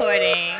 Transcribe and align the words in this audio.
recording. 0.00 0.54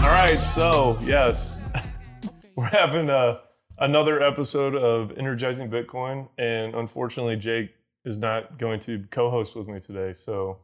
All 0.00 0.10
right, 0.10 0.36
so 0.36 0.98
yes, 1.02 1.54
we're 2.56 2.64
having 2.64 3.10
a, 3.10 3.42
another 3.78 4.20
episode 4.20 4.74
of 4.74 5.16
Energizing 5.16 5.70
Bitcoin, 5.70 6.28
and 6.36 6.74
unfortunately, 6.74 7.36
Jake 7.36 7.74
is 8.04 8.18
not 8.18 8.58
going 8.58 8.80
to 8.80 9.04
co-host 9.12 9.54
with 9.54 9.68
me 9.68 9.78
today. 9.78 10.14
So 10.14 10.58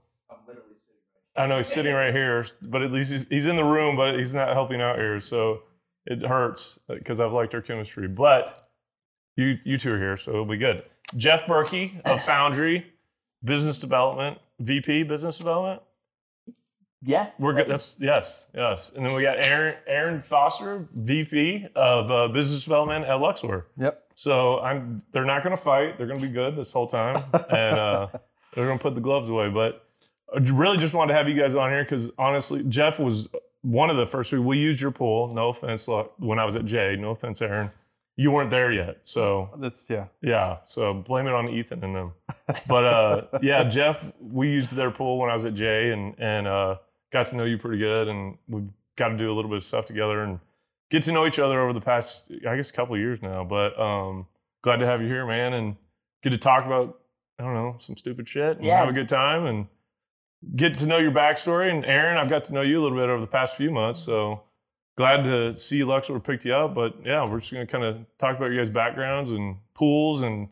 I 1.37 1.47
know 1.47 1.59
he's 1.59 1.69
sitting 1.69 1.95
right 1.95 2.13
here, 2.13 2.45
but 2.61 2.83
at 2.83 2.91
least 2.91 3.13
he's, 3.13 3.29
he's 3.29 3.47
in 3.47 3.55
the 3.55 3.65
room, 3.65 3.97
but 3.97 4.19
he's 4.19 4.35
not 4.35 4.49
helping 4.49 4.81
out 4.81 4.97
here. 4.97 5.21
So 5.21 5.63
it 6.07 6.25
hurts 6.25 6.79
because 6.89 7.21
I've 7.21 7.33
liked 7.33 7.55
our 7.55 7.63
chemistry. 7.63 8.09
But 8.09 8.69
you 9.37 9.59
you 9.65 9.79
two 9.79 9.93
are 9.93 9.99
here, 9.99 10.17
so 10.17 10.31
it'll 10.33 10.45
be 10.45 10.57
good. 10.57 10.83
Jeff 11.17 11.47
Burkey 11.47 12.01
of 12.05 12.23
Foundry, 12.27 12.87
business 13.45 13.79
development, 13.79 14.39
VP 14.61 15.05
business 15.05 15.39
development. 15.39 15.83
Yeah, 17.05 17.31
We're 17.39 17.55
good. 17.55 17.69
That's 17.69 17.97
yes, 17.99 18.47
yes. 18.55 18.93
And 18.95 19.05
then 19.05 19.15
we 19.15 19.23
got 19.23 19.45
Aaron 19.45 19.75
Aaron 19.89 20.23
Foster, 20.23 20.87
VP 20.95 21.67
of 21.75 22.11
uh, 22.13 22.29
Business 22.29 22.63
Development 22.63 23.05
at 23.05 23.15
Luxor. 23.15 23.67
Yep. 23.77 24.05
So 24.15 24.61
I'm. 24.61 25.03
They're 25.13 25.25
not 25.25 25.43
going 25.43 25.57
to 25.57 25.61
fight. 25.61 25.99
They're 25.99 26.07
going 26.07 26.21
to 26.21 26.27
be 26.27 26.33
good 26.33 26.55
this 26.55 26.73
whole 26.73 26.87
time, 26.87 27.21
and 27.51 27.79
uh, 27.79 28.07
they're 28.55 28.67
going 28.67 28.79
to 28.79 28.83
put 28.83 28.95
the 28.95 29.01
gloves 29.01 29.29
away. 29.29 29.49
But 29.51 29.85
I 30.33 30.39
really 30.39 30.79
just 30.79 30.95
wanted 30.95 31.13
to 31.13 31.19
have 31.19 31.29
you 31.29 31.35
guys 31.35 31.57
on 31.57 31.71
here 31.71 31.83
because 31.83 32.09
honestly, 32.19 32.63
Jeff 32.69 33.01
was 33.01 33.27
one 33.63 33.91
of 33.91 33.97
the 33.97 34.07
first. 34.07 34.33
We 34.33 34.39
we 34.41 34.59
used 34.59 34.81
your 34.81 34.91
pool. 34.91 35.33
No 35.35 35.49
offense, 35.49 35.89
lo- 35.89 36.11
when 36.19 36.39
I 36.39 36.45
was 36.45 36.57
at 36.57 36.65
Jay. 36.65 36.97
No 36.99 37.11
offense, 37.11 37.41
Aaron. 37.43 37.71
You 38.17 38.31
weren't 38.31 38.51
there 38.51 38.71
yet, 38.71 38.99
so 39.05 39.49
That's 39.59 39.89
yeah. 39.89 40.05
yeah, 40.21 40.59
so 40.67 40.93
blame 40.93 41.27
it 41.27 41.33
on 41.33 41.49
Ethan 41.49 41.83
and 41.83 41.97
them. 41.97 42.13
But 42.69 42.85
uh, 42.85 43.23
yeah, 43.43 43.65
Jeff, 43.65 44.05
we 44.21 44.51
used 44.51 44.75
their 44.77 44.91
pool 44.91 45.19
when 45.19 45.31
I 45.31 45.35
was 45.35 45.47
at 45.47 45.55
Jay, 45.55 45.91
and 45.93 46.15
and 46.19 46.47
uh, 46.47 46.77
got 47.11 47.29
to 47.29 47.37
know 47.37 47.45
you 47.45 47.57
pretty 47.57 47.79
good, 47.79 48.09
and 48.09 48.37
we've 48.49 48.69
got 48.97 49.09
to 49.09 49.17
do 49.17 49.33
a 49.33 49.35
little 49.35 49.49
bit 49.51 49.57
of 49.57 49.65
stuff 49.65 49.87
together 49.87 50.23
and 50.25 50.41
get 50.91 51.03
to 51.05 51.13
know 51.13 51.27
each 51.27 51.39
other 51.39 51.59
over 51.63 51.73
the 51.73 51.81
past, 51.81 52.31
I 52.47 52.55
guess, 52.57 52.69
a 52.69 52.73
couple 52.75 52.95
of 52.95 53.01
years 53.01 53.23
now. 53.23 53.45
But 53.45 53.81
um, 53.81 54.27
glad 54.63 54.77
to 54.77 54.87
have 54.87 55.01
you 55.01 55.09
here, 55.09 55.25
man, 55.27 55.55
and 55.55 55.77
get 56.23 56.31
to 56.31 56.39
talk 56.39 56.67
about 56.67 56.99
I 57.39 57.45
don't 57.45 57.55
know 57.55 57.79
some 57.81 57.97
stupid 57.97 58.29
shit 58.29 58.59
and 58.59 58.67
Yeah. 58.67 58.79
have 58.79 58.91
a 58.91 58.93
good 58.93 59.09
time 59.09 59.47
and 59.47 59.67
get 60.57 60.79
to 60.79 60.87
know 60.87 60.99
your 60.99 61.13
backstory. 61.13 61.71
And 61.71 61.85
Aaron, 61.85 62.19
I've 62.19 62.31
got 62.31 62.45
to 62.45 62.53
know 62.53 62.63
you 62.63 62.81
a 62.81 62.83
little 62.83 62.99
bit 62.99 63.09
over 63.09 63.21
the 63.21 63.27
past 63.27 63.57
few 63.57 63.71
months, 63.71 64.01
so 64.01 64.43
glad 64.97 65.25
to 65.25 65.57
see 65.57 65.85
Luxor 65.85 66.19
picked 66.21 66.45
you 66.45 66.55
up. 66.55 66.75
But 66.75 66.95
yeah, 67.05 67.29
we're 67.29 67.41
just 67.41 67.53
gonna 67.53 67.67
kind 67.67 67.85
of 67.85 67.99
talk 68.19 68.37
about 68.37 68.47
your 68.47 68.65
guys' 68.65 68.73
backgrounds 68.73 69.33
and 69.33 69.57
pools 69.75 70.23
and 70.23 70.49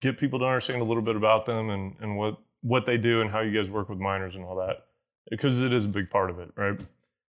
get 0.00 0.18
people 0.18 0.38
to 0.38 0.44
understand 0.44 0.80
a 0.82 0.84
little 0.84 1.02
bit 1.02 1.16
about 1.16 1.46
them 1.46 1.70
and, 1.70 1.96
and 2.00 2.16
what 2.16 2.38
what 2.62 2.86
they 2.86 2.96
do 2.96 3.20
and 3.20 3.30
how 3.30 3.40
you 3.40 3.56
guys 3.56 3.70
work 3.70 3.88
with 3.88 3.98
miners 3.98 4.34
and 4.34 4.44
all 4.44 4.56
that 4.56 4.86
because 5.30 5.62
it 5.62 5.72
is 5.72 5.84
a 5.84 5.88
big 5.88 6.10
part 6.10 6.30
of 6.30 6.38
it, 6.38 6.50
right? 6.56 6.80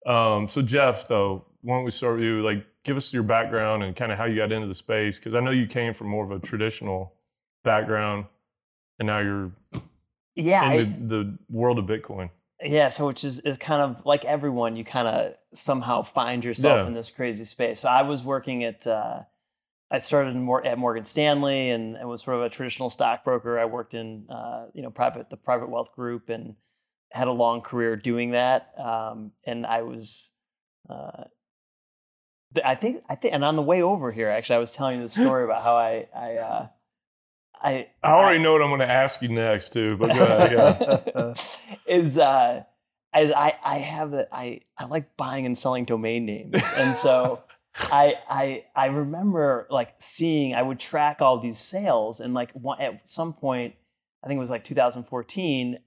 Um, 0.06 0.47
so 0.47 0.62
Jeff, 0.62 1.08
though, 1.08 1.45
why 1.62 1.75
don't 1.75 1.86
we 1.86 1.92
start 1.92 2.16
with 2.16 2.23
you? 2.23 2.42
Like, 2.42 2.66
give 2.84 2.97
us 2.97 3.14
your 3.14 3.23
background 3.23 3.84
and 3.84 3.95
kind 3.95 4.12
of 4.12 4.17
how 4.17 4.25
you 4.25 4.38
got 4.38 4.52
into 4.52 4.67
the 4.67 4.75
space 4.75 5.17
because 5.17 5.36
I 5.36 5.39
know 5.39 5.52
you 5.52 5.67
came 5.67 5.94
from 5.94 6.08
more 6.08 6.25
of 6.25 6.31
a 6.31 6.39
traditional 6.39 7.14
background, 7.64 8.25
and 9.00 9.08
now 9.08 9.19
you're 9.19 9.52
Yeah, 10.36 10.72
in 10.74 11.08
the, 11.08 11.16
the 11.16 11.38
world 11.50 11.78
of 11.80 11.86
Bitcoin. 11.86 12.30
Yeah. 12.64 12.90
So 12.90 13.08
which 13.08 13.24
is 13.24 13.40
is 13.40 13.58
kind 13.58 13.82
of 13.82 14.06
like 14.06 14.24
everyone, 14.26 14.76
you 14.76 14.84
kind 14.86 15.08
of 15.08 15.34
somehow 15.54 16.04
find 16.04 16.46
yourself 16.46 16.78
Yeah. 16.82 16.88
in 16.88 16.94
this 16.94 17.10
crazy 17.12 17.46
space. 17.46 17.80
So 17.80 17.90
I 17.90 18.04
was 18.04 18.24
working 18.24 18.64
at. 18.64 18.86
Uh, 18.88 19.22
I 19.94 19.98
started 19.98 20.30
in 20.36 20.44
Mor- 20.44 20.66
at 20.66 20.78
Morgan 20.78 21.04
Stanley 21.04 21.70
and, 21.70 21.98
and 21.98 22.08
was 22.08 22.24
sort 22.24 22.38
of 22.38 22.44
a 22.44 22.50
traditional 22.50 22.90
stockbroker. 22.90 23.59
I 23.59 23.66
worked 23.66 23.94
in 23.94 24.26
uh, 24.30 24.68
you 24.74 24.82
know 24.84 24.90
private 24.90 25.30
the 25.30 25.36
private 25.38 25.69
wealth 25.69 25.94
group 25.94 26.30
and 26.30 26.56
had 27.12 27.28
a 27.28 27.31
long 27.34 27.59
career 27.62 27.98
doing 27.98 28.31
that. 28.31 28.72
Um, 28.80 29.31
and 29.46 29.66
I 29.66 29.81
was. 29.81 30.31
Uh, 30.90 31.25
I 32.66 32.75
think 32.75 33.03
I 33.09 33.16
think, 33.16 33.34
and 33.34 33.44
on 33.44 33.56
the 33.56 33.62
way 33.62 33.81
over 33.81 34.12
here, 34.12 34.30
actually, 34.30 34.58
I 34.58 34.59
was 34.59 34.72
telling 34.72 34.98
you 35.00 35.03
the 35.08 35.09
story 35.24 35.44
about 35.44 35.63
how 35.63 35.75
I 35.75 36.08
I 36.16 36.36
uh, 36.38 36.68
I 37.64 37.88
I 38.04 38.12
already 38.12 38.40
know 38.40 38.54
what 38.54 38.62
I'm 38.62 38.70
going 38.70 38.80
to 38.80 38.90
ask 38.90 39.22
you 39.22 39.30
next 39.30 39.72
too, 39.74 39.98
but 39.98 40.10
ahead. 40.12 40.52
Yeah. 41.16 41.34
is 41.88 42.18
uh 42.18 42.64
as 43.14 43.32
I 43.32 43.54
I 43.64 43.78
have 43.80 44.14
a, 44.14 44.28
I 44.34 44.62
I 44.78 44.86
like 44.86 45.16
buying 45.18 45.46
and 45.46 45.58
selling 45.58 45.86
domain 45.86 46.26
names, 46.26 46.64
and 46.76 46.96
so 46.96 47.42
I 47.76 48.16
I 48.30 48.66
I 48.76 48.86
remember 48.88 49.68
like 49.70 49.94
seeing 50.00 50.56
I 50.56 50.62
would 50.62 50.80
track 50.80 51.22
all 51.22 51.38
these 51.40 51.58
sales, 51.58 52.20
and 52.20 52.34
like 52.34 52.52
one, 52.54 52.82
at 52.82 53.08
some 53.08 53.34
point 53.34 53.76
I 54.24 54.28
think 54.28 54.38
it 54.38 54.42
was 54.42 54.50
like 54.52 54.64
2014, 54.64 55.80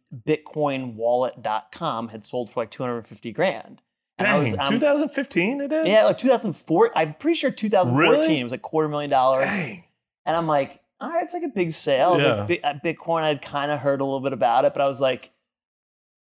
BitcoinWallet.com 0.85 2.09
had 2.09 2.25
sold 2.25 2.51
for 2.51 2.61
like 2.63 2.71
250 2.71 3.33
grand. 3.33 3.81
And 4.19 4.29
I 4.29 4.33
Dang, 4.33 4.41
was- 4.53 4.59
I'm- 4.59 4.73
2015 4.73 5.61
it 5.61 5.73
is. 5.73 5.89
yeah, 5.89 6.05
like 6.05 6.19
2004. 6.19 6.93
I'm 6.97 7.15
pretty 7.15 7.37
sure 7.37 7.51
2014 7.51 8.21
Really? 8.21 8.41
it 8.41 8.43
was 8.43 8.53
like 8.53 8.63
quarter 8.63 8.89
million 8.89 9.11
dollars. 9.11 9.49
Dang. 9.49 9.85
And 10.27 10.37
I'm 10.37 10.47
like, 10.47 10.81
all 11.01 11.11
right, 11.11 11.23
it's 11.23 11.35
like 11.35 11.43
a 11.43 11.49
big 11.49 11.73
sale. 11.73 12.21
Yeah. 12.21 12.45
like 12.45 12.63
Bi- 12.83 12.93
Bitcoin, 12.93 13.23
I'd 13.23 13.43
kind 13.43 13.71
of 13.71 13.81
heard 13.81 14.01
a 14.01 14.05
little 14.05 14.21
bit 14.21 14.33
about 14.33 14.65
it, 14.65 14.73
but 14.73 14.81
I 14.83 14.87
was 14.89 15.01
like, 15.01 15.31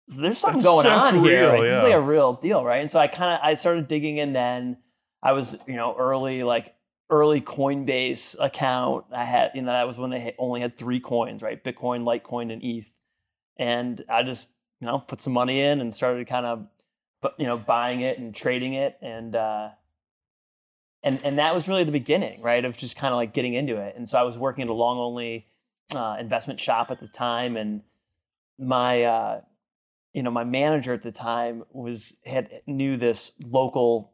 there's 0.08 0.38
something 0.38 0.62
That's- 0.62 0.82
going 0.82 0.86
on 0.86 1.24
here. 1.24 1.42
real, 1.44 1.52
Right? 1.52 1.62
This 1.62 1.72
is 1.72 1.82
like 1.82 1.92
a 1.94 2.00
real 2.00 2.34
deal, 2.34 2.64
right? 2.64 2.80
And 2.80 2.90
so 2.90 2.98
I 2.98 3.06
kind 3.06 3.32
of 3.34 3.40
I 3.42 3.54
started 3.54 3.88
digging 3.88 4.18
in. 4.18 4.32
Then 4.34 4.76
I 5.22 5.32
was, 5.32 5.56
you 5.66 5.76
know, 5.76 5.94
early 5.98 6.42
like 6.42 6.74
early 7.10 7.40
Coinbase 7.40 8.36
account. 8.38 9.06
I 9.12 9.24
had, 9.24 9.52
you 9.54 9.62
know, 9.62 9.72
that 9.72 9.86
was 9.86 9.96
when 9.98 10.10
they 10.10 10.34
only 10.38 10.60
had 10.60 10.74
three 10.74 11.00
coins, 11.00 11.42
right? 11.42 11.62
Bitcoin, 11.62 12.02
Litecoin, 12.04 12.52
and 12.52 12.62
ETH. 12.62 12.90
And 13.56 14.04
I 14.08 14.22
just, 14.24 14.50
you 14.80 14.86
know, 14.86 14.98
put 14.98 15.20
some 15.20 15.32
money 15.32 15.60
in 15.60 15.80
and 15.80 15.94
started 15.94 16.26
kind 16.26 16.44
of, 16.44 16.66
you 17.38 17.46
know, 17.46 17.56
buying 17.56 18.00
it 18.00 18.18
and 18.18 18.34
trading 18.34 18.74
it, 18.74 18.98
and 19.00 19.34
uh, 19.36 19.70
and 21.04 21.20
and 21.22 21.38
that 21.38 21.54
was 21.54 21.68
really 21.68 21.84
the 21.84 21.92
beginning, 21.92 22.40
right, 22.42 22.64
of 22.64 22.76
just 22.76 22.96
kind 22.96 23.12
of 23.12 23.16
like 23.16 23.32
getting 23.32 23.54
into 23.54 23.76
it. 23.76 23.94
And 23.96 24.08
so 24.08 24.18
I 24.18 24.22
was 24.22 24.36
working 24.36 24.62
at 24.64 24.68
a 24.68 24.74
long 24.74 24.98
only 24.98 25.46
uh, 25.94 26.16
investment 26.18 26.58
shop 26.58 26.90
at 26.90 26.98
the 26.98 27.06
time, 27.06 27.56
and 27.56 27.82
my 28.58 29.04
uh, 29.04 29.40
you 30.12 30.22
know 30.22 30.30
my 30.30 30.44
manager 30.44 30.92
at 30.92 31.02
the 31.02 31.12
time 31.12 31.62
was 31.72 32.16
had 32.24 32.48
knew 32.66 32.96
this 32.96 33.32
local 33.46 34.10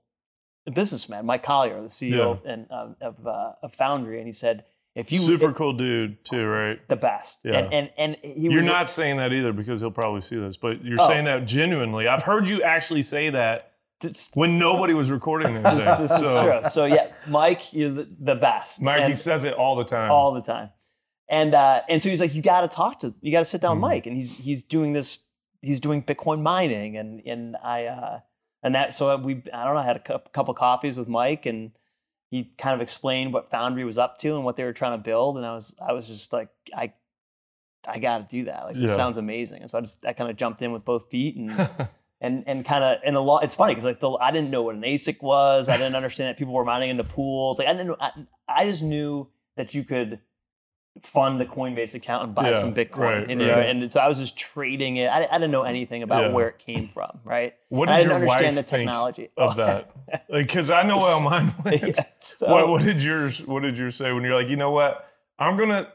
businessman, 0.72 1.26
Mike 1.26 1.42
Colyer, 1.42 1.80
the 1.80 1.88
CEO 1.88 2.32
of, 2.32 2.44
and 2.44 2.66
um, 2.70 2.96
of 3.00 3.26
uh, 3.26 3.52
of 3.62 3.72
Foundry, 3.74 4.18
and 4.18 4.26
he 4.26 4.32
said, 4.32 4.64
"If 4.94 5.12
you 5.12 5.20
Super 5.20 5.52
cool 5.52 5.72
dude 5.72 6.24
too, 6.24 6.44
right? 6.46 6.86
the 6.88 6.96
best," 6.96 7.40
Yeah. 7.44 7.58
and 7.58 7.72
and 7.72 7.90
and 7.96 8.16
he 8.22 8.42
You're 8.42 8.56
was 8.56 8.64
not 8.64 8.88
saying 8.88 9.16
that 9.18 9.32
either 9.32 9.52
because 9.52 9.80
he'll 9.80 9.90
probably 9.90 10.22
see 10.22 10.36
this, 10.36 10.56
but 10.56 10.84
you're 10.84 11.00
Oh. 11.00 11.06
saying 11.08 11.24
that 11.26 11.46
genuinely. 11.46 12.08
I've 12.08 12.22
heard 12.22 12.48
you 12.48 12.62
actually 12.62 13.02
say 13.02 13.30
that 13.30 13.69
This, 14.00 14.30
when 14.34 14.58
nobody 14.58 14.94
was 14.94 15.10
recording 15.10 15.48
anything. 15.56 15.76
this, 15.76 15.98
this 15.98 16.10
is 16.10 16.16
so, 16.18 16.42
true. 16.60 16.70
So 16.70 16.84
yeah, 16.86 17.12
Mike, 17.28 17.72
you're 17.74 17.92
the, 17.92 18.08
the 18.18 18.34
best. 18.34 18.80
Mike, 18.82 19.04
he 19.06 19.14
says 19.14 19.44
it 19.44 19.52
all 19.54 19.76
the 19.76 19.84
time. 19.84 20.10
all 20.10 20.32
the 20.32 20.40
time. 20.40 20.70
And 21.28 21.54
uh, 21.54 21.82
and 21.88 22.02
so 22.02 22.08
he's 22.08 22.20
like, 22.20 22.34
you 22.34 22.42
got 22.42 22.62
to 22.62 22.68
talk 22.68 22.98
to, 23.00 23.14
you 23.20 23.30
got 23.30 23.40
to 23.40 23.44
sit 23.44 23.60
down 23.60 23.76
Mhm. 23.76 23.80
Mike, 23.80 24.06
and 24.06 24.16
he's 24.16 24.36
he's 24.38 24.64
doing 24.64 24.92
this, 24.94 25.20
he's 25.62 25.78
doing 25.80 26.02
Bitcoin 26.02 26.40
mining, 26.42 26.96
and 26.96 27.20
and 27.26 27.56
I 27.62 27.84
uh, 27.84 28.20
and 28.62 28.74
that 28.74 28.92
so 28.94 29.16
we 29.18 29.42
I 29.52 29.64
don't 29.64 29.74
know, 29.74 29.80
I 29.80 29.84
had 29.84 29.96
a 29.96 30.00
cou- 30.00 30.18
couple 30.32 30.54
coffees 30.54 30.96
with 30.96 31.06
Mike, 31.06 31.46
and 31.46 31.70
he 32.30 32.44
kind 32.58 32.74
of 32.74 32.80
explained 32.80 33.32
what 33.32 33.50
Foundry 33.50 33.84
was 33.84 33.98
up 33.98 34.18
to 34.20 34.34
and 34.34 34.44
what 34.44 34.56
they 34.56 34.64
were 34.64 34.72
trying 34.72 34.98
to 34.98 35.02
build, 35.02 35.36
and 35.36 35.44
I 35.46 35.52
was 35.54 35.74
I 35.86 35.92
was 35.92 36.08
just 36.08 36.32
like 36.32 36.48
I 36.74 36.92
I 37.86 37.98
got 37.98 38.28
to 38.28 38.36
do 38.36 38.44
that, 38.46 38.64
like 38.64 38.74
this 38.74 38.90
Yeah. 38.90 38.96
sounds 38.96 39.16
amazing, 39.16 39.60
and 39.60 39.70
so 39.70 39.78
I 39.78 39.82
just 39.82 40.04
I 40.06 40.12
kind 40.14 40.30
of 40.30 40.36
jumped 40.36 40.62
in 40.62 40.72
with 40.72 40.84
both 40.84 41.10
feet 41.10 41.36
and 41.36 41.50
and 42.20 42.44
and 42.46 42.64
kind 42.64 42.84
of 42.84 42.98
and 43.04 43.16
a 43.16 43.20
lot. 43.20 43.44
It's 43.44 43.54
funny 43.54 43.72
because 43.74 43.84
like 43.84 44.00
the, 44.00 44.10
I 44.10 44.30
didn't 44.30 44.50
know 44.50 44.62
what 44.62 44.74
an 44.74 44.82
ASIC 44.82 45.22
was. 45.22 45.68
I 45.68 45.76
didn't 45.76 45.94
understand 45.96 46.28
that 46.28 46.38
people 46.38 46.54
were 46.54 46.64
mining 46.64 46.90
into 46.90 47.04
pools. 47.04 47.58
Like 47.58 47.68
I 47.68 47.72
didn't. 47.74 47.96
I, 48.00 48.10
I 48.48 48.64
just 48.66 48.82
knew 48.82 49.28
that 49.56 49.74
you 49.74 49.84
could 49.84 50.20
fund 51.02 51.40
the 51.40 51.46
Coinbase 51.46 51.94
account 51.94 52.24
and 52.24 52.34
buy 52.34 52.50
Yeah, 52.50 52.56
some 52.58 52.74
Bitcoin. 52.74 52.98
right, 52.98 53.30
and, 53.30 53.40
you 53.40 53.46
know, 53.46 53.54
and 53.60 53.92
so 53.92 54.00
I 54.00 54.08
was 54.08 54.18
just 54.18 54.36
trading 54.36 54.96
it. 54.96 55.06
I, 55.06 55.24
I 55.30 55.34
didn't 55.38 55.52
know 55.52 55.62
anything 55.62 56.02
about 56.02 56.24
Yeah. 56.24 56.32
where 56.32 56.48
it 56.48 56.58
came 56.58 56.88
from. 56.88 57.20
Right. 57.24 57.54
what 57.68 57.88
And 57.88 57.94
I 57.94 57.98
did 57.98 58.08
didn't 58.08 58.22
your 58.22 58.28
understand 58.30 58.56
wife 58.56 58.66
the 58.66 58.76
technology 58.76 59.30
of 59.36 59.56
that? 59.56 60.26
Because 60.30 60.68
I 60.70 60.82
know 60.82 60.98
how 60.98 61.20
mine 61.20 61.54
went. 61.64 61.82
Yeah, 61.96 62.04
so- 62.20 62.50
what, 62.50 62.68
what 62.68 62.82
did 62.82 63.02
yours? 63.02 63.40
What 63.46 63.62
did 63.62 63.78
yours 63.78 63.94
say 63.96 64.12
when 64.12 64.24
you're 64.24 64.34
like, 64.34 64.48
you 64.48 64.56
know 64.56 64.72
what? 64.72 65.08
I'm 65.38 65.56
gonna. 65.56 65.92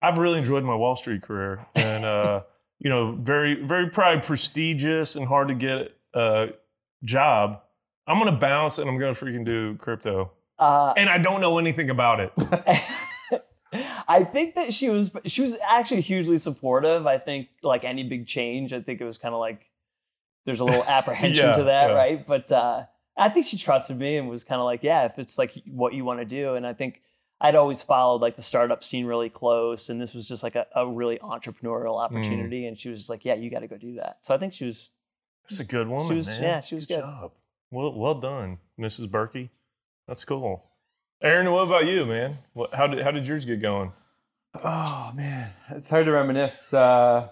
I've 0.00 0.16
really 0.16 0.38
enjoyed 0.38 0.64
my 0.64 0.74
Wall 0.74 0.96
Street 0.96 1.22
career, 1.22 1.66
and 1.74 2.04
uh, 2.04 2.40
you 2.78 2.88
know, 2.90 3.12
very, 3.12 3.54
very 3.62 3.90
probably 3.90 4.20
prestigious 4.22 5.16
and 5.16 5.26
hard 5.26 5.48
to 5.48 5.54
get 5.54 5.96
uh, 6.14 6.48
job. 7.04 7.60
I'm 8.06 8.18
gonna 8.18 8.38
bounce 8.38 8.78
and 8.78 8.88
I'm 8.88 8.98
gonna 8.98 9.14
freaking 9.14 9.44
do 9.44 9.74
crypto, 9.76 10.32
uh, 10.58 10.94
and 10.96 11.10
I 11.10 11.18
don't 11.18 11.40
know 11.40 11.58
anything 11.58 11.90
about 11.90 12.20
it. 12.20 12.32
I 14.08 14.24
think 14.24 14.54
that 14.54 14.72
she 14.72 14.88
was 14.88 15.10
she 15.26 15.42
was 15.42 15.58
actually 15.68 16.00
hugely 16.00 16.38
supportive. 16.38 17.06
I 17.06 17.18
think 17.18 17.48
like 17.62 17.84
any 17.84 18.02
big 18.04 18.26
change, 18.26 18.72
I 18.72 18.80
think 18.80 19.00
it 19.00 19.04
was 19.04 19.18
kind 19.18 19.34
of 19.34 19.40
like 19.40 19.66
there's 20.46 20.60
a 20.60 20.64
little 20.64 20.84
apprehension 20.88 21.48
Yeah, 21.48 21.52
to 21.54 21.64
that, 21.64 21.90
yeah. 21.90 21.94
right? 21.96 22.26
But 22.26 22.50
uh, 22.50 22.84
I 23.18 23.28
think 23.28 23.44
she 23.44 23.58
trusted 23.58 23.98
me 23.98 24.16
and 24.16 24.28
was 24.30 24.44
kind 24.44 24.60
of 24.60 24.64
like, 24.64 24.82
yeah, 24.82 25.04
if 25.04 25.18
it's 25.18 25.36
like 25.36 25.52
what 25.66 25.92
you 25.92 26.04
want 26.04 26.20
to 26.20 26.24
do. 26.24 26.54
And 26.54 26.66
I 26.66 26.72
think 26.72 27.02
I'd 27.40 27.54
always 27.54 27.80
followed 27.82 28.20
like 28.20 28.34
the 28.34 28.42
startup 28.42 28.82
scene 28.82 29.06
really 29.06 29.28
close, 29.30 29.88
and 29.90 30.00
this 30.00 30.12
was 30.14 30.26
just 30.26 30.42
like 30.42 30.56
a, 30.56 30.66
a 30.74 30.86
really 30.86 31.18
entrepreneurial 31.18 31.94
Mm. 31.96 32.04
opportunity. 32.04 32.66
And 32.66 32.78
she 32.78 32.88
was 32.88 32.98
just 33.00 33.10
like, 33.10 33.24
yeah, 33.24 33.34
you 33.34 33.48
got 33.50 33.60
to 33.60 33.68
go 33.68 33.76
do 33.76 33.94
that. 33.94 34.18
So 34.22 34.34
I 34.34 34.38
think 34.38 34.52
she 34.52 34.64
was 34.64 34.90
That's 35.48 35.60
a 35.60 35.64
good 35.64 35.88
woman, 35.88 36.08
She 36.08 36.14
was- 36.16 36.26
man. 36.26 36.42
yeah, 36.42 36.60
she 36.60 36.74
was 36.74 36.86
good. 36.86 37.00
job. 37.00 37.32
Well, 37.70 37.92
well 37.94 38.14
done, 38.14 38.58
Mrs. 38.78 39.08
Burkey. 39.10 39.50
That's 40.06 40.24
cool. 40.24 40.64
Aaron, 41.22 41.50
what 41.52 41.66
about 41.66 41.86
you, 41.86 42.06
man? 42.06 42.38
What, 42.54 42.72
how 42.74 42.86
did 42.86 43.02
how 43.04 43.10
did 43.10 43.26
yours 43.26 43.44
get 43.44 43.60
going? 43.60 43.92
Oh 44.64 45.12
man, 45.14 45.50
it's 45.70 45.90
hard 45.90 46.06
to 46.06 46.12
reminisce. 46.12 46.72
Uh, 46.72 47.28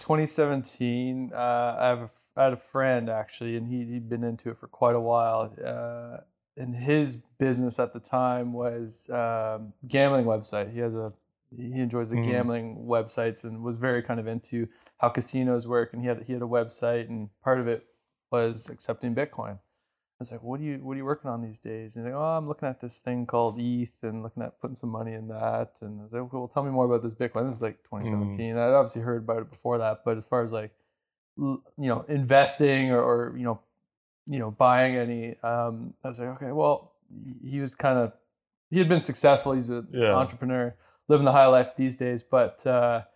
2017. 0.00 1.32
Uh, 1.34 1.76
I 1.78 1.86
have 1.86 1.98
a, 2.00 2.10
I 2.36 2.44
had 2.44 2.52
a 2.52 2.56
friend 2.56 3.08
actually, 3.08 3.56
and 3.56 3.66
he 3.66 3.84
he'd 3.84 4.08
been 4.08 4.24
into 4.24 4.50
it 4.50 4.58
for 4.58 4.66
quite 4.66 4.94
a 4.94 5.00
while. 5.00 5.52
Uh, 5.64 6.18
and 6.58 6.74
his 6.74 7.16
business 7.38 7.78
at 7.78 7.92
the 7.92 8.00
time 8.00 8.52
was 8.52 9.08
um, 9.10 9.72
gambling 9.86 10.24
website. 10.26 10.72
He 10.72 10.80
has 10.80 10.94
a 10.94 11.12
he 11.56 11.80
enjoys 11.80 12.10
the 12.10 12.16
Mhm. 12.16 12.24
gambling 12.26 12.84
websites 12.86 13.44
and 13.44 13.62
was 13.62 13.76
very 13.76 14.02
kind 14.02 14.20
of 14.20 14.26
into 14.26 14.68
how 14.98 15.08
casinos 15.08 15.66
work. 15.66 15.92
And 15.94 16.02
he 16.02 16.08
had 16.08 16.22
he 16.24 16.32
had 16.34 16.42
a 16.42 16.46
website, 16.46 17.08
and 17.08 17.30
part 17.42 17.58
of 17.58 17.66
it 17.68 17.86
was 18.30 18.68
accepting 18.68 19.14
Bitcoin. 19.14 19.54
I 19.54 20.18
was 20.18 20.32
like, 20.32 20.42
"What 20.42 20.60
are 20.60 20.64
you 20.64 20.78
What 20.78 20.94
are 20.94 20.96
you 20.96 21.04
working 21.04 21.30
on 21.30 21.40
these 21.42 21.58
days?" 21.60 21.96
And 21.96 22.04
he's 22.04 22.12
like, 22.12 22.20
"Oh, 22.20 22.36
I'm 22.36 22.48
looking 22.48 22.68
at 22.68 22.80
this 22.80 22.98
thing 23.00 23.24
called 23.24 23.58
ETH 23.58 24.02
and 24.02 24.22
looking 24.22 24.42
at 24.42 24.60
putting 24.60 24.74
some 24.74 24.90
money 24.90 25.14
in 25.14 25.28
that." 25.28 25.78
And 25.80 26.00
I 26.00 26.02
was 26.02 26.12
like, 26.12 26.22
"Okay, 26.24 26.36
well, 26.36 26.48
tell 26.48 26.64
me 26.64 26.70
more 26.70 26.84
about 26.84 27.02
this 27.02 27.14
Bitcoin." 27.14 27.44
This 27.46 27.54
is 27.54 27.62
like 27.62 27.82
2017. 27.84 28.56
I'd 28.58 28.74
obviously 28.74 29.02
heard 29.02 29.22
about 29.22 29.38
it 29.42 29.50
before 29.50 29.78
that, 29.78 30.04
but 30.04 30.16
as 30.16 30.26
far 30.26 30.42
as 30.42 30.52
like, 30.52 30.72
you 31.36 31.62
know, 31.76 32.04
investing 32.08 32.90
or, 32.90 33.00
or 33.00 33.36
you 33.38 33.44
know, 33.44 33.60
you 34.28 34.38
know, 34.38 34.50
buying 34.50 34.96
any, 34.96 35.38
um, 35.42 35.94
I 36.04 36.08
was 36.08 36.18
like, 36.20 36.28
"Okay, 36.36 36.52
well, 36.52 36.92
he- 37.42 37.60
was 37.60 37.74
kind 37.74 37.98
of 37.98 38.12
he 38.70 38.78
had 38.78 38.88
been 38.88 39.00
successful. 39.02 39.52
He's 39.52 39.70
an 39.70 39.86
Yeah. 39.92 40.14
entrepreneur, 40.14 40.74
living 41.08 41.24
the 41.24 41.32
high 41.32 41.46
life 41.46 41.70
these 41.76 41.96
days." 41.96 42.22
But 42.22 42.66
uh, 42.66 43.02
I 43.04 43.06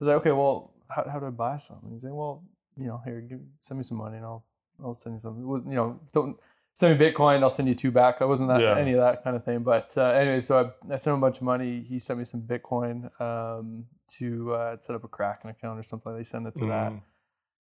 was 0.00 0.08
like, 0.08 0.16
"Okay, 0.18 0.32
well, 0.32 0.72
how, 0.88 1.04
how 1.10 1.18
do 1.20 1.26
I 1.26 1.30
buy 1.30 1.56
something?" 1.58 1.90
He's 1.92 2.04
like, 2.04 2.14
"Well, 2.14 2.42
you 2.76 2.86
know, 2.86 3.00
here, 3.04 3.20
give, 3.20 3.40
send 3.60 3.78
me 3.78 3.84
some 3.84 3.98
money, 3.98 4.16
and 4.16 4.24
I'll 4.24 4.44
I'll 4.82 4.94
send 4.94 5.16
you 5.16 5.20
some. 5.20 5.40
It 5.42 5.46
was 5.46 5.62
you 5.64 5.74
know, 5.74 6.00
don't 6.12 6.38
send 6.74 6.98
me 6.98 7.06
Bitcoin, 7.12 7.42
I'll 7.42 7.50
send 7.50 7.68
you 7.68 7.74
two 7.74 7.90
back. 7.90 8.22
I 8.22 8.24
wasn't 8.24 8.48
that 8.48 8.62
Yeah. 8.62 8.78
any 8.78 8.92
of 8.94 9.00
that 9.00 9.22
kind 9.22 9.36
of 9.36 9.44
thing. 9.44 9.62
But 9.62 9.94
uh, 9.98 10.04
anyway, 10.22 10.40
so 10.40 10.52
I, 10.88 10.94
I 10.94 10.96
sent 10.96 11.12
him 11.14 11.18
a 11.22 11.26
bunch 11.26 11.36
of 11.36 11.42
money. 11.42 11.84
He 11.86 11.98
sent 11.98 12.18
me 12.18 12.24
some 12.24 12.40
Bitcoin 12.40 12.96
um, 13.20 13.84
to 14.16 14.54
uh, 14.54 14.76
set 14.80 14.96
up 14.96 15.04
a 15.04 15.08
Kraken 15.08 15.50
account 15.50 15.78
or 15.78 15.82
something. 15.82 16.16
They 16.16 16.24
send 16.24 16.46
it 16.46 16.54
to 16.58 16.66
that, 16.68 16.92
Mm. 16.92 17.00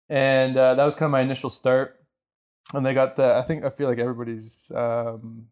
and 0.09 0.57
uh, 0.57 0.75
that 0.75 0.83
was 0.83 0.95
kind 0.95 1.07
of 1.07 1.11
my 1.11 1.21
initial 1.21 1.49
start. 1.49 1.95
And 2.73 2.85
they 2.85 2.93
got 2.93 3.15
the. 3.15 3.35
I 3.35 3.43
think 3.43 3.63
I 3.63 3.69
feel 3.69 3.87
like 3.87 3.97
everybody's 3.99 4.71
um, 4.75 5.47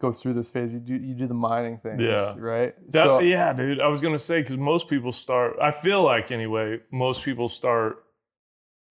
goes 0.00 0.20
through 0.22 0.34
this 0.34 0.50
phase. 0.50 0.74
You 0.74 0.80
do 0.80 0.94
you 0.94 1.14
do 1.14 1.26
the 1.26 1.34
mining 1.34 1.78
thing, 1.78 1.98
Yeah. 2.00 2.34
right? 2.38 2.74
That- 2.90 3.02
so 3.02 3.18
yeah, 3.20 3.52
dude. 3.52 3.80
I 3.80 3.88
was 3.88 4.00
gonna 4.02 4.18
say 4.18 4.42
because 4.42 4.58
most 4.58 4.88
people 4.88 5.12
start. 5.12 5.56
I 5.60 5.70
feel 5.72 6.02
like 6.02 6.30
anyway, 6.30 6.80
most 6.90 7.22
people 7.22 7.48
start 7.48 8.04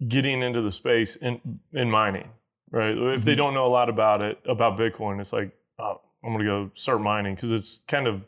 getting 0.07 0.41
into 0.41 0.61
the 0.61 0.71
space 0.71 1.15
in 1.15 1.59
in 1.73 1.89
mining, 1.91 2.29
right? 2.71 2.97
If 2.97 3.23
they 3.23 3.33
Mhm. 3.33 3.37
don't 3.37 3.53
know 3.53 3.67
a 3.67 3.69
lot 3.79 3.87
about 3.89 4.21
it, 4.21 4.39
about 4.45 4.77
Bitcoin, 4.77 5.21
it's 5.21 5.31
like, 5.31 5.51
oh, 5.79 6.01
I'm 6.23 6.31
gonna 6.33 6.43
go 6.45 6.71
start 6.75 7.01
mining 7.01 7.35
because 7.35 7.51
it's 7.51 7.81
kind 7.87 8.07
of 8.07 8.21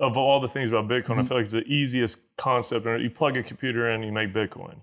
of 0.00 0.16
all 0.16 0.38
the 0.40 0.46
things 0.48 0.70
about 0.70 0.86
Bitcoin, 0.86 1.18
I 1.18 1.22
Mhm. 1.22 1.28
feel 1.28 1.36
like 1.38 1.44
it's 1.44 1.52
the 1.52 1.64
easiest 1.66 2.18
concept. 2.36 2.86
You 2.86 3.10
plug 3.10 3.36
a 3.36 3.42
computer 3.42 3.90
in, 3.90 4.02
you 4.04 4.12
make 4.12 4.32
Bitcoin, 4.32 4.76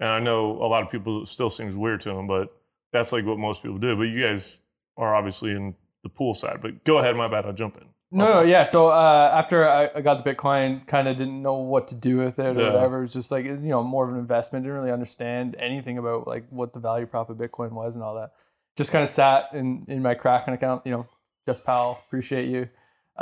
and 0.00 0.08
I 0.10 0.18
know 0.18 0.50
a 0.62 0.66
lot 0.66 0.82
of 0.82 0.90
people 0.90 1.24
still 1.24 1.48
seems 1.48 1.74
weird 1.74 2.02
to 2.02 2.10
them, 2.10 2.26
but 2.26 2.48
that's 2.92 3.12
like 3.12 3.24
what 3.24 3.38
most 3.38 3.62
people 3.62 3.78
do. 3.78 3.96
But 3.96 4.04
you 4.04 4.22
guys 4.22 4.60
are 4.96 5.14
obviously 5.14 5.50
in 5.52 5.74
the 6.02 6.08
pool 6.08 6.34
side. 6.34 6.58
But 6.62 6.84
go 6.84 6.98
ahead, 6.98 7.16
my 7.16 7.28
bad. 7.28 7.46
I'll 7.46 7.52
jump 7.52 7.76
in. 7.78 7.84
No, 8.14 8.26
no, 8.26 8.40
yeah. 8.42 8.62
So 8.64 8.88
uh, 8.88 9.30
after 9.34 9.66
I, 9.66 9.88
I 9.94 10.00
got 10.02 10.22
the 10.22 10.34
Bitcoin, 10.34 10.86
kind 10.86 11.08
of 11.08 11.16
didn't 11.16 11.40
know 11.40 11.54
what 11.54 11.88
to 11.88 11.94
do 11.94 12.18
with 12.18 12.38
it 12.38 12.56
or 12.56 12.60
Yeah. 12.60 12.72
whatever. 12.72 12.98
It 12.98 13.02
was 13.02 13.12
just 13.14 13.30
like 13.30 13.46
was, 13.46 13.62
you 13.62 13.68
know 13.70 13.82
more 13.82 14.04
of 14.06 14.12
an 14.12 14.18
investment. 14.20 14.64
Didn't 14.64 14.78
really 14.78 14.92
understand 14.92 15.56
anything 15.58 15.96
about 15.96 16.26
like 16.26 16.44
what 16.50 16.74
the 16.74 16.80
value 16.80 17.06
prop 17.06 17.30
of 17.30 17.38
Bitcoin 17.38 17.72
was 17.72 17.94
and 17.96 18.04
all 18.04 18.14
that. 18.16 18.32
Just 18.76 18.92
kind 18.92 19.02
of 19.02 19.08
sat 19.08 19.46
in 19.54 19.86
in 19.88 20.02
my 20.02 20.12
Kraken 20.14 20.52
account. 20.52 20.82
You 20.84 20.92
know, 20.92 21.06
just 21.46 21.64
pal, 21.64 22.02
appreciate 22.06 22.48
you. 22.50 22.68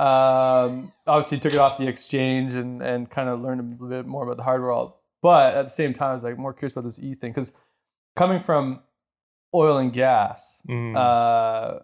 Um, 0.01 0.93
obviously 1.07 1.39
took 1.39 1.53
it 1.53 1.59
off 1.59 1.79
the 1.79 1.87
exchange 1.87 2.55
and 2.55 2.83
and 2.83 3.09
kind 3.11 3.29
of 3.29 3.41
learned 3.41 3.61
a 3.61 3.65
little 3.65 3.89
bit 3.89 4.07
more 4.07 4.25
about 4.25 4.37
the 4.39 4.43
hardware. 4.43 4.89
But 5.23 5.55
at 5.55 5.63
the 5.63 5.71
same 5.71 5.93
time, 5.93 6.11
I 6.11 6.13
was 6.15 6.25
like 6.25 6.39
more 6.39 6.53
curious 6.53 6.73
about 6.73 6.85
this 6.85 6.99
E 6.99 7.15
thing 7.15 7.31
because 7.33 7.53
coming 8.17 8.41
from 8.41 8.81
oil 9.55 9.79
and 9.79 9.93
gas. 9.93 10.63
Mm. 10.69 10.97
Uh, 10.97 11.81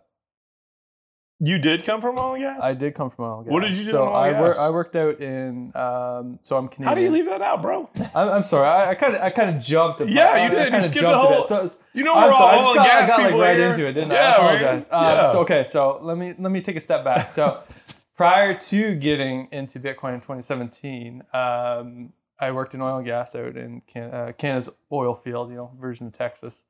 you 1.38 1.58
did 1.58 1.84
come 1.84 2.00
from 2.00 2.18
oil 2.18 2.32
and 2.34 2.42
gas. 2.42 2.62
I 2.62 2.72
did 2.72 2.94
come 2.94 3.10
from 3.10 3.26
oil 3.26 3.36
and 3.38 3.44
gas. 3.44 3.52
What 3.52 3.60
did 3.60 3.72
you 3.72 3.76
do 3.84 3.90
So 3.90 4.04
I 4.06 4.40
work. 4.40 4.56
I 4.56 4.70
worked 4.70 4.96
out 4.96 5.20
in. 5.20 5.70
Um, 5.76 6.38
so 6.42 6.56
I'm 6.56 6.66
Canadian. 6.68 6.88
How 6.88 6.94
do 6.94 7.02
you 7.02 7.10
leave 7.10 7.26
that 7.26 7.42
out, 7.42 7.60
bro? 7.60 7.90
I'm, 8.14 8.28
I'm 8.36 8.42
sorry. 8.42 8.66
I 8.66 8.94
kind 8.94 9.14
of. 9.16 9.20
I 9.20 9.28
kind 9.28 9.54
of 9.54 9.62
jumped. 9.62 10.00
a- 10.00 10.10
Yeah, 10.10 10.34
you 10.36 10.42
I 10.44 10.48
did. 10.48 10.58
You 10.58 10.64
kinda 10.70 10.82
skipped 10.82 11.02
the 11.02 11.18
whole- 11.18 11.44
So 11.44 11.70
You 11.92 12.04
know 12.04 12.14
I'm 12.14 12.30
we're 12.30 12.32
sorry. 12.36 12.56
I 12.56 12.60
all 12.62 12.68
oil 12.70 12.74
got, 12.76 12.86
and 12.86 12.92
I 12.94 13.00
gas 13.00 13.08
got 13.10 13.18
like 13.18 13.26
people 13.26 13.40
right 13.40 13.56
here. 13.58 13.68
into 13.70 13.86
it, 13.86 13.92
didn't 13.92 14.12
I? 14.12 14.14
yeah, 14.14 14.28
I 14.30 14.32
apologize. 14.54 14.88
Um, 14.90 15.02
yeah. 15.04 15.32
So 15.32 15.40
okay. 15.40 15.64
So 15.64 15.98
let 16.02 16.16
me 16.16 16.34
let 16.38 16.50
me 16.50 16.62
take 16.62 16.76
a 16.76 16.80
step 16.80 17.04
back. 17.04 17.28
So 17.30 17.60
prior 18.16 18.54
to 18.54 18.94
getting 18.94 19.48
into 19.52 19.78
Bitcoin 19.78 20.14
in 20.14 20.20
2017, 20.22 21.22
um, 21.34 22.14
I 22.40 22.50
worked 22.50 22.72
in 22.72 22.80
oil 22.80 22.96
and 22.96 23.04
gas 23.04 23.34
out 23.34 23.58
in 23.58 23.82
Can- 23.86 24.10
uh, 24.10 24.32
Canada's 24.38 24.70
oil 24.90 25.14
field. 25.14 25.50
You 25.50 25.56
know, 25.56 25.70
version 25.78 26.06
of 26.06 26.14
Texas. 26.14 26.62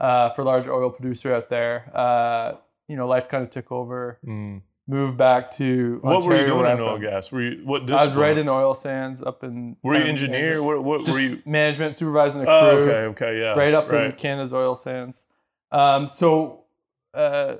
Uh, 0.00 0.30
for 0.30 0.42
a 0.42 0.44
large 0.46 0.66
oil 0.66 0.90
producer 0.90 1.34
out 1.34 1.50
there. 1.50 1.90
Uh, 1.94 2.54
you 2.88 2.96
know, 2.96 3.06
life 3.06 3.28
kind 3.28 3.44
of 3.44 3.50
took 3.50 3.70
over. 3.70 4.18
Mm. 4.26 4.62
Moved 4.88 5.18
back 5.18 5.50
to 5.52 5.98
What 6.02 6.24
were 6.24 6.40
you 6.40 6.46
doing 6.46 6.60
in 6.66 6.80
oil 6.80 6.94
from. 6.94 6.94
and 6.94 7.02
gas? 7.02 7.30
Were 7.30 7.42
you 7.42 7.60
what? 7.64 7.88
I 7.92 8.06
was 8.06 8.14
right 8.16 8.36
in 8.36 8.48
oil 8.48 8.74
sands 8.74 9.22
up 9.22 9.44
in. 9.44 9.76
Were 9.84 9.96
you 9.96 10.04
engineer? 10.04 10.62
What? 10.62 10.82
What 10.82 11.06
were 11.08 11.20
you? 11.20 11.42
management, 11.44 11.94
supervising 11.96 12.40
a 12.42 12.44
crew, 12.46 12.52
Oh, 12.54 12.66
okay, 12.78 12.90
okay, 13.24 13.40
yeah. 13.40 13.52
right 13.54 13.74
up 13.74 13.92
in. 13.92 14.12
Canada's 14.12 14.52
oil 14.52 14.74
sands. 14.74 15.26
Um, 15.70 16.08
so, 16.08 16.64
uh, 17.14 17.56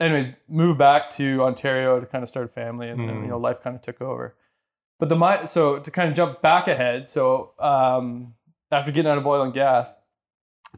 anyways, 0.00 0.30
moved 0.48 0.78
back 0.78 1.10
to 1.10 1.42
Ontario 1.42 2.00
to 2.00 2.06
kind 2.06 2.22
of 2.24 2.28
start 2.28 2.46
a 2.46 2.48
family, 2.48 2.88
and, 2.88 3.00
and, 3.02 3.10
Mm. 3.18 3.22
you 3.22 3.28
know, 3.28 3.38
life 3.38 3.60
kind 3.62 3.76
of 3.76 3.82
took 3.82 4.00
over. 4.00 4.34
But 4.98 5.10
the 5.10 5.16
my 5.16 5.44
so 5.44 5.78
to 5.78 5.90
kind 5.92 6.08
of 6.08 6.16
jump 6.16 6.40
back 6.42 6.66
ahead, 6.66 7.08
so 7.08 7.52
um, 7.60 8.34
after 8.72 8.90
getting 8.90 9.10
out 9.12 9.18
of 9.18 9.26
oil 9.26 9.42
and 9.42 9.52
gas, 9.54 9.94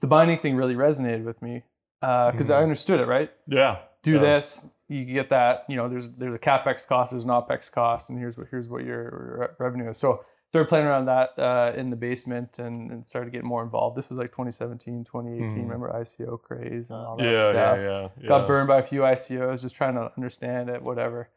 the 0.00 0.06
mining 0.06 0.38
thing 0.38 0.56
really 0.56 0.74
resonated 0.74 1.24
with 1.24 1.40
me 1.42 1.62
because 2.00 2.50
I 2.50 2.60
Mhm. 2.60 2.64
understood 2.64 3.00
it. 3.00 3.06
Right, 3.06 3.30
Yeah. 3.46 3.78
do 4.02 4.14
Yeah. 4.14 4.20
this, 4.20 4.66
you 4.88 5.04
get 5.04 5.30
that. 5.30 5.64
You 5.68 5.76
know, 5.76 5.88
there's 5.88 6.12
there's 6.16 6.34
a 6.34 6.38
capex 6.38 6.86
cost, 6.86 7.10
there's 7.12 7.24
an 7.24 7.30
opex 7.30 7.70
cost, 7.72 8.10
and 8.10 8.18
here's 8.18 8.36
what 8.38 8.48
here's 8.50 8.68
what 8.68 8.84
your 8.84 9.36
re- 9.40 9.46
revenue 9.58 9.90
is. 9.90 9.98
So 9.98 10.24
started 10.50 10.68
playing 10.68 10.86
around 10.86 11.06
that 11.06 11.36
uh, 11.38 11.72
in 11.76 11.90
the 11.90 11.96
basement 11.96 12.58
and, 12.58 12.90
and 12.92 13.06
started 13.06 13.32
getting 13.32 13.48
more 13.48 13.62
involved. 13.64 13.96
This 13.96 14.08
was 14.08 14.18
like 14.18 14.30
2017, 14.30 15.04
2018. 15.04 15.50
Mhm. 15.58 15.62
Remember 15.64 15.90
ICO 15.92 16.40
craze 16.40 16.90
and 16.90 17.00
all 17.04 17.16
that 17.16 17.24
Yeah, 17.24 17.30
yeah, 17.32 17.50
stuff. 17.50 17.78
yeah, 17.78 18.08
yeah. 18.20 18.28
Got 18.28 18.46
burned 18.46 18.68
by 18.68 18.78
a 18.78 18.82
few 18.82 19.00
ICOs, 19.04 19.62
just 19.62 19.74
trying 19.76 19.94
to 19.94 20.12
understand 20.16 20.70
it, 20.70 20.82
whatever. 20.82 21.28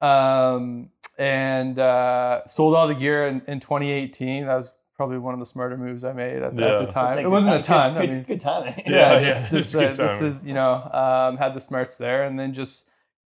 Um, 0.00 0.90
and 1.18 1.78
uh, 1.78 2.46
sold 2.46 2.74
all 2.74 2.86
the 2.88 2.94
gear 2.94 3.26
in, 3.26 3.42
in 3.46 3.60
2018. 3.60 4.46
That 4.46 4.56
was 4.56 4.72
probably 5.00 5.16
one 5.18 5.32
of 5.32 5.40
the 5.40 5.46
smarter 5.46 5.78
moves 5.78 6.04
I 6.04 6.12
made 6.12 6.42
at, 6.42 6.54
the- 6.54 6.60
Yeah. 6.62 6.74
at 6.74 6.78
the 6.86 6.92
time. 6.92 7.16
Like, 7.16 7.24
It 7.24 7.28
wasn't 7.28 7.54
a 7.54 7.62
ton. 7.62 7.94
Good, 7.94 8.02
I 8.02 8.06
mean, 8.12 8.22
good 8.24 8.40
timing. 8.40 8.74
Yeah, 8.86 8.92
yeah, 8.92 9.12
yeah, 9.14 9.18
just, 9.20 9.50
just 9.58 9.72
good 9.72 9.98
uh, 9.98 10.06
this 10.08 10.20
is 10.20 10.44
you 10.44 10.52
know 10.52 10.72
um, 11.02 11.38
had 11.38 11.54
the 11.54 11.60
smarts 11.60 11.96
there, 11.96 12.24
and 12.24 12.38
then 12.38 12.52
just 12.52 12.90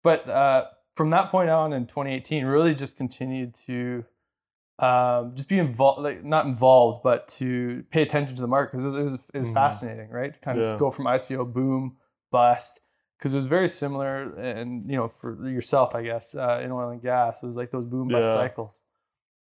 but 0.02 0.28
uh, 0.28 0.64
from 0.96 1.10
that 1.10 1.30
point 1.30 1.50
on 1.50 1.72
in 1.72 1.86
2018, 1.86 2.44
really 2.44 2.74
just 2.74 2.96
continued 2.96 3.54
to 3.66 4.04
um, 4.80 5.32
just 5.36 5.48
be 5.48 5.58
involved, 5.58 6.00
like 6.02 6.24
not 6.24 6.46
involved, 6.46 7.04
but 7.04 7.28
to 7.38 7.84
pay 7.90 8.02
attention 8.02 8.34
to 8.34 8.42
the 8.42 8.48
market 8.48 8.72
because 8.72 8.86
it 8.86 8.88
was 8.88 8.98
it 8.98 9.04
was, 9.04 9.14
it 9.34 9.38
was 9.38 9.50
Mhm. 9.50 9.54
fascinating, 9.54 10.10
right? 10.10 10.32
Kind 10.42 10.58
of 10.58 10.64
Yeah. 10.64 10.76
go 10.78 10.90
from 10.90 11.04
ICO 11.06 11.44
boom 11.52 11.96
bust 12.32 12.80
because 13.18 13.32
it 13.34 13.36
was 13.36 13.46
very 13.46 13.68
similar, 13.68 14.34
and 14.36 14.90
you 14.90 14.96
know 14.96 15.06
for 15.08 15.48
yourself, 15.48 15.94
I 15.94 16.02
guess 16.02 16.34
uh, 16.34 16.60
in 16.64 16.72
oil 16.72 16.88
and 16.90 17.00
gas, 17.00 17.42
it 17.42 17.46
was 17.46 17.54
like 17.54 17.70
those 17.70 17.84
boom 17.84 18.08
bust 18.08 18.26
Yeah. 18.26 18.34
cycles. 18.34 18.74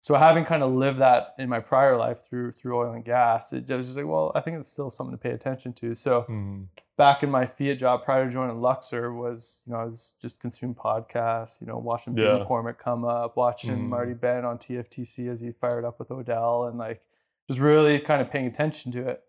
So 0.06 0.14
having 0.14 0.46
kind 0.46 0.62
of 0.62 0.72
lived 0.72 1.00
that 1.00 1.34
in 1.40 1.50
my 1.50 1.60
prior 1.60 1.98
life 1.98 2.22
through 2.30 2.52
through 2.52 2.78
oil 2.78 2.94
and 2.94 3.04
gas, 3.04 3.52
it 3.52 3.68
was 3.68 3.88
just 3.88 3.98
like, 3.98 4.06
well, 4.06 4.32
I 4.36 4.42
think 4.42 4.56
it's 4.60 4.68
still 4.68 4.92
something 4.92 5.18
to 5.18 5.18
pay 5.18 5.32
attention 5.32 5.74
to. 5.74 5.96
So 5.96 6.26
Mhm. 6.30 6.68
back 6.96 7.24
in 7.24 7.32
my 7.32 7.48
Fiat 7.48 7.80
job 7.80 8.04
prior 8.04 8.26
to 8.26 8.32
joining 8.32 8.62
Luxor 8.62 9.12
was, 9.12 9.64
you 9.66 9.74
know, 9.74 9.80
I 9.80 9.86
was 9.86 10.14
just 10.22 10.40
consuming 10.40 10.76
podcasts, 10.76 11.60
you 11.60 11.66
know, 11.66 11.80
watching 11.80 12.14
Bill 12.14 12.38
Yeah. 12.38 12.46
McCormick 12.46 12.78
come 12.78 13.04
up, 13.04 13.36
watching 13.36 13.72
Mhm. 13.72 13.90
Marty 13.90 14.14
Bent 14.14 14.46
on 14.46 14.60
TFTC 14.60 15.28
as 15.28 15.40
he 15.40 15.52
fired 15.52 15.84
up 15.84 15.98
with 15.98 16.12
Odell, 16.12 16.66
and 16.66 16.78
like 16.78 17.02
just 17.48 17.60
really 17.60 18.00
kind 18.00 18.22
of 18.22 18.30
paying 18.30 18.46
attention 18.46 18.92
to 18.92 19.10
it. 19.10 19.24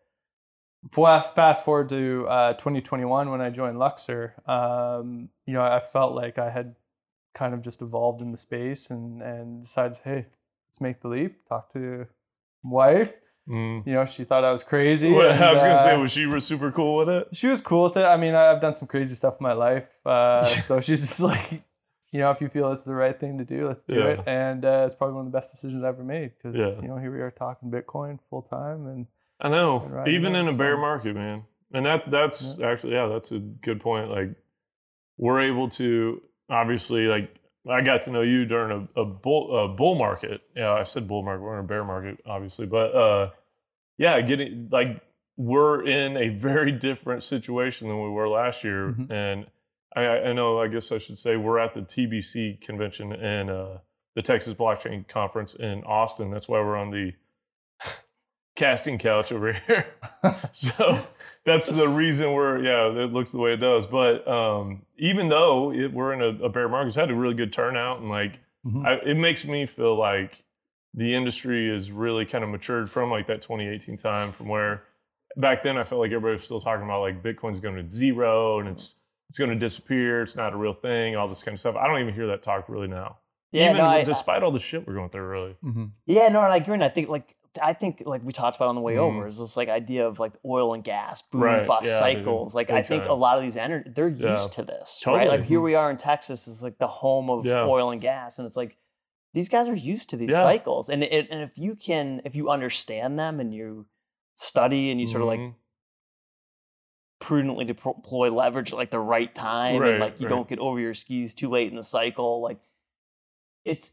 Fast, 0.92 1.34
fast 1.34 1.64
forward 1.64 1.88
to 1.88 2.26
uh, 2.28 2.52
2021 2.52 3.30
when 3.30 3.40
I 3.40 3.48
joined 3.48 3.78
Luxor, 3.78 4.34
um, 4.46 5.30
you 5.46 5.54
know, 5.54 5.62
I 5.62 5.80
felt 5.80 6.14
like 6.14 6.36
I 6.38 6.50
had 6.50 6.76
kind 7.32 7.54
of 7.54 7.62
just 7.62 7.80
evolved 7.80 8.20
in 8.20 8.30
the 8.30 8.36
space 8.38 8.90
and 8.90 9.22
and 9.22 9.62
decided, 9.62 10.00
hey, 10.04 10.26
let's 10.76 10.80
make 10.82 11.00
the 11.00 11.08
leap. 11.08 11.46
Talk 11.48 11.72
to 11.72 12.06
wife, 12.62 13.12
Mm. 13.48 13.86
You 13.86 13.92
know, 13.92 14.04
she 14.06 14.24
thought 14.24 14.42
I 14.42 14.50
was 14.50 14.64
crazy. 14.64 15.12
Well, 15.12 15.28
I 15.42 15.52
was 15.52 15.60
gonna 15.62 15.76
say, 15.76 15.92
uh, 15.94 16.00
was 16.00 16.10
she 16.10 16.28
super 16.40 16.72
cool 16.72 16.96
with 16.96 17.08
it? 17.08 17.28
she 17.32 17.46
was 17.46 17.60
cool 17.60 17.84
with 17.84 17.96
it. 17.96 18.04
I 18.04 18.16
mean, 18.16 18.34
I've 18.34 18.60
done 18.60 18.74
some 18.74 18.88
crazy 18.88 19.14
stuff 19.14 19.36
in 19.38 19.44
my 19.44 19.52
life, 19.52 19.84
uh, 20.04 20.44
so 20.68 20.80
she's 20.80 21.00
just 21.00 21.20
like, 21.20 21.62
you 22.10 22.18
know, 22.18 22.32
if 22.32 22.40
you 22.40 22.48
feel 22.48 22.72
it's 22.72 22.82
the 22.82 22.92
right 22.96 23.16
thing 23.18 23.38
to 23.38 23.44
do, 23.44 23.68
let's 23.68 23.84
do 23.84 24.00
Yeah. 24.00 24.06
it. 24.08 24.20
And 24.26 24.64
uh, 24.64 24.82
it's 24.84 24.96
probably 24.96 25.14
one 25.14 25.26
of 25.26 25.30
the 25.32 25.38
best 25.38 25.52
decisions 25.52 25.84
I 25.84 25.88
ever 25.88 26.02
made 26.02 26.32
because 26.36 26.56
Yeah. 26.56 26.82
you 26.82 26.88
know 26.88 26.96
here 26.96 27.12
we 27.12 27.20
are 27.20 27.30
talking 27.30 27.70
Bitcoin 27.70 28.18
full 28.30 28.42
time, 28.42 28.84
and 28.88 29.06
I 29.40 29.48
know, 29.48 29.80
And 29.96 30.08
even 30.08 30.34
in 30.34 30.48
a 30.48 30.52
bear 30.52 30.74
so- 30.74 30.80
market, 30.80 31.14
man. 31.14 31.44
And 31.72 31.86
that 31.86 32.10
that's 32.10 32.58
actually 32.60 32.94
yeah, 32.94 33.06
that's 33.06 33.30
a 33.30 33.38
good 33.38 33.80
point. 33.80 34.10
Like 34.10 34.30
we're 35.18 35.42
able 35.42 35.68
to 35.70 36.20
obviously 36.50 37.06
like 37.06 37.32
I 37.68 37.80
got 37.80 38.02
to 38.02 38.10
know 38.10 38.22
you 38.22 38.44
during 38.44 38.88
a, 38.96 39.00
a 39.00 39.04
bull 39.04 39.56
a 39.56 39.68
bull 39.68 39.94
market. 39.96 40.42
Yeah, 40.54 40.72
I 40.72 40.82
said 40.84 41.08
bull 41.08 41.22
market. 41.22 41.42
We're 41.42 41.58
in 41.58 41.64
a 41.64 41.68
bear 41.68 41.84
market, 41.84 42.18
obviously, 42.26 42.66
but 42.66 42.94
uh, 42.94 43.30
yeah, 43.98 44.20
getting 44.20 44.68
like 44.70 45.00
we're 45.36 45.86
in 45.86 46.16
a 46.16 46.28
very 46.30 46.72
different 46.72 47.22
situation 47.22 47.88
than 47.88 48.02
we 48.02 48.08
were 48.10 48.28
last 48.28 48.64
year, 48.64 48.94
Mhm. 48.98 49.10
and 49.10 49.46
I, 49.94 50.06
I 50.06 50.32
know. 50.32 50.60
I 50.60 50.68
guess 50.68 50.92
I 50.92 50.98
should 50.98 51.18
say 51.18 51.36
we're 51.36 51.58
at 51.58 51.74
the 51.74 51.80
TBC 51.82 52.60
convention 52.60 53.12
and 53.12 53.50
uh, 53.50 53.78
the 54.14 54.22
Texas 54.22 54.54
Blockchain 54.54 55.06
Conference 55.08 55.54
in 55.54 55.82
Austin. 55.84 56.30
That's 56.30 56.48
why 56.48 56.60
we're 56.60 56.76
on 56.76 56.90
the 56.90 57.12
casting 58.56 58.98
couch 58.98 59.30
over 59.30 59.52
here. 59.66 59.86
so 60.52 61.06
that's 61.44 61.68
the 61.68 61.88
reason 61.88 62.32
we're 62.32 62.58
yeah 62.62 62.88
it 63.04 63.12
looks 63.12 63.30
the 63.30 63.38
way 63.38 63.52
it 63.52 63.58
does 63.58 63.86
but 63.86 64.26
um 64.26 64.82
even 64.98 65.28
though 65.28 65.70
it, 65.72 65.92
we're 65.92 66.12
in 66.12 66.20
a, 66.22 66.44
a 66.44 66.48
bear 66.48 66.68
market 66.68 66.88
it's 66.88 66.96
had 66.96 67.10
a 67.10 67.14
really 67.14 67.34
good 67.34 67.52
turnout 67.52 68.00
and 68.00 68.08
like 68.08 68.40
Mhm. 68.66 68.84
I, 68.84 68.94
it 69.08 69.16
makes 69.16 69.44
me 69.44 69.64
feel 69.64 69.94
like 69.94 70.42
the 70.92 71.14
industry 71.14 71.68
is 71.72 71.92
really 71.92 72.24
kind 72.26 72.42
of 72.42 72.50
matured 72.50 72.90
from 72.90 73.12
like 73.12 73.26
that 73.28 73.40
2018 73.40 73.96
time 73.96 74.32
from 74.32 74.48
where 74.48 74.82
back 75.36 75.62
then 75.62 75.76
i 75.78 75.84
felt 75.84 76.00
like 76.00 76.08
everybody 76.10 76.32
was 76.32 76.42
still 76.42 76.58
talking 76.58 76.84
about 76.84 77.02
like 77.02 77.22
bitcoin's 77.22 77.60
going 77.60 77.76
to 77.76 77.88
zero 77.88 78.58
and 78.58 78.68
it's 78.68 78.96
it's 79.28 79.38
going 79.38 79.50
to 79.50 79.56
disappear 79.56 80.22
it's 80.22 80.34
not 80.34 80.52
a 80.52 80.56
real 80.56 80.72
thing 80.72 81.14
all 81.14 81.28
this 81.28 81.44
kind 81.44 81.54
of 81.54 81.60
stuff 81.60 81.76
i 81.76 81.86
don't 81.86 82.00
even 82.00 82.12
hear 82.14 82.26
that 82.26 82.42
talk 82.42 82.68
really 82.68 82.88
now 82.88 83.18
Yeah, 83.52 83.66
even 83.66 83.76
no, 83.76 83.84
I, 83.84 84.02
despite 84.02 84.42
all 84.42 84.50
the 84.50 84.58
shit 84.58 84.84
we're 84.88 84.94
going 84.94 85.10
through 85.10 85.28
really 85.28 85.56
Mhm. 85.64 85.90
yeah, 86.06 86.26
no, 86.28 86.42
and 86.42 86.52
I 86.52 86.56
agree. 86.56 86.74
And 86.74 86.82
I 86.82 86.88
think 86.88 87.08
like 87.08 87.36
I 87.62 87.72
think 87.72 88.02
like 88.06 88.22
we 88.24 88.32
talked 88.32 88.56
about 88.56 88.68
on 88.68 88.74
the 88.74 88.80
way 88.80 88.94
Mhm. 88.94 89.00
over 89.00 89.26
is 89.26 89.38
this 89.38 89.56
like 89.56 89.68
idea 89.68 90.06
of 90.06 90.18
like 90.18 90.32
oil 90.44 90.74
and 90.74 90.82
gas 90.84 91.22
boom 91.22 91.42
Right, 91.42 91.66
bust 91.66 91.86
yeah, 91.86 91.98
cycles. 91.98 92.54
Like 92.54 92.70
I 92.70 92.82
think 92.82 93.04
a 93.06 93.12
lot 93.14 93.36
of 93.36 93.42
these 93.42 93.56
energy 93.56 93.90
they're 93.90 94.08
used 94.08 94.22
Yeah. 94.22 94.36
to 94.56 94.62
this, 94.64 95.00
Totally. 95.00 95.20
right? 95.20 95.28
Like 95.38 95.44
here 95.44 95.60
we 95.60 95.74
are 95.74 95.90
in 95.90 95.96
Texas 95.96 96.46
is 96.48 96.62
like 96.62 96.78
the 96.78 96.86
home 96.88 97.28
of 97.30 97.44
Yeah. 97.46 97.64
oil 97.66 97.90
and 97.90 98.00
gas, 98.00 98.38
and 98.38 98.46
it's 98.46 98.56
like 98.56 98.76
these 99.34 99.48
guys 99.48 99.68
are 99.68 99.74
used 99.74 100.08
to 100.10 100.16
these 100.16 100.32
cycles, 100.32 100.88
and 100.88 101.02
it, 101.02 101.28
and 101.30 101.42
if 101.42 101.58
you 101.58 101.74
can 101.76 102.22
if 102.24 102.34
you 102.36 102.48
understand 102.48 103.18
them 103.18 103.38
and 103.40 103.52
you 103.54 103.86
study 104.34 104.90
and 104.90 105.00
you 105.00 105.06
sort 105.06 105.22
of 105.22 105.28
like 105.28 105.40
Mhm. 105.40 105.54
prudently 107.18 107.64
deploy 107.64 108.30
leverage 108.30 108.72
at 108.72 108.76
like 108.78 108.90
the 108.90 109.00
right 109.00 109.34
time 109.34 109.80
Right, 109.80 109.92
and 109.92 110.00
like 110.00 110.20
you 110.20 110.26
right. 110.26 110.34
don't 110.34 110.48
get 110.48 110.58
over 110.58 110.78
your 110.78 110.94
skis 110.94 111.34
too 111.34 111.48
late 111.48 111.68
in 111.70 111.76
the 111.76 111.82
cycle 111.82 112.40
like 112.40 112.58
it's 113.64 113.90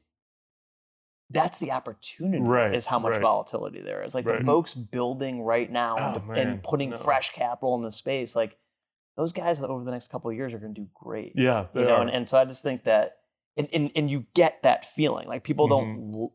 that's 1.30 1.58
the 1.58 1.72
opportunity 1.72 2.44
Right, 2.44 2.75
is 2.75 2.86
how 2.86 3.00
much 3.00 3.13
right. 3.13 3.22
volatility 3.22 3.82
there 3.82 4.03
is 4.03 4.13
like 4.13 4.25
Right. 4.25 4.39
the 4.39 4.44
folks 4.46 4.74
building 4.74 5.42
right 5.42 5.72
now 5.72 5.98
and, 5.98 6.18
Oh, 6.18 6.25
man, 6.27 6.38
and 6.38 6.63
putting 6.63 6.92
no. 6.92 6.98
fresh 6.98 7.32
capital 7.34 7.75
in 7.75 7.82
the 7.82 7.92
space 7.92 8.36
like 8.36 8.58
those 9.15 9.32
guys 9.34 9.62
over 9.62 9.84
the 9.84 9.92
next 9.92 10.10
couple 10.10 10.30
of 10.30 10.36
years 10.36 10.53
are 10.53 10.60
going 10.60 10.74
to 10.74 10.82
do 10.82 10.88
great 10.94 11.34
yeah 11.36 11.65
you 11.74 11.82
they 11.82 11.88
know 11.88 12.01
and, 12.01 12.10
and 12.10 12.27
so 12.27 12.38
i 12.38 12.46
just 12.46 12.63
think 12.63 12.84
that 12.84 13.18
and, 13.58 13.68
and, 13.74 13.92
and 13.96 14.10
you 14.12 14.25
get 14.34 14.62
that 14.63 14.86
feeling 14.86 15.27
like 15.27 15.44
people 15.44 15.68
Mm-hmm. 15.68 16.12
don't 16.22 16.32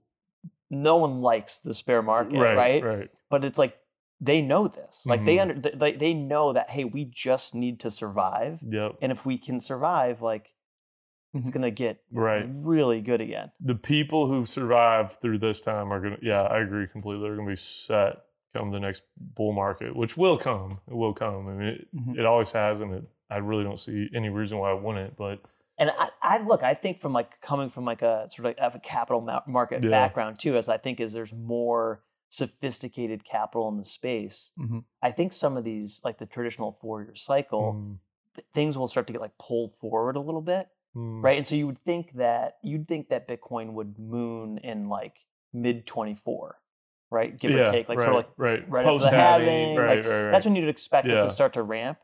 no 0.71 0.97
one 0.97 1.21
likes 1.23 1.61
the 1.61 1.75
spare 1.75 2.02
market 2.02 2.38
right, 2.38 2.54
right 2.57 2.85
right 2.85 3.11
but 3.30 3.45
it's 3.45 3.59
like 3.59 3.78
they 4.21 4.42
know 4.42 4.68
this 4.68 5.04
like 5.07 5.25
they 5.25 5.37
Mhm. 5.37 5.42
under 5.42 5.71
they, 5.76 5.92
they 5.92 6.14
know 6.14 6.52
that 6.52 6.71
hey 6.71 6.85
we 6.85 7.04
just 7.04 7.54
need 7.54 7.80
to 7.80 7.90
survive 7.90 8.61
yep 8.62 8.97
and 9.00 9.12
if 9.12 9.25
we 9.25 9.38
can 9.38 9.61
survive 9.61 10.23
like 10.23 10.52
it's 11.35 11.49
Mhm. 11.50 11.52
gonna 11.52 11.70
get 11.70 12.02
right 12.12 12.47
really 12.49 13.00
good 13.00 13.20
again 13.20 13.50
the 13.61 13.75
people 13.75 14.26
who 14.28 14.47
survive 14.47 15.18
through 15.20 15.38
this 15.38 15.61
time 15.61 15.92
are 15.92 16.00
gonna 16.00 16.18
yeah 16.23 16.42
i 16.42 16.58
agree 16.61 16.87
completely 16.87 17.23
they're 17.28 17.37
gonna 17.37 17.49
be 17.50 17.56
set 17.56 18.16
come 18.54 18.70
the 18.70 18.80
next 18.80 19.02
bull 19.16 19.52
market 19.52 19.94
which 19.94 20.16
will 20.16 20.38
come 20.38 20.80
it 20.88 20.94
will 20.94 21.12
come 21.12 21.47
i 21.49 21.52
mean 21.52 21.68
it, 21.68 21.88
Mhm. 21.94 22.18
it 22.18 22.25
always 22.25 22.50
has 22.52 22.80
and 22.80 22.94
it, 22.94 23.04
i 23.30 23.37
really 23.37 23.62
don't 23.64 23.78
see 23.80 24.08
any 24.14 24.30
reason 24.30 24.58
why 24.58 24.73
it 24.75 24.82
wouldn't 24.82 25.16
but 25.16 25.40
and 25.80 25.90
I, 25.99 26.08
I 26.23 26.38
look 26.42 26.62
i 26.62 26.73
think 26.75 26.99
from 26.99 27.12
like 27.12 27.40
coming 27.42 27.68
from 27.68 27.85
like 27.85 28.00
a 28.02 28.26
sort 28.30 28.58
of 28.58 28.75
a 28.75 28.80
capital 28.80 29.20
ma- 29.20 29.42
market 29.47 29.85
Yeah. 29.85 29.90
background 29.90 30.38
too 30.38 30.56
as 30.56 30.68
i 30.70 30.78
think 30.78 30.99
is 30.99 31.12
there's 31.12 31.32
more 31.35 32.02
sophisticated 32.30 33.25
capital 33.25 33.68
in 33.68 33.76
the 33.76 33.85
space 33.85 34.52
Mhm. 34.58 34.85
i 35.02 35.11
think 35.11 35.32
some 35.32 35.56
of 35.58 35.64
these 35.64 36.00
like 36.04 36.16
the 36.18 36.26
traditional 36.26 36.73
four 36.73 37.02
year 37.02 37.14
cycle 37.14 37.75
mm, 37.75 37.99
th- 38.35 38.47
things 38.52 38.78
will 38.78 38.88
start 38.88 39.06
to 39.08 39.12
get 39.12 39.20
like 39.20 39.37
pulled 39.38 39.73
forward 39.75 40.16
a 40.16 40.20
little 40.20 40.40
bit 40.40 40.68
mm, 40.97 41.23
right? 41.23 41.38
And 41.38 41.47
so 41.47 41.54
you 41.54 41.66
would 41.66 41.78
think 41.78 42.12
that 42.14 42.59
you'd 42.62 42.88
think 42.88 43.09
that 43.09 43.28
Bitcoin 43.28 43.73
would 43.75 43.99
moon 43.99 44.59
in 44.59 44.88
like 44.88 45.18
mid 45.52 45.87
24, 45.87 46.59
right? 47.11 47.38
Give 47.38 47.52
yeah, 47.52 47.68
or 47.68 47.73
take, 47.73 47.88
like 47.88 47.99
right, 47.99 48.04
sort 48.04 48.16
of 48.16 48.16
like 48.16 48.30
right 48.37 48.71
right 48.71 48.80
after 48.80 48.90
post 48.90 49.04
the 49.04 49.11
halving 49.11 49.47
halving, 49.49 49.76
right, 49.76 49.97
like, 49.99 50.07
right 50.07 50.33
that's 50.33 50.45
when 50.45 50.57
you'd 50.57 50.68
expect 50.68 51.09
it 51.09 51.21
to 51.21 51.30
start 51.30 51.54
to 51.54 51.62
ramp. 51.62 51.99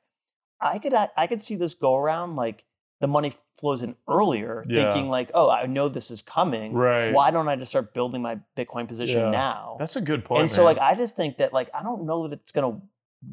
I 0.60 0.78
could 0.78 0.94
I, 0.94 1.08
I 1.16 1.26
could 1.26 1.42
see 1.42 1.56
this 1.56 1.74
go 1.74 1.96
around 1.96 2.36
like 2.36 2.64
the 3.00 3.08
money 3.08 3.34
flows 3.58 3.82
in 3.82 3.96
earlier, 4.08 4.64
Yeah. 4.66 4.84
thinking 4.90 5.10
like, 5.10 5.30
oh, 5.34 5.50
I 5.50 5.66
know 5.66 5.88
this 5.88 6.10
is 6.10 6.22
coming. 6.22 6.72
right 6.72 7.12
Why 7.12 7.30
don't 7.30 7.48
I 7.48 7.56
just 7.56 7.70
start 7.70 7.92
building 7.92 8.22
my 8.22 8.38
Bitcoin 8.56 8.88
position 8.88 9.20
Yeah. 9.20 9.30
now? 9.30 9.76
that's 9.78 9.96
a 9.96 10.00
good 10.00 10.24
point. 10.24 10.42
and 10.42 10.50
so 10.50 10.64
like 10.64 10.78
I 10.78 10.94
just 10.94 11.16
think 11.16 11.38
that 11.38 11.52
like 11.52 11.68
I 11.74 11.82
don't 11.82 12.06
know 12.06 12.22
that 12.28 12.32
it's 12.40 12.52
gonna 12.52 12.80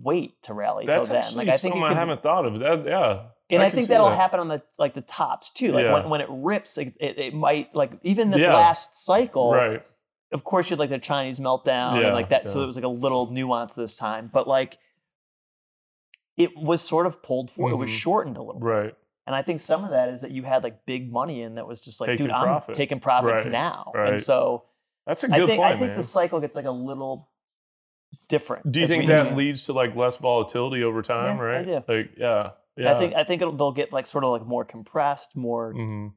wait 0.01 0.41
to 0.43 0.53
rally 0.53 0.85
that's 0.85 1.07
till 1.07 1.15
then. 1.15 1.35
Like 1.35 1.47
I 1.47 1.57
think 1.57 1.75
it 1.75 1.77
something 1.77 1.81
could, 1.87 1.97
i 1.97 1.99
haven't 1.99 2.23
thought 2.23 2.45
of 2.45 2.59
that 2.59 2.85
yeah 2.85 3.27
and 3.51 3.61
I, 3.63 3.69
can 3.69 3.77
think 3.77 3.89
that'll 3.89 4.09
that. 4.09 4.15
happen 4.15 4.39
on 4.39 4.47
the 4.47 4.61
like 4.79 4.93
the 4.93 5.01
tops 5.01 5.49
too. 5.51 5.71
Like 5.73 5.83
Yeah. 5.83 5.93
when, 5.93 6.09
when 6.09 6.21
it 6.21 6.27
rips, 6.29 6.77
it, 6.77 6.93
it, 6.99 7.19
it 7.19 7.33
might 7.33 7.73
like 7.75 7.91
even 8.03 8.31
this 8.31 8.41
Yeah. 8.41 8.53
last 8.53 9.03
cycle. 9.03 9.53
right 9.53 9.85
Of 10.31 10.43
course, 10.43 10.69
you 10.69 10.75
had 10.75 10.79
like 10.79 10.89
the 10.89 10.99
Chinese 10.99 11.39
meltdown 11.39 11.99
Yeah, 11.99 12.07
and 12.07 12.15
like 12.15 12.29
that. 12.29 12.49
So 12.49 12.63
it 12.63 12.65
was 12.65 12.75
like 12.75 12.85
a 12.85 12.89
little 12.89 13.31
nuance 13.31 13.73
this 13.75 13.97
time, 13.97 14.29
but 14.33 14.47
like 14.47 14.77
it 16.37 16.55
was 16.57 16.81
sort 16.81 17.05
of 17.05 17.21
pulled 17.21 17.51
forward. 17.51 17.73
It 17.73 17.77
was 17.77 17.89
Mhm. 17.89 17.93
shortened 17.99 18.37
a 18.37 18.41
little 18.41 18.59
bit. 18.59 18.65
right 18.65 18.95
And 19.27 19.35
I 19.35 19.41
think 19.43 19.59
some 19.59 19.83
of 19.83 19.91
that 19.91 20.09
is 20.09 20.21
that 20.21 20.31
you 20.31 20.43
had 20.43 20.63
like 20.63 20.85
big 20.85 21.11
money 21.11 21.41
in 21.41 21.55
that 21.55 21.67
was 21.67 21.79
just 21.79 22.01
like, 22.01 22.07
Taking 22.09 22.27
dude, 22.27 22.33
I'm 22.35 22.61
taking 22.73 22.99
profits 22.99 23.43
Right, 23.45 23.51
now. 23.51 23.91
right. 23.93 24.13
And 24.13 24.21
so 24.21 24.63
that's 25.05 25.23
a 25.23 25.27
I 25.33 25.37
good 25.39 25.47
think 25.47 25.59
point 25.61 25.75
I 25.75 25.77
think 25.77 25.89
man. 25.91 25.97
the 25.97 26.03
cycle 26.03 26.39
gets 26.39 26.55
like 26.55 26.65
a 26.65 26.71
little 26.71 27.29
different. 28.27 28.71
do 28.71 28.79
you 28.79 28.87
think 28.87 29.07
that 29.07 29.35
leads 29.35 29.65
to 29.65 29.73
like 29.73 29.95
less 29.95 30.17
volatility 30.17 30.83
over 30.83 31.01
time 31.01 31.39
I 31.39 31.43
right 31.43 31.87
like 31.87 32.11
yeah 32.17 32.51
yeah 32.77 32.93
I 32.93 32.97
think 32.97 33.15
I 33.15 33.23
think 33.23 33.41
it'll, 33.41 33.55
they'll 33.55 33.71
get 33.71 33.91
like 33.91 34.05
sort 34.05 34.23
of 34.23 34.31
like 34.31 34.45
more 34.45 34.65
compressed, 34.65 35.35
more 35.35 35.73
hmm 35.73 36.07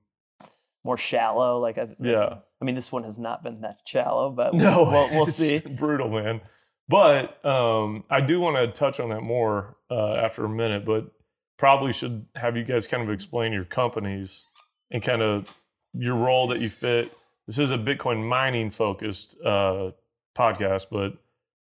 more 0.86 0.98
shallow. 0.98 1.60
Like 1.60 1.78
I, 1.78 1.88
yeah 1.98 2.36
I 2.64 2.66
mean, 2.66 2.76
this 2.76 2.90
one 2.90 3.04
has 3.04 3.18
not 3.18 3.42
been 3.42 3.60
that 3.60 3.80
shallow, 3.86 4.30
but 4.30 4.54
No, 4.54 4.84
we'll, 4.84 5.10
we'll 5.10 5.26
see. 5.26 5.58
Brutal, 5.58 6.08
man. 6.08 6.40
But 6.88 7.44
um, 7.44 8.04
I 8.08 8.22
do 8.22 8.40
want 8.40 8.56
to 8.56 8.68
touch 8.68 9.00
on 9.00 9.10
that 9.10 9.20
more 9.20 9.76
uh, 9.90 10.14
after 10.14 10.46
a 10.46 10.48
minute. 10.48 10.86
But 10.86 11.12
probably 11.58 11.92
should 11.92 12.24
have 12.34 12.56
you 12.56 12.64
guys 12.64 12.86
kind 12.86 13.02
of 13.02 13.10
explain 13.10 13.52
your 13.52 13.66
companies 13.66 14.46
and 14.90 15.02
kind 15.02 15.20
of 15.20 15.54
your 15.92 16.14
role 16.14 16.48
that 16.48 16.60
you 16.60 16.70
fit. 16.70 17.12
This 17.46 17.58
is 17.58 17.70
a 17.70 17.76
Bitcoin 17.76 18.26
mining 18.26 18.70
focused 18.70 19.36
uh, 19.44 19.90
podcast, 20.34 20.86
but 20.90 21.18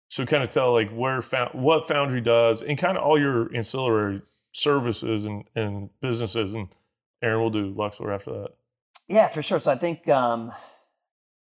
so 0.09 0.27
kind 0.27 0.43
of 0.43 0.51
tell 0.51 0.73
like 0.73 0.91
where 0.91 1.23
found 1.23 1.59
what 1.59 1.87
Foundry 1.87 2.21
does 2.21 2.61
and 2.61 2.77
kind 2.77 2.97
of 2.97 3.03
all 3.03 3.19
your 3.19 3.49
ancillary 3.55 4.21
services 4.53 5.25
and, 5.25 5.43
and 5.55 5.89
businesses. 6.01 6.53
And 6.53 6.69
Aaron 7.22 7.41
will 7.41 7.50
do 7.50 7.74
Luxor 7.77 8.12
after 8.12 8.31
that. 8.31 8.50
Yeah, 9.10 9.27
for 9.27 9.41
sure. 9.41 9.60
So 9.60 9.72
I 9.72 9.77
think 9.77 10.07
um, 10.07 10.53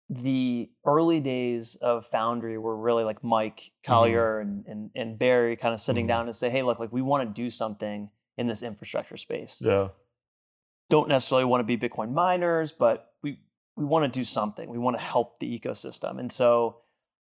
the 0.09 0.69
early 0.85 1.19
days 1.21 1.75
of 1.75 2.05
Foundry 2.07 2.57
were 2.57 2.75
really 2.75 3.03
like 3.05 3.23
Mike 3.23 3.71
Colyer 3.85 4.39
and, 4.39 4.65
and 4.67 4.89
and 4.95 5.17
Barry 5.17 5.55
kind 5.55 5.73
of 5.73 5.79
sitting 5.79 6.05
Mhm. 6.05 6.09
down 6.09 6.25
and 6.25 6.35
say, 6.35 6.49
hey, 6.49 6.61
look, 6.63 6.79
like 6.79 6.91
we 6.91 7.01
want 7.01 7.27
to 7.33 7.41
do 7.41 7.49
something 7.49 8.09
in 8.37 8.47
this 8.47 8.63
infrastructure 8.63 9.15
space. 9.17 9.61
Yeah. 9.63 9.89
Don't 10.89 11.07
necessarily 11.07 11.45
want 11.45 11.61
to 11.61 11.63
be 11.63 11.77
Bitcoin 11.77 12.11
miners, 12.11 12.71
but 12.73 13.13
we 13.21 13.39
we 13.77 13.85
want 13.85 14.11
to 14.11 14.19
do 14.19 14.23
something. 14.23 14.69
We 14.69 14.77
want 14.77 14.97
to 14.97 15.01
help 15.01 15.39
the 15.39 15.59
ecosystem. 15.59 16.19
And 16.19 16.31
so 16.31 16.77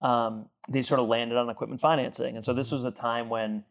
um, 0.02 0.50
they 0.70 0.82
sort 0.82 1.00
of 1.00 1.08
landed 1.08 1.38
on 1.38 1.50
equipment 1.50 1.82
financing. 1.82 2.36
And 2.36 2.44
so 2.44 2.54
this 2.54 2.72
was 2.72 2.86
a 2.86 2.92
time 2.92 3.30
when 3.30 3.64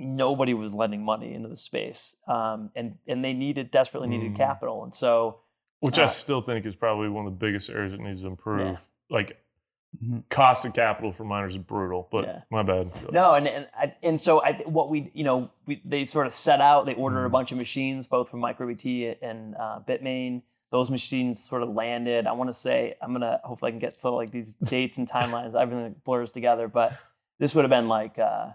nobody 0.00 0.54
was 0.54 0.72
lending 0.74 1.04
money 1.04 1.34
into 1.34 1.48
the 1.48 1.56
space, 1.56 2.16
um, 2.26 2.70
and 2.74 2.96
and 3.06 3.24
they 3.24 3.32
needed 3.32 3.70
desperately 3.70 4.08
needed 4.08 4.32
Mm. 4.32 4.36
capital. 4.36 4.84
And 4.84 4.94
so 4.94 5.40
Which 5.80 5.98
I 5.98 6.04
Uh, 6.04 6.08
still 6.08 6.42
think 6.42 6.66
is 6.66 6.74
probably 6.76 7.08
one 7.08 7.26
of 7.26 7.32
the 7.32 7.38
biggest 7.38 7.70
areas 7.70 7.92
that 7.92 8.00
needs 8.00 8.20
to 8.20 8.26
improve. 8.26 8.66
Yeah. 8.66 8.76
Like 9.08 9.38
Mhm. 10.04 10.22
cost 10.28 10.64
of 10.66 10.74
capital 10.74 11.10
for 11.10 11.24
miners 11.24 11.54
is 11.54 11.58
brutal, 11.62 12.06
but 12.12 12.24
Yeah. 12.26 12.42
my 12.50 12.62
bad. 12.62 12.90
No, 13.10 13.32
and 13.34 13.48
and 13.48 13.66
I, 13.76 13.94
and 14.02 14.20
so 14.20 14.42
I 14.42 14.52
what 14.66 14.88
we 14.90 15.10
you 15.14 15.24
know 15.24 15.48
we, 15.66 15.80
they 15.84 16.04
sort 16.04 16.26
of 16.26 16.32
set 16.34 16.60
out. 16.60 16.84
They 16.86 16.94
ordered 16.94 17.24
a 17.24 17.28
Mhm. 17.28 17.32
bunch 17.32 17.50
of 17.52 17.56
machines, 17.58 18.06
both 18.06 18.28
from 18.28 18.40
MicroBT 18.40 19.16
and 19.22 19.56
uh, 19.56 19.80
Bitmain. 19.80 20.42
those 20.70 20.88
machines 20.88 21.42
sort 21.42 21.62
of 21.64 21.70
landed. 21.70 22.28
I 22.28 22.32
want 22.32 22.48
to 22.48 22.54
say 22.54 22.94
I'm 23.02 23.10
gonna 23.12 23.40
hopefully 23.42 23.70
I 23.70 23.72
can 23.72 23.80
get 23.80 23.98
so 23.98 24.14
like 24.14 24.30
these 24.30 24.54
dates 24.76 24.98
and 24.98 25.08
timelines, 25.10 25.60
everything 25.60 25.96
blurs 26.04 26.30
together. 26.30 26.68
But 26.68 26.92
this 27.40 27.54
would 27.56 27.62
have 27.64 27.70
been 27.70 27.88
like 27.88 28.18
uh, 28.20 28.50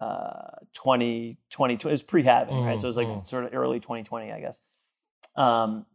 uh, 0.00 0.56
20, 0.74 1.38
20, 1.50 1.74
it 1.74 1.84
was 1.84 2.02
pre-halving, 2.02 2.54
right? 2.64 2.76
Mm, 2.76 2.80
So 2.80 2.86
it 2.86 2.88
was 2.88 2.96
like 2.96 3.08
mm. 3.08 3.24
sort 3.26 3.44
of 3.44 3.54
early 3.54 3.80
2020, 3.80 4.30
I 4.32 4.40
guess. 4.40 4.60
Um, 5.36 5.86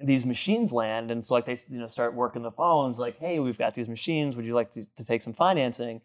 these 0.00 0.24
machines 0.26 0.72
land, 0.72 1.10
and 1.10 1.24
so 1.24 1.34
like 1.34 1.44
they 1.44 1.56
you 1.68 1.78
know 1.78 1.86
start 1.86 2.14
working 2.14 2.42
the 2.42 2.50
phones, 2.50 2.98
like, 2.98 3.18
hey, 3.18 3.38
we've 3.38 3.58
got 3.58 3.74
these 3.74 3.88
machines. 3.88 4.34
Would 4.34 4.44
you 4.44 4.54
like 4.54 4.70
to, 4.72 4.94
to 4.96 5.04
take 5.04 5.22
some 5.22 5.32
financing? 5.32 6.00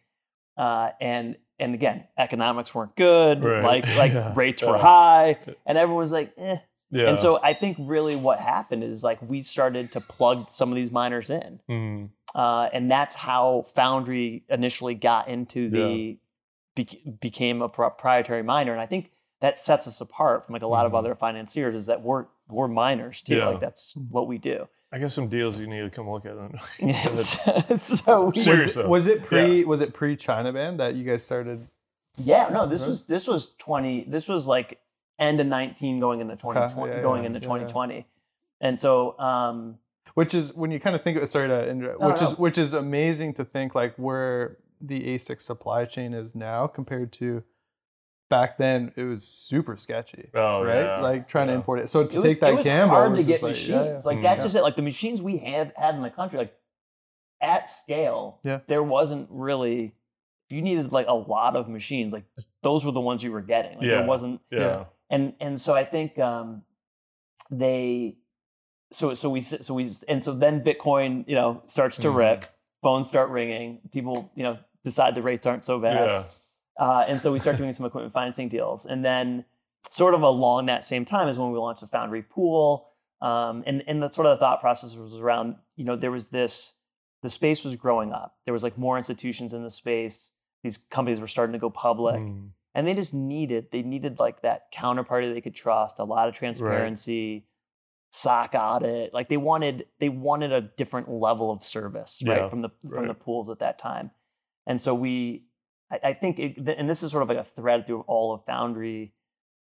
Uh, 0.55 0.89
and 1.01 1.35
and 1.59 1.73
again, 1.73 2.03
economics 2.17 2.75
weren't 2.75 2.95
good. 2.95 3.43
Right. 3.43 3.63
Like 3.63 3.87
like 3.95 4.13
Yeah. 4.13 4.33
rates 4.35 4.61
were 4.61 4.75
Yeah. 4.75 4.81
high, 4.83 5.39
and 5.65 5.77
everyone 5.77 6.01
was 6.03 6.11
like, 6.11 6.33
eh. 6.37 6.57
Yeah. 6.91 7.09
And 7.09 7.19
so 7.19 7.39
I 7.43 7.53
think 7.53 7.75
really 7.79 8.15
what 8.15 8.39
happened 8.39 8.83
is 8.83 9.03
like 9.03 9.19
we 9.21 9.41
started 9.41 9.91
to 9.93 10.01
plug 10.01 10.49
some 10.51 10.69
of 10.69 10.75
these 10.75 10.91
miners 10.91 11.29
in, 11.31 11.59
Mhm. 11.69 12.09
uh, 12.35 12.69
and 12.71 12.89
that's 12.91 13.15
how 13.15 13.63
Foundry 13.75 14.43
initially 14.47 14.93
got 14.93 15.27
into 15.27 15.69
the 15.69 16.17
bec- 16.77 17.19
became 17.19 17.61
a 17.61 17.67
proprietary 17.69 18.43
miner. 18.43 18.71
And 18.71 18.79
I 18.79 18.85
think 18.85 19.11
that 19.41 19.59
sets 19.59 19.85
us 19.87 19.99
apart 19.99 20.45
from 20.45 20.53
like 20.53 20.61
a 20.61 20.67
lot 20.67 20.85
of 20.85 20.93
Mhm. 20.93 20.97
other 20.99 21.15
financiers 21.15 21.75
is 21.75 21.85
that 21.87 22.01
we're 22.01 22.25
we're 22.49 22.69
miners 22.69 23.21
too. 23.21 23.37
Yeah. 23.37 23.49
Like 23.49 23.59
that's 23.59 23.93
what 24.09 24.27
we 24.27 24.37
do. 24.37 24.67
I 24.93 24.99
guess 24.99 25.13
some 25.13 25.27
deals 25.27 25.59
you 25.59 25.67
need 25.67 25.81
to 25.81 25.89
come 25.89 26.09
look 26.09 26.25
at 26.25 26.35
then. 26.37 26.57
so 27.77 28.31
we, 28.33 28.45
Was, 28.47 28.73
though. 28.75 28.87
was 28.87 29.07
it 29.07 29.25
pre? 29.25 29.65
Was 29.65 29.81
it 29.81 29.93
pre 29.93 30.15
China 30.15 30.53
ban 30.53 30.77
that 30.77 30.95
you 30.95 31.03
guys 31.03 31.23
started? 31.25 31.67
yeah, 32.17 32.47
no, 32.49 32.65
this 32.65 32.81
Right. 32.81 32.87
was 32.89 33.03
this 33.05 33.27
was 33.27 33.51
twenty. 33.59 34.05
This 34.07 34.27
was 34.29 34.47
like 34.47 34.79
end 35.19 35.39
of 35.41 35.47
nineteen 35.47 35.99
going 35.99 36.21
into 36.21 36.35
twenty 36.37 36.73
twenty 36.73 36.95
yeah, 36.95 37.01
going 37.01 37.23
yeah, 37.23 37.27
into 37.27 37.39
yeah, 37.39 37.43
yeah. 37.43 37.47
twenty 37.47 37.65
twenty, 37.71 38.05
and 38.61 38.79
so 38.79 39.19
um, 39.19 39.77
Which 40.15 40.33
is 40.33 40.53
when 40.55 40.71
you 40.71 40.79
kind 40.79 40.95
of 40.95 41.03
think 41.03 41.17
of 41.17 41.27
sorry 41.29 41.47
to 41.49 41.69
interrupt, 41.69 41.99
No, 41.99 42.07
which 42.07 42.21
no. 42.21 42.27
is 42.29 42.37
which 42.37 42.57
is 42.57 42.73
amazing 42.73 43.33
to 43.35 43.45
think 43.45 43.75
like 43.75 43.93
where 43.97 44.57
the 44.81 45.15
ASIC 45.15 45.41
supply 45.41 45.85
chain 45.85 46.13
is 46.13 46.35
now 46.35 46.67
compared 46.67 47.11
to 47.13 47.43
back 48.29 48.57
then. 48.57 48.91
It 48.95 49.03
was 49.03 49.25
super 49.27 49.77
sketchy, 49.77 50.29
Oh, 50.33 50.63
right? 50.63 50.81
yeah, 50.83 51.01
Like 51.01 51.27
trying 51.27 51.47
to 51.47 51.53
import 51.53 51.79
it. 51.79 51.89
So 51.89 52.03
to 52.05 52.09
it 52.09 52.15
was, 52.15 52.23
take 52.23 52.39
that 52.41 52.51
it 52.51 52.55
was 52.57 52.65
gamble 52.65 52.95
hard 52.95 53.17
to 53.17 53.23
get 53.23 53.41
like, 53.41 53.51
machines. 53.51 53.69
yeah, 53.69 53.83
yeah. 53.83 53.99
Like 54.03 54.17
Mm. 54.19 54.23
that's 54.23 54.39
Yeah. 54.39 54.43
just 54.45 54.55
it. 54.55 54.61
Like 54.61 54.75
the 54.75 54.81
machines 54.81 55.21
we 55.21 55.37
had 55.37 55.73
had 55.75 55.95
in 55.95 56.01
the 56.01 56.09
country, 56.09 56.37
like 56.39 56.53
at 57.41 57.67
scale, 57.67 58.39
Yeah. 58.43 58.59
there 58.67 58.83
wasn't 58.83 59.27
really. 59.31 59.93
You 60.49 60.61
needed 60.61 60.91
like 60.93 61.07
a 61.07 61.13
lot 61.13 61.55
of 61.57 61.67
machines. 61.67 62.13
Like 62.13 62.23
those 62.63 62.85
were 62.85 62.91
the 62.93 63.01
ones 63.01 63.21
you 63.23 63.31
were 63.31 63.41
getting. 63.41 63.77
Like 63.79 63.87
Yeah. 63.87 63.95
there 63.99 64.05
wasn't 64.07 64.41
yeah. 64.49 64.85
and 65.09 65.33
and 65.41 65.59
so 65.59 65.73
I 65.73 65.83
think 65.83 66.17
um, 66.19 66.63
they 67.51 68.17
so 68.91 69.13
so 69.13 69.29
we 69.29 69.41
so 69.41 69.73
we 69.73 69.89
and 70.07 70.23
so 70.23 70.33
then 70.33 70.63
Bitcoin 70.63 71.27
you 71.27 71.35
know 71.35 71.61
starts 71.65 71.97
to 71.97 72.07
Mhm. 72.09 72.15
rip, 72.15 72.45
phones 72.81 73.07
start 73.07 73.29
ringing, 73.29 73.79
people 73.91 74.31
you 74.35 74.43
know 74.43 74.57
decide 74.87 75.15
the 75.15 75.21
rates 75.21 75.45
aren't 75.45 75.63
so 75.63 75.79
bad, 75.79 76.05
Yeah. 76.05 76.23
uh, 76.85 77.05
and 77.07 77.19
so 77.21 77.31
we 77.31 77.39
start 77.39 77.57
doing 77.57 77.71
some 77.73 77.85
equipment 77.85 78.13
financing 78.13 78.49
deals, 78.49 78.85
and 78.85 79.03
then 79.03 79.45
sort 79.91 80.13
of 80.13 80.21
along 80.21 80.65
that 80.67 80.83
same 80.83 81.05
time 81.05 81.27
is 81.27 81.37
when 81.37 81.51
we 81.51 81.57
launched 81.59 81.81
the 81.81 81.87
Foundry 81.87 82.21
Pool, 82.23 82.87
um, 83.21 83.63
and 83.67 83.83
and 83.87 84.01
the 84.01 84.09
sort 84.09 84.27
of 84.27 84.37
the 84.37 84.39
thought 84.43 84.59
process 84.61 84.95
was 84.95 85.15
around 85.15 85.55
you 85.75 85.85
know 85.85 85.95
there 85.95 86.11
was 86.11 86.27
this 86.27 86.73
the 87.23 87.29
space 87.29 87.63
was 87.63 87.75
growing 87.75 88.11
up, 88.13 88.37
there 88.45 88.53
was 88.53 88.63
like 88.63 88.77
more 88.77 88.95
institutions 88.97 89.53
in 89.53 89.63
the 89.63 89.71
space, 89.71 90.31
these 90.63 90.77
companies 90.77 91.19
were 91.19 91.27
starting 91.27 91.53
to 91.53 91.59
go 91.59 91.69
public. 91.69 92.15
Mm. 92.21 92.49
and 92.75 92.87
they 92.87 92.93
just 92.93 93.13
needed 93.13 93.67
they 93.71 93.81
needed 93.81 94.19
like 94.19 94.41
that 94.41 94.71
counterparty 94.71 95.33
they 95.33 95.41
could 95.41 95.55
trust 95.55 95.97
a 95.99 96.03
lot 96.03 96.27
of 96.29 96.33
transparency 96.35 97.45
SOC 98.11 98.53
audit. 98.55 99.13
Like 99.13 99.27
they 99.29 99.37
wanted 99.37 99.85
they 99.99 100.09
wanted 100.09 100.51
a 100.53 100.61
different 100.61 101.09
level 101.09 101.49
of 101.51 101.63
service 101.63 102.21
right 102.25 102.41
Yeah, 102.41 102.49
from 102.49 102.61
the 102.61 102.69
from 102.93 103.07
the 103.07 103.13
pools 103.13 103.49
at 103.49 103.59
that 103.59 103.77
time 103.79 104.11
and 104.67 104.79
so 104.79 104.93
we 104.93 105.45
i, 105.91 105.99
I 106.09 106.13
think 106.13 106.37
it, 106.37 106.57
and 106.57 106.87
this 106.87 107.01
is 107.01 107.11
sort 107.11 107.23
of 107.23 107.29
like 107.29 107.39
a 107.39 107.43
thread 107.43 107.87
through 107.87 108.01
all 108.01 108.33
of 108.33 108.45
foundry 108.45 109.13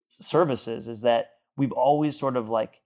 services 0.09 0.87
is 0.89 1.01
that 1.03 1.31
we've 1.57 1.73
always 1.73 2.19
sort 2.19 2.37
of 2.37 2.49
like 2.51 2.83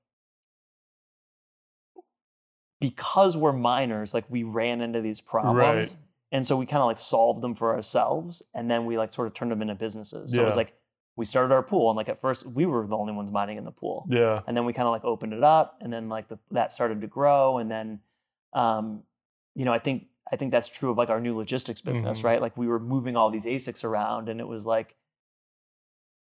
because 2.81 3.37
we're 3.37 3.53
miners 3.53 4.15
like 4.15 4.25
we 4.29 4.43
ran 4.43 4.81
into 4.81 5.01
these 5.01 5.21
problems. 5.21 5.97
And 6.33 6.47
so 6.47 6.57
we 6.57 6.65
kind 6.65 6.81
of 6.81 6.87
like 6.87 6.99
solved 6.99 7.43
them 7.43 7.55
for 7.55 7.75
ourselves 7.75 8.43
and 8.55 8.71
then 8.71 8.87
we 8.87 8.97
like 8.97 9.11
sort 9.13 9.27
of 9.27 9.35
turned 9.35 9.51
them 9.51 9.63
into 9.63 9.75
businesses. 9.75 10.33
So 10.33 10.43
it 10.43 10.47
was 10.47 10.57
like 10.57 10.73
we 11.17 11.25
started 11.27 11.53
our 11.53 11.63
pool 11.63 11.91
and 11.91 11.97
like 11.97 12.09
at 12.09 12.19
first 12.19 12.47
we 12.47 12.67
were 12.67 12.87
the 12.87 12.97
only 12.97 13.13
ones 13.13 13.31
mining 13.31 13.59
in 13.59 13.65
the 13.65 13.73
pool. 13.73 14.07
Yeah. 14.09 14.41
and 14.47 14.57
then 14.57 14.65
we 14.65 14.73
kind 14.73 14.87
of 14.87 14.93
like 14.93 15.05
opened 15.05 15.35
it 15.35 15.45
up 15.45 15.77
and 15.81 15.93
then 15.93 16.09
like 16.09 16.29
the, 16.29 16.39
that 16.53 16.73
started 16.73 17.01
to 17.03 17.07
grow 17.07 17.59
and 17.59 17.71
then 17.71 18.01
um 18.53 19.03
you 19.55 19.65
know 19.65 19.73
i 19.73 19.79
think 19.79 20.07
i 20.33 20.37
think 20.37 20.51
that's 20.53 20.69
true 20.69 20.91
of 20.91 20.97
like 20.99 21.11
our 21.11 21.21
new 21.21 21.37
logistics 21.37 21.81
business 21.81 22.21
Mhm. 22.21 22.25
right 22.25 22.41
like 22.41 22.57
we 22.57 22.67
were 22.69 22.79
moving 22.81 23.17
all 23.17 23.31
these 23.31 23.45
asics 23.45 23.85
around 23.85 24.29
and 24.29 24.41
it 24.41 24.47
was 24.49 24.67
like 24.67 24.97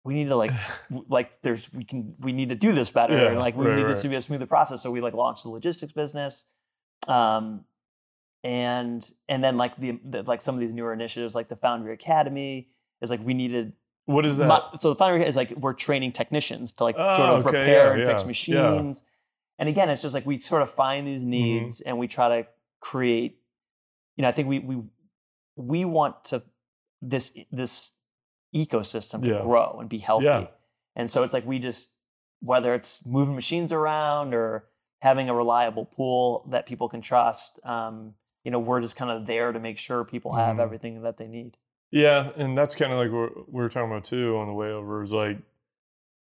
we 0.05 0.14
need 0.14 0.29
to 0.29 0.37
like 0.37 0.53
like 1.09 1.40
there's 1.42 1.73
we 1.73 1.85
can 1.85 2.14
we 2.21 2.33
need 2.33 2.49
to 2.49 2.55
do 2.55 2.73
this 2.73 2.90
better 2.90 3.16
Yeah, 3.16 3.31
and 3.31 3.38
like 3.38 3.57
we 3.57 3.66
right, 3.66 3.77
need 3.77 3.83
right. 3.83 3.88
this 3.88 4.03
to 4.03 4.09
be 4.09 4.16
a 4.16 4.21
smoother 4.21 4.47
process 4.47 4.83
so 4.83 4.90
we 4.90 5.01
like 5.01 5.14
launched 5.14 5.42
the 5.44 5.51
logistics 5.51 5.92
business 5.92 6.44
um 7.07 7.64
and 8.44 9.11
and 9.29 9.42
then 9.42 9.57
like 9.57 9.77
the, 9.79 9.99
the 10.05 10.23
like 10.23 10.40
some 10.40 10.55
of 10.55 10.61
these 10.61 10.73
newer 10.73 10.92
initiatives 10.92 11.35
like 11.35 11.49
the 11.49 11.57
foundry 11.57 11.92
academy 11.92 12.68
is 13.01 13.11
like 13.11 13.21
we 13.25 13.35
needed 13.35 13.73
What 14.07 14.25
is 14.25 14.38
that? 14.38 14.81
so 14.81 14.90
the 14.90 14.94
foundry 14.94 15.25
is 15.27 15.35
like 15.37 15.51
we're 15.57 15.73
training 15.75 16.12
technicians 16.12 16.73
to 16.73 16.85
like 16.85 16.97
sort 16.97 17.31
Oh, 17.31 17.37
of 17.37 17.47
okay, 17.47 17.59
repair 17.59 17.87
yeah, 17.87 17.92
and 17.94 18.07
fix 18.07 18.23
yeah, 18.23 18.25
yeah. 18.25 18.27
machines 18.29 19.03
and 19.59 19.68
again 19.68 19.90
it's 19.90 20.03
just 20.03 20.14
like 20.14 20.25
we 20.27 20.38
sort 20.38 20.62
of 20.62 20.71
find 20.71 21.07
these 21.07 21.21
Mm-hmm. 21.23 21.31
needs 21.31 21.81
and 21.81 21.99
we 21.99 22.07
try 22.07 22.29
to 22.42 22.49
create 22.81 23.38
you 24.19 24.23
know 24.23 24.29
i 24.29 24.33
think 24.33 24.49
we 24.49 24.59
we 24.59 24.83
we 25.57 25.85
want 25.87 26.23
to 26.27 26.43
this 27.01 27.33
this 27.51 27.93
ecosystem 28.55 29.25
to 29.25 29.31
Yeah. 29.31 29.43
grow 29.43 29.79
and 29.81 29.89
be 29.89 29.99
healthy 29.99 30.27
Yeah. 30.27 30.47
and 30.97 31.09
so 31.11 31.23
it's 31.23 31.33
like 31.33 31.47
we 31.47 31.59
just 31.59 31.89
whether 32.41 32.75
it's 32.75 33.05
moving 33.07 33.35
machines 33.35 33.73
around 33.73 34.35
or 34.35 34.65
having 35.01 35.29
a 35.29 35.35
reliable 35.35 35.85
pool 35.87 36.45
that 36.51 36.67
people 36.67 36.89
can 36.89 37.01
trust 37.01 37.59
um, 37.65 38.15
you 38.45 38.51
know 38.51 38.59
we're 38.59 38.81
just 38.81 38.97
kind 38.97 39.11
of 39.11 39.27
there 39.27 39.53
to 39.53 39.61
make 39.61 39.79
sure 39.79 40.05
people 40.05 40.33
have 40.35 40.57
Mhm. 40.57 40.61
everything 40.63 41.03
that 41.03 41.17
they 41.17 41.27
need 41.29 41.57
Yeah, 41.91 42.31
and 42.37 42.57
that's 42.59 42.75
kind 42.75 42.93
of 42.93 42.99
like 42.99 43.11
what 43.11 43.51
we 43.53 43.63
were 43.63 43.69
talking 43.71 43.91
about 43.91 44.05
too 44.05 44.37
on 44.37 44.47
the 44.47 44.53
way 44.53 44.71
over. 44.71 45.03
Is 45.03 45.11
like 45.11 45.39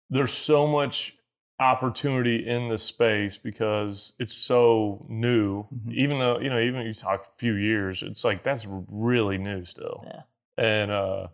there's 0.10 0.34
so 0.34 0.68
much 0.68 1.16
opportunity 1.60 2.48
in 2.48 2.70
the 2.70 2.78
space 2.78 3.38
because 3.38 4.12
it's 4.20 4.34
so 4.34 5.06
new. 5.10 5.66
Mhm. 5.74 5.94
Even 5.94 6.20
though 6.20 6.40
you 6.40 6.50
know, 6.50 6.60
even 6.60 6.82
if 6.82 6.88
you 6.88 6.94
talk 6.94 7.22
a 7.26 7.38
few 7.40 7.54
years, 7.54 8.04
it's 8.04 8.24
like 8.24 8.44
that's 8.44 8.66
really 8.68 9.38
new 9.38 9.66
still. 9.66 10.04
Yeah. 10.06 10.22
and 10.58 10.90
uh, 10.92 11.28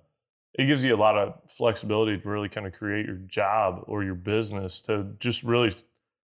it 0.55 0.65
gives 0.65 0.83
you 0.83 0.95
a 0.95 0.97
lot 0.97 1.15
of 1.17 1.39
flexibility 1.47 2.17
to 2.17 2.27
really 2.29 2.49
kind 2.49 2.65
of 2.67 2.73
create 2.73 3.05
your 3.05 3.17
job 3.17 3.83
or 3.87 4.03
your 4.03 4.15
business 4.15 4.81
to 4.81 5.05
just 5.19 5.43
really 5.43 5.73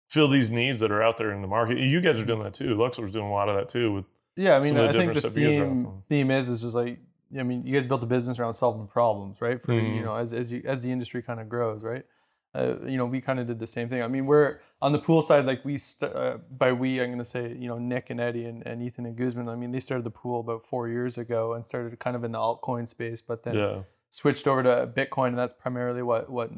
fill 0.09 0.27
these 0.29 0.51
needs 0.51 0.79
that 0.81 0.91
are 0.91 1.01
out 1.01 1.17
there 1.17 1.31
in 1.31 1.41
the 1.41 1.47
market. 1.47 1.77
You 1.77 2.01
guys 2.01 2.19
are 2.19 2.25
doing 2.25 2.43
that 2.43 2.53
too. 2.53 2.75
Luxor's 2.75 3.11
doing 3.13 3.25
a 3.27 3.31
lot 3.31 3.47
of 3.49 3.55
that 3.55 3.69
too 3.69 3.93
with 3.93 4.05
Yeah, 4.35 4.55
I 4.57 4.59
mean, 4.59 4.73
some 4.73 4.77
of 4.83 4.91
the 4.93 4.97
I 4.97 5.01
think 5.01 5.13
the 5.13 5.19
stuff 5.21 5.37
you 5.37 5.49
guys 5.51 5.59
are 5.59 5.65
theme 5.67 6.01
theme 6.05 6.31
is 6.31 6.49
is 6.49 6.61
just 6.63 6.75
like 6.75 6.99
I 7.39 7.43
mean, 7.43 7.65
you 7.65 7.73
guys 7.73 7.85
built 7.85 8.03
a 8.03 8.07
business 8.07 8.39
around 8.39 8.53
solving 8.55 8.87
problems, 8.87 9.39
right? 9.41 9.61
For 9.61 9.71
you 9.73 9.79
Mhm. 10.01 10.03
know, 10.03 10.15
as 10.15 10.33
as 10.33 10.51
you 10.51 10.61
as 10.65 10.81
the 10.81 10.91
industry 10.91 11.21
kind 11.21 11.39
of 11.39 11.47
grows, 11.47 11.81
right? 11.81 12.03
Uh, 12.53 12.75
you 12.85 12.97
know, 12.97 13.05
we 13.05 13.21
kind 13.21 13.39
of 13.39 13.47
did 13.47 13.59
the 13.59 13.67
same 13.67 13.87
thing. 13.87 14.03
I 14.03 14.07
mean, 14.07 14.25
we're 14.25 14.59
on 14.81 14.91
the 14.91 14.99
pool 14.99 15.21
side, 15.21 15.45
like 15.45 15.63
we 15.63 15.77
st- 15.77 16.13
uh, 16.13 16.37
by 16.49 16.73
we, 16.73 16.99
I'm 16.99 17.07
going 17.07 17.19
to 17.19 17.25
say, 17.25 17.55
you 17.57 17.67
know, 17.67 17.77
Nick 17.77 18.09
and 18.09 18.19
Eddie 18.19 18.45
and, 18.45 18.65
and 18.65 18.83
Ethan 18.83 19.05
and 19.05 19.15
Guzman. 19.15 19.47
I 19.47 19.55
mean, 19.55 19.71
they 19.71 19.79
started 19.79 20.03
the 20.03 20.11
pool 20.11 20.41
about 20.41 20.65
four 20.65 20.89
years 20.89 21.17
ago 21.17 21.53
and 21.53 21.65
started 21.65 21.97
kind 21.99 22.15
of 22.15 22.23
in 22.23 22.33
the 22.33 22.39
altcoin 22.39 22.87
space, 22.87 23.21
but 23.21 23.43
then 23.43 23.55
yeah, 23.55 23.81
switched 24.09 24.47
over 24.47 24.63
to 24.63 24.91
Bitcoin, 24.93 25.29
and 25.29 25.37
that's 25.37 25.53
primarily 25.53 26.01
what 26.01 26.29
what 26.29 26.51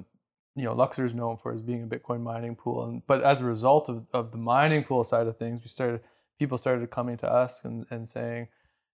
you 0.56 0.64
know 0.64 0.74
Luxor 0.74 1.06
is 1.06 1.14
known 1.14 1.38
for 1.38 1.54
as 1.54 1.62
being 1.62 1.84
a 1.84 1.88
Bitcoin 1.88 2.22
mining 2.22 2.56
pool. 2.56 2.86
And 2.86 3.06
but 3.06 3.24
as 3.24 3.42
a 3.42 3.46
result 3.46 3.88
of, 3.88 4.08
of 4.14 4.32
the 4.32 4.38
mining 4.38 4.84
pool 4.84 5.04
side 5.04 5.28
of 5.28 5.38
things, 5.38 5.62
we 5.62 5.68
started 5.68 6.02
people 6.40 6.58
started 6.58 6.90
coming 6.90 7.18
to 7.18 7.32
us 7.32 7.64
and, 7.64 7.86
and 7.92 8.10
saying, 8.10 8.48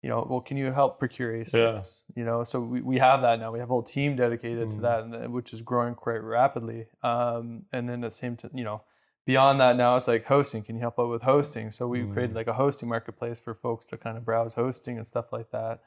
you 0.07 0.12
know, 0.12 0.25
well, 0.31 0.40
can 0.40 0.57
you 0.57 0.71
help 0.71 1.01
procure 1.01 1.33
ASICs? 1.33 2.05
You 2.14 2.25
know, 2.25 2.45
so 2.45 2.61
we, 2.61 2.81
we 2.81 2.99
have 2.99 3.23
that 3.23 3.40
now. 3.40 3.51
We 3.51 3.59
have 3.59 3.69
a 3.71 3.73
whole 3.73 3.83
team 3.83 4.14
dedicated 4.14 4.71
to 4.71 4.77
Mhm. 4.77 4.83
that, 4.83 5.01
and 5.03 5.33
which 5.33 5.53
is 5.53 5.62
growing 5.62 5.97
quite 5.97 6.23
rapidly. 6.23 6.87
Um, 7.03 7.64
and 7.73 7.88
then 7.88 8.05
at 8.05 8.11
the 8.12 8.16
same 8.16 8.37
time, 8.37 8.53
you 8.55 8.62
know. 8.62 8.83
Beyond 9.25 9.59
that, 9.61 9.75
now 9.77 9.97
it's 9.97 10.07
like 10.07 10.25
hosting. 10.27 10.62
Can 10.62 10.77
you 10.77 10.83
help 10.83 11.01
out 11.01 11.09
with 11.09 11.23
hosting? 11.23 11.73
So 11.73 11.88
we 11.88 12.05
created 12.12 12.31
Mhm. 12.31 12.37
like 12.37 12.47
a 12.47 12.53
hosting 12.53 12.88
marketplace 12.88 13.40
for 13.40 13.53
folks 13.55 13.85
to 13.87 13.97
kind 13.97 14.16
of 14.16 14.25
browse 14.25 14.55
hosting 14.55 14.97
and 14.99 15.05
stuff 15.05 15.33
like 15.33 15.51
that. 15.51 15.81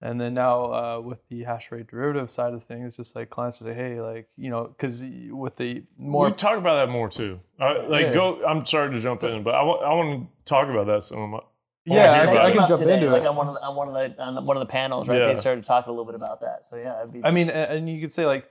And 0.00 0.18
then 0.18 0.32
now 0.32 0.56
uh, 0.72 1.00
with 1.00 1.20
the 1.28 1.42
hash 1.44 1.70
rate 1.70 1.88
derivative 1.88 2.30
side 2.30 2.54
of 2.54 2.64
things, 2.64 2.96
just 2.96 3.14
like 3.14 3.28
clients 3.28 3.58
say, 3.58 3.74
hey, 3.74 4.00
like, 4.00 4.30
you 4.38 4.48
know, 4.48 4.64
because 4.68 5.04
with 5.30 5.56
the 5.56 5.82
more. 5.98 6.28
we 6.28 6.32
talk 6.34 6.56
about 6.56 6.76
that 6.86 6.90
more 6.90 7.10
too. 7.10 7.40
Uh, 7.60 7.84
like, 7.88 8.06
Yeah. 8.06 8.14
go. 8.14 8.42
I'm 8.46 8.64
sorry 8.64 8.90
to 8.94 9.00
jump 9.02 9.22
in, 9.24 9.42
but 9.42 9.54
I 9.54 9.62
want 9.62 9.82
I 9.84 9.92
want 9.92 10.08
to 10.22 10.44
talk 10.46 10.66
about 10.70 10.86
that 10.86 11.02
some. 11.02 11.38
Of 11.86 11.92
yeah, 11.92 12.12
I 12.12 12.22
I, 12.22 12.26
can- 12.26 12.36
I 12.38 12.52
can 12.52 12.66
jump 12.68 12.80
today, 12.80 12.94
into 12.94 13.10
like 13.10 13.22
it. 13.22 13.28
on 13.28 13.36
one 13.36 13.48
of 13.48 13.54
the, 13.54 13.60
on 13.62 13.76
one 13.76 13.88
of 13.88 13.94
the 13.94 14.22
on 14.22 14.44
one 14.44 14.56
of 14.56 14.60
the 14.60 14.66
panels, 14.72 15.08
right? 15.08 15.18
Yeah. 15.18 15.26
They 15.28 15.34
started 15.36 15.64
talking 15.64 15.88
a 15.88 15.92
little 15.92 16.04
bit 16.06 16.14
about 16.16 16.40
that. 16.40 16.62
So 16.62 16.76
yeah, 16.76 17.04
be, 17.10 17.20
I 17.24 17.30
mean, 17.30 17.48
and 17.50 17.88
you 17.88 18.00
could 18.00 18.10
say, 18.12 18.26
like, 18.26 18.50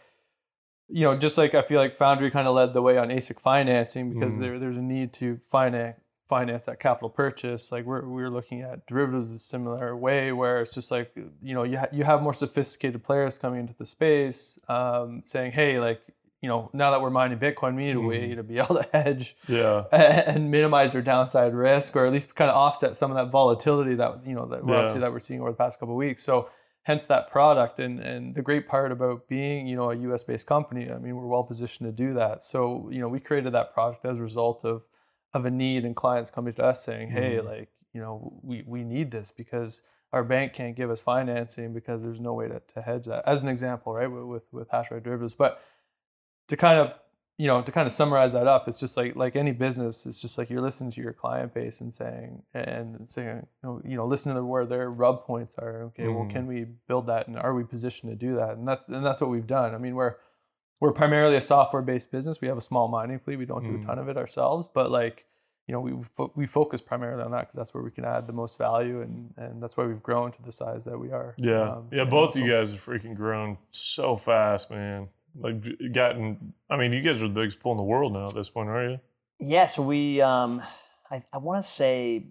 you 0.88 1.02
know, 1.04 1.18
just 1.18 1.38
like 1.38 1.54
I 1.54 1.62
feel 1.62 1.80
like 1.80 1.96
Foundry 1.96 2.32
kind 2.32 2.48
of 2.48 2.56
led 2.56 2.74
the 2.74 2.82
way 2.82 2.98
on 2.98 3.10
ASIC 3.10 3.40
financing 3.40 4.14
because 4.14 4.38
Mhm. 4.38 4.40
there 4.42 4.60
there's 4.60 4.78
a 4.78 4.82
need 4.82 5.12
to 5.14 5.40
finance 5.52 5.98
finance 6.30 6.66
that 6.66 6.80
capital 6.80 7.10
purchase. 7.10 7.72
Like 7.72 7.86
we're 7.86 8.08
we're 8.08 8.30
looking 8.30 8.62
at 8.62 8.86
derivatives 8.88 9.30
in 9.30 9.36
a 9.36 9.40
similar 9.40 9.96
way 9.98 10.32
where 10.32 10.62
it's 10.62 10.74
just 10.74 10.90
like 10.90 11.12
you 11.42 11.54
know 11.54 11.64
you 11.64 11.78
ha- 11.80 11.90
you 11.92 12.04
have 12.04 12.22
more 12.22 12.34
sophisticated 12.34 13.04
players 13.04 13.38
coming 13.38 13.60
into 13.60 13.76
the 13.78 13.86
space, 13.86 14.58
um, 14.70 15.24
saying, 15.26 15.52
hey, 15.52 15.80
like 15.80 16.02
you 16.46 16.50
know 16.52 16.70
now 16.74 16.92
that 16.92 17.02
we're 17.02 17.10
mining 17.22 17.40
Bitcoin, 17.40 17.76
we 17.76 17.86
need 17.88 17.96
a 17.96 18.00
way 18.12 18.30
Mhm. 18.30 18.36
to 18.36 18.44
be 18.44 18.60
able 18.64 18.76
to 18.82 18.88
hedge 18.94 19.36
Yeah. 19.48 19.86
and 19.92 20.52
minimize 20.52 20.94
our 20.94 21.02
downside 21.02 21.54
risk, 21.56 21.96
or 21.96 22.06
at 22.06 22.14
least 22.14 22.36
kind 22.36 22.52
of 22.52 22.56
offset 22.56 22.96
some 22.96 23.10
of 23.10 23.18
that 23.18 23.32
volatility 23.32 23.96
that 23.96 24.12
you 24.30 24.36
know 24.36 24.46
that 24.52 24.64
we're 24.64 24.74
Yeah. 24.74 24.80
obviously 24.82 25.02
that 25.02 25.12
we're 25.12 25.20
seeing 25.28 25.42
over 25.42 25.50
the 25.52 25.58
past 25.58 25.80
couple 25.80 25.96
of 25.96 25.98
weeks. 26.08 26.22
So 26.24 26.36
hence 26.84 27.08
that 27.08 27.32
product 27.32 27.80
and 27.80 28.00
and 28.00 28.36
the 28.36 28.44
great 28.50 28.68
part 28.68 28.92
about 28.92 29.28
being 29.28 29.66
you 29.66 29.76
know 29.76 29.90
a 29.90 29.96
US 30.10 30.24
based 30.24 30.46
company, 30.46 30.84
I 30.92 31.00
mean 31.00 31.16
we're 31.18 31.26
well 31.36 31.44
positioned 31.54 31.88
to 31.90 31.96
do 32.06 32.14
that. 32.22 32.44
So 32.44 32.90
you 32.94 33.00
know 33.02 33.08
we 33.16 33.20
created 33.20 33.52
that 33.54 33.74
product 33.74 34.06
as 34.06 34.20
a 34.20 34.22
result 34.32 34.64
of 34.64 34.84
of 35.34 35.46
a 35.46 35.52
need 35.64 35.84
and 35.88 35.96
clients 36.04 36.30
coming 36.30 36.54
to 36.54 36.64
us 36.64 36.78
saying, 36.86 37.08
hey, 37.10 37.32
Mhm. 37.38 37.46
like 37.54 37.70
you 37.94 38.02
know 38.04 38.16
we 38.44 38.64
we 38.68 38.84
need 38.84 39.08
this 39.10 39.32
because 39.32 39.82
our 40.14 40.24
bank 40.24 40.54
can't 40.54 40.76
give 40.78 40.90
us 40.96 41.02
financing 41.02 41.74
because 41.74 42.00
there's 42.04 42.22
no 42.30 42.34
way 42.40 42.48
to, 42.48 42.62
to 42.74 42.82
hedge 42.82 43.06
that. 43.12 43.22
As 43.28 43.44
an 43.44 43.50
example, 43.50 43.90
right, 44.00 44.12
with 44.16 44.24
with, 44.34 44.46
with 44.54 44.68
hash 44.70 44.92
rate 44.92 45.04
derivatives, 45.04 45.34
but 45.34 45.60
to 46.48 46.58
kind 46.58 46.80
of 46.80 46.94
you 47.38 47.48
know 47.48 47.62
to 47.62 47.72
kind 47.72 47.86
of 47.86 47.92
summarize 47.92 48.32
that 48.34 48.48
up 48.48 48.68
it's 48.68 48.80
just 48.80 48.96
like 48.96 49.16
like 49.16 49.36
any 49.36 49.52
business 49.52 50.06
it's 50.06 50.22
just 50.22 50.38
like 50.38 50.50
you're 50.50 50.62
listening 50.62 50.90
to 50.92 51.02
your 51.02 51.12
client 51.12 51.54
base 51.54 51.82
and 51.82 51.94
saying 51.94 52.42
and 52.54 53.10
saying 53.12 53.46
you 53.62 53.70
know, 53.70 53.82
you 53.84 53.98
know 53.98 54.06
listening 54.08 54.36
to 54.36 54.44
where 54.46 54.66
their 54.66 54.90
rub 54.90 55.26
points 55.26 55.56
are 55.58 55.84
okay 55.84 56.08
well 56.08 56.24
Mhm. 56.26 56.30
can 56.30 56.48
we 56.48 56.66
build 56.88 57.08
that 57.08 57.28
and 57.28 57.38
are 57.38 57.54
we 57.54 57.64
positioned 57.66 58.10
to 58.12 58.16
do 58.16 58.36
that 58.36 58.52
and 58.52 58.66
that's 58.68 58.88
and 58.88 59.06
that's 59.06 59.20
what 59.20 59.30
we've 59.30 59.48
done 59.48 59.76
i 59.76 59.78
mean 59.78 59.96
we're 59.96 60.16
we're 60.80 60.94
primarily 60.94 61.36
a 61.36 61.42
software 61.42 61.82
based 61.82 62.10
business 62.12 62.40
we 62.40 62.48
have 62.48 62.58
a 62.58 62.62
small 62.62 62.88
mining 62.88 63.20
fleet 63.20 63.36
we 63.38 63.46
don't 63.46 63.64
do 63.64 63.72
Mhm. 63.72 63.84
a 63.84 63.86
ton 63.86 64.00
of 64.00 64.08
it 64.08 64.16
ourselves 64.18 64.68
but 64.74 64.90
like 64.90 65.26
you 65.68 65.74
know 65.74 65.82
we 65.82 65.92
fo- 66.16 66.32
we 66.36 66.46
focus 66.46 66.80
primarily 66.80 67.22
on 67.24 67.32
that 67.32 67.42
because 67.42 67.56
that's 67.56 67.74
where 67.74 67.84
we 67.84 67.92
can 67.92 68.06
add 68.06 68.28
the 68.28 68.34
most 68.34 68.58
value 68.58 69.02
and 69.02 69.34
and 69.36 69.62
that's 69.62 69.76
why 69.76 69.84
we've 69.84 70.04
grown 70.04 70.32
to 70.32 70.42
the 70.44 70.52
size 70.54 70.86
that 70.86 70.98
we 70.98 71.12
are 71.12 71.34
Yeah. 71.38 71.70
Um, 71.72 71.88
yeah. 71.92 72.06
Both 72.06 72.30
of 72.30 72.34
so- 72.36 72.40
you 72.42 72.50
guys 72.52 72.72
have 72.72 72.86
freaking 72.86 73.14
grown 73.16 73.58
so 73.72 74.16
fast, 74.16 74.70
man. 74.72 75.10
Like 75.38 75.92
gotten. 75.94 76.54
I 76.70 76.78
mean, 76.78 76.94
you 76.94 77.02
guys 77.02 77.18
are 77.18 77.28
the 77.28 77.34
biggest 77.34 77.60
pool 77.60 77.72
in 77.74 77.78
the 77.78 77.84
world 77.84 78.14
now 78.14 78.24
at 78.24 78.34
this 78.34 78.50
point, 78.50 78.70
are 78.70 78.90
you? 78.90 79.00
yes 79.40 79.78
we, 79.78 80.22
um, 80.22 80.62
I, 81.12 81.22
I 81.34 81.40
want 81.40 81.62
to 81.64 81.70
say, 81.70 82.28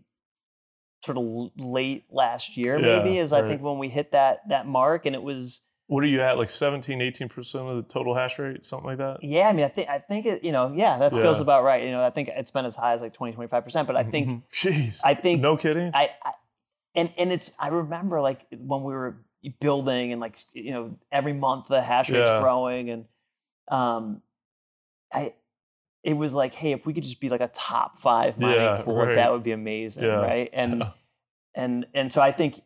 sort 1.05 1.19
of 1.19 1.51
late 1.59 2.05
last 2.11 2.57
year, 2.57 2.79
maybe 2.79 3.17
Yeah, 3.17 3.23
is 3.23 3.33
I 3.35 3.47
think 3.47 3.61
when 3.61 3.79
we 3.79 3.91
hit 3.91 4.13
that 4.13 4.41
that 4.49 4.67
mark, 4.67 5.05
and 5.05 5.15
it 5.15 5.23
was 5.23 5.61
What 5.87 6.03
are 6.03 6.07
you 6.07 6.23
at? 6.23 6.39
Like 6.39 6.49
17, 6.49 7.03
18 7.03 7.29
percent 7.29 7.69
of 7.69 7.77
the 7.77 7.83
total 7.83 8.15
hash 8.15 8.39
rate, 8.39 8.65
something 8.65 8.87
like 8.87 8.99
that. 8.99 9.19
yeah. 9.23 9.49
I 9.49 9.53
mean, 9.53 9.67
I 9.67 9.69
think 9.69 9.89
I 9.91 9.99
think 9.99 10.25
it, 10.25 10.43
you 10.43 10.53
know, 10.53 10.73
yeah, 10.75 10.97
that 10.97 11.13
feels 11.13 11.41
about 11.41 11.63
right. 11.63 11.85
You 11.85 11.91
know, 11.91 12.03
I 12.03 12.09
think 12.09 12.31
it's 12.35 12.51
been 12.51 12.65
as 12.65 12.75
high 12.75 12.95
as 12.95 13.03
like 13.03 13.13
20, 13.13 13.35
25 13.35 13.65
percent, 13.65 13.87
but 13.87 13.97
I 13.97 14.05
think. 14.05 14.49
Jeez. 14.55 15.01
I 15.05 15.13
think 15.15 15.43
No 15.43 15.59
kidding. 15.59 15.91
I, 15.93 16.09
I 16.23 16.33
and 16.95 17.13
and 17.19 17.31
it's 17.31 17.53
I 17.59 17.69
remember 17.69 18.23
like 18.23 18.47
when 18.57 18.83
we 18.83 18.95
were 18.95 19.19
building 19.61 20.13
and 20.13 20.21
like 20.21 20.39
you 20.53 20.71
know 20.73 20.99
every 21.13 21.33
month 21.33 21.67
the 21.69 21.81
hash 21.83 22.09
rate's 22.11 22.29
Yeah. 22.31 22.41
growing 22.41 22.91
and 22.91 23.05
um 23.69 24.23
I 25.13 25.35
it 26.03 26.15
was 26.15 26.35
like 26.35 26.55
hey 26.55 26.73
if 26.73 26.87
we 26.87 26.93
could 26.95 27.05
just 27.05 27.21
be 27.21 27.29
like 27.29 27.41
a 27.41 27.49
top 27.49 27.99
five 27.99 28.39
mining 28.39 28.59
Yeah, 28.61 28.83
pool 28.83 28.97
right. 28.97 29.15
that 29.15 29.33
would 29.33 29.43
be 29.43 29.53
amazing 29.53 30.05
Yeah. 30.05 30.21
right 30.21 30.51
and 30.55 30.85
and 31.55 31.87
and 31.95 32.11
so 32.11 32.21
I 32.23 32.33
think 32.33 32.61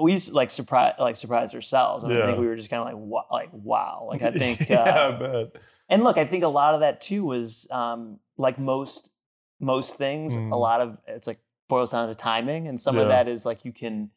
we 0.00 0.16
like 0.30 0.50
surprise 0.50 0.94
like 0.98 1.16
surprise 1.16 1.54
ourselves 1.54 2.04
and 2.04 2.12
I 2.12 2.24
think 2.26 2.38
we 2.38 2.46
were 2.46 2.56
just 2.56 2.70
kind 2.70 2.80
of 2.80 2.86
like 2.86 2.96
wow, 2.96 3.26
like 3.32 3.48
wow 3.52 4.06
like 4.08 4.22
I 4.22 4.30
think 4.30 4.68
yeah, 4.68 4.82
uh, 4.84 5.46
I 5.54 5.58
and 5.88 6.04
look, 6.04 6.18
I 6.18 6.26
think 6.26 6.44
a 6.44 6.48
lot 6.48 6.74
of 6.74 6.80
that 6.80 7.00
too 7.00 7.24
was 7.24 7.66
um, 7.70 8.20
like 8.36 8.58
most 8.58 9.10
most 9.58 9.96
things. 9.96 10.32
Mm. 10.32 10.52
A 10.52 10.56
lot 10.56 10.80
of 10.80 10.98
it's 11.06 11.26
like 11.26 11.40
boils 11.68 11.92
down 11.92 12.08
to 12.08 12.14
timing, 12.14 12.68
and 12.68 12.78
some 12.78 12.98
of 12.98 13.08
that 13.08 13.26
is 13.26 13.46
like 13.46 13.64
you 13.64 13.72
can 13.72 14.10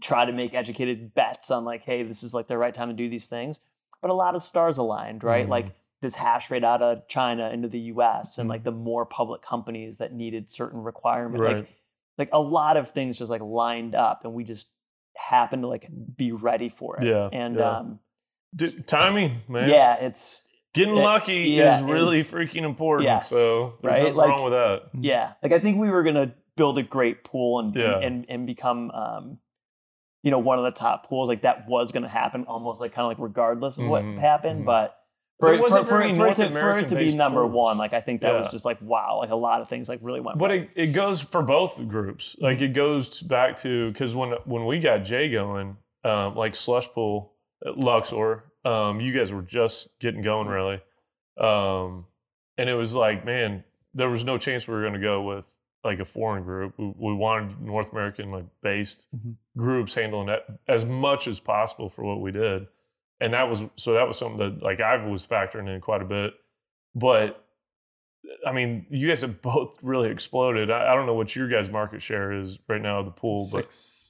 try 0.00 0.24
to 0.24 0.32
make 0.32 0.54
educated 0.54 1.14
bets 1.14 1.50
on 1.50 1.64
like, 1.64 1.84
hey, 1.84 2.02
this 2.02 2.22
is 2.22 2.34
like 2.34 2.48
the 2.48 2.58
right 2.58 2.74
time 2.74 2.88
to 2.88 2.94
do 2.94 3.08
these 3.08 3.28
things. 3.28 3.60
But 4.02 4.10
a 4.10 4.14
lot 4.14 4.34
of 4.34 4.42
stars 4.42 4.76
aligned, 4.78 5.24
right? 5.24 5.46
Mm. 5.46 5.50
Like 5.50 5.66
this 6.02 6.14
hash 6.14 6.50
rate 6.50 6.64
out 6.64 6.82
of 6.82 7.08
China 7.08 7.48
into 7.50 7.68
the 7.68 7.78
U.S. 7.80 8.36
and 8.38 8.48
like 8.48 8.64
the 8.64 8.70
more 8.72 9.06
public 9.06 9.40
companies 9.40 9.96
that 9.98 10.12
needed 10.12 10.50
certain 10.50 10.82
requirements, 10.82 11.40
Right. 11.40 11.56
like 11.56 11.68
like 12.18 12.28
a 12.32 12.40
lot 12.40 12.76
of 12.76 12.90
things 12.90 13.18
just 13.18 13.30
like 13.30 13.40
lined 13.40 13.94
up, 13.94 14.24
and 14.24 14.34
we 14.34 14.44
just 14.44 14.70
happened 15.16 15.62
to 15.62 15.68
like 15.68 15.88
be 16.16 16.32
ready 16.32 16.68
for 16.68 16.98
it. 17.00 17.06
Yeah, 17.06 17.28
and 17.32 17.56
yeah. 17.56 17.78
um, 17.78 17.98
timing, 18.86 19.40
man. 19.48 19.68
yeah, 19.68 19.96
it's 19.96 20.46
Getting 20.74 20.96
It- 20.96 21.02
lucky 21.02 21.34
yeah, 21.50 21.78
is 21.78 21.84
really 21.84 22.18
freaking 22.20 22.64
important. 22.64 23.04
yes, 23.04 23.30
so 23.30 23.74
there's 23.80 23.92
right? 23.92 24.02
nothing 24.02 24.16
Like- 24.16 24.28
wrong 24.28 24.42
with 24.44 24.52
that. 24.54 24.82
Yeah, 25.00 25.32
like 25.42 25.52
I 25.52 25.60
think 25.60 25.78
we 25.80 25.88
were 25.88 26.02
gonna 26.02 26.34
build 26.56 26.78
a 26.78 26.82
great 26.82 27.22
pool 27.24 27.60
and 27.60 27.74
Yeah. 27.76 27.98
and 28.00 28.26
and 28.28 28.44
become 28.44 28.90
um, 28.90 29.38
you 30.24 30.30
know, 30.30 30.38
one 30.38 30.58
of 30.58 30.64
the 30.64 30.70
top 30.70 31.06
pools. 31.06 31.28
Like 31.28 31.42
that 31.42 31.68
was 31.68 31.92
gonna 31.92 32.08
happen, 32.08 32.44
almost 32.48 32.80
like 32.80 32.92
kind 32.92 33.04
of 33.04 33.10
like 33.10 33.18
regardless 33.18 33.76
of 33.78 33.84
what 33.86 34.02
Mhm, 34.02 34.18
happened. 34.18 34.62
mhm. 34.62 34.66
But 34.66 34.96
for, 35.38 35.56
wasn't 35.58 35.86
for, 35.86 36.02
for, 36.02 36.14
for, 36.14 36.26
it 36.28 36.36
to, 36.36 36.50
for 36.52 36.78
it 36.78 36.88
to 36.88 36.96
be 36.96 37.14
number 37.14 37.42
pools. 37.42 37.52
one, 37.52 37.76
like 37.76 37.92
I 37.92 38.00
think 38.00 38.22
that 38.22 38.32
was 38.32 38.48
just 38.48 38.64
like 38.64 38.80
wow, 38.80 39.18
like 39.18 39.30
a 39.30 39.36
lot 39.36 39.60
of 39.60 39.68
things 39.68 39.88
like 39.88 39.98
really 40.02 40.20
went. 40.20 40.38
But 40.38 40.50
it, 40.50 40.70
it 40.74 40.86
goes 40.88 41.20
for 41.20 41.42
both 41.42 41.86
groups. 41.86 42.34
Like 42.40 42.62
it 42.62 42.72
goes 42.72 43.20
back 43.20 43.58
to 43.58 43.92
because 43.92 44.14
when 44.14 44.30
when 44.46 44.64
we 44.64 44.80
got 44.80 45.04
Jay 45.04 45.28
going, 45.28 45.76
um, 46.04 46.34
like 46.36 46.54
slush 46.54 46.88
pool 46.88 47.34
at 47.66 47.76
Luxor, 47.76 48.44
um, 48.64 49.00
you 49.00 49.12
guys 49.12 49.30
were 49.30 49.42
just 49.42 49.88
getting 50.00 50.22
going 50.22 50.48
really, 50.48 50.80
um, 51.38 52.06
and 52.56 52.70
it 52.70 52.74
was 52.74 52.94
like 52.94 53.26
man, 53.26 53.64
there 53.92 54.08
was 54.08 54.24
no 54.24 54.38
chance 54.38 54.66
we 54.66 54.72
were 54.74 54.80
going 54.82 54.94
to 54.94 55.00
go 55.00 55.20
with 55.20 55.52
like 55.84 56.00
a 56.00 56.04
foreign 56.04 56.42
group. 56.44 56.74
We, 56.78 56.86
we 56.96 57.14
wanted 57.14 57.60
North 57.60 57.92
American 57.92 58.30
like 58.30 58.46
based 58.62 59.06
Mhm. 59.14 59.34
groups 59.56 59.94
handling 59.94 60.26
that 60.28 60.46
as 60.68 60.84
much 60.84 61.28
as 61.28 61.38
possible 61.40 61.90
for 61.90 62.02
what 62.04 62.20
we 62.20 62.32
did, 62.32 62.66
and 63.20 63.32
that 63.34 63.48
was 63.48 63.62
so 63.76 63.92
that 63.94 64.06
was 64.08 64.16
something 64.18 64.38
that 64.38 64.62
like 64.62 64.80
I 64.80 64.96
was 65.06 65.26
factoring 65.26 65.68
in 65.72 65.80
quite 65.80 66.02
a 66.02 66.06
bit, 66.06 66.34
but 66.94 67.40
I 68.46 68.52
mean, 68.52 68.86
you 68.88 69.06
guys 69.08 69.20
have 69.20 69.42
both 69.42 69.78
really 69.82 70.08
exploded. 70.10 70.70
I, 70.70 70.92
I 70.92 70.94
don't 70.94 71.04
know 71.06 71.14
what 71.14 71.36
your 71.36 71.46
guys' 71.48 71.68
market 71.68 72.00
share 72.02 72.32
is 72.32 72.58
right 72.68 72.80
now 72.80 73.00
of 73.00 73.04
the 73.04 73.10
pool, 73.10 73.46
but 73.52 73.64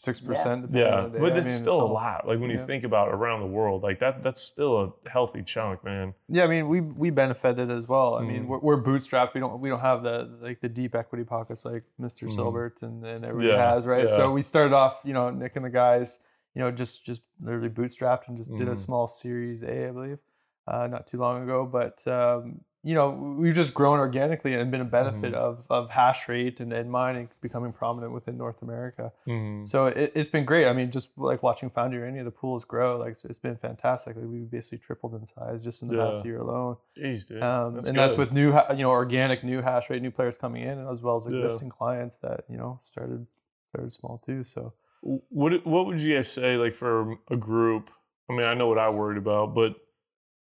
six 0.05 0.19
six 0.19 0.27
percent 0.27 0.71
yeah, 0.73 1.09
but 1.19 1.37
it's 1.37 1.53
still 1.53 1.81
a 1.81 1.85
lot. 1.85 1.93
lot. 1.93 2.29
Like 2.29 2.41
when 2.41 2.51
you 2.51 2.59
think 2.59 2.85
about 2.85 3.09
around 3.09 3.41
the 3.41 3.47
world, 3.47 3.83
like 3.83 3.99
that, 4.01 4.23
that's 4.23 4.41
still 4.43 4.95
a 5.05 5.09
healthy 5.09 5.43
chunk, 5.43 5.83
man. 5.85 6.15
Yeah, 6.29 6.45
I 6.45 6.47
mean, 6.47 6.69
we 6.69 6.81
we 6.81 7.11
benefited 7.11 7.71
as 7.71 7.89
well. 7.89 8.15
I 8.17 8.23
Mm. 8.23 8.27
mean, 8.29 8.47
we're, 8.49 8.59
we're 8.59 8.83
bootstrapped. 8.83 9.35
We 9.35 9.41
don't 9.41 9.61
we 9.61 9.69
don't 9.69 9.81
have 9.81 10.03
the 10.03 10.39
like 10.41 10.61
the 10.61 10.69
deep 10.69 10.95
equity 10.95 11.25
pockets 11.25 11.65
like 11.65 11.85
Mr. 12.01 12.25
Mhm. 12.29 12.37
Silbert 12.37 12.83
and, 12.83 13.05
and 13.05 13.25
everybody 13.25 13.49
Yeah, 13.49 13.73
has, 13.73 13.87
right? 13.87 14.09
yeah. 14.09 14.17
So 14.17 14.33
we 14.33 14.43
started 14.43 14.75
off, 14.75 15.01
you 15.05 15.13
know, 15.13 15.31
Nick 15.31 15.57
and 15.57 15.65
the 15.65 15.71
guys, 15.71 16.19
you 16.55 16.61
know, 16.63 16.71
just 16.71 17.05
just 17.05 17.23
literally 17.41 17.69
bootstrapped 17.71 18.29
and 18.29 18.37
just 18.37 18.55
did 18.57 18.69
a 18.69 18.73
Mhm. 18.73 18.79
small 18.79 19.09
Series 19.09 19.63
A, 19.63 19.89
I 19.89 19.91
believe, 19.91 20.19
uh, 20.67 20.87
not 20.87 21.07
too 21.07 21.19
long 21.19 21.43
ago. 21.43 21.67
But 21.67 22.07
um, 22.07 22.61
you 22.87 22.95
know, 22.95 23.09
we've 23.11 23.55
just 23.55 23.73
grown 23.73 23.99
organically 23.99 24.53
and 24.55 24.71
been 24.71 24.83
a 24.83 24.85
benefit 24.85 25.33
Mhm. 25.33 25.37
of 25.49 25.65
of 25.71 25.89
hash 25.91 26.29
rate 26.29 26.61
and, 26.61 26.71
and 26.73 26.91
mining 26.91 27.31
becoming 27.41 27.73
prominent 27.73 28.13
within 28.13 28.37
North 28.37 28.61
America. 28.61 29.11
Mhm. 29.27 29.67
So 29.67 29.87
it, 29.87 30.13
it's 30.15 30.29
been 30.29 30.45
great. 30.45 30.67
I 30.67 30.75
mean, 30.75 30.91
just 30.91 31.17
like 31.17 31.43
watching 31.43 31.71
Foundry 31.71 32.03
or 32.03 32.05
any 32.05 32.19
of 32.19 32.27
the 32.27 32.31
pools 32.31 32.65
grow, 32.67 32.99
like 32.99 33.17
it's 33.25 33.39
been 33.39 33.57
fantastic. 33.57 34.17
Like 34.17 34.27
we've 34.29 34.51
basically 34.51 34.79
tripled 34.79 35.15
in 35.15 35.25
size 35.25 35.63
just 35.65 35.81
in 35.83 35.89
the 35.89 35.97
past 35.97 36.25
year 36.27 36.39
alone. 36.39 36.77
Jeez, 36.97 37.27
dude. 37.27 37.43
Um, 37.43 37.75
That's 37.77 37.89
and 37.89 37.97
that's 37.97 38.19
with 38.19 38.33
new, 38.33 38.49
you 38.53 38.83
know, 38.83 38.91
organic 38.91 39.43
new 39.43 39.63
hash 39.63 39.89
rate, 39.89 40.03
new 40.03 40.11
players 40.11 40.37
coming 40.37 40.63
in, 40.63 40.87
as 40.87 41.03
well 41.03 41.17
as 41.17 41.27
Yeah. 41.27 41.33
existing 41.39 41.71
clients 41.71 42.19
that 42.19 42.45
you 42.51 42.59
know 42.59 42.79
started 42.83 43.27
started 43.71 43.93
small 43.95 44.23
too. 44.27 44.45
So 44.45 44.75
what 45.01 45.67
what 45.67 45.87
would 45.87 46.01
you 46.01 46.15
guys 46.17 46.31
say 46.31 46.57
like 46.57 46.75
for 46.75 47.17
a 47.31 47.37
group? 47.37 47.91
I 48.29 48.33
mean, 48.35 48.47
I 48.47 48.55
know 48.55 48.69
what 48.69 48.79
I 48.79 48.89
worried 48.91 49.19
about, 49.19 49.55
but 49.55 49.77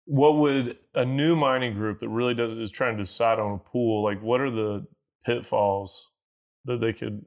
what 0.06 0.36
would 0.36 0.76
a 0.94 1.04
new 1.04 1.34
mining 1.34 1.74
group 1.74 2.00
that 2.00 2.08
really 2.08 2.34
does 2.34 2.56
is 2.56 2.70
trying 2.70 2.96
to 2.96 3.02
decide 3.02 3.38
on 3.38 3.54
a 3.54 3.58
pool 3.58 4.02
like 4.02 4.20
what 4.22 4.40
are 4.40 4.50
the 4.50 4.86
pitfalls 5.24 6.08
that 6.66 6.80
they 6.80 6.92
could 6.92 7.24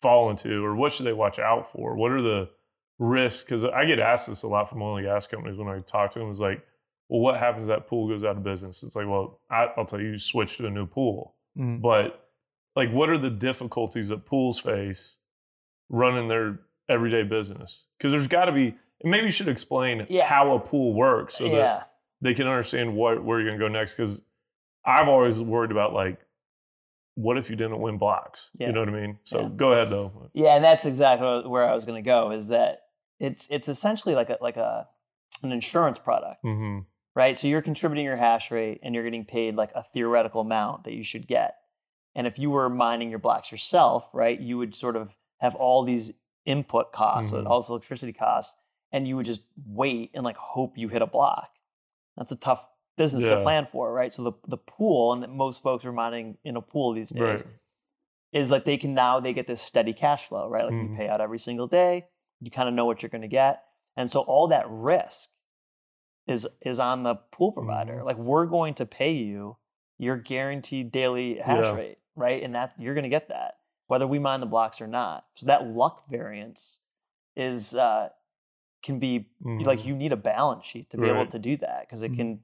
fall 0.00 0.30
into, 0.30 0.64
or 0.64 0.74
what 0.74 0.92
should 0.92 1.06
they 1.06 1.12
watch 1.12 1.38
out 1.38 1.70
for? 1.72 1.94
What 1.96 2.10
are 2.10 2.22
the 2.22 2.48
risks? 2.98 3.44
Because 3.44 3.64
I 3.64 3.84
get 3.84 4.00
asked 4.00 4.28
this 4.28 4.42
a 4.42 4.48
lot 4.48 4.68
from 4.68 4.82
oil 4.82 4.96
and 4.96 5.06
gas 5.06 5.26
companies 5.26 5.58
when 5.58 5.68
I 5.68 5.80
talk 5.80 6.12
to 6.12 6.18
them. 6.18 6.30
Is 6.32 6.40
like, 6.40 6.64
well, 7.08 7.20
what 7.20 7.38
happens 7.38 7.62
if 7.62 7.68
that 7.68 7.86
pool 7.86 8.08
goes 8.08 8.24
out 8.24 8.36
of 8.36 8.42
business? 8.42 8.82
It's 8.82 8.96
like, 8.96 9.06
well, 9.06 9.40
I, 9.50 9.68
I'll 9.76 9.84
tell 9.86 10.00
you, 10.00 10.12
you 10.12 10.18
switch 10.18 10.56
to 10.56 10.66
a 10.66 10.70
new 10.70 10.86
pool 10.86 11.34
mm. 11.58 11.80
but 11.80 12.28
like 12.76 12.90
what 12.90 13.10
are 13.10 13.18
the 13.18 13.30
difficulties 13.30 14.08
that 14.08 14.24
pools 14.26 14.58
face 14.58 15.16
running 15.88 16.28
their 16.28 16.60
everyday 16.88 17.22
business 17.22 17.86
because 17.98 18.12
there's 18.12 18.26
got 18.26 18.46
to 18.46 18.52
be 18.52 18.74
maybe 19.04 19.26
you 19.26 19.30
should 19.30 19.48
explain 19.48 20.06
Yeah. 20.08 20.26
how 20.26 20.54
a 20.54 20.58
pool 20.60 20.94
works 20.94 21.36
so 21.36 21.44
that 21.44 21.52
yeah, 21.52 21.82
they 22.22 22.32
can 22.34 22.46
understand 22.46 22.96
what 22.96 23.22
where 23.22 23.38
you're 23.40 23.48
going 23.50 23.60
to 23.60 23.64
go 23.64 23.68
next 23.68 23.94
because 23.94 24.22
i've 24.86 25.08
always 25.08 25.38
worried 25.40 25.70
about 25.70 25.92
like 25.92 26.18
what 27.16 27.36
if 27.36 27.50
you 27.50 27.56
didn't 27.56 27.78
win 27.80 27.98
blocks 27.98 28.48
Yeah. 28.56 28.68
you 28.68 28.72
know 28.72 28.80
what 28.80 28.88
i 28.88 28.92
mean 28.92 29.18
so 29.24 29.42
Yeah. 29.42 29.48
go 29.54 29.72
ahead 29.72 29.90
though 29.90 30.30
yeah, 30.32 30.54
and 30.56 30.64
that's 30.64 30.86
exactly 30.86 31.42
where 31.46 31.68
I 31.68 31.74
was 31.74 31.84
going 31.84 32.02
to 32.02 32.06
go. 32.06 32.30
Is 32.30 32.48
that 32.48 32.78
it's 33.20 33.46
it's 33.50 33.68
essentially 33.68 34.14
like 34.14 34.30
a 34.30 34.38
like 34.40 34.56
a 34.56 34.88
an 35.42 35.52
insurance 35.52 35.98
product. 35.98 36.42
mm-hmm. 36.42 36.78
right? 37.14 37.36
So 37.36 37.48
you're 37.48 37.60
contributing 37.62 38.04
your 38.06 38.16
hash 38.16 38.50
rate 38.50 38.80
and 38.82 38.94
you're 38.94 39.04
getting 39.04 39.26
paid 39.26 39.56
like 39.56 39.72
a 39.74 39.82
theoretical 39.82 40.40
amount 40.40 40.84
that 40.84 40.94
you 40.94 41.02
should 41.04 41.26
get. 41.26 41.56
And 42.14 42.26
if 42.26 42.38
you 42.38 42.50
were 42.50 42.68
mining 42.70 43.10
your 43.10 43.18
blocks 43.18 43.50
yourself, 43.52 44.08
right, 44.14 44.38
you 44.40 44.56
would 44.58 44.74
sort 44.74 44.96
of 44.96 45.16
have 45.38 45.54
all 45.54 45.82
these 45.82 46.12
input 46.46 46.92
costs, 46.92 47.32
Mhm. 47.32 47.46
all 47.46 47.60
this 47.60 47.68
electricity 47.68 48.12
costs, 48.14 48.54
and 48.90 49.06
you 49.06 49.16
would 49.16 49.26
just 49.26 49.42
wait 49.66 50.10
and 50.14 50.24
like 50.24 50.36
hope 50.38 50.78
you 50.78 50.88
hit 50.88 51.02
a 51.02 51.06
block. 51.06 51.50
That's 52.16 52.32
a 52.32 52.36
tough 52.36 52.66
business 52.96 53.28
to 53.28 53.42
plan 53.42 53.66
for, 53.66 53.92
right? 53.92 54.12
So 54.12 54.22
the 54.22 54.32
the 54.46 54.58
pool, 54.58 55.12
and 55.12 55.22
that 55.22 55.30
most 55.30 55.62
folks 55.62 55.84
are 55.84 55.92
mining 55.92 56.38
in 56.44 56.56
a 56.56 56.62
pool 56.62 56.92
these 56.92 57.10
days, 57.10 57.20
Right. 57.20 57.44
is 58.32 58.50
like 58.50 58.64
they 58.64 58.76
can 58.76 58.94
now 58.94 59.20
they 59.20 59.32
get 59.32 59.46
this 59.46 59.60
steady 59.62 59.92
cash 59.92 60.26
flow, 60.26 60.48
right? 60.48 60.64
Like 60.64 60.74
Mhm. 60.74 60.90
you 60.90 60.96
pay 60.96 61.08
out 61.08 61.20
every 61.20 61.38
single 61.38 61.66
day, 61.66 62.08
you 62.40 62.50
kind 62.50 62.68
of 62.68 62.74
know 62.74 62.84
what 62.84 63.02
you're 63.02 63.10
going 63.10 63.22
to 63.22 63.28
get, 63.28 63.64
and 63.96 64.10
so 64.10 64.20
all 64.20 64.48
that 64.48 64.66
risk 64.68 65.30
is 66.26 66.46
is 66.60 66.78
on 66.78 67.02
the 67.02 67.14
pool 67.16 67.52
provider. 67.52 67.98
Mhm. 68.00 68.04
Like 68.04 68.16
we're 68.18 68.46
going 68.46 68.74
to 68.74 68.86
pay 68.86 69.12
you 69.12 69.56
your 69.98 70.16
guaranteed 70.16 70.90
daily 70.92 71.38
hash 71.38 71.64
Yeah. 71.64 71.72
rate, 71.74 71.98
right? 72.14 72.42
And 72.42 72.54
that 72.54 72.74
you're 72.78 72.94
going 72.94 73.04
to 73.04 73.08
get 73.10 73.28
that 73.28 73.58
whether 73.88 74.06
we 74.06 74.18
mine 74.18 74.40
the 74.40 74.46
blocks 74.46 74.80
or 74.80 74.86
not. 74.86 75.26
So 75.34 75.44
that 75.46 75.66
luck 75.66 76.06
variance 76.08 76.78
is 77.36 77.74
uh, 77.74 78.08
can 78.82 78.98
be 78.98 79.26
like 79.44 79.80
Mhm. 79.80 79.84
you 79.86 79.94
need 79.96 80.12
a 80.12 80.16
balance 80.16 80.66
sheet 80.66 80.90
to 80.90 80.96
be 80.98 81.08
able 81.08 81.26
to 81.26 81.38
do 81.38 81.56
that 81.58 81.80
because 81.82 82.02
it 82.02 82.12
Mhm. 82.12 82.16
can 82.16 82.40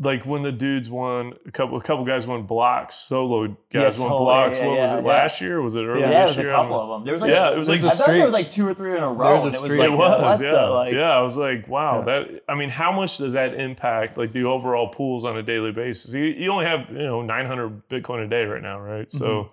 like 0.00 0.26
when 0.26 0.42
the 0.42 0.50
dudes 0.50 0.90
won 0.90 1.34
a 1.46 1.52
couple 1.52 1.76
a 1.78 1.80
couple 1.80 2.04
guys 2.04 2.26
won 2.26 2.42
blocks 2.42 2.96
solo 2.96 3.46
guys 3.72 3.96
Yeah, 3.96 4.04
won 4.06 4.18
blocks 4.24 4.58
yeah, 4.58 4.66
what 4.66 4.78
was 4.80 4.92
it 4.92 4.96
yeah. 4.96 5.00
last 5.02 5.40
year 5.40 5.62
was 5.62 5.76
it 5.76 5.82
earlier 5.84 6.06
yeah, 6.06 6.08
this 6.08 6.14
there 6.16 6.26
was 6.26 6.38
a 6.38 6.42
year? 6.42 6.50
couple 6.52 6.80
of 6.80 6.88
them. 6.88 7.04
There 7.04 7.12
was 7.12 7.20
like 7.22 7.30
yeah 7.30 7.52
it 7.52 7.56
was 7.56 7.68
like 7.68 7.80
a 7.80 7.86
I 7.86 7.88
streak. 7.90 8.06
there 8.16 8.24
was 8.24 8.34
like 8.34 8.50
two 8.50 8.66
or 8.66 8.74
three 8.74 8.96
in 8.96 9.02
a 9.04 9.12
row. 9.12 9.38
There's 9.40 9.44
a 9.44 9.46
and 9.46 9.54
it 9.56 9.62
was 9.62 9.78
like 9.78 9.90
it 9.90 9.96
was 9.96 10.40
yeah 10.42 10.50
the 10.50 10.66
like 10.70 10.92
yeah 10.94 11.16
I 11.16 11.20
was 11.20 11.36
like 11.36 11.68
wow 11.68 11.98
Yeah. 12.00 12.04
that 12.06 12.42
I 12.48 12.56
mean 12.56 12.70
how 12.70 12.90
much 12.90 13.18
does 13.18 13.34
that 13.34 13.54
impact 13.54 14.18
like 14.18 14.32
the 14.32 14.42
overall 14.46 14.88
pools 14.88 15.24
on 15.24 15.36
a 15.38 15.44
daily 15.44 15.70
basis 15.70 16.12
you, 16.12 16.24
you 16.24 16.50
only 16.50 16.64
have 16.66 16.90
you 16.90 16.98
know 16.98 17.22
900 17.22 17.88
Bitcoin 17.88 18.24
a 18.24 18.28
day 18.28 18.44
right 18.46 18.62
now 18.62 18.80
right 18.80 19.12
so 19.12 19.26
Mhm. 19.26 19.50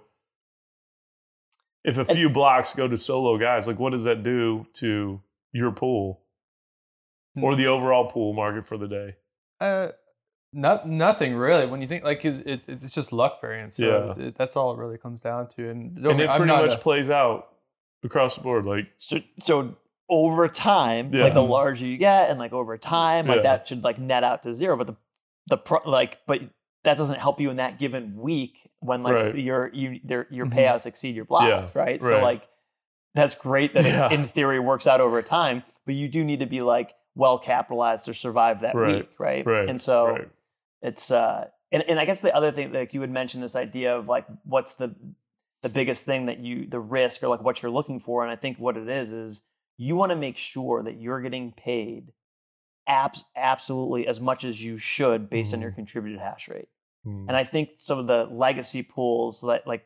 if 1.84 1.98
a 2.00 2.06
few 2.06 2.30
blocks 2.32 2.74
go 2.74 2.88
to 2.88 2.98
solo 2.98 3.38
guys 3.38 3.68
like 3.68 3.78
what 3.78 3.92
does 3.92 4.06
that 4.06 4.24
do 4.24 4.66
to 4.74 5.22
your 5.54 5.72
pool 5.72 6.22
or 7.42 7.56
the 7.56 7.68
overall 7.68 8.10
pool 8.12 8.34
market 8.34 8.68
for 8.68 8.78
the 8.78 8.88
day 8.88 9.16
Uh, 9.60 9.90
not 10.54 10.88
nothing 10.88 11.34
really. 11.36 11.66
When 11.66 11.82
you 11.82 11.88
think 11.88 12.04
like, 12.04 12.26
is 12.26 12.42
it, 12.42 12.62
it's 12.68 12.94
just 12.94 13.14
luck 13.14 13.40
variance. 13.40 13.76
So 13.78 14.16
Yeah. 14.18 14.26
it, 14.28 14.36
that's 14.36 14.56
all 14.58 14.74
it 14.74 14.78
really 14.80 14.98
comes 14.98 15.22
down 15.22 15.48
to. 15.50 15.70
And, 15.70 15.96
don't 15.96 16.12
and 16.12 16.20
get- 16.20 16.26
it 16.26 16.30
I'm 16.30 16.38
pretty 16.42 16.52
not 16.52 16.66
much 16.66 16.76
a- 16.76 16.82
plays 16.82 17.10
out 17.10 17.48
across 18.04 18.36
the 18.36 18.42
board 18.42 18.66
like 18.66 18.92
so, 18.98 19.20
so 19.40 19.76
over 20.10 20.50
time, 20.50 21.14
Yeah. 21.14 21.24
like 21.24 21.34
the 21.36 21.44
larger 21.44 21.86
you 21.86 21.98
get, 21.98 22.30
and 22.30 22.38
like 22.40 22.52
over 22.52 22.78
time, 22.78 23.28
like 23.28 23.38
Yeah. 23.38 23.42
that 23.44 23.68
should 23.68 23.84
like 23.84 23.98
net 23.98 24.24
out 24.26 24.44
to 24.44 24.54
zero. 24.54 24.76
But 24.76 24.88
the 24.88 24.96
the 25.48 25.58
pro, 25.58 25.80
like, 25.90 26.20
but 26.28 26.42
that 26.84 26.98
doesn't 26.98 27.20
help 27.20 27.40
you 27.40 27.50
in 27.50 27.58
that 27.58 27.80
given 27.80 28.18
week 28.18 28.70
when 28.80 29.04
like 29.04 29.14
Right. 29.14 29.36
your 29.38 29.70
you 29.74 30.02
their 30.04 30.28
your 30.32 30.48
Mhm. 30.48 30.54
payouts 30.54 30.86
exceed 30.86 31.16
your 31.16 31.26
blocks, 31.26 31.74
Yeah, 31.76 31.82
right? 31.82 32.02
So 32.02 32.10
right. 32.16 32.24
like 32.24 32.48
that's 33.14 33.36
great 33.36 33.74
that 33.74 33.86
Yeah. 33.86 34.06
it 34.08 34.12
in 34.14 34.24
theory 34.26 34.60
works 34.60 34.88
out 34.88 35.02
over 35.02 35.22
time, 35.22 35.64
but 35.86 35.96
you 35.96 36.08
do 36.08 36.24
need 36.24 36.40
to 36.40 36.46
be 36.46 36.62
like 36.62 36.94
well 37.16 37.38
capitalized 37.38 38.06
to 38.06 38.14
survive 38.14 38.62
that 38.62 38.74
Right, 38.76 38.96
week, 38.98 39.10
right? 39.20 39.46
right 39.46 39.68
And 39.70 39.80
so 39.82 40.08
right. 40.08 40.30
it's 40.82 41.12
uh 41.12 41.48
and, 41.74 41.84
and 41.88 42.00
i 42.00 42.06
guess 42.06 42.22
the 42.22 42.34
other 42.36 42.52
thing 42.52 42.72
like 42.74 42.94
you 42.94 43.00
would 43.02 43.10
mention 43.12 43.42
this 43.42 43.56
idea 43.56 43.96
of 43.96 44.08
like 44.08 44.26
what's 44.46 44.74
the 44.74 44.96
the 45.62 45.70
biggest 45.70 46.06
thing 46.06 46.26
that 46.28 46.40
you 46.40 46.66
the 46.68 46.80
risk 46.80 47.22
or 47.24 47.28
like 47.28 47.42
what 47.44 47.62
you're 47.62 47.72
looking 47.72 48.00
for 48.00 48.24
and 48.24 48.32
i 48.32 48.36
think 48.36 48.58
what 48.58 48.76
it 48.78 48.88
is 48.90 49.12
is 49.12 49.44
you 49.78 49.96
want 49.96 50.10
to 50.12 50.16
make 50.16 50.38
sure 50.38 50.82
that 50.84 51.00
you're 51.02 51.22
getting 51.22 51.52
paid 51.52 52.12
abs- 52.88 53.26
absolutely 53.36 54.08
as 54.08 54.20
much 54.20 54.44
as 54.44 54.64
you 54.64 54.78
should 54.78 55.30
based 55.30 55.54
on 55.54 55.62
your 55.62 55.72
Mhm. 55.72 55.76
contributed 55.76 56.20
hash 56.20 56.48
rate 56.50 56.68
Mm. 57.06 57.28
and 57.28 57.36
i 57.38 57.44
think 57.44 57.72
some 57.78 58.00
of 58.00 58.08
the 58.08 58.26
legacy 58.26 58.84
pools 58.84 59.42
that 59.42 59.66
like 59.68 59.86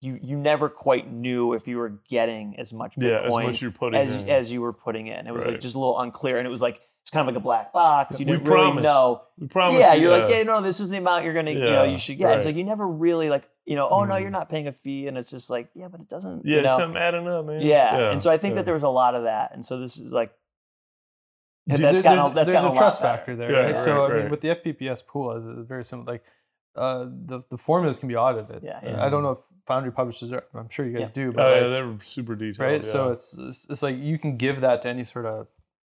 you 0.00 0.18
you 0.22 0.36
never 0.36 0.68
quite 0.68 1.10
knew 1.12 1.52
if 1.52 1.68
you 1.68 1.76
were 1.78 1.90
getting 2.08 2.58
as 2.58 2.72
much 2.72 2.94
yeah 2.96 3.20
as 3.20 3.30
Bitcoin 3.32 3.44
much 3.46 3.60
you're 3.62 3.70
putting 3.70 4.00
as 4.00 4.16
in. 4.16 4.28
as 4.30 4.50
you 4.52 4.60
were 4.62 4.72
putting 4.72 5.06
in 5.08 5.26
it 5.26 5.32
was 5.34 5.46
like 5.46 5.60
just 5.60 5.74
a 5.74 5.78
little 5.78 5.98
unclear 6.00 6.38
and 6.38 6.46
it 6.46 6.50
was 6.50 6.62
like 6.62 6.80
it's 7.02 7.10
kind 7.10 7.26
of 7.28 7.34
like 7.34 7.40
a 7.40 7.44
black 7.44 7.72
box 7.72 8.18
you 8.20 8.26
We 8.26 8.32
didn't 8.32 8.46
really 8.46 8.60
promise. 8.66 8.82
know 8.84 9.22
we 9.38 9.46
promise 9.48 9.78
yeah, 9.78 9.94
you 9.94 10.02
you're 10.02 10.10
like, 10.18 10.28
that. 10.28 10.36
yeah, 10.38 10.42
no, 10.42 10.60
this 10.60 10.80
is 10.80 10.90
the 10.90 10.98
amount 10.98 11.24
you're 11.24 11.32
gonna, 11.34 11.50
you 11.52 11.58
know, 11.60 11.84
you 11.84 11.96
should 11.96 12.18
get. 12.18 12.36
It's 12.38 12.46
like 12.46 12.56
you 12.56 12.64
never 12.64 12.86
really 12.86 13.30
like, 13.30 13.48
you 13.64 13.74
know, 13.74 13.88
oh 13.90 14.04
no, 14.04 14.14
Mhm. 14.16 14.20
you're 14.20 14.30
not 14.30 14.50
paying 14.50 14.66
a 14.68 14.72
fee, 14.72 15.06
and 15.06 15.16
it's 15.16 15.30
just 15.30 15.48
like, 15.48 15.68
yeah, 15.74 15.88
but 15.88 16.00
it 16.02 16.08
doesn't, 16.10 16.44
yeah 16.44 16.56
you 16.56 16.62
know, 16.62 16.68
it's 16.68 16.78
something 16.78 17.00
adding 17.00 17.26
up 17.26 17.46
man 17.46 17.62
yeah. 17.62 18.10
And 18.12 18.22
so 18.22 18.30
I 18.30 18.36
think 18.36 18.52
yeah. 18.52 18.56
that 18.56 18.64
there 18.66 18.74
was 18.74 18.82
a 18.82 18.88
lot 18.90 19.14
of 19.14 19.22
that, 19.22 19.52
and 19.54 19.64
so 19.64 19.78
this 19.78 19.96
is 19.96 20.12
like, 20.12 20.30
Dude, 21.68 21.78
that's 21.80 22.02
there- 22.02 22.02
kind 22.02 22.20
of 22.20 22.34
that's 22.34 22.50
there's 22.50 22.62
kind 22.62 22.74
a 22.74 22.78
trust 22.78 23.00
factor 23.00 23.34
there, 23.36 23.50
Yeah, 23.50 23.58
right? 23.58 23.66
right, 23.68 23.78
so 23.78 24.04
I 24.04 24.10
right. 24.10 24.22
mean, 24.22 24.30
with 24.30 24.40
the 24.42 24.48
FPPS 24.48 25.06
pool, 25.06 25.32
it's 25.36 25.58
it's 25.60 25.68
very 25.68 25.84
simple. 25.84 26.12
Like 26.12 26.22
uh, 26.76 27.06
the 27.26 27.42
the 27.50 27.58
formulas 27.58 27.98
can 27.98 28.08
be 28.08 28.16
audited. 28.16 28.62
Yeah, 28.62 28.80
yeah. 28.82 29.04
I 29.04 29.08
don't 29.10 29.22
know 29.22 29.32
if 29.32 29.38
Foundry 29.66 29.92
publishes 29.92 30.32
it. 30.32 30.44
I'm 30.54 30.68
sure 30.68 30.86
you 30.86 30.92
guys 30.98 31.08
Yeah. 31.08 31.24
do, 31.24 31.32
but 31.32 31.40
oh 31.46 31.54
yeah 31.62 31.68
they're 31.68 31.98
super 32.02 32.34
detailed 32.34 32.58
right. 32.58 32.84
So 32.84 33.10
it's, 33.10 33.36
it's 33.38 33.66
it's 33.70 33.82
like 33.82 33.96
you 33.98 34.18
can 34.18 34.36
give 34.36 34.60
that 34.60 34.82
to 34.82 34.88
any 34.88 35.04
sort 35.04 35.26
of 35.26 35.48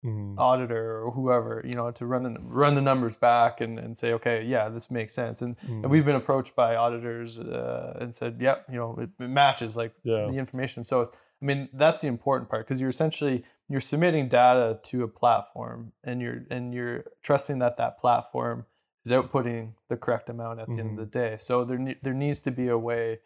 Mhm. 0.06 0.36
auditor 0.38 1.02
or 1.02 1.12
whoever, 1.12 1.64
you 1.66 1.74
know, 1.74 1.90
to 1.90 2.06
run 2.06 2.22
the 2.24 2.40
run 2.42 2.76
the 2.76 2.82
numbers 2.82 3.18
back 3.18 3.60
and, 3.62 3.80
and 3.80 3.98
say, 3.98 4.14
okay, 4.14 4.44
yeah, 4.44 4.70
this 4.70 4.92
makes 4.92 5.14
sense. 5.14 5.42
And, 5.42 5.56
and 5.64 5.86
Mhm. 5.86 5.90
we've 5.90 6.06
been 6.06 6.16
approached 6.16 6.56
by 6.56 6.76
auditors 6.76 7.40
uh, 7.40 7.98
and 8.00 8.14
said, 8.14 8.38
yep, 8.40 8.66
you 8.70 8.76
know, 8.76 8.96
it, 9.00 9.10
it 9.20 9.28
matches 9.28 9.76
like 9.76 9.94
Yeah. 10.04 10.28
the 10.30 10.38
information. 10.38 10.84
So 10.84 11.02
it's, 11.02 11.12
I 11.42 11.46
mean, 11.46 11.68
that's 11.74 12.02
the 12.02 12.08
important 12.08 12.48
part 12.50 12.66
because 12.66 12.80
you're 12.80 12.90
essentially 12.92 13.44
you're 13.70 13.82
submitting 13.82 14.28
data 14.30 14.80
to 14.84 15.04
a 15.04 15.08
platform 15.08 15.92
and 16.04 16.22
you're 16.22 16.46
and 16.52 16.74
you're 16.76 17.04
trusting 17.24 17.58
that 17.60 17.78
that 17.78 18.00
platform 18.00 18.66
is 19.08 19.12
outputting 19.12 19.74
the 19.90 19.98
correct 19.98 20.30
amount 20.30 20.60
at 20.60 20.68
the 20.68 20.74
end 20.74 20.82
of 20.82 20.88
Mhm. 20.88 20.98
the 20.98 21.06
day. 21.06 21.38
So 21.40 21.64
there 21.64 21.78
ne- 21.78 21.98
there 22.02 22.14
needs 22.14 22.42
to 22.42 22.52
be 22.52 22.68
a 22.68 22.78
way 22.78 23.20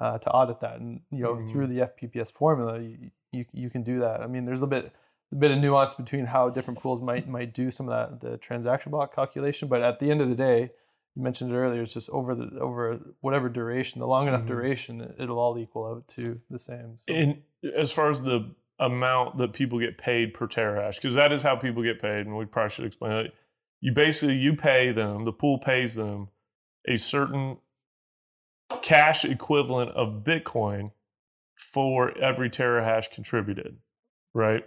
uh, 0.00 0.16
to 0.16 0.30
audit 0.30 0.60
that, 0.60 0.78
and 0.78 1.00
you 1.10 1.24
know, 1.24 1.34
Mhm. 1.34 1.48
through 1.48 1.66
the 1.66 1.80
FPPS 1.80 2.30
formula, 2.30 2.78
you, 2.78 3.10
you 3.32 3.44
you 3.52 3.68
can 3.70 3.82
do 3.82 3.98
that. 4.00 4.20
I 4.22 4.26
mean, 4.28 4.44
there's 4.44 4.62
a 4.62 4.66
bit 4.66 4.92
a 5.32 5.34
bit 5.34 5.50
of 5.50 5.58
nuance 5.58 5.92
between 5.94 6.26
how 6.26 6.48
different 6.50 6.78
pools 6.80 7.02
might 7.02 7.28
might 7.28 7.52
do 7.52 7.70
some 7.72 7.88
of 7.88 7.94
that 7.94 8.20
the 8.20 8.36
transaction 8.38 8.90
block 8.90 9.12
calculation, 9.14 9.68
but 9.68 9.82
at 9.82 9.98
the 9.98 10.10
end 10.12 10.20
of 10.20 10.28
the 10.28 10.36
day, 10.36 10.70
you 11.16 11.22
mentioned 11.22 11.50
it 11.52 11.56
earlier, 11.56 11.82
it's 11.82 11.94
just 11.94 12.08
over 12.10 12.32
the 12.36 12.58
over 12.60 13.00
whatever 13.20 13.48
duration, 13.48 13.98
the 13.98 14.06
long 14.06 14.28
enough 14.28 14.42
Mhm. 14.42 14.46
duration, 14.54 15.00
it- 15.00 15.16
it'll 15.18 15.38
all 15.40 15.58
equal 15.58 15.84
out 15.86 16.06
to 16.08 16.40
the 16.48 16.60
same. 16.60 16.98
So- 16.98 17.12
And 17.14 17.42
as 17.76 17.90
far 17.90 18.08
as 18.08 18.22
the 18.22 18.54
amount 18.78 19.38
that 19.38 19.52
people 19.52 19.80
get 19.80 19.98
paid 19.98 20.32
per 20.32 20.46
terahash, 20.46 20.94
because 21.02 21.16
that 21.16 21.32
is 21.32 21.42
how 21.42 21.56
people 21.56 21.82
get 21.82 22.00
paid, 22.00 22.24
and 22.26 22.36
we 22.36 22.44
probably 22.44 22.70
should 22.70 22.84
explain 22.84 23.12
it. 23.26 23.34
You 23.80 23.92
basically 23.92 24.36
you 24.36 24.54
pay 24.56 24.92
them, 24.92 25.24
the 25.24 25.32
pool 25.32 25.58
pays 25.58 25.94
them 25.94 26.28
a 26.86 26.96
certain 26.96 27.58
cash 28.82 29.24
equivalent 29.24 29.90
of 29.92 30.24
Bitcoin 30.24 30.92
for 31.72 32.16
every 32.18 32.50
terahash 32.50 33.10
contributed, 33.10 33.78
right? 34.34 34.64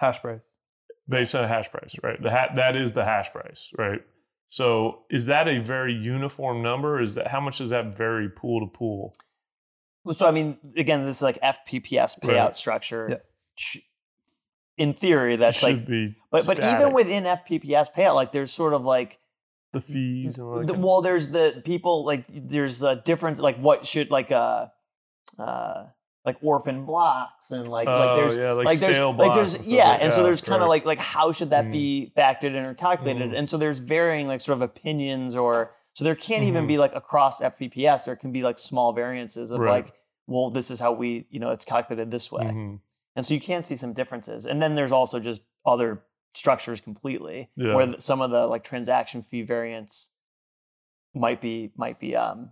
hash 0.00 0.20
price. 0.20 0.56
Based 1.08 1.34
on 1.34 1.44
a 1.44 1.48
hash 1.48 1.70
price, 1.70 1.94
right? 2.02 2.20
The 2.20 2.30
ha- 2.30 2.52
that 2.56 2.74
is 2.76 2.92
the 2.92 3.04
hash 3.04 3.30
price, 3.30 3.70
right? 3.78 4.02
So 4.48 5.04
is 5.10 5.26
that 5.26 5.46
a 5.48 5.60
very 5.60 5.94
uniform 5.94 6.62
number? 6.62 7.00
Is 7.00 7.14
that 7.14 7.28
how 7.28 7.40
much 7.40 7.58
does 7.58 7.70
that 7.70 7.96
vary 7.96 8.28
pool 8.28 8.60
to 8.60 8.66
pool? 8.66 9.14
so 10.12 10.26
I 10.26 10.32
mean, 10.32 10.58
again, 10.76 11.06
this 11.06 11.16
is 11.18 11.22
like 11.22 11.40
FPPS 11.40 12.18
payout 12.18 12.46
Right. 12.46 12.56
structure. 12.56 13.06
Yeah. 13.10 13.80
In 14.82 14.94
theory, 14.94 15.36
that's 15.36 15.58
should 15.58 15.76
like, 15.78 15.86
be 15.86 16.16
but 16.30 16.46
but 16.46 16.58
even 16.58 16.92
within 16.92 17.24
FPPS 17.24 17.92
payout, 17.96 18.14
like 18.14 18.32
there's 18.32 18.50
sort 18.52 18.72
of 18.74 18.84
like 18.84 19.18
the 19.72 19.80
fees 19.80 20.38
and 20.38 20.68
The- 20.68 20.74
well, 20.74 21.00
there's 21.02 21.28
the 21.28 21.62
people 21.64 22.04
like 22.04 22.24
there's 22.28 22.82
a 22.82 22.96
difference 22.96 23.38
like 23.38 23.56
what 23.58 23.86
should 23.86 24.10
like 24.10 24.30
uh 24.32 24.66
uh 25.38 25.84
like 26.24 26.36
orphan 26.42 26.84
blocks 26.84 27.50
and 27.50 27.66
like 27.68 27.88
Oh, 27.88 27.98
like 27.98 28.16
there's 28.16 28.36
yeah, 28.36 28.52
like, 28.52 28.78
there's 28.78 28.94
stale 28.96 29.12
like 29.14 29.34
there's 29.34 29.54
and 29.54 29.64
yeah 29.66 29.88
like 29.90 30.02
and 30.02 30.12
so 30.12 30.22
there's 30.22 30.40
kind 30.40 30.62
of 30.62 30.68
right. 30.68 30.84
like 30.84 30.84
like 30.84 30.98
how 30.98 31.32
should 31.32 31.50
that 31.50 31.64
Mm. 31.66 31.72
be 31.72 32.12
factored 32.16 32.54
in 32.54 32.64
or 32.64 32.74
calculated 32.74 33.30
Mm. 33.32 33.38
and 33.38 33.48
so 33.50 33.56
there's 33.56 33.78
varying 33.78 34.28
like 34.28 34.40
sort 34.40 34.56
of 34.58 34.62
opinions 34.62 35.34
or 35.34 35.72
so 35.94 36.04
there 36.04 36.14
can't 36.14 36.44
even 36.44 36.64
Mhm. 36.64 36.68
be 36.68 36.78
like 36.78 36.94
across 36.94 37.40
FPPS 37.40 38.04
there 38.06 38.16
can 38.16 38.30
be 38.32 38.42
like 38.42 38.58
small 38.58 38.92
variances 38.92 39.50
of 39.50 39.58
Right. 39.58 39.84
like 39.84 39.94
well 40.28 40.50
this 40.50 40.70
is 40.70 40.78
how 40.78 40.92
we 40.92 41.26
you 41.30 41.40
know 41.40 41.50
it's 41.50 41.64
calculated 41.64 42.10
this 42.10 42.30
way 42.30 42.44
Mhm. 42.44 42.80
And 43.16 43.24
so 43.26 43.34
you 43.34 43.40
can 43.40 43.62
see 43.62 43.76
some 43.76 43.92
differences 43.92 44.46
and 44.46 44.60
then 44.62 44.74
there's 44.74 44.92
also 44.92 45.18
just 45.20 45.42
other 45.66 46.02
structures 46.34 46.80
completely 46.80 47.50
Yeah. 47.56 47.74
where 47.74 47.94
some 48.00 48.20
of 48.22 48.30
the 48.30 48.46
like 48.46 48.64
transaction 48.64 49.22
fee 49.22 49.42
variants 49.42 50.10
might 51.14 51.40
be 51.40 51.72
might 51.76 52.00
be 52.00 52.16
um 52.16 52.50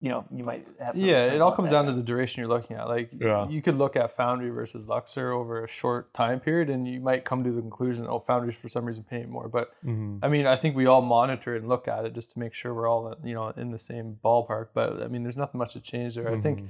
you 0.00 0.08
know 0.10 0.24
you 0.32 0.44
might 0.44 0.66
have 0.80 0.94
some 0.96 1.04
Yeah, 1.04 1.24
it 1.32 1.40
all 1.40 1.50
comes 1.52 1.70
down 1.70 1.86
to 1.86 1.92
the 1.92 2.02
duration 2.02 2.40
you're 2.40 2.48
looking 2.48 2.76
at. 2.76 2.86
Like 2.86 3.10
Yeah. 3.20 3.48
you 3.48 3.60
could 3.60 3.76
look 3.76 3.96
at 3.96 4.12
Foundry 4.16 4.50
versus 4.50 4.86
Luxor 4.88 5.32
over 5.32 5.64
a 5.64 5.68
short 5.68 6.14
time 6.14 6.38
period, 6.38 6.70
and 6.70 6.86
you 6.86 7.00
might 7.00 7.24
come 7.24 7.42
to 7.42 7.50
the 7.50 7.60
conclusion, 7.60 8.06
oh, 8.08 8.20
Foundry's 8.20 8.54
for 8.54 8.68
some 8.68 8.84
reason 8.84 9.02
paying 9.02 9.28
more. 9.28 9.48
But 9.48 9.72
Mhm. 9.84 10.20
I 10.22 10.28
mean, 10.28 10.46
I 10.46 10.54
think 10.54 10.76
we 10.76 10.86
all 10.86 11.02
monitor 11.02 11.56
it 11.56 11.62
and 11.62 11.68
look 11.68 11.88
at 11.88 12.04
it 12.04 12.12
just 12.14 12.30
to 12.32 12.38
make 12.38 12.54
sure 12.54 12.72
we're 12.74 12.86
all 12.88 13.12
you 13.24 13.34
know 13.34 13.48
in 13.48 13.72
the 13.72 13.78
same 13.78 14.18
ballpark. 14.24 14.68
But 14.72 15.02
I 15.02 15.08
mean, 15.08 15.24
there's 15.24 15.36
nothing 15.36 15.58
much 15.58 15.72
to 15.72 15.80
change 15.80 16.14
there. 16.14 16.28
I 16.32 16.40
think 16.40 16.60
Mhm. 16.60 16.68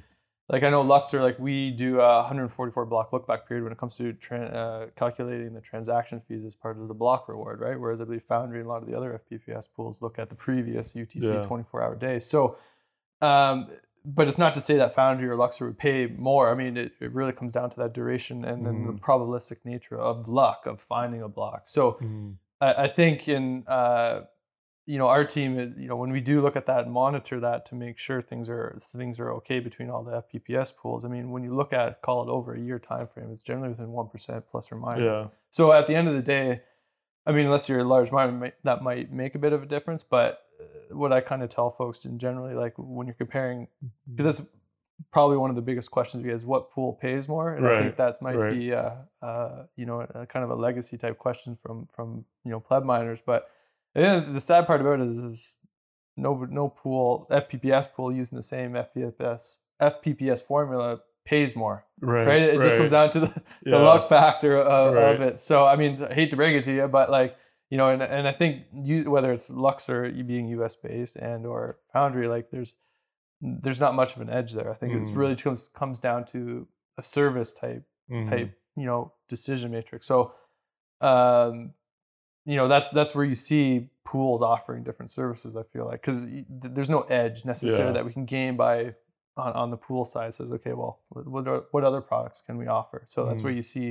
Like 0.49 0.63
I 0.63 0.71
know 0.71 0.81
Luxor, 0.83 1.21
like 1.23 1.39
we 1.39 1.71
do 1.71 2.01
a 2.01 2.17
144 2.17 2.87
block 2.87 3.11
lookback 3.11 3.47
period 3.47 3.65
when 3.65 3.73
it 3.73 3.79
comes 3.79 3.97
to 3.99 4.13
tran 4.15 4.55
uh, 4.55 4.87
calculating 4.97 5.53
the 5.53 5.61
transaction 5.61 6.23
fees 6.27 6.45
as 6.45 6.55
part 6.55 6.79
of 6.79 6.89
the 6.89 6.95
block 6.95 7.29
reward, 7.29 7.61
right? 7.61 7.79
Whereas 7.79 8.01
I 8.01 8.05
believe 8.05 8.23
Foundry 8.29 8.59
and 8.61 8.67
a 8.67 8.69
lot 8.71 8.83
of 8.83 8.89
the 8.89 8.97
other 8.97 9.21
FPPS 9.31 9.69
pools 9.75 10.01
look 10.01 10.19
at 10.19 10.29
the 10.31 10.35
previous 10.35 10.95
UTC 10.95 11.23
Yeah. 11.23 11.43
24 11.43 11.83
hour 11.83 11.95
day. 11.97 12.19
So, 12.19 12.57
um, 13.21 13.69
but 14.05 14.27
it's 14.29 14.39
not 14.39 14.55
to 14.55 14.61
say 14.61 14.77
that 14.77 14.95
Foundry 14.95 15.29
or 15.29 15.37
Luxor 15.37 15.67
would 15.67 15.77
pay 15.79 16.07
more. 16.07 16.51
I 16.51 16.55
mean, 16.55 16.77
it, 16.79 16.93
it 17.01 17.13
really 17.13 17.33
comes 17.33 17.53
down 17.53 17.69
to 17.71 17.77
that 17.81 17.93
duration 17.93 18.45
and 18.45 18.65
then 18.65 18.87
the 18.87 18.93
probabilistic 18.95 19.59
nature 19.65 19.99
of 19.99 20.29
luck 20.29 20.65
of 20.67 20.81
finding 20.81 21.21
a 21.23 21.29
block. 21.29 21.69
So, 21.69 21.99
Mm. 22.01 22.37
I, 22.61 22.85
I 22.85 22.89
think 22.89 23.29
in 23.29 23.65
uh, 23.69 24.23
you 24.89 24.97
know 24.97 25.07
our 25.07 25.23
team, 25.23 25.75
you 25.79 25.87
know, 25.87 25.97
when 25.97 26.11
we 26.11 26.21
do 26.21 26.41
look 26.41 26.57
at 26.57 26.65
that 26.65 26.85
and 26.85 26.93
monitor 26.93 27.39
that 27.41 27.67
to 27.67 27.75
make 27.75 27.99
sure 27.99 28.23
things 28.23 28.49
are 28.49 28.79
things 28.97 29.21
are 29.21 29.31
okay 29.35 29.61
between 29.61 29.91
all 29.91 30.03
the 30.03 30.23
FPPS 30.25 30.75
pools. 30.75 31.05
I 31.05 31.09
mean, 31.09 31.31
when 31.31 31.43
you 31.45 31.55
look 31.55 31.75
at 31.75 32.01
call 32.01 32.23
it 32.27 32.33
over 32.33 32.55
a 32.55 32.61
year 32.61 32.79
time 32.79 33.07
frame, 33.07 33.29
it's 33.31 33.43
generally 33.43 33.69
within 33.69 33.93
one 33.93 34.09
percent 34.09 34.47
plus 34.51 34.73
or 34.73 34.77
minus. 34.77 35.19
Yeah. 35.19 35.27
So 35.51 35.73
at 35.73 35.89
the 35.89 35.95
end 35.95 36.09
of 36.09 36.15
the 36.15 36.23
day, 36.23 36.63
I 37.27 37.33
mean, 37.33 37.45
unless 37.45 37.69
you're 37.69 37.81
a 37.81 37.85
large 37.85 38.11
miner, 38.11 38.55
that 38.65 38.83
might 38.83 39.13
make 39.13 39.35
a 39.35 39.39
bit 39.39 39.53
of 39.53 39.63
a 39.63 39.67
difference. 39.67 40.05
But 40.05 40.41
uh, 40.59 40.97
what 40.97 41.13
I 41.13 41.21
kind 41.21 41.43
of 41.43 41.51
tell 41.51 41.71
folks 41.71 42.07
in 42.07 42.19
generally, 42.19 42.55
like 42.55 42.73
when 42.79 43.07
you're 43.07 43.15
comparing, 43.27 43.69
because 44.11 44.25
that's 44.25 44.43
probably 45.13 45.37
one 45.37 45.51
of 45.51 45.57
the 45.57 45.63
biggest 45.63 45.91
questions 45.91 46.23
we 46.23 46.31
get 46.31 46.37
is 46.37 46.47
what 46.47 46.71
pool 46.71 46.95
pays 46.95 47.29
more, 47.29 47.53
and 47.55 47.67
I 47.67 47.71
Right, 47.71 47.83
think 47.83 47.97
that 47.99 48.23
might 48.23 48.37
right. 48.37 48.55
be 48.55 48.73
uh, 48.73 48.93
uh, 49.21 49.65
you 49.77 49.85
know 49.85 50.01
a, 50.15 50.25
kind 50.25 50.45
of 50.45 50.51
a 50.51 50.55
legacy 50.55 50.97
type 50.97 51.19
question 51.19 51.59
from 51.63 51.87
from 51.95 52.25
you 52.45 52.53
know 52.53 52.59
pleb 52.59 52.85
miners. 52.85 53.21
But 53.25 53.51
yeah, 53.95 54.21
the 54.21 54.41
sad 54.41 54.67
part 54.67 54.81
about 54.81 55.01
it 55.01 55.09
is, 55.09 55.19
is 55.23 55.59
no 56.17 56.47
no 56.51 56.69
pool 56.69 57.27
FPPS 57.31 57.93
pool 57.93 58.13
using 58.13 58.37
the 58.37 58.43
same 58.43 58.73
FPPS 58.73 59.57
FPPS 59.81 60.43
formula 60.43 61.01
pays 61.25 61.55
more, 61.55 61.85
Right. 62.01 62.27
right? 62.27 62.43
It 62.43 62.63
just 62.63 62.77
comes 62.77 62.91
down 62.91 63.11
to 63.11 63.21
the, 63.21 63.43
the 63.65 63.79
luck 63.79 64.09
factor 64.09 64.57
of, 64.57 64.95
Right. 64.95 65.15
of 65.15 65.21
it. 65.21 65.39
So 65.39 65.67
I 65.67 65.77
mean, 65.77 66.03
I 66.03 66.15
hate 66.15 66.31
to 66.31 66.37
break 66.37 66.55
it 66.57 66.65
to 66.65 66.73
you, 66.75 66.89
but 66.89 67.11
like 67.11 67.37
you 67.71 67.77
know, 67.77 67.89
and 67.91 68.03
and 68.03 68.27
I 68.27 68.33
think 68.33 68.65
you 68.73 69.11
whether 69.11 69.31
it's 69.33 69.51
Luxor 69.51 70.11
being 70.11 70.49
U.S. 70.49 70.75
based 70.77 71.17
and 71.17 71.47
or 71.47 71.79
Foundry, 71.93 72.27
like 72.27 72.51
there's 72.51 72.75
there's 73.41 73.79
not 73.79 73.95
much 73.95 74.17
of 74.17 74.23
an 74.23 74.31
edge 74.31 74.53
there. 74.53 74.71
I 74.71 74.75
think 74.75 74.95
it's 74.95 75.13
Mm. 75.13 75.17
really 75.17 75.37
comes 75.37 75.69
comes 75.69 76.01
down 76.01 76.25
to 76.33 76.67
a 76.97 77.03
service 77.03 77.53
type 77.53 77.85
Mhm. 78.11 78.31
type 78.31 78.53
you 78.77 78.87
know 78.87 79.13
decision 79.29 79.71
matrix. 79.71 80.07
So, 80.07 80.33
um, 81.01 81.75
you 82.51 82.57
know 82.57 82.67
that's 82.67 82.91
that's 82.99 83.15
where 83.15 83.25
you 83.33 83.35
see 83.35 83.89
pools 84.05 84.41
offering 84.43 84.83
different 84.89 85.11
services. 85.11 85.55
I 85.55 85.65
feel 85.73 85.85
like 85.91 86.01
because 86.01 86.19
there's 86.49 86.91
no 86.99 87.03
edge 87.03 87.45
necessarily 87.45 87.89
Yeah. 87.91 87.93
that 87.99 88.07
we 88.07 88.13
can 88.13 88.25
gain 88.25 88.57
by 88.57 88.95
on, 89.37 89.53
on 89.63 89.71
the 89.71 89.77
pool 89.77 90.05
side. 90.13 90.33
Says 90.35 90.51
okay, 90.59 90.73
well, 90.73 91.01
what 91.11 91.27
what, 91.35 91.47
are, 91.47 91.65
what 91.73 91.85
other 91.85 92.01
products 92.01 92.41
can 92.41 92.57
we 92.57 92.67
offer? 92.67 93.05
So 93.07 93.27
that's 93.27 93.41
Mm. 93.43 93.45
where 93.45 93.53
you 93.53 93.63
see. 93.63 93.89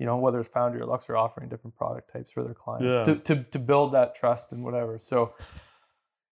You 0.00 0.06
know 0.06 0.16
whether 0.16 0.38
it's 0.38 0.48
Foundry 0.50 0.80
or 0.80 0.86
Luxor 0.86 1.16
offering 1.16 1.48
different 1.48 1.74
product 1.76 2.12
types 2.12 2.30
for 2.30 2.44
their 2.44 2.54
clients 2.54 2.98
Yeah. 2.98 3.14
to, 3.14 3.20
to 3.28 3.34
to 3.54 3.58
build 3.58 3.88
that 3.94 4.14
trust 4.14 4.52
and 4.52 4.62
whatever. 4.62 4.96
So, 5.00 5.34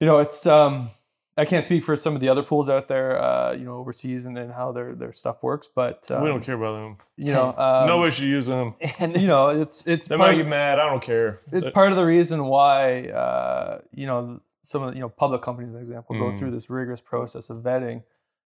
you 0.01 0.07
know, 0.09 0.18
it's 0.18 0.48
um, 0.48 0.90
I 1.36 1.44
can't 1.46 1.64
speak 1.64 1.82
for 1.82 1.96
some 1.96 2.14
of 2.14 2.20
the 2.20 2.28
other 2.28 2.42
pools 2.42 2.68
out 2.68 2.88
there, 2.88 3.18
uh, 3.22 3.52
you 3.52 3.64
know, 3.64 3.76
overseas 3.76 4.26
and, 4.26 4.36
and 4.36 4.52
how 4.52 4.70
their 4.72 4.94
their 4.94 5.12
stuff 5.14 5.42
works, 5.42 5.66
but 5.74 6.10
um, 6.10 6.22
we 6.22 6.28
don't 6.28 6.42
care 6.44 6.54
about 6.56 6.74
them. 6.74 6.98
You 7.16 7.32
know, 7.32 7.54
um, 7.56 7.86
no 7.86 8.04
issue 8.04 8.26
using 8.26 8.54
them. 8.54 8.74
And 8.98 9.18
you 9.20 9.26
know, 9.28 9.48
it's 9.48 9.86
it's 9.86 10.08
They 10.08 10.16
might 10.16 10.36
get 10.36 10.46
mad. 10.46 10.78
I 10.78 10.88
don't 10.90 11.02
care. 11.02 11.38
it's 11.50 11.68
part 11.70 11.90
of 11.90 11.96
the 11.96 12.04
reason 12.04 12.44
why 12.44 13.04
uh, 13.08 13.78
you 13.94 14.06
know 14.06 14.40
some 14.62 14.82
of 14.82 14.90
the, 14.90 14.96
you 14.96 15.00
know 15.00 15.08
public 15.08 15.40
companies, 15.42 15.72
an 15.72 15.80
example, 15.80 16.16
go 16.18 16.26
Mm. 16.26 16.38
through 16.38 16.50
this 16.50 16.68
rigorous 16.68 17.00
process 17.00 17.48
of 17.50 17.58
vetting 17.58 18.02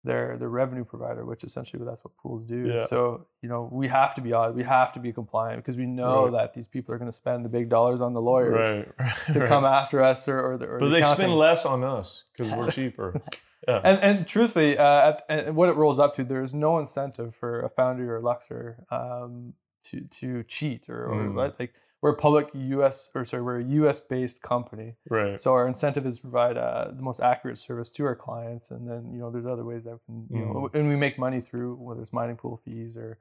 their 0.04 0.38
their 0.38 0.50
revenue 0.50 0.86
provider, 0.86 1.26
which 1.26 1.44
essentially 1.44 1.84
that's 1.86 2.04
what 2.06 2.16
pools 2.18 2.46
do. 2.46 2.68
Yeah. 2.68 2.86
So 2.86 3.28
you 3.42 3.50
know, 3.50 3.68
we 3.72 3.88
have 3.90 4.16
to 4.16 4.22
be 4.22 4.34
audit, 4.34 4.56
we 4.56 4.64
have 4.64 4.94
to 4.94 5.00
be 5.00 5.12
compliant 5.12 5.58
because 5.62 5.78
we 5.78 5.86
know 5.86 6.24
Right. 6.26 6.32
that 6.34 6.54
these 6.54 6.68
people 6.68 6.94
are 6.96 6.98
going 6.98 7.12
to 7.12 7.16
spend 7.18 7.44
the 7.44 7.50
big 7.50 7.70
dollars 7.70 8.00
on 8.02 8.14
the 8.14 8.22
lawyers 8.22 8.70
right. 8.70 8.88
right, 9.00 9.34
to 9.34 9.48
come 9.48 9.66
after 9.66 10.02
us 10.02 10.28
or 10.28 10.40
or 10.54 10.58
the, 10.58 10.66
or 10.66 10.80
But 10.80 10.86
the 10.86 10.92
they 10.92 10.98
accounting. 11.00 11.18
spend 11.26 11.36
less 11.36 11.66
on 11.66 11.84
us 11.84 12.24
because 12.38 12.54
we're 12.56 12.72
cheaper. 12.80 13.22
Yeah. 13.68 13.82
And, 13.84 14.00
and 14.02 14.28
truthfully, 14.28 14.78
uh, 14.78 15.10
at, 15.10 15.26
and 15.30 15.56
what 15.56 15.68
it 15.70 15.76
rolls 15.76 16.00
up 16.00 16.16
to, 16.16 16.24
there's 16.24 16.54
no 16.54 16.80
incentive 16.80 17.36
for 17.36 17.60
a 17.60 17.70
Foundry 17.70 18.08
or 18.08 18.16
a 18.16 18.22
Luxor 18.22 18.86
um, 18.90 19.54
to 19.84 20.02
to 20.20 20.44
cheat 20.44 20.90
or, 20.90 21.06
or 21.12 21.16
Mm. 21.16 21.34
what- 21.36 21.60
like 21.60 21.74
we're 22.02 22.12
a 22.12 22.16
public 22.16 22.48
U.S. 22.54 23.10
or 23.14 23.26
sorry, 23.26 23.44
we're 23.44 23.60
a 23.60 23.64
U.S. 23.64 24.00
based 24.00 24.42
company, 24.42 24.96
right. 25.10 25.40
so 25.40 25.54
our 25.54 25.68
incentive 25.68 26.06
is 26.06 26.16
to 26.18 26.22
provide 26.22 26.58
uh, 26.58 26.92
the 26.94 27.02
most 27.02 27.20
accurate 27.20 27.58
service 27.58 27.92
to 27.92 28.06
our 28.06 28.16
clients, 28.16 28.72
and 28.72 28.90
then 28.90 29.12
you 29.14 29.20
know 29.20 29.30
there's 29.32 29.46
other 29.46 29.66
ways 29.66 29.84
that 29.84 29.92
we 29.94 30.00
can 30.06 30.28
you 30.30 30.46
know, 30.46 30.70
and 30.74 30.88
we 30.88 30.96
make 30.96 31.20
money 31.20 31.42
through 31.42 31.76
whether 31.76 32.02
it's 32.02 32.14
mining 32.14 32.38
pool 32.38 32.62
fees 32.64 32.96
or 32.96 33.18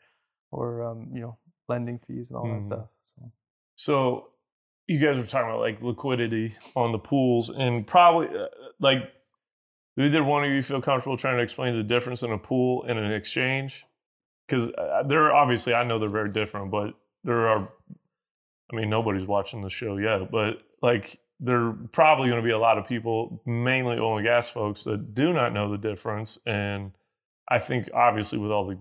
or 0.50 0.82
um, 0.82 1.08
you 1.12 1.20
know 1.20 1.36
lending 1.68 1.98
fees 2.06 2.30
and 2.30 2.38
all 2.38 2.44
that 2.46 2.60
Mm. 2.60 2.64
stuff. 2.64 2.88
So 3.02 3.32
So 3.76 4.28
you 4.86 4.98
guys 4.98 5.16
were 5.16 5.26
talking 5.26 5.50
about 5.50 5.60
like 5.60 5.82
liquidity 5.82 6.54
on 6.74 6.92
the 6.92 6.98
pools, 6.98 7.50
and 7.50 7.86
probably 7.86 8.28
uh, 8.28 8.46
like 8.80 9.00
do 9.96 10.04
either 10.04 10.22
one 10.22 10.44
of 10.44 10.50
you 10.50 10.62
feel 10.62 10.80
comfortable 10.80 11.16
trying 11.16 11.36
to 11.36 11.42
explain 11.42 11.76
the 11.76 11.82
difference 11.82 12.22
in 12.22 12.30
a 12.30 12.38
pool 12.38 12.84
and 12.84 12.98
an 12.98 13.12
exchange? 13.12 13.84
Because 14.46 14.70
uh, 14.70 15.02
they're 15.08 15.34
obviously 15.34 15.74
I 15.74 15.82
know 15.84 15.98
they're 15.98 16.08
very 16.08 16.30
different, 16.30 16.70
but 16.70 16.94
there 17.24 17.48
are. 17.48 17.68
I 18.72 18.76
mean, 18.76 18.90
nobody's 18.90 19.26
watching 19.26 19.62
the 19.62 19.70
show 19.70 19.96
yet, 19.96 20.30
but 20.30 20.62
like 20.82 21.18
there 21.40 21.68
are 21.68 21.76
probably 21.92 22.28
going 22.28 22.40
to 22.40 22.46
be 22.46 22.52
a 22.52 22.58
lot 22.58 22.78
of 22.78 22.86
people, 22.86 23.40
mainly 23.46 23.98
oil 23.98 24.18
and 24.18 24.26
gas 24.26 24.48
folks, 24.48 24.84
that 24.84 25.14
do 25.14 25.32
not 25.32 25.52
know 25.52 25.70
the 25.70 25.78
difference. 25.78 26.38
And 26.46 26.92
I 27.48 27.58
think 27.58 27.88
obviously 27.94 28.38
with 28.38 28.50
all 28.50 28.66
the 28.66 28.78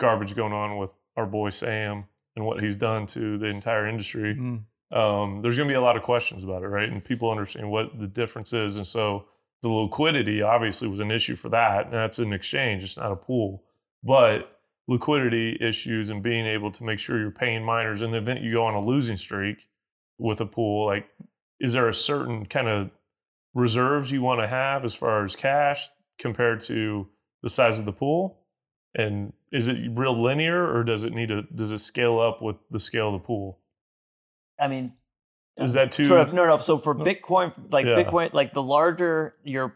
garbage 0.00 0.34
going 0.34 0.52
on 0.52 0.78
with 0.78 0.90
our 1.16 1.26
boy 1.26 1.50
Sam 1.50 2.04
and 2.34 2.46
what 2.46 2.62
he's 2.62 2.76
done 2.76 3.06
to 3.08 3.38
the 3.38 3.46
entire 3.46 3.86
industry, 3.86 4.32
um, 4.90 5.40
there's 5.42 5.56
going 5.56 5.68
to 5.68 5.72
be 5.72 5.74
a 5.74 5.82
lot 5.82 5.96
of 5.96 6.02
questions 6.02 6.44
about 6.44 6.62
it, 6.62 6.68
right? 6.68 6.88
And 6.88 7.04
people 7.04 7.30
understand 7.30 7.70
what 7.70 7.98
the 7.98 8.06
difference 8.06 8.52
is. 8.52 8.76
And 8.76 8.86
so 8.86 9.26
the 9.60 9.68
liquidity 9.68 10.40
obviously 10.40 10.88
was 10.88 11.00
an 11.00 11.10
issue 11.10 11.36
for 11.36 11.50
that. 11.50 11.86
And 11.86 11.94
that's 11.94 12.18
an 12.18 12.32
exchange, 12.32 12.84
it's 12.84 12.96
not 12.96 13.12
a 13.12 13.16
pool. 13.16 13.64
But 14.02 14.57
liquidity 14.88 15.56
issues 15.60 16.08
and 16.08 16.22
being 16.22 16.46
able 16.46 16.72
to 16.72 16.82
make 16.82 16.98
sure 16.98 17.20
you're 17.20 17.30
paying 17.30 17.62
miners 17.62 18.00
in 18.02 18.10
the 18.10 18.16
event 18.16 18.40
you 18.40 18.52
go 18.52 18.64
on 18.64 18.74
a 18.74 18.80
losing 18.80 19.16
streak 19.18 19.68
with 20.18 20.40
a 20.40 20.46
pool, 20.46 20.86
like, 20.86 21.06
is 21.60 21.74
there 21.74 21.88
a 21.88 21.94
certain 21.94 22.46
kind 22.46 22.68
of 22.68 22.90
reserves 23.54 24.10
you 24.10 24.22
want 24.22 24.40
to 24.40 24.48
have 24.48 24.84
as 24.84 24.94
far 24.94 25.24
as 25.24 25.36
cash 25.36 25.88
compared 26.18 26.60
to 26.62 27.06
the 27.42 27.50
size 27.50 27.78
of 27.78 27.84
the 27.84 27.92
pool? 27.92 28.40
And 28.96 29.32
is 29.52 29.68
it 29.68 29.76
real 29.92 30.20
linear 30.20 30.74
or 30.74 30.82
does 30.84 31.04
it 31.04 31.12
need 31.12 31.28
to, 31.28 31.42
does 31.42 31.70
it 31.70 31.80
scale 31.80 32.18
up 32.18 32.40
with 32.40 32.56
the 32.70 32.80
scale 32.80 33.08
of 33.14 33.20
the 33.20 33.26
pool? 33.26 33.58
I 34.58 34.68
mean, 34.68 34.94
Is 35.58 35.74
that 35.74 35.92
too? 35.92 36.04
sort 36.04 36.20
of 36.20 36.32
no, 36.34 36.46
no. 36.46 36.56
So 36.56 36.78
for 36.78 36.94
Bitcoin, 36.94 37.52
like 37.70 37.84
Yeah. 37.86 37.94
Bitcoin, 38.02 38.32
like 38.32 38.54
the 38.54 38.62
larger 38.62 39.36
your 39.44 39.74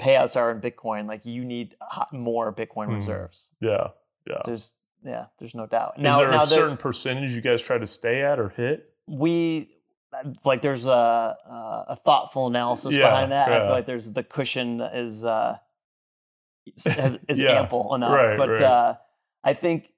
payouts 0.00 0.34
are 0.36 0.50
in 0.50 0.60
Bitcoin, 0.60 1.06
like 1.06 1.26
you 1.26 1.44
need 1.44 1.76
more 2.12 2.52
Bitcoin 2.52 2.88
Mhm. 2.88 2.94
reserves. 2.96 3.50
Yeah, 3.60 3.88
yeah. 4.28 4.42
There's 4.44 4.74
yeah, 5.04 5.26
there's 5.38 5.54
no 5.54 5.66
doubt. 5.66 5.94
Is 5.98 6.02
Now, 6.02 6.18
there 6.18 6.30
now 6.30 6.42
a 6.42 6.46
certain 6.46 6.76
percentage 6.76 7.32
you 7.34 7.40
guys 7.40 7.62
try 7.62 7.78
to 7.78 7.86
stay 7.86 8.22
at 8.22 8.38
or 8.38 8.48
hit? 8.50 8.92
we 9.08 9.70
like 10.44 10.62
there's 10.62 10.86
a 10.86 11.36
a, 11.88 11.96
thoughtful 11.96 12.46
analysis 12.46 12.94
Yeah, 12.94 13.08
behind 13.10 13.32
that. 13.32 13.52
I 13.52 13.60
feel 13.60 13.70
like 13.70 13.86
there's 13.86 14.12
the 14.12 14.22
cushion 14.22 14.80
is 14.80 15.24
uh 15.24 15.58
is, 16.66 16.86
is 17.28 17.40
Yeah, 17.40 17.60
ample 17.60 17.94
enough. 17.94 18.12
right, 18.12 18.36
but 18.36 18.48
right. 18.50 18.62
uh 18.62 18.94
I 19.44 19.54
think 19.54 19.92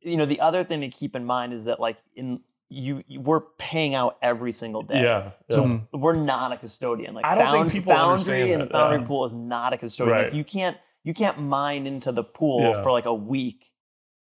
you 0.00 0.16
know 0.16 0.26
the 0.26 0.40
other 0.40 0.64
thing 0.64 0.80
to 0.80 0.88
keep 0.88 1.14
in 1.16 1.24
mind 1.24 1.52
is 1.52 1.66
that 1.66 1.80
like 1.80 1.98
in 2.14 2.40
you, 2.68 3.04
you 3.06 3.20
we're 3.20 3.40
paying 3.58 3.94
out 3.94 4.18
every 4.22 4.52
single 4.52 4.82
day. 4.82 5.02
Yeah. 5.02 5.30
So 5.50 5.64
yeah. 5.66 5.78
We're 5.92 6.14
not 6.14 6.52
a 6.52 6.56
custodian. 6.56 7.14
Like 7.14 7.24
I 7.24 7.36
don't 7.36 7.68
think 7.68 7.72
people 7.72 7.94
Foundry 7.94 8.52
and 8.52 8.62
that, 8.62 8.72
Foundry 8.72 9.00
yeah. 9.00 9.06
Pool 9.06 9.24
is 9.24 9.32
not 9.32 9.72
a 9.72 9.78
custodian. 9.78 10.24
Like, 10.24 10.34
you 10.34 10.44
can't 10.44 10.76
you 11.06 11.14
can't 11.14 11.38
mine 11.38 11.86
into 11.86 12.10
the 12.12 12.24
pool 12.24 12.60
Yeah. 12.60 12.82
for 12.82 12.90
like 12.92 13.06
a 13.06 13.14
week, 13.14 13.70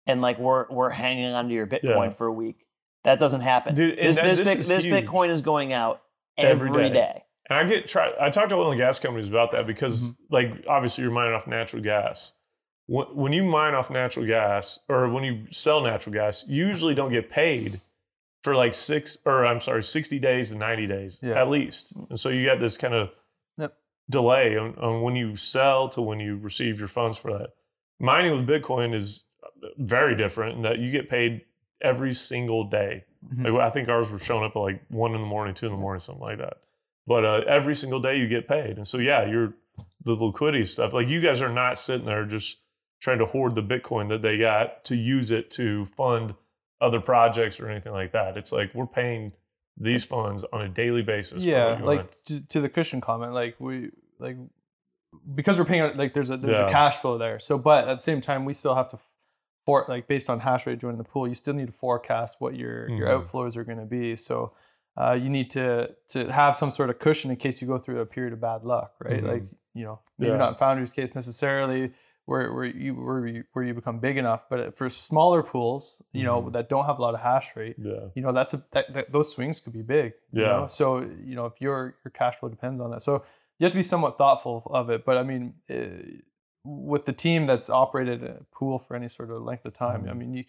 and 0.07 0.21
like 0.23 0.39
we're 0.39 0.67
we're 0.71 0.91
hanging 0.91 1.27
onto 1.33 1.55
your 1.55 1.67
Bitcoin 1.67 2.07
Yeah. 2.09 2.11
for 2.11 2.27
a 2.27 2.33
week. 2.33 2.67
That 3.05 3.19
doesn't 3.19 3.43
happen. 3.43 3.75
Dude, 3.75 3.99
this 3.99 4.17
that- 4.17 4.25
this, 4.25 4.39
this 4.39 4.59
is 4.61 4.69
this. 4.69 4.85
Bitcoin 4.87 5.29
is 5.31 5.43
going 5.43 5.73
out 5.73 6.03
Every 6.39 6.69
every 6.71 6.89
day. 6.89 6.95
day. 6.95 7.25
And 7.51 7.59
I 7.59 7.65
get 7.65 7.87
try. 7.89 8.13
I 8.21 8.31
talk 8.31 8.49
to 8.49 8.55
oil 8.55 8.71
and 8.71 8.79
gas 8.79 8.99
companies 8.99 9.29
about 9.29 9.53
that 9.53 9.67
because, 9.67 10.11
Mm-hmm. 10.11 10.35
like, 10.35 10.65
obviously 10.69 11.03
you're 11.03 11.13
mining 11.13 11.35
off 11.35 11.47
natural 11.47 11.83
gas. 11.83 12.33
When, 12.87 13.07
when 13.15 13.33
you 13.33 13.43
mine 13.45 13.75
off 13.75 13.91
natural 13.91 14.27
gas, 14.27 14.79
or 14.89 15.09
when 15.09 15.25
you 15.25 15.47
sell 15.51 15.81
natural 15.83 16.13
gas, 16.15 16.45
you 16.49 16.67
usually 16.67 16.95
don't 16.95 17.13
get 17.13 17.31
paid 17.31 17.81
for 18.45 18.55
like 18.57 18.75
six, 18.75 19.19
or 19.27 19.44
I'm 19.44 19.61
sorry, 19.61 19.83
sixty 19.85 20.19
days 20.19 20.51
and 20.53 20.59
ninety 20.61 20.87
days 20.87 21.21
Yeah. 21.23 21.40
at 21.40 21.49
least. 21.51 21.92
And 22.09 22.19
so 22.19 22.29
you 22.31 22.46
got 22.46 22.61
this 22.61 22.77
kind 22.79 22.94
of. 22.94 23.11
Delay 24.11 24.57
on, 24.57 24.75
on 24.77 25.03
when 25.03 25.17
you 25.17 25.37
sell 25.37 25.88
to 25.90 26.03
when 26.03 26.21
you 26.21 26.37
receive 26.37 26.79
your 26.79 26.88
funds 26.88 27.17
for 27.17 27.33
that. 27.33 27.50
Mining 28.00 28.33
with 28.37 28.46
Bitcoin 28.46 28.94
is 28.94 29.25
very 29.79 30.17
different 30.17 30.57
in 30.57 30.63
that 30.63 30.79
you 30.79 30.90
get 30.90 31.09
paid 31.09 31.42
every 31.81 32.15
single 32.15 32.65
day. 32.65 33.05
Mhm. 33.35 33.53
Like, 33.53 33.63
I 33.63 33.71
think 33.71 33.88
ours 33.88 34.11
were 34.11 34.19
showing 34.19 34.44
up 34.44 34.57
at 34.57 34.59
like 34.61 34.83
one 34.88 35.15
in 35.15 35.21
the 35.21 35.27
morning, 35.27 35.55
two 35.55 35.67
in 35.67 35.73
the 35.73 35.79
morning, 35.79 36.00
something 36.00 36.23
like 36.23 36.38
that. 36.38 36.59
But 37.07 37.25
uh, 37.25 37.40
every 37.46 37.75
single 37.75 38.00
day 38.00 38.17
you 38.17 38.29
get 38.29 38.48
paid, 38.48 38.77
and 38.77 38.87
so 38.87 38.98
yeah, 38.98 39.25
you're 39.25 39.55
the 40.05 40.15
liquidity 40.15 40.65
stuff. 40.65 40.92
Like 40.92 41.09
you 41.09 41.21
guys 41.21 41.40
are 41.40 41.53
not 41.53 41.79
sitting 41.79 42.07
there 42.07 42.25
just 42.25 42.59
trying 43.00 43.19
to 43.19 43.27
hoard 43.27 43.55
the 43.55 43.63
Bitcoin 43.63 44.09
that 44.11 44.23
they 44.23 44.38
got 44.38 44.85
to 44.85 44.96
use 44.96 45.31
it 45.31 45.50
to 45.53 45.87
fund 45.96 46.35
other 46.81 47.00
projects 47.00 47.59
or 47.59 47.69
anything 47.69 47.92
like 47.92 48.13
that. 48.13 48.37
It's 48.37 48.53
like 48.53 48.73
we're 48.75 48.87
paying 48.87 49.33
these 49.77 50.04
funds 50.04 50.44
on 50.52 50.62
a 50.62 50.68
daily 50.68 51.02
basis. 51.02 51.42
yeah 51.42 51.79
like 51.83 52.23
to, 52.25 52.40
to 52.40 52.60
the 52.60 52.68
cushion 52.68 53.00
comment 53.00 53.33
like 53.33 53.56
we 53.58 53.90
like 54.18 54.37
because 55.35 55.58
we're 55.58 55.64
paying 55.64 55.96
like 55.96 56.14
there's 56.14 56.31
a 56.31 56.37
there's 56.37 56.58
Yeah. 56.58 56.66
a 56.66 56.70
cash 56.70 56.96
flow 56.98 57.18
there 57.18 57.40
so 57.40 57.58
but 57.58 57.88
at 57.88 57.94
the 57.94 58.00
same 58.02 58.20
time 58.20 58.44
we 58.44 58.52
still 58.54 58.75
have 58.75 58.90
to 58.90 58.98
for 59.64 59.85
like 59.88 60.06
based 60.08 60.29
on 60.29 60.40
hash 60.40 60.66
rate 60.66 60.79
joining 60.79 60.98
the 60.98 61.04
pool 61.04 61.27
you 61.27 61.35
still 61.35 61.54
need 61.54 61.66
to 61.68 61.73
forecast 61.73 62.37
what 62.40 62.54
your 62.56 62.88
your 62.90 63.08
Mhm. 63.08 63.29
outflows 63.31 63.56
are 63.56 63.64
going 63.64 63.79
to 63.79 63.85
be 63.87 64.16
so 64.16 64.52
uh, 65.00 65.12
you 65.12 65.31
need 65.31 65.50
to 65.52 65.94
to 66.08 66.31
have 66.31 66.54
some 66.54 66.70
sort 66.70 66.90
of 66.90 66.98
cushion 66.98 67.31
in 67.31 67.37
case 67.37 67.62
you 67.62 67.68
go 67.68 67.79
through 67.79 68.00
a 68.00 68.06
period 68.06 68.33
of 68.33 68.40
bad 68.40 68.64
luck 68.64 68.92
right 69.00 69.23
Mhm. 69.23 69.29
like 69.29 69.42
you 69.75 69.85
know 69.85 70.00
maybe 70.18 70.33
Yeah. 70.33 70.37
not 70.38 70.48
in 70.50 70.54
foundry's 70.56 70.92
case 70.92 71.14
necessarily 71.14 71.92
where, 72.27 72.52
where 72.54 72.64
you 72.64 72.94
where 72.94 73.27
you, 73.27 73.44
where 73.52 73.64
you 73.64 73.75
become 73.75 73.98
big 73.98 74.16
enough 74.16 74.42
but 74.48 74.77
for 74.77 74.88
smaller 74.88 75.42
pools 75.42 76.02
you 76.12 76.25
know 76.25 76.42
Mhm. 76.42 76.52
that 76.52 76.68
don't 76.68 76.87
have 76.87 76.98
a 76.98 77.02
lot 77.02 77.14
of 77.14 77.20
hash 77.20 77.54
rate 77.56 77.77
yeah, 77.79 78.06
you 78.14 78.23
know 78.23 78.33
that's 78.33 78.54
a 78.54 78.62
that, 78.73 78.92
that, 78.94 79.12
those 79.12 79.33
swings 79.33 79.60
could 79.60 79.73
be 79.73 79.83
big 79.83 80.12
you 80.33 80.42
Yeah. 80.42 80.48
know? 80.60 80.66
so 80.66 81.00
you 81.00 81.35
know 81.35 81.46
if 81.46 81.60
your 81.60 81.96
your 82.04 82.10
cash 82.12 82.37
flow 82.38 82.48
depends 82.48 82.81
on 82.81 82.90
that 82.92 83.02
so 83.02 83.25
you 83.58 83.64
have 83.64 83.73
to 83.73 83.79
be 83.79 83.83
somewhat 83.83 84.18
thoughtful 84.18 84.62
of 84.73 84.88
it 84.90 85.04
but 85.04 85.16
i 85.18 85.23
mean 85.23 85.54
uh, 85.70 86.20
with 86.64 87.04
the 87.06 87.12
team 87.12 87.46
that's 87.46 87.68
operated 87.68 88.23
a 88.23 88.44
pool 88.52 88.79
for 88.79 88.94
any 88.94 89.08
sort 89.08 89.31
of 89.31 89.42
length 89.42 89.64
of 89.64 89.75
time 89.77 90.06
i 90.08 90.12
Mhm. 90.12 90.18
mean 90.18 90.35
you, 90.35 90.44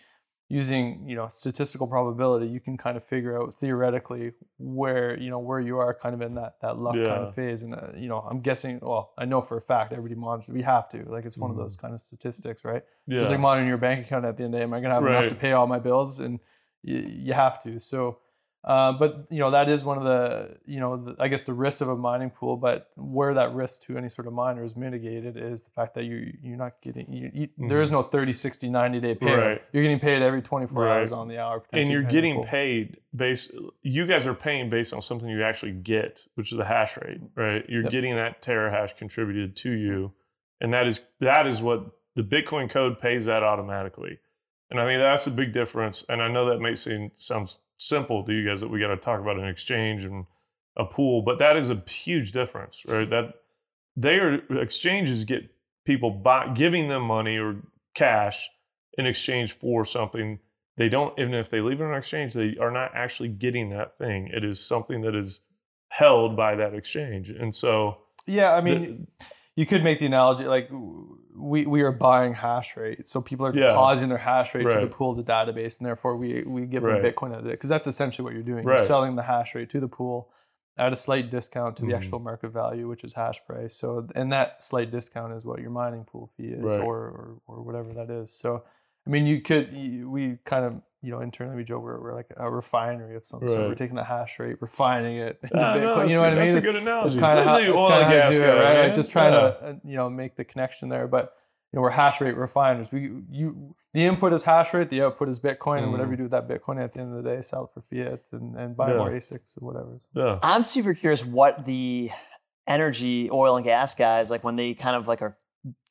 using 0.50 1.08
you 1.08 1.16
know 1.16 1.28
statistical 1.30 1.88
probability 1.88 2.46
you 2.48 2.60
can 2.60 2.78
kind 2.78 2.96
of 2.98 3.04
figure 3.04 3.42
out 3.42 3.54
theoretically 3.56 4.34
where 4.60 5.18
you 5.20 5.30
know 5.30 5.40
where 5.40 5.60
you 5.60 5.78
are 5.80 5.94
kind 5.94 6.14
of 6.14 6.22
in 6.22 6.36
that 6.36 6.56
that 6.62 6.78
luck 6.78 6.96
kind 6.96 7.24
of 7.24 7.34
phase 7.34 7.64
and 7.64 7.74
uh, 7.74 7.88
you 7.96 8.08
know 8.08 8.20
i'm 8.30 8.40
guessing 8.42 8.78
well 8.82 9.14
i 9.18 9.26
know 9.26 9.42
for 9.42 9.58
a 9.58 9.62
fact 9.62 9.94
everybody 9.94 10.14
monitors 10.20 10.48
we 10.54 10.62
have 10.62 10.88
to 10.90 11.04
like 11.10 11.26
it's 11.26 11.38
one 11.38 11.50
of 11.50 11.56
Mhm. 11.56 11.62
those 11.62 11.78
kind 11.78 11.94
of 11.94 12.02
statistics 12.02 12.64
right 12.64 12.84
yeah. 13.08 13.20
just 13.20 13.32
like 13.32 13.40
monitoring 13.40 13.68
your 13.70 13.78
bank 13.78 14.06
account 14.06 14.26
at 14.26 14.38
the 14.38 14.44
end 14.44 14.54
of 14.54 14.60
the 14.60 14.60
day. 14.60 14.64
Am 14.64 14.74
I 14.74 14.80
going 14.80 14.90
to 14.90 14.96
have 14.96 15.06
enough 15.06 15.30
to 15.30 15.36
pay 15.36 15.54
all 15.54 15.66
my 15.68 15.80
bills? 15.80 16.20
And 16.20 16.40
you, 16.84 16.98
you 16.98 17.34
have 17.34 17.62
to. 17.64 17.80
So, 17.80 18.20
uh, 18.64 18.94
but 18.94 19.26
you 19.30 19.40
know 19.40 19.52
that 19.52 19.68
is 19.70 19.84
one 19.84 19.98
of 19.98 20.04
the 20.06 20.56
you 20.66 20.80
know 20.80 20.96
the, 20.98 21.16
I 21.20 21.28
guess 21.28 21.44
the 21.44 21.54
risks 21.54 21.82
of 21.82 21.90
a 21.90 21.96
mining 21.98 22.30
pool. 22.30 22.56
But 22.56 22.90
where 22.96 23.34
that 23.34 23.54
risk 23.54 23.84
to 23.88 23.98
any 23.98 24.08
sort 24.10 24.26
of 24.28 24.34
miner 24.34 24.64
is 24.64 24.76
mitigated 24.76 25.36
is 25.38 25.64
the 25.64 25.70
fact 25.72 25.96
that 25.96 26.04
you 26.06 26.34
you're 26.42 26.58
not 26.58 26.74
getting 26.82 27.12
you, 27.12 27.32
you, 27.34 27.50
there 27.70 27.82
is 27.82 27.92
no 27.92 28.02
30, 28.04 28.32
60, 28.34 28.70
90 28.70 29.00
day 29.02 29.16
pay. 29.16 29.26
Mm-hmm. 29.26 29.40
Right. 29.40 29.62
You're 29.74 29.84
getting 29.84 30.00
paid 30.00 30.22
every 30.22 30.42
24 30.42 30.82
Right. 30.84 30.92
hours 31.00 31.12
on 31.12 31.28
the 31.28 31.40
hour. 31.40 31.62
and 31.74 31.90
you're 31.90 32.04
getting 32.04 32.36
pool. 32.36 32.46
paid 32.46 32.98
based 33.16 33.52
you 33.82 34.06
guys 34.06 34.26
are 34.26 34.34
paying 34.34 34.70
based 34.70 34.94
on 34.94 35.02
something 35.02 35.28
you 35.30 35.44
actually 35.44 35.74
get 35.74 36.22
which 36.36 36.52
is 36.52 36.58
the 36.58 36.66
hash 36.66 36.96
rate 36.98 37.20
right 37.36 37.66
you're 37.70 37.84
Yep. 37.84 37.92
getting 37.92 38.16
that 38.16 38.42
terahash 38.42 38.96
contributed 38.98 39.56
to 39.58 39.72
you 39.72 40.14
and 40.62 40.74
that 40.74 40.88
is 40.88 41.02
that 41.20 41.46
is 41.48 41.62
what 41.62 41.86
the 42.16 42.24
bitcoin 42.24 42.70
code 42.70 43.00
pays 43.00 43.26
that 43.26 43.44
automatically 43.44 44.18
and 44.72 44.80
i 44.80 44.86
think 44.86 45.00
that's 45.02 45.28
a 45.28 45.32
big 45.32 45.54
difference 45.54 46.04
and 46.10 46.22
i 46.24 46.28
know 46.28 46.48
that 46.50 46.60
may 46.60 46.76
seem 46.76 47.12
sounds 47.16 47.60
simple 47.78 48.24
to 48.26 48.32
you 48.34 48.48
guys 48.48 48.62
that 48.62 48.68
we 48.70 48.80
got 48.80 48.88
to 48.88 48.98
talk 48.98 49.20
about 49.20 49.38
an 49.38 49.48
exchange 49.48 50.04
and 50.04 50.26
a 50.78 50.86
pool 50.86 51.22
but 51.22 51.40
that 51.40 51.56
is 51.58 51.70
a 51.70 51.82
huge 51.88 52.32
difference 52.32 52.82
right? 52.88 53.10
That 53.10 53.34
they 53.96 54.16
are 54.16 54.36
exchanges 54.60 55.24
get 55.26 55.44
people 55.86 56.10
buy, 56.12 56.48
giving 56.54 56.88
them 56.90 57.04
money 57.04 57.38
or 57.38 57.58
cash 57.94 58.50
in 58.98 59.06
exchange 59.06 59.54
for 59.54 59.86
something 59.86 60.40
they 60.78 60.90
don't 60.90 61.18
even 61.20 61.34
if 61.36 61.50
they 61.50 61.62
leave 61.62 61.82
it 61.82 61.84
on 61.84 61.94
exchange 61.96 62.34
they 62.34 62.56
are 62.60 62.72
not 62.72 62.92
actually 62.96 63.30
getting 63.30 63.70
that 63.70 63.98
thing. 64.00 64.30
It 64.34 64.44
is 64.44 64.60
something 64.66 65.02
that 65.02 65.14
is 65.16 65.42
held 65.90 66.36
by 66.36 66.56
that 66.56 66.74
exchange 66.74 67.30
and 67.30 67.54
so 67.54 67.98
Yeah, 68.26 68.54
I 68.54 68.62
the- 68.62 68.64
mean, 68.80 69.08
you 69.56 69.66
could 69.66 69.84
make 69.84 70.00
the 70.00 70.06
analogy 70.06 70.46
like 70.46 70.70
we 71.36 71.66
we 71.66 71.82
are 71.82 71.92
buying 71.92 72.34
hash 72.34 72.76
rate, 72.78 73.08
so 73.08 73.22
people 73.22 73.46
are 73.46 73.56
Yeah. 73.56 73.68
depositing 73.70 74.10
their 74.10 74.18
hash 74.18 74.54
rate 74.56 74.64
to 74.70 74.80
the 74.80 74.88
pool, 74.88 75.14
the 75.16 75.24
database, 75.24 75.80
and 75.80 75.86
therefore 75.88 76.16
we 76.18 76.44
we 76.44 76.66
give 76.66 76.84
Right. 76.84 77.02
them 77.02 77.12
Bitcoin 77.12 77.34
out 77.34 77.40
of 77.40 77.46
it 77.48 77.52
because 77.52 77.70
that's 77.70 77.88
essentially 77.88 78.24
what 78.24 78.34
you're 78.34 78.44
doing. 78.44 78.66
Right. 78.66 78.78
You're 78.78 78.86
selling 78.86 79.16
the 79.16 79.24
hash 79.24 79.56
rate 79.56 79.70
to 79.72 79.80
the 79.80 79.88
pool 79.88 80.30
at 80.78 80.92
a 80.92 80.96
slight 80.96 81.30
discount 81.30 81.78
to 81.78 81.86
the 81.86 81.92
Mhm. 81.92 81.98
actual 81.98 82.20
market 82.20 82.50
value, 82.50 82.88
which 82.88 83.04
is 83.04 83.14
hash 83.14 83.46
price. 83.46 83.76
So, 83.76 84.08
and 84.16 84.32
that 84.32 84.60
slight 84.60 84.90
discount 84.90 85.34
is 85.34 85.46
what 85.46 85.60
your 85.60 85.70
mining 85.70 86.04
pool 86.04 86.32
fee 86.36 86.48
is, 86.48 86.64
Right. 86.64 86.80
or, 86.80 86.98
or 86.98 87.38
or 87.48 87.62
whatever 87.62 87.94
that 87.94 88.10
is. 88.10 88.34
So, 88.34 88.64
I 89.06 89.10
mean, 89.10 89.28
you 89.28 89.42
could 89.42 89.72
you, 89.74 90.10
we 90.10 90.38
kind 90.46 90.66
of 90.66 90.82
you 91.04 91.12
know 91.12 91.20
internally 91.20 91.58
we 91.58 91.64
joke 91.66 91.84
we're, 91.84 92.00
we're 92.02 92.16
like 92.16 92.28
a 92.38 92.50
refinery 92.50 93.16
of 93.16 93.26
some 93.28 93.42
sort. 93.48 93.60
We're 93.70 93.76
taking 93.76 93.96
the 93.98 94.04
hash 94.06 94.40
rate, 94.40 94.58
refining 94.62 95.18
it 95.18 95.40
into 95.44 95.58
Ah, 95.64 95.76
no, 95.76 95.80
Bitcoin. 95.80 96.10
You 96.10 96.16
know 96.16 96.22
what 96.22 96.32
I 96.32 96.36
that's 96.36 96.48
mean? 96.56 96.58
a 96.58 96.62
good 96.62 96.76
analogy 96.78 97.14
It's 97.16 97.20
kind 97.22 97.40
of 97.40 97.46
how, 97.46 97.58
You're 97.58 97.74
it's 97.74 97.82
oil 97.82 97.90
kinda 97.90 98.04
and 98.06 98.10
how 98.10 98.16
you 98.16 98.22
gas 98.24 98.34
do 98.36 98.44
it, 98.44 98.48
right? 98.48 98.74
man. 98.76 98.84
Like 98.86 98.94
just 98.96 99.12
trying 99.12 99.34
Yeah. 99.34 99.40
to 99.40 99.46
uh, 99.66 99.74
you 99.84 99.96
know 99.98 100.10
make 100.10 100.36
the 100.38 100.46
connection 100.46 100.90
there, 100.90 101.08
but 101.08 101.36
you 101.72 101.78
know 101.78 101.82
we're 101.82 101.90
hash 101.92 102.22
rate 102.22 102.38
refiners. 102.38 102.92
We 102.92 103.12
you 103.30 103.76
the 103.94 104.06
input 104.06 104.32
is 104.34 104.44
hash 104.44 104.74
rate, 104.74 104.90
the 104.90 105.02
output 105.04 105.28
is 105.30 105.40
Bitcoin, 105.40 105.84
and 105.84 105.92
whatever 105.92 106.08
Mhm. 106.08 106.12
you 106.14 106.18
do 106.18 106.24
with 106.24 106.32
that 106.32 106.48
Bitcoin 106.48 106.82
at 106.84 106.94
the 106.94 107.02
end 107.02 107.16
of 107.16 107.24
the 107.24 107.30
day, 107.30 107.42
sell 107.42 107.66
it 107.66 107.70
for 107.74 107.82
fiat 107.82 108.22
and, 108.32 108.56
and 108.56 108.76
buy 108.76 108.90
Yeah. 108.92 108.98
more 108.98 109.12
ASICs 109.12 109.62
or 109.62 109.66
whatever. 109.68 109.92
So- 109.98 110.08
yeah 110.16 110.40
I'm 110.42 110.64
super 110.64 110.94
curious 110.94 111.24
what 111.26 111.66
the 111.66 112.10
energy, 112.68 113.30
oil 113.30 113.56
and 113.58 113.66
gas 113.66 113.94
guys 113.94 114.32
like 114.32 114.44
when 114.44 114.56
they 114.56 114.74
kind 114.74 114.96
of 114.96 115.08
like 115.08 115.22
are 115.22 115.38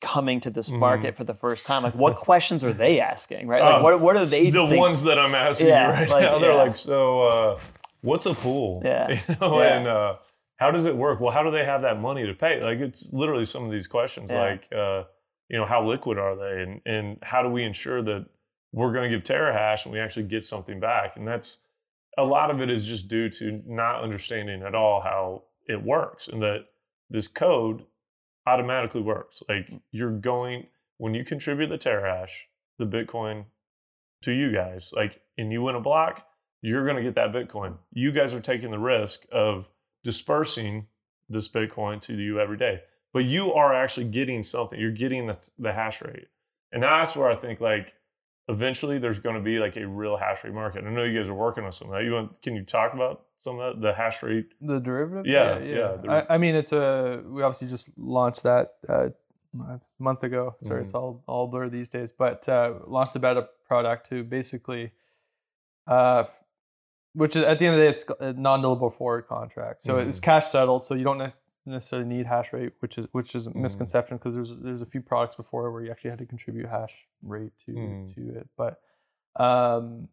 coming 0.01 0.39
to 0.41 0.49
this 0.49 0.69
Mhm. 0.69 0.79
market 0.79 1.15
for 1.15 1.23
the 1.23 1.33
first 1.33 1.65
time. 1.65 1.83
Like, 1.83 1.95
what 1.95 2.15
questions 2.15 2.63
are 2.63 2.73
they 2.73 2.99
asking? 2.99 3.47
Right? 3.47 3.61
Like, 3.61 3.75
Uh, 3.79 3.81
what 3.81 3.99
what 4.01 4.15
are 4.15 4.25
they? 4.25 4.49
the 4.51 4.67
think- 4.67 4.79
ones 4.79 5.03
that 5.03 5.17
i'm 5.17 5.33
asking 5.33 5.67
Yeah, 5.67 5.87
you 5.87 5.93
right 5.93 6.09
like, 6.09 6.21
now 6.23 6.37
they're 6.39 6.51
yeah. 6.51 6.63
like 6.63 6.75
so 6.75 7.21
uh, 7.27 7.59
what's 8.01 8.25
a 8.25 8.33
pool 8.35 8.81
Yeah. 8.85 9.09
you 9.09 9.35
know, 9.41 9.61
Yeah. 9.61 9.77
and 9.77 9.87
uh, 9.87 10.15
how 10.57 10.69
does 10.71 10.85
it 10.85 10.95
work 10.95 11.19
well 11.19 11.31
how 11.31 11.41
do 11.43 11.49
they 11.51 11.65
have 11.65 11.81
that 11.81 11.99
money 11.99 12.25
to 12.27 12.33
pay 12.33 12.61
like 12.61 12.79
it's 12.79 13.11
literally 13.11 13.45
some 13.45 13.65
of 13.65 13.71
these 13.71 13.87
questions 13.87 14.31
like 14.31 14.67
uh, 14.73 15.03
you 15.49 15.57
know 15.57 15.65
how 15.65 15.83
liquid 15.83 16.17
are 16.19 16.35
they 16.35 16.61
and 16.63 16.81
and 16.85 17.17
how 17.23 17.41
do 17.41 17.49
we 17.49 17.63
ensure 17.63 18.01
that 18.03 18.25
we're 18.73 18.93
going 18.93 19.09
to 19.09 19.15
give 19.17 19.23
terahash 19.23 19.85
and 19.85 19.93
we 19.93 19.99
actually 19.99 20.23
get 20.23 20.45
something 20.45 20.79
back 20.79 21.15
and 21.17 21.27
that's 21.27 21.59
a 22.17 22.23
lot 22.23 22.51
of 22.51 22.61
it 22.61 22.69
is 22.69 22.85
just 22.85 23.07
due 23.07 23.27
to 23.29 23.61
not 23.65 24.03
understanding 24.03 24.61
at 24.61 24.75
all 24.75 25.01
how 25.01 25.41
it 25.67 25.81
works 25.81 26.27
and 26.27 26.41
that 26.43 26.65
this 27.09 27.27
code 27.27 27.83
automatically 28.45 29.01
works. 29.01 29.43
Like 29.47 29.69
mm. 29.69 29.81
you're 29.91 30.11
going 30.11 30.67
when 30.97 31.13
you 31.13 31.23
contribute 31.23 31.67
the 31.67 31.77
terahash 31.77 32.31
the 32.79 32.85
bitcoin 32.85 33.45
to 34.23 34.31
you 34.31 34.51
guys 34.51 34.91
like 34.95 35.21
and 35.37 35.51
you 35.51 35.61
win 35.61 35.75
a 35.75 35.81
block 35.81 36.25
you're 36.61 36.85
going 36.85 36.95
to 36.95 37.03
get 37.03 37.15
that 37.15 37.33
bitcoin. 37.33 37.75
You 37.91 38.13
guys 38.13 38.33
are 38.33 38.39
taking 38.39 38.71
the 38.71 38.79
risk 38.79 39.25
of 39.33 39.69
dispersing 40.05 40.87
this 41.27 41.49
bitcoin 41.49 41.99
to 42.01 42.15
you 42.15 42.39
every 42.39 42.57
day 42.57 42.81
but 43.13 43.25
you 43.25 43.53
are 43.53 43.73
actually 43.73 44.05
getting 44.05 44.41
something. 44.43 44.79
You're 44.79 44.91
getting 44.91 45.27
the, 45.27 45.37
the 45.59 45.71
hash 45.71 46.01
rate. 46.01 46.27
And 46.71 46.81
that's 46.81 47.15
where 47.15 47.29
i 47.29 47.35
think 47.35 47.61
like 47.61 47.93
eventually 48.47 48.99
there's 48.99 49.19
going 49.19 49.35
to 49.35 49.41
be 49.41 49.59
like 49.59 49.77
a 49.77 49.87
real 49.87 50.17
hash 50.17 50.43
rate 50.43 50.53
market. 50.53 50.83
I 50.85 50.89
know 50.89 51.03
you 51.03 51.17
guys 51.17 51.29
are 51.29 51.33
working 51.33 51.63
on 51.63 51.71
some 51.71 51.89
of 51.89 51.93
that 51.93 52.03
you 52.03 52.13
want 52.13 52.41
can 52.41 52.55
you 52.55 52.63
talk 52.63 52.93
about 52.93 53.25
some 53.43 53.59
of 53.59 53.75
that 53.75 53.81
the 53.81 53.93
hash 53.93 54.23
rate 54.23 54.47
The 54.61 54.79
derivative? 54.79 55.25
Yeah, 55.25 55.59
yeah, 55.59 55.95
the- 56.01 56.09
I, 56.29 56.35
I 56.35 56.37
mean, 56.37 56.55
it's 56.55 56.71
a 56.73 57.21
we 57.25 57.41
obviously 57.43 57.67
just 57.67 57.91
launched 57.97 58.43
that 58.43 58.75
uh, 58.89 59.09
a 59.59 59.79
month 59.99 60.23
ago. 60.23 60.55
Sorry, 60.61 60.79
Mm-hmm. 60.79 60.85
it's 60.85 60.93
all 60.95 61.23
all 61.27 61.47
blur 61.47 61.69
these 61.69 61.89
days, 61.89 62.11
but 62.11 62.47
uh, 62.49 62.73
launched 62.87 63.15
a 63.15 63.19
beta 63.19 63.47
product 63.67 64.09
to 64.09 64.23
basically, 64.23 64.91
uh, 65.87 66.23
which 67.13 67.35
is 67.35 67.43
at 67.43 67.59
the 67.59 67.65
end 67.67 67.75
of 67.75 67.79
the 67.81 67.85
day, 67.85 67.89
it's 67.91 68.05
a 68.19 68.33
non-deliverable 68.33 68.93
forward 68.95 69.27
contract. 69.27 69.81
So 69.83 69.99
it's 69.99 70.19
Mhm. 70.19 70.23
cash 70.23 70.47
settled, 70.47 70.85
so 70.85 70.95
you 70.95 71.03
don't 71.03 71.17
nec- 71.19 71.35
necessarily 71.65 72.07
need 72.07 72.25
hash 72.25 72.51
rate, 72.53 72.73
which 72.79 72.97
is 72.97 73.05
which 73.11 73.35
is 73.35 73.47
a 73.47 73.51
Mhm. 73.51 73.55
misconception 73.57 74.17
because 74.17 74.33
there's 74.35 74.53
there's 74.57 74.81
a 74.81 74.85
few 74.85 75.01
products 75.01 75.35
before 75.35 75.71
where 75.71 75.83
you 75.83 75.91
actually 75.91 76.09
had 76.09 76.19
to 76.19 76.25
contribute 76.25 76.67
hash 76.67 77.07
rate 77.21 77.51
to 77.65 77.71
Mhm. 77.73 78.15
to 78.15 78.21
it, 78.39 78.49
but. 78.57 78.79
Um, 79.35 80.09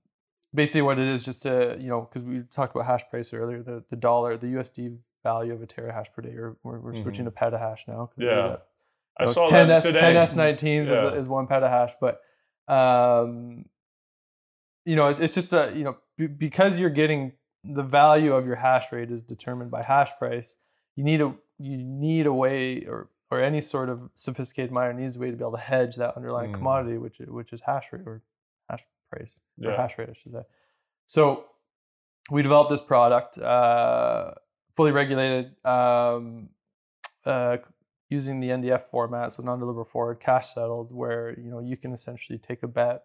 basically 0.55 0.83
what 0.83 0.99
it 0.99 1.07
is 1.07 1.23
just 1.25 1.43
to 1.43 1.77
you 1.81 1.89
know 1.89 2.01
because 2.03 2.23
we 2.25 2.43
talked 2.55 2.75
about 2.75 2.87
hash 2.87 3.09
price 3.11 3.33
earlier 3.33 3.63
the, 3.63 3.83
the 3.91 3.97
dollar 3.97 4.37
the 4.37 4.49
usd 4.49 4.97
value 5.23 5.53
of 5.53 5.63
a 5.63 5.67
terahash 5.67 6.07
per 6.15 6.23
day 6.23 6.31
or 6.31 6.57
we're, 6.65 6.79
we're 6.81 6.95
switching 6.95 7.25
to 7.25 7.31
petahash 7.31 7.87
now 7.87 8.07
'cause 8.07 8.19
it 8.19 8.25
is 8.25 8.29
Mm-hmm. 8.31 8.49
Yeah. 8.49 8.57
i 9.19 9.25
know, 9.27 9.33
saw 9.33 9.47
10 9.47 9.69
that 9.69 9.83
today 9.83 10.01
10 10.01 10.17
s19s 10.17 10.87
Yeah. 10.87 11.09
is, 11.13 11.23
is 11.23 11.29
one 11.29 11.47
petahash 11.47 11.93
but 12.01 12.21
um 12.73 13.65
you 14.85 14.97
know 14.97 15.09
it's, 15.09 15.21
it's 15.21 15.35
just 15.35 15.53
a 15.53 15.73
you 15.75 15.85
know 15.85 15.97
be- 16.17 16.27
because 16.27 16.79
you're 16.79 16.91
getting 16.91 17.33
the 17.65 17.83
value 17.83 18.33
of 18.35 18.47
your 18.47 18.57
hash 18.57 18.91
rate 18.93 19.11
is 19.11 19.23
determined 19.23 19.71
by 19.71 19.83
hash 19.83 20.11
price 20.19 20.57
you 20.97 21.05
need 21.05 21.21
a 21.21 21.35
you 21.59 21.77
need 21.77 22.27
a 22.27 22.33
way 22.33 22.85
or 22.87 23.09
or 23.31 23.41
any 23.41 23.61
sort 23.61 23.89
of 23.89 24.11
sophisticated 24.15 24.73
miner 24.73 24.93
needs 24.93 25.17
a 25.17 25.19
way 25.19 25.31
to 25.31 25.37
be 25.37 25.45
able 25.45 25.53
to 25.53 25.59
hedge 25.59 25.97
that 25.97 26.17
underlying 26.17 26.51
Mm. 26.51 26.55
commodity 26.55 26.97
which 26.99 27.21
is, 27.21 27.29
which 27.29 27.53
is 27.53 27.61
hash 27.61 27.93
rate 27.93 28.03
or 28.07 28.23
hash 28.69 28.83
price 29.11 29.39
or 29.63 29.71
Yeah. 29.71 29.77
hash 29.77 29.99
rate, 29.99 30.09
I 30.11 30.13
should 30.15 30.33
say. 30.33 30.43
So 31.07 31.45
we 32.31 32.43
developed 32.43 32.71
this 32.71 32.81
product, 32.81 33.39
uh, 33.39 34.33
fully 34.77 34.93
regulated, 34.93 35.57
um, 35.67 36.51
uh, 37.25 37.59
using 38.09 38.41
the 38.41 38.49
NDF 38.51 38.85
format, 38.91 39.33
so 39.33 39.43
non-deliverable 39.43 39.89
forward, 39.89 40.21
cash 40.21 40.55
settled, 40.55 40.93
where 40.93 41.39
you 41.39 41.51
know 41.51 41.61
you 41.61 41.77
can 41.77 41.93
essentially 41.93 42.39
take 42.39 42.63
a 42.63 42.69
bet 42.69 43.03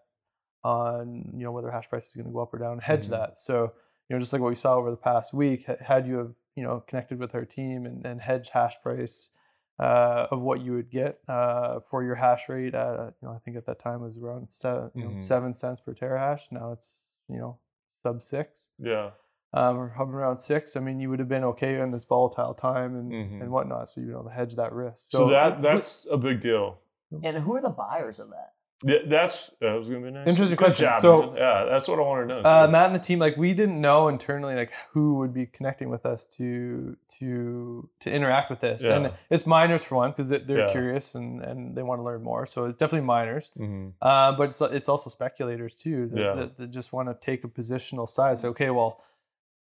on 0.63 1.31
you 1.35 1.43
know 1.43 1.51
whether 1.51 1.69
hash 1.71 1.89
price 1.89 2.07
is 2.07 2.13
going 2.13 2.25
to 2.25 2.31
go 2.31 2.39
up 2.39 2.53
or 2.53 2.57
down, 2.59 2.79
hedge 2.79 3.07
Mhm. 3.07 3.11
that. 3.11 3.39
So 3.39 3.73
you 4.07 4.15
know 4.15 4.19
just 4.19 4.33
like 4.33 4.41
what 4.41 4.49
we 4.49 4.55
saw 4.55 4.75
over 4.75 4.89
the 4.91 4.97
past 4.97 5.33
week, 5.33 5.65
had 5.65 6.07
you 6.07 6.17
have 6.17 6.33
you 6.55 6.63
know 6.63 6.79
connected 6.87 7.19
with 7.19 7.35
our 7.35 7.45
team 7.45 7.85
and, 7.85 8.05
and 8.05 8.21
hedged 8.21 8.49
hash 8.51 8.79
price. 8.81 9.31
Uh, 9.79 10.27
of 10.31 10.41
what 10.41 10.61
you 10.61 10.71
would 10.73 10.89
get 10.89 11.19
uh, 11.27 11.79
for 11.89 12.03
your 12.03 12.15
hash 12.15 12.47
rate. 12.49 12.73
At, 12.73 13.13
you 13.21 13.27
know, 13.27 13.33
I 13.33 13.39
think 13.39 13.57
at 13.57 13.65
that 13.65 13.79
time 13.79 14.01
it 14.01 14.07
was 14.07 14.17
around 14.17 14.49
seven, 14.49 14.91
you 14.95 15.03
know, 15.03 15.09
Mhm. 15.11 15.19
seven 15.19 15.53
cents 15.53 15.81
per 15.81 15.93
terahash. 15.93 16.51
Now 16.51 16.71
it's 16.71 17.07
you 17.27 17.37
know 17.37 17.57
sub 18.03 18.21
six 18.23 18.69
Yeah. 18.79 19.11
um, 19.53 19.77
or 19.77 19.89
hovering 19.89 20.17
around 20.23 20.37
six. 20.39 20.75
I 20.75 20.79
mean, 20.79 20.99
you 20.99 21.09
would 21.09 21.19
have 21.19 21.29
been 21.29 21.43
okay 21.43 21.79
in 21.79 21.91
this 21.91 22.05
volatile 22.05 22.53
time 22.53 22.95
and, 22.95 23.11
Mhm. 23.11 23.41
and 23.41 23.51
whatnot. 23.51 23.89
So 23.89 24.01
you 24.01 24.07
know 24.07 24.23
to 24.23 24.29
hedge 24.29 24.55
that 24.55 24.73
risk. 24.73 25.11
So, 25.11 25.29
that 25.29 25.61
that's 25.61 26.05
a 26.09 26.17
big 26.17 26.39
deal. 26.41 26.79
And 27.23 27.37
who 27.37 27.55
are 27.55 27.61
the 27.61 27.69
buyers 27.69 28.19
of 28.19 28.29
that? 28.31 28.54
Yeah, 28.83 28.97
that's 29.07 29.51
that 29.61 29.71
was 29.73 29.87
gonna 29.87 30.01
be 30.01 30.11
nice. 30.11 30.27
Interesting 30.27 30.57
Good 30.57 30.65
question. 30.65 30.85
job, 30.85 30.95
So- 30.95 31.21
man. 31.27 31.37
yeah, 31.37 31.63
that's 31.65 31.87
what 31.87 31.97
I 31.97 32.01
want 32.01 32.29
to 32.29 32.35
know. 32.35 32.41
Uh. 32.43 32.67
Matt 32.69 32.87
and 32.87 32.95
the 32.95 32.99
team, 32.99 33.19
like 33.19 33.37
we 33.37 33.53
didn't 33.53 33.79
know 33.79 34.09
internally, 34.09 34.53
like 34.53 34.71
who 34.91 35.15
would 35.15 35.33
be 35.33 35.45
connecting 35.45 35.89
with 35.89 36.05
us 36.05 36.25
to 36.37 36.97
to 37.19 37.89
to 38.01 38.11
interact 38.11 38.49
with 38.49 38.59
this, 38.59 38.83
Yeah. 38.83 38.95
and 38.97 39.13
it's 39.29 39.45
miners 39.45 39.83
for 39.85 39.95
one 39.95 40.11
because 40.11 40.27
they're 40.27 40.41
Yeah. 40.67 40.71
curious 40.71 41.15
and 41.15 41.41
and 41.41 41.75
they 41.75 41.83
want 41.83 41.99
to 41.99 42.03
learn 42.03 42.21
more. 42.21 42.45
So 42.45 42.65
it's 42.65 42.77
definitely 42.77 43.05
miners, 43.07 43.49
Mhm. 43.57 43.93
uh, 44.01 44.33
but 44.33 44.49
it's 44.49 44.59
it's 44.59 44.89
also 44.89 45.09
speculators 45.09 45.73
too 45.73 46.07
that, 46.07 46.19
Yeah. 46.19 46.33
that, 46.33 46.57
that 46.57 46.67
just 46.71 46.91
want 46.91 47.07
to 47.07 47.13
take 47.15 47.45
a 47.45 47.47
positional 47.47 48.09
side. 48.09 48.39
So 48.39 48.49
okay, 48.49 48.71
well, 48.71 49.01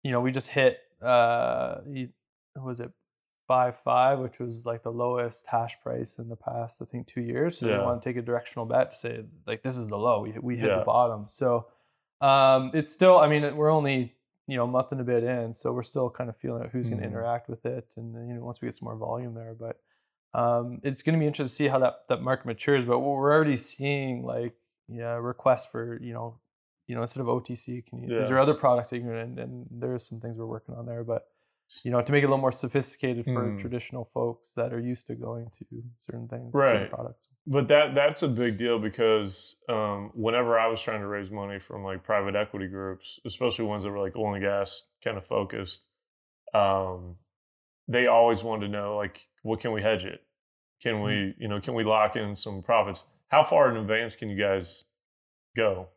you 0.03 0.11
know, 0.11 0.21
we 0.21 0.31
just 0.31 0.49
hit 0.51 0.79
uh, 1.01 1.81
what 2.53 2.65
was 2.65 2.79
it 2.79 2.91
five 3.53 3.73
five, 3.83 4.15
which 4.19 4.37
was 4.39 4.65
like 4.71 4.81
the 4.83 4.91
lowest 5.05 5.45
hash 5.47 5.75
price 5.85 6.11
in 6.21 6.27
the 6.29 6.35
past, 6.49 6.81
I 6.81 6.85
think, 6.85 7.07
two 7.07 7.21
years. 7.33 7.57
So 7.57 7.65
Yeah. 7.67 7.77
they 7.77 7.83
want 7.83 8.01
to 8.01 8.09
take 8.09 8.17
a 8.17 8.21
directional 8.21 8.65
bet 8.65 8.91
to 8.91 8.97
say 8.97 9.13
like 9.45 9.61
this 9.63 9.75
is 9.81 9.87
the 9.87 9.97
low. 10.07 10.21
We 10.25 10.31
we 10.49 10.53
hit 10.57 10.69
Yeah. 10.69 10.79
the 10.79 10.85
bottom. 10.85 11.21
So 11.27 11.67
um, 12.21 12.71
it's 12.73 12.91
still. 12.93 13.17
I 13.17 13.27
mean, 13.27 13.43
we're 13.59 13.73
only 13.79 13.97
you 14.47 14.55
know 14.57 14.65
a 14.65 14.73
month 14.77 14.91
and 14.93 15.01
a 15.01 15.03
bit 15.13 15.23
in, 15.23 15.53
so 15.53 15.65
we're 15.73 15.83
still 15.93 16.09
kind 16.09 16.29
of 16.29 16.35
feeling 16.37 16.61
out 16.63 16.69
who's 16.73 16.87
going 16.87 16.99
Mhm. 16.99 17.03
to 17.05 17.09
interact 17.11 17.45
with 17.49 17.65
it, 17.65 17.87
and 17.97 18.07
then, 18.15 18.23
you 18.27 18.33
know 18.35 18.43
once 18.49 18.61
we 18.61 18.67
get 18.67 18.75
some 18.75 18.85
more 18.89 18.97
volume 19.09 19.33
there, 19.41 19.53
but. 19.53 19.75
Um, 20.33 20.79
it's 20.83 21.01
going 21.01 21.15
to 21.15 21.19
be 21.19 21.27
interesting 21.27 21.51
to 21.51 21.55
see 21.61 21.67
how 21.67 21.79
that, 21.79 21.93
that 22.07 22.21
market 22.21 22.45
matures, 22.45 22.85
but 22.85 22.99
we're 22.99 23.33
already 23.33 23.57
seeing 23.57 24.23
like 24.23 24.53
yeah 24.87 25.15
requests 25.33 25.65
for 25.65 25.99
you 26.01 26.13
know 26.13 26.27
you 26.87 26.95
know 26.95 27.01
instead 27.01 27.19
of 27.19 27.27
OTC, 27.27 27.85
can 27.85 28.01
you, 28.01 28.17
is 28.17 28.29
there 28.29 28.39
other 28.39 28.53
products 28.53 28.91
that 28.91 28.97
you 28.99 29.03
can 29.03 29.13
and, 29.25 29.37
and 29.39 29.67
there's 29.69 30.07
some 30.07 30.21
things 30.21 30.37
we're 30.37 30.45
working 30.57 30.73
on 30.75 30.85
there, 30.85 31.03
but 31.03 31.27
you 31.83 31.91
know 31.91 32.01
to 32.01 32.11
make 32.11 32.23
it 32.23 32.25
a 32.25 32.29
little 32.29 32.41
more 32.41 32.51
sophisticated 32.51 33.25
for 33.25 33.51
Mm. 33.51 33.59
traditional 33.59 34.05
folks 34.13 34.53
that 34.55 34.73
are 34.73 34.79
used 34.79 35.07
to 35.07 35.15
going 35.15 35.49
to 35.59 35.65
certain 36.01 36.27
things, 36.27 36.53
Right. 36.53 36.71
certain 36.73 36.89
products. 36.89 37.27
But 37.47 37.67
that 37.69 37.95
that's 37.95 38.21
a 38.23 38.27
big 38.27 38.57
deal 38.57 38.77
because 38.79 39.55
um, 39.69 40.11
whenever 40.13 40.59
I 40.59 40.67
was 40.67 40.81
trying 40.81 41.01
to 41.01 41.07
raise 41.07 41.31
money 41.31 41.59
from 41.59 41.83
like 41.83 42.03
private 42.03 42.35
equity 42.35 42.67
groups, 42.67 43.19
especially 43.25 43.65
ones 43.65 43.83
that 43.83 43.91
were 43.91 43.99
like 43.99 44.15
oil 44.15 44.33
and 44.35 44.43
gas 44.43 44.83
kind 45.03 45.17
of 45.17 45.25
focused, 45.25 45.87
um, 46.53 47.15
they 47.87 48.07
always 48.07 48.43
wanted 48.43 48.67
to 48.67 48.71
know 48.71 48.95
like, 48.97 49.27
what 49.43 49.59
can 49.59 49.71
we 49.71 49.81
hedge 49.81 50.05
it? 50.05 50.21
Can 50.83 51.01
we, 51.01 51.33
you 51.39 51.47
know, 51.47 51.59
can 51.59 51.73
we 51.73 51.83
lock 51.83 52.15
in 52.15 52.35
some 52.35 52.61
profits? 52.61 53.05
How 53.29 53.43
far 53.43 53.69
in 53.71 53.77
advance 53.77 54.15
can 54.15 54.29
you 54.29 54.37
guys 54.37 54.85
go? 55.55 55.87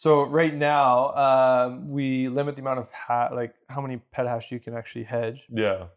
So 0.00 0.22
right 0.22 0.54
now, 0.54 1.12
um, 1.14 1.90
we 1.90 2.28
limit 2.28 2.54
the 2.56 2.62
amount 2.62 2.78
of 2.78 2.88
ha- 2.90 3.28
like 3.34 3.52
how 3.68 3.82
many 3.82 4.00
petahash 4.16 4.50
you 4.50 4.58
can 4.58 4.74
actually 4.74 5.04
hedge 5.04 5.46
Yeah, 5.52 5.88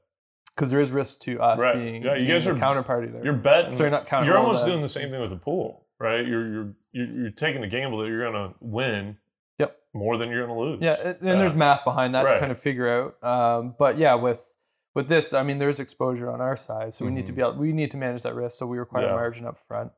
because 0.54 0.70
there 0.70 0.82
is 0.82 0.92
risk 0.92 1.22
to 1.22 1.40
us 1.42 1.58
Right. 1.62 1.76
being, 1.76 2.04
Yeah, 2.04 2.16
you 2.16 2.28
guys 2.28 2.44
the 2.44 2.52
are- 2.52 2.56
counterparty 2.56 3.14
there. 3.14 3.24
you're 3.24 3.32
betting. 3.34 3.78
Sorry, 3.78 3.90
not 3.90 4.06
counter. 4.06 4.28
You're 4.28 4.38
almost 4.38 4.66
doing 4.66 4.82
the 4.82 4.90
same 4.90 5.10
thing 5.10 5.22
with 5.22 5.30
the 5.30 5.38
pool, 5.38 5.86
right? 6.02 6.28
You're 6.28 6.46
you're 6.54 6.74
you're, 6.92 7.06
you're 7.22 7.32
taking 7.32 7.64
a 7.64 7.68
gamble 7.70 8.00
that 8.00 8.08
you're 8.10 8.30
going 8.30 8.50
to 8.50 8.56
win. 8.60 9.16
Yep. 9.60 9.74
More 9.94 10.18
than 10.18 10.30
you're 10.30 10.46
going 10.46 10.58
to 10.58 10.62
lose. 10.66 10.80
Yeah, 10.82 10.96
and 11.02 11.18
and 11.30 11.40
there's 11.40 11.56
math 11.56 11.86
behind 11.86 12.14
that 12.14 12.26
Right. 12.26 12.34
to 12.34 12.40
kind 12.42 12.52
of 12.52 12.60
figure 12.60 12.90
out. 12.90 13.24
Um, 13.24 13.74
but 13.80 13.98
yeah, 13.98 14.16
with 14.16 14.52
with 14.96 15.08
this, 15.08 15.32
I 15.34 15.44
mean, 15.44 15.60
there's 15.60 15.80
exposure 15.80 16.30
on 16.30 16.42
our 16.42 16.58
side, 16.58 16.94
so 16.94 17.06
we 17.06 17.12
need 17.12 17.26
to 17.28 17.32
Mhm. 17.32 17.36
be 17.38 17.42
able, 17.42 17.54
we 17.54 17.72
need 17.72 17.90
to 17.92 17.98
manage 17.98 18.24
that 18.24 18.36
risk. 18.36 18.58
So 18.58 18.68
we 18.68 18.78
require 18.80 19.06
Yeah. 19.06 19.14
a 19.14 19.16
margin 19.16 19.46
up 19.46 19.60
front. 19.60 19.94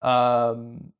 Um, 0.00 0.94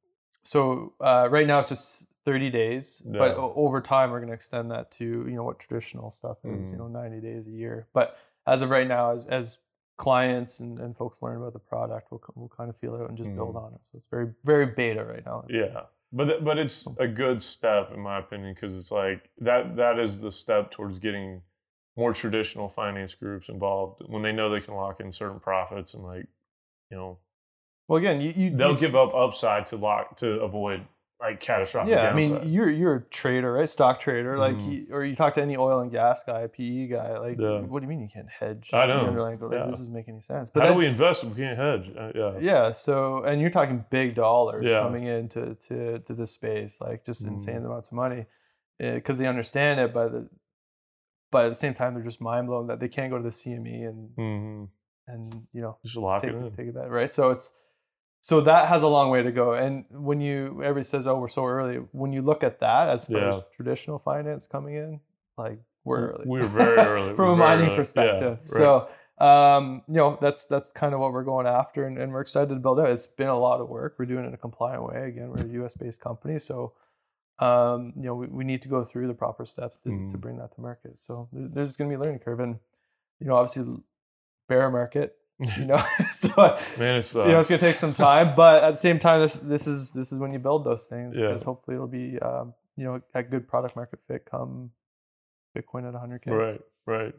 so 0.44 0.92
uh, 1.00 1.28
right 1.30 1.46
now 1.46 1.58
it's 1.60 1.70
just 1.70 2.08
30 2.24 2.50
days, 2.50 3.02
but 3.04 3.36
Yeah. 3.36 3.50
over 3.54 3.80
time 3.80 4.10
we're 4.10 4.18
going 4.20 4.28
to 4.28 4.34
extend 4.34 4.70
that 4.70 4.90
to 4.92 5.04
you 5.04 5.34
know 5.34 5.44
what 5.44 5.58
traditional 5.58 6.10
stuff 6.10 6.38
is, 6.44 6.70
you 6.70 6.76
Mhm. 6.76 6.78
know, 6.78 6.88
90 6.88 7.20
days 7.20 7.46
a 7.46 7.50
year. 7.50 7.88
But 7.92 8.16
as 8.46 8.62
of 8.62 8.70
right 8.70 8.86
now, 8.86 9.10
as 9.12 9.26
as 9.26 9.58
clients 9.96 10.60
and, 10.60 10.78
and 10.80 10.96
folks 10.96 11.20
learn 11.22 11.36
about 11.36 11.52
the 11.52 11.58
product, 11.58 12.10
we'll 12.10 12.22
we'll 12.34 12.48
kind 12.48 12.70
of 12.70 12.76
feel 12.76 12.94
it 12.94 13.02
out 13.02 13.08
and 13.08 13.18
just 13.18 13.34
build 13.34 13.54
Mhm. 13.54 13.64
on 13.64 13.74
it. 13.74 13.80
So 13.84 13.96
it's 13.96 14.06
very 14.06 14.32
very 14.44 14.66
beta 14.66 15.04
right 15.04 15.24
now. 15.26 15.44
Yeah, 15.48 15.86
but 16.12 16.26
th- 16.26 16.44
but 16.44 16.58
it's 16.58 16.86
a 16.98 17.08
good 17.08 17.42
step 17.42 17.92
in 17.92 18.00
my 18.00 18.18
opinion 18.18 18.54
because 18.54 18.78
it's 18.78 18.90
like 18.92 19.30
that 19.38 19.76
that 19.76 19.98
is 19.98 20.20
the 20.20 20.30
step 20.32 20.70
towards 20.70 20.98
getting 20.98 21.42
more 21.96 22.12
traditional 22.14 22.68
finance 22.70 23.14
groups 23.14 23.48
involved 23.48 24.00
when 24.08 24.22
they 24.22 24.32
know 24.32 24.48
they 24.48 24.60
can 24.60 24.74
lock 24.74 24.98
in 25.00 25.12
certain 25.12 25.38
profits 25.40 25.92
and 25.94 26.02
like 26.04 26.26
you 26.90 26.96
know 26.96 27.18
Well, 27.88 27.98
again, 27.98 28.20
you, 28.20 28.30
you 28.30 28.56
they'll 28.56 28.70
you- 28.72 28.78
give 28.78 28.94
up 28.94 29.12
upside 29.14 29.66
to 29.66 29.76
lock 29.76 30.16
to 30.18 30.40
avoid 30.40 30.86
like 31.22 31.40
catastrophic. 31.40 31.92
Yeah, 31.92 32.10
I 32.10 32.12
mean, 32.14 32.40
you're 32.52 32.68
you're 32.68 32.94
a 32.96 33.00
trader, 33.04 33.52
right? 33.52 33.68
Stock 33.68 34.00
trader, 34.00 34.36
like, 34.38 34.56
Mhm. 34.56 34.72
you, 34.72 34.86
or 34.94 35.04
you 35.04 35.14
talk 35.14 35.34
to 35.34 35.42
any 35.42 35.56
oil 35.56 35.78
and 35.80 35.90
gas 35.90 36.24
guy, 36.24 36.46
PE 36.48 36.88
guy, 36.88 37.16
like, 37.18 37.38
Yeah. 37.38 37.60
what 37.60 37.78
do 37.80 37.84
you 37.84 37.88
mean 37.88 38.00
you 38.00 38.08
can't 38.08 38.28
hedge? 38.28 38.70
I 38.74 38.86
the 38.86 38.94
know, 38.94 39.06
underlying- 39.06 39.38
Like, 39.38 39.52
yeah. 39.52 39.66
this 39.66 39.78
doesn't 39.78 39.94
make 39.94 40.08
any 40.08 40.20
sense. 40.20 40.50
But 40.50 40.60
how 40.62 40.66
then, 40.70 40.76
do 40.76 40.80
we 40.80 40.86
invest 40.86 41.22
if 41.22 41.30
we 41.30 41.36
can't 41.36 41.56
hedge? 41.56 41.92
Uh, 41.96 42.10
yeah, 42.14 42.38
yeah, 42.40 42.72
so 42.72 43.22
and 43.22 43.40
you're 43.40 43.50
talking 43.50 43.84
big 43.88 44.14
dollars 44.16 44.68
Yeah. 44.68 44.80
coming 44.80 45.04
into 45.04 45.54
to, 45.54 46.00
to 46.00 46.12
this 46.14 46.32
space, 46.32 46.80
like 46.80 47.04
just 47.06 47.24
Mhm. 47.24 47.28
insane 47.28 47.64
amounts 47.64 47.88
of 47.88 47.94
money, 47.94 48.26
because 48.78 49.16
they 49.18 49.26
understand 49.28 49.78
it, 49.78 49.94
but 49.94 50.10
the, 50.10 50.28
but 51.30 51.44
at 51.46 51.48
the 51.50 51.54
same 51.54 51.72
time 51.72 51.94
they're 51.94 52.02
just 52.02 52.20
mind 52.20 52.48
blown 52.48 52.66
that 52.66 52.80
they 52.80 52.88
can't 52.88 53.10
go 53.10 53.16
to 53.16 53.22
the 53.22 53.30
CME 53.30 53.84
and 53.88 54.10
hmm 54.16 54.64
and 55.06 55.46
you 55.52 55.60
know 55.60 55.78
just 55.84 55.96
lock 55.96 56.22
take, 56.22 56.32
it 56.32 56.36
in. 56.36 56.50
take 56.52 56.68
a 56.68 56.72
bet, 56.72 56.90
right? 56.90 57.10
So 57.12 57.30
it's 57.30 57.52
so 58.22 58.40
that 58.40 58.68
has 58.68 58.82
a 58.82 58.86
long 58.88 59.10
way 59.10 59.22
to 59.22 59.30
go. 59.32 59.52
And 59.52 59.84
when 59.90 60.20
you 60.20 60.62
everybody 60.62 60.84
says, 60.84 61.06
"Oh, 61.06 61.18
we're 61.18 61.28
so 61.28 61.44
early," 61.44 61.76
when 61.92 62.12
you 62.14 62.22
look 62.22 62.42
at 62.42 62.60
that 62.60 62.88
as 62.88 63.04
far 63.06 63.18
Yeah. 63.18 63.28
as 63.28 63.42
traditional 63.54 63.98
finance 63.98 64.46
coming 64.46 64.74
in, 64.76 65.00
like 65.36 65.58
we're 65.84 66.12
early. 66.12 66.24
We're 66.26 66.44
very 66.46 66.78
early 66.78 67.14
from 67.16 67.28
a 67.28 67.32
We're 67.32 67.36
very 67.36 67.48
mining 67.48 67.64
early. 67.66 67.70
Yeah, 67.72 67.76
perspective. 67.76 68.38
right. 68.38 68.44
So 68.46 68.88
um, 69.18 69.82
you 69.88 69.94
know 69.94 70.18
that's 70.20 70.46
that's 70.46 70.70
kind 70.70 70.94
of 70.94 71.00
what 71.00 71.12
we're 71.12 71.24
going 71.24 71.46
after, 71.46 71.84
and, 71.86 71.98
and 71.98 72.12
we're 72.12 72.22
excited 72.22 72.48
to 72.54 72.60
build 72.60 72.80
out. 72.80 72.88
It's 72.90 73.06
been 73.06 73.28
a 73.28 73.38
lot 73.38 73.60
of 73.60 73.68
work. 73.68 73.96
We're 73.98 74.06
doing 74.06 74.24
it 74.24 74.28
in 74.28 74.34
a 74.34 74.38
compliant 74.38 74.82
way. 74.88 75.08
Again, 75.08 75.28
we're 75.30 75.42
a 75.44 75.48
U.S. 75.60 75.74
based 75.74 76.00
company, 76.00 76.38
so. 76.38 76.72
Um, 77.38 77.92
you 77.96 78.02
know, 78.04 78.14
we, 78.14 78.26
we 78.28 78.44
need 78.44 78.62
to 78.62 78.68
go 78.68 78.84
through 78.84 79.08
the 79.08 79.14
proper 79.14 79.44
steps 79.46 79.80
to, 79.80 79.88
to 79.88 79.94
Mhm. 80.16 80.20
bring 80.20 80.36
that 80.36 80.54
to 80.54 80.60
market. 80.60 81.00
So 81.00 81.28
there's 81.32 81.72
going 81.72 81.90
to 81.90 81.96
be 81.96 82.00
a 82.00 82.04
learning 82.04 82.20
curve, 82.20 82.38
and 82.38 82.58
you 83.18 83.26
know, 83.26 83.34
obviously, 83.34 83.64
bear 84.48 84.70
market. 84.70 85.16
You 85.58 85.64
know, 85.66 85.82
so 86.12 86.28
man, 86.78 86.96
it's 86.96 87.14
you 87.14 87.24
know 87.24 87.38
it's 87.40 87.48
gonna 87.48 87.58
take 87.60 87.76
some 87.76 87.94
time 87.94 88.34
but 88.36 88.62
at 88.64 88.70
the 88.72 88.76
same 88.76 88.98
time 88.98 89.20
this 89.20 89.34
this 89.36 89.66
is 89.66 89.92
this 89.92 90.12
is 90.12 90.18
when 90.18 90.32
you 90.32 90.38
build 90.38 90.64
those 90.64 90.86
things 90.86 91.18
Yeah. 91.18 91.28
because 91.28 91.42
hopefully 91.42 91.74
it'll 91.76 91.86
be 91.88 92.18
um, 92.20 92.54
you 92.76 92.84
know 92.84 93.00
a 93.14 93.22
good 93.22 93.48
product 93.48 93.74
market 93.76 93.98
fit 94.08 94.24
come 94.30 94.70
bitcoin 95.56 95.86
at 95.88 95.94
100k 95.94 96.26
Right, 96.28 96.60
right. 96.86 97.14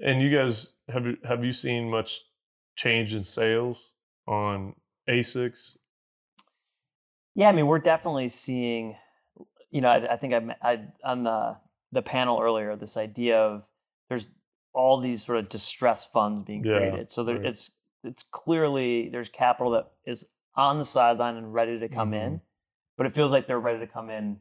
And 0.00 0.20
you 0.22 0.30
guys 0.30 0.72
have 0.88 1.06
you- 1.06 1.18
have 1.24 1.44
you 1.44 1.52
seen 1.52 1.90
much 1.90 2.20
change 2.76 3.14
in 3.14 3.24
sales 3.24 3.90
on 4.26 4.74
ASICs? 5.08 5.76
Yeah, 7.34 7.48
I 7.48 7.52
mean, 7.52 7.66
we're 7.66 7.78
definitely 7.78 8.28
seeing. 8.28 8.96
You 9.70 9.80
know, 9.82 9.88
I, 9.88 10.14
I 10.14 10.16
think 10.16 10.34
I, 10.34 10.38
me- 10.40 10.54
I 10.62 10.80
on 11.04 11.24
the 11.24 11.56
the 11.92 12.02
panel 12.02 12.40
earlier 12.40 12.74
this 12.76 12.96
idea 12.96 13.38
of 13.38 13.64
there's 14.08 14.28
all 14.78 15.00
these 15.00 15.24
sort 15.26 15.38
of 15.38 15.48
distress 15.48 16.06
funds 16.06 16.42
being 16.42 16.62
Yeah, 16.64 16.78
created. 16.78 17.10
So 17.10 17.24
there, 17.24 17.36
right. 17.36 17.46
it's 17.46 17.72
it's 18.04 18.22
clearly 18.30 19.08
there's 19.08 19.28
capital 19.28 19.72
that 19.72 19.90
is 20.06 20.24
on 20.54 20.78
the 20.78 20.84
sideline 20.84 21.36
and 21.36 21.52
ready 21.52 21.78
to 21.80 21.88
come 21.88 22.14
in, 22.14 22.34
Mhm. 22.34 22.40
but 22.96 23.06
it 23.06 23.12
feels 23.12 23.32
like 23.32 23.46
they're 23.48 23.58
ready 23.58 23.80
to 23.80 23.86
come 23.88 24.08
in. 24.08 24.38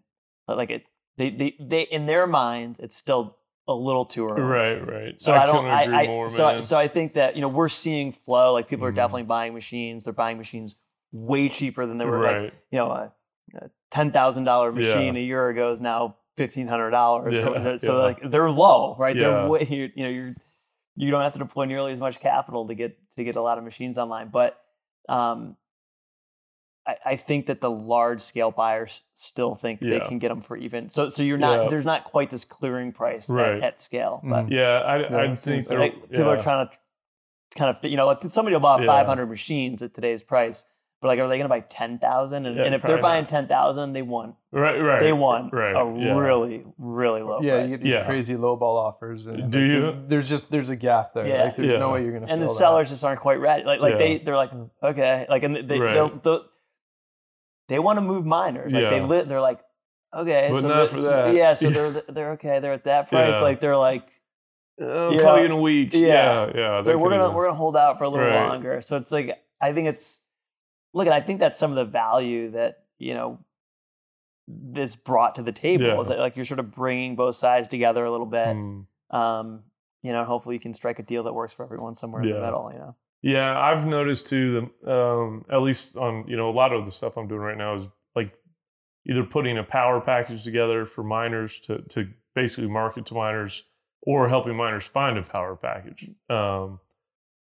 Like 0.47 0.69
it, 0.69 0.83
they 1.17 1.31
they 1.31 1.55
they 1.59 1.81
in 1.81 2.05
their 2.05 2.27
minds, 2.27 2.79
it's 2.79 2.95
still 2.95 3.37
a 3.67 3.73
little 3.73 4.05
too 4.05 4.27
early. 4.29 4.41
Right, 4.41 4.87
right. 4.87 5.21
So 5.21 5.33
I, 5.33 5.45
don't. 5.45 5.55
couldn't 5.65 5.71
I, 5.93 6.03
I 6.03 6.07
more, 6.07 6.29
so 6.29 6.47
I, 6.47 6.53
man. 6.53 6.61
so 6.61 6.77
I 6.77 6.87
think 6.87 7.13
that 7.15 7.35
you 7.35 7.41
know 7.41 7.49
we're 7.49 7.67
seeing 7.67 8.11
flow. 8.11 8.53
Like 8.53 8.67
people 8.69 8.85
are 8.85 8.91
Mhm. 8.91 8.95
definitely 8.95 9.23
buying 9.23 9.53
machines. 9.55 10.03
They're 10.03 10.13
buying 10.13 10.37
machines 10.37 10.75
way 11.11 11.49
cheaper 11.49 11.85
than 11.87 11.97
they 11.97 12.05
were. 12.05 12.21
Like 12.21 12.35
right. 12.35 12.53
you 12.71 12.77
know, 12.77 12.89
a, 12.91 13.11
a 13.55 13.69
ten 13.91 14.11
thousand 14.11 14.43
dollar 14.45 14.71
machine 14.71 15.15
Yeah. 15.15 15.21
a 15.21 15.23
year 15.23 15.49
ago 15.49 15.71
is 15.71 15.81
now 15.81 16.15
fifteen 16.37 16.67
hundred 16.67 16.91
dollars. 16.91 17.33
Yeah, 17.35 17.75
so 17.75 17.97
yeah. 17.97 18.03
like 18.03 18.31
they're 18.31 18.49
low, 18.49 18.95
right? 18.97 19.15
Yeah. 19.15 19.21
They're 19.23 19.47
way, 19.47 19.63
you 19.69 19.89
you 19.95 20.03
know 20.03 20.09
you're 20.09 20.35
you 20.95 21.11
don't 21.11 21.21
have 21.21 21.33
to 21.33 21.39
deploy 21.39 21.65
nearly 21.65 21.91
as 21.93 21.99
much 21.99 22.19
capital 22.19 22.67
to 22.67 22.75
get 22.75 22.97
to 23.17 23.23
get 23.23 23.35
a 23.35 23.41
lot 23.41 23.57
of 23.57 23.63
machines 23.63 23.97
online, 23.97 24.29
but 24.29 24.57
um, 25.09 25.55
I, 26.87 26.95
I 27.05 27.15
think 27.17 27.47
that 27.47 27.61
the 27.61 27.69
large 27.69 28.21
scale 28.21 28.51
buyers 28.51 29.03
still 29.13 29.55
think 29.55 29.79
they 29.79 29.99
can 29.99 30.19
get 30.19 30.29
them 30.29 30.41
for 30.41 30.55
even. 30.55 30.89
So 30.89 31.09
so 31.09 31.23
you're 31.23 31.37
not 31.37 31.63
Yeah. 31.63 31.69
there's 31.69 31.85
not 31.85 32.03
quite 32.05 32.29
this 32.29 32.45
clearing 32.45 32.91
price 32.93 33.29
Right. 33.29 33.57
at, 33.57 33.63
at 33.63 33.81
scale, 33.81 34.21
but 34.23 34.45
Mhm. 34.47 34.51
Yeah, 34.51 34.79
I, 34.79 34.97
Yeah, 34.99 35.17
I 35.31 35.35
think 35.35 35.65
they're, 35.65 35.89
people 35.91 36.29
are 36.29 36.41
trying 36.41 36.67
to 36.67 36.77
kind 37.57 37.75
of 37.75 37.83
you 37.89 37.97
know 37.97 38.05
like 38.05 38.21
somebody 38.25 38.55
will 38.55 38.61
buy 38.61 38.79
Yeah. 38.79 38.85
500 38.87 39.25
machines 39.27 39.81
at 39.81 39.93
today's 39.93 40.21
price 40.21 40.65
But 40.99 41.09
like, 41.09 41.19
are 41.19 41.27
they 41.27 41.37
going 41.37 41.45
to 41.45 41.49
buy 41.49 41.59
ten 41.59 41.99
thousand? 41.99 42.47
And, 42.47 42.55
Yeah, 42.57 42.63
and 42.63 42.73
if 42.73 42.81
they're 42.81 42.99
buying 43.01 43.21
not. 43.23 43.29
ten 43.29 43.47
thousand, 43.47 43.93
they 43.93 44.01
won. 44.01 44.35
Right, 44.51 44.79
right. 44.79 44.99
They 44.99 45.13
won 45.13 45.49
Right. 45.53 45.75
a 45.75 45.95
yeah. 45.99 46.17
really, 46.17 46.65
really 46.79 47.21
low 47.21 47.39
yeah, 47.41 47.61
you 47.61 47.67
get 47.69 47.81
these 47.81 47.93
Yeah. 47.93 48.05
crazy 48.05 48.35
low 48.35 48.55
ball 48.55 48.77
offers. 48.77 49.27
And 49.27 49.51
Do 49.51 49.59
like, 49.59 49.67
you? 49.69 49.81
there- 49.81 50.01
There's 50.07 50.27
just 50.29 50.49
there's 50.49 50.71
a 50.71 50.75
gap 50.75 51.13
there. 51.13 51.27
Yeah. 51.27 51.43
Like 51.43 51.55
there's 51.55 51.71
Yeah. 51.71 51.77
no 51.77 51.91
way 51.91 52.03
you're 52.03 52.13
gonna. 52.13 52.25
and 52.31 52.41
the 52.41 52.47
fill 52.47 52.53
that. 52.55 52.59
sellers 52.59 52.89
just 52.89 53.03
aren't 53.03 53.19
quite 53.19 53.39
ready. 53.39 53.63
Like, 53.63 53.79
like 53.79 53.91
Yeah. 53.93 53.97
they, 53.99 54.17
they're 54.17 54.35
like, 54.35 54.51
okay, 54.81 55.27
like, 55.29 55.43
and 55.43 55.69
they, 55.69 55.79
Right. 55.79 55.93
they'll, 55.93 56.09
they'll, 56.17 56.45
they 57.67 57.77
want 57.79 57.97
to 57.97 58.01
move 58.01 58.25
miners. 58.25 58.73
Like 58.73 58.89
they 58.89 59.01
lit. 59.01 59.27
They're 59.29 59.41
like, 59.41 59.59
okay, 60.15 60.49
But 60.51 60.61
so 60.61 60.67
not 60.67 60.89
for 60.89 61.01
that. 61.01 61.35
yeah, 61.35 61.53
so 61.53 61.69
they're 61.69 61.91
they're 62.09 62.31
okay. 62.33 62.59
They're 62.59 62.73
at 62.73 62.85
that 62.85 63.09
price. 63.09 63.33
Yeah. 63.33 63.41
Like 63.41 63.59
they're 63.59 63.77
like, 63.77 64.07
I'll 64.81 65.13
Yeah. 65.13 65.21
call 65.21 65.37
you 65.39 65.45
in 65.45 65.51
a 65.51 65.61
week. 65.61 65.93
Yeah. 65.93 66.07
Yeah, 66.07 66.51
yeah 66.55 66.83
so 66.83 66.97
we're 66.97 67.09
gonna 67.11 67.23
could've- 67.25 67.35
we're 67.35 67.45
gonna 67.45 67.55
hold 67.57 67.77
out 67.77 67.99
for 67.99 68.05
a 68.05 68.09
little 68.09 68.25
Right. 68.25 68.47
longer. 68.47 68.81
So 68.81 68.95
it's 68.97 69.11
like 69.11 69.37
I 69.61 69.73
think 69.73 69.87
it's 69.89 70.21
look, 70.93 71.05
and 71.07 71.13
I 71.13 71.21
think 71.21 71.39
that's 71.39 71.59
some 71.59 71.71
of 71.71 71.75
the 71.77 71.85
value 71.85 72.51
that 72.51 72.83
you 72.97 73.13
know 73.13 73.39
this 74.47 74.95
brought 74.95 75.35
to 75.35 75.41
the 75.43 75.51
table 75.51 75.85
Yeah. 75.85 75.99
is 75.99 76.07
that 76.07 76.19
like 76.19 76.35
you're 76.35 76.45
sort 76.45 76.59
of 76.59 76.71
bringing 76.73 77.15
both 77.15 77.35
sides 77.35 77.67
together 77.67 78.05
a 78.05 78.11
little 78.11 78.25
bit. 78.25 78.55
Mm. 78.55 78.85
Um, 79.11 79.63
you 80.03 80.13
know, 80.13 80.23
hopefully 80.23 80.55
you 80.55 80.59
can 80.61 80.73
strike 80.73 80.99
a 80.99 81.03
deal 81.03 81.23
that 81.23 81.33
works 81.33 81.53
for 81.53 81.63
everyone 81.63 81.95
somewhere 81.95 82.21
in 82.21 82.29
the 82.29 82.39
middle. 82.39 82.69
You 82.71 82.79
know, 82.79 82.95
Yeah, 83.21 83.59
I've 83.59 83.85
noticed 83.85 84.27
too. 84.27 84.69
The 84.83 84.93
um, 84.93 85.45
at 85.51 85.61
least 85.61 85.97
on 85.97 86.25
you 86.27 86.37
know 86.37 86.49
a 86.49 86.51
lot 86.51 86.71
of 86.71 86.85
the 86.85 86.91
stuff 86.91 87.17
I'm 87.17 87.27
doing 87.27 87.41
right 87.41 87.57
now 87.57 87.75
is 87.75 87.83
like 88.15 88.33
either 89.09 89.23
putting 89.23 89.57
a 89.57 89.63
power 89.63 89.99
package 89.99 90.43
together 90.43 90.85
for 90.85 91.03
miners 91.03 91.59
to 91.61 91.81
to 91.89 92.07
basically 92.35 92.67
market 92.67 93.05
to 93.07 93.15
miners, 93.15 93.63
or 94.03 94.29
helping 94.29 94.55
miners 94.55 94.85
find 94.85 95.17
a 95.17 95.23
power 95.23 95.55
package 95.55 96.09
um, 96.29 96.79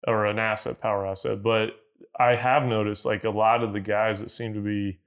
or 0.06 0.24
an 0.26 0.38
asset, 0.38 0.80
power 0.80 1.06
asset. 1.06 1.42
But 1.42 1.70
I 2.18 2.34
have 2.34 2.64
noticed 2.64 3.04
like 3.04 3.24
a 3.24 3.30
lot 3.30 3.62
of 3.62 3.72
the 3.72 3.80
guys 3.80 4.20
that 4.20 4.30
seem 4.30 4.54
to 4.54 4.60
be 4.60 5.00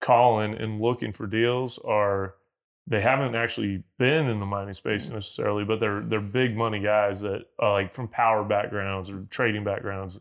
calling 0.00 0.54
and 0.54 0.80
looking 0.80 1.12
for 1.12 1.26
deals 1.26 1.78
are 1.84 2.34
they 2.86 3.00
haven't 3.00 3.34
actually 3.34 3.84
been 3.98 4.26
in 4.26 4.40
the 4.40 4.46
mining 4.46 4.74
space 4.74 5.06
mm-hmm. 5.06 5.16
necessarily, 5.16 5.64
but 5.64 5.80
they're 5.80 6.00
they're 6.00 6.20
big 6.20 6.56
money 6.56 6.80
guys 6.80 7.20
that 7.20 7.44
are 7.58 7.72
like 7.72 7.92
from 7.92 8.08
power 8.08 8.42
backgrounds 8.42 9.10
or 9.10 9.26
trading 9.30 9.64
backgrounds, 9.64 10.18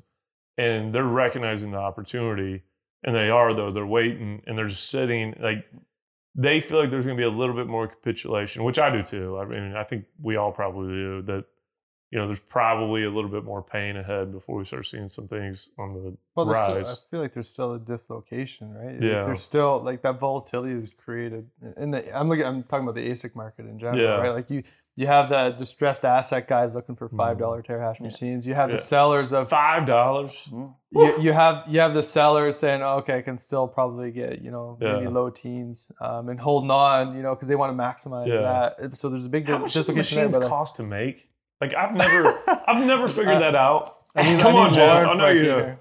and 0.57 0.93
they're 0.93 1.03
recognizing 1.03 1.71
the 1.71 1.77
opportunity, 1.77 2.63
and 3.03 3.15
they 3.15 3.29
are 3.29 3.53
though 3.53 3.71
they're 3.71 3.85
waiting 3.85 4.41
and 4.45 4.57
they're 4.57 4.67
just 4.67 4.89
sitting 4.89 5.35
like 5.41 5.65
they 6.35 6.61
feel 6.61 6.79
like 6.79 6.91
there's 6.91 7.05
going 7.05 7.17
to 7.17 7.21
be 7.21 7.25
a 7.25 7.29
little 7.29 7.55
bit 7.55 7.67
more 7.67 7.87
capitulation, 7.87 8.63
which 8.63 8.77
I 8.77 8.89
do 8.91 9.03
too. 9.03 9.39
I 9.39 9.45
mean, 9.45 9.75
I 9.75 9.83
think 9.83 10.05
we 10.21 10.35
all 10.35 10.51
probably 10.51 10.89
do 10.89 11.21
that. 11.23 11.45
You 12.11 12.17
know, 12.17 12.25
there's 12.25 12.39
probably 12.39 13.03
a 13.03 13.09
little 13.09 13.29
bit 13.29 13.43
more 13.43 13.61
pain 13.61 13.95
ahead 13.95 14.31
before 14.31 14.57
we 14.57 14.65
start 14.65 14.87
seeing 14.87 15.09
some 15.09 15.27
things 15.27 15.69
on 15.77 15.93
the 15.93 16.17
Well, 16.35 16.47
there's 16.47 16.59
still, 16.63 16.75
rise. 16.77 16.89
I 16.89 16.95
feel 17.11 17.19
like 17.21 17.33
there's 17.35 17.49
still 17.49 17.73
a 17.75 17.79
dislocation, 17.79 18.73
right? 18.73 18.93
Like, 18.93 19.01
Yeah. 19.03 19.23
There's 19.25 19.41
still 19.43 19.81
like 19.83 20.01
that 20.01 20.19
volatility 20.19 20.73
is 20.73 20.89
created. 20.89 21.49
In 21.77 21.91
the 21.91 22.17
I'm 22.17 22.27
looking. 22.27 22.45
I'm 22.45 22.63
talking 22.63 22.83
about 22.83 22.95
the 22.95 23.07
ASIC 23.11 23.35
market 23.35 23.65
in 23.67 23.77
general, 23.77 23.99
Yeah. 24.01 24.17
right? 24.17 24.29
Like 24.33 24.49
you 24.49 24.63
you 24.95 25.05
have 25.07 25.29
the 25.29 25.51
distressed 25.51 26.03
asset 26.03 26.45
guys 26.47 26.73
looking 26.75 26.95
for 26.95 27.07
five 27.09 27.37
dollar 27.37 27.61
terahash 27.61 27.99
Yeah. 27.99 28.07
machines. 28.07 28.45
You 28.47 28.55
have 28.55 28.69
Yeah. 28.69 28.75
the 28.77 28.81
sellers 28.81 29.31
of 29.31 29.47
Five 29.49 29.85
dollars. 29.85 30.33
you, 30.51 31.13
you 31.21 31.31
have 31.31 31.63
you 31.67 31.79
have 31.79 31.93
the 31.93 32.01
sellers 32.03 32.57
saying, 32.57 32.81
oh, 32.81 32.95
okay, 32.97 33.19
I 33.19 33.21
can 33.21 33.37
still 33.37 33.67
probably 33.67 34.09
get 34.11 34.41
you 34.41 34.49
know 34.49 34.77
maybe 34.79 35.03
Yeah. 35.03 35.09
low 35.09 35.29
teens 35.29 35.91
um, 36.01 36.27
and 36.29 36.39
holding 36.39 36.71
on, 36.71 37.15
you 37.15 37.21
know, 37.21 37.35
because 37.35 37.47
they 37.47 37.55
want 37.55 37.71
to 37.77 37.81
maximize 37.81 38.27
Yeah. 38.27 38.71
that. 38.79 38.97
So 38.97 39.09
there's 39.09 39.25
a 39.27 39.29
big 39.29 39.47
How 39.47 39.59
much 39.59 39.73
does 39.73 39.85
the 39.85 39.93
dislocation 39.93 40.31
there. 40.31 40.39
machines 40.39 40.47
cost 40.49 40.75
to 40.77 40.83
make? 40.83 41.27
Like 41.61 41.73
I've 41.73 41.93
never, 41.95 42.33
I've 42.67 42.85
never 42.85 43.07
figured 43.17 43.41
that 43.41 43.55
out. 43.55 43.97
I 44.15 44.23
need, 44.33 44.41
Come 44.41 44.55
I 44.55 44.59
on, 44.59 44.67
need 44.71 44.75
Jeff. 44.75 45.07
I 45.07 45.13
know 45.13 45.27
you 45.29 45.39
information 45.39 45.75
do. 45.75 45.77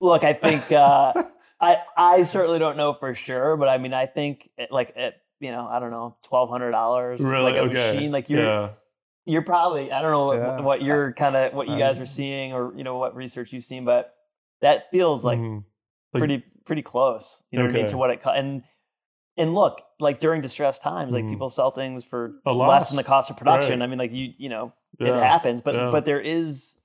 look, 0.00 0.24
I 0.24 0.32
think 0.32 0.72
uh, 0.72 1.12
I 1.60 1.76
I 1.96 2.22
certainly 2.22 2.58
don't 2.58 2.76
know 2.76 2.92
for 2.92 3.14
sure, 3.14 3.56
but 3.56 3.68
I 3.68 3.78
mean, 3.78 3.92
I 3.94 4.06
think 4.06 4.50
it, 4.58 4.70
like 4.72 4.94
at 4.96 5.14
you 5.40 5.50
know, 5.50 5.66
I 5.66 5.78
don't 5.80 5.90
know, 5.90 6.16
twelve 6.24 6.48
hundred 6.50 6.70
dollars, 6.72 7.20
Really? 7.20 7.52
like 7.52 7.54
a 7.56 7.60
okay. 7.60 7.92
machine, 7.92 8.10
like 8.10 8.30
you're 8.30 8.42
yeah. 8.42 8.68
you're 9.26 9.42
probably 9.42 9.92
I 9.92 10.00
don't 10.02 10.10
know 10.10 10.24
what, 10.26 10.36
Yeah. 10.38 10.60
what 10.60 10.82
you're 10.82 11.12
kind 11.12 11.36
of 11.36 11.52
what 11.52 11.68
you 11.68 11.78
guys 11.78 11.98
are 12.00 12.06
seeing 12.06 12.52
or 12.52 12.72
you 12.76 12.84
know 12.84 12.96
what 12.96 13.14
research 13.14 13.52
you've 13.52 13.64
seen, 13.64 13.84
but 13.84 14.14
that 14.62 14.90
feels 14.90 15.24
like 15.24 15.38
Mhm. 15.38 15.64
Like- 16.14 16.20
pretty 16.20 16.42
pretty 16.64 16.82
close. 16.82 17.42
You 17.50 17.58
know 17.58 17.66
what 17.66 17.74
I 17.74 17.78
mean 17.78 17.86
to 17.88 17.96
what 17.98 18.10
it 18.10 18.22
co- 18.22 18.30
and 18.30 18.62
and 19.36 19.54
look 19.54 19.82
like 20.00 20.20
during 20.20 20.40
distressed 20.40 20.82
times, 20.82 21.12
like 21.12 21.24
Mhm. 21.24 21.30
people 21.30 21.48
sell 21.48 21.70
things 21.70 22.04
for 22.04 22.36
less 22.46 22.88
than 22.88 22.96
the 22.96 23.04
cost 23.04 23.30
of 23.30 23.36
production. 23.36 23.80
Right. 23.80 23.84
I 23.84 23.88
mean, 23.88 23.98
like 23.98 24.12
you 24.12 24.32
you 24.38 24.48
know 24.48 24.72
yeah. 24.98 25.08
it 25.16 25.22
happens, 25.22 25.60
but 25.60 25.74
Yeah. 25.74 25.90
but 25.90 26.04
there 26.04 26.20
is 26.20 26.76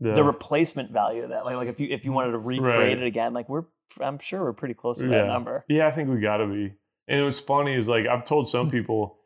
yeah. 0.00 0.14
the 0.14 0.24
replacement 0.24 0.90
value 0.90 1.22
of 1.22 1.30
that. 1.30 1.44
Like 1.44 1.56
like 1.56 1.68
if 1.68 1.78
you 1.80 1.88
if 1.90 2.04
you 2.04 2.12
wanted 2.12 2.32
to 2.32 2.38
recreate 2.38 2.76
Right. 2.78 2.98
it 2.98 3.02
again, 3.02 3.32
like 3.34 3.48
we're 3.48 3.64
I'm 4.00 4.18
sure 4.18 4.42
we're 4.42 4.54
pretty 4.54 4.74
close 4.74 4.98
to 4.98 5.06
that 5.08 5.26
number. 5.26 5.64
Yeah, 5.68 5.86
I 5.86 5.90
think 5.90 6.08
we 6.08 6.18
got 6.18 6.38
to 6.38 6.46
be. 6.46 6.72
And 7.08 7.24
what's 7.24 7.40
funny 7.40 7.74
is 7.74 7.88
like 7.88 8.06
I've 8.06 8.24
told 8.24 8.48
some 8.48 8.70
people 8.76 9.18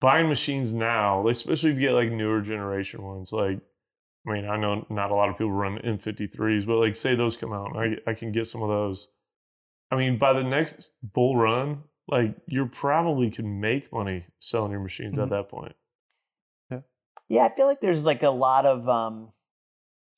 buying 0.00 0.28
machines 0.28 0.74
now, 0.74 1.28
especially 1.28 1.70
if 1.70 1.76
you 1.76 1.82
get 1.88 1.92
like 1.92 2.10
newer 2.10 2.40
generation 2.40 3.02
ones. 3.02 3.30
Like, 3.32 3.60
I 4.26 4.32
mean, 4.32 4.46
I 4.48 4.56
know 4.56 4.84
not 4.90 5.10
a 5.12 5.14
lot 5.14 5.28
of 5.28 5.36
people 5.36 5.52
run 5.52 5.78
M53s, 5.78 6.66
but 6.66 6.76
like 6.78 6.96
say 6.96 7.14
those 7.14 7.36
come 7.36 7.52
out, 7.52 7.76
I 7.76 7.98
I 8.10 8.14
can 8.14 8.32
get 8.32 8.48
some 8.48 8.62
of 8.62 8.68
those. 8.68 9.08
I 9.92 9.96
mean, 9.96 10.18
by 10.18 10.32
the 10.32 10.42
next 10.42 10.92
bull 11.02 11.36
run, 11.36 11.84
like 12.10 12.34
you 12.46 12.66
probably 12.66 13.30
can 13.30 13.60
make 13.60 13.92
money 13.92 14.24
selling 14.38 14.70
your 14.72 14.80
machines 14.80 15.16
Mhm. 15.16 15.22
at 15.24 15.30
that 15.30 15.48
point. 15.48 15.74
Yeah, 16.70 16.80
Yeah, 17.28 17.44
I 17.44 17.48
feel 17.54 17.66
like 17.66 17.80
there's 17.80 18.04
like 18.04 18.22
a 18.22 18.30
lot 18.30 18.66
of 18.66 18.88
um 18.88 19.30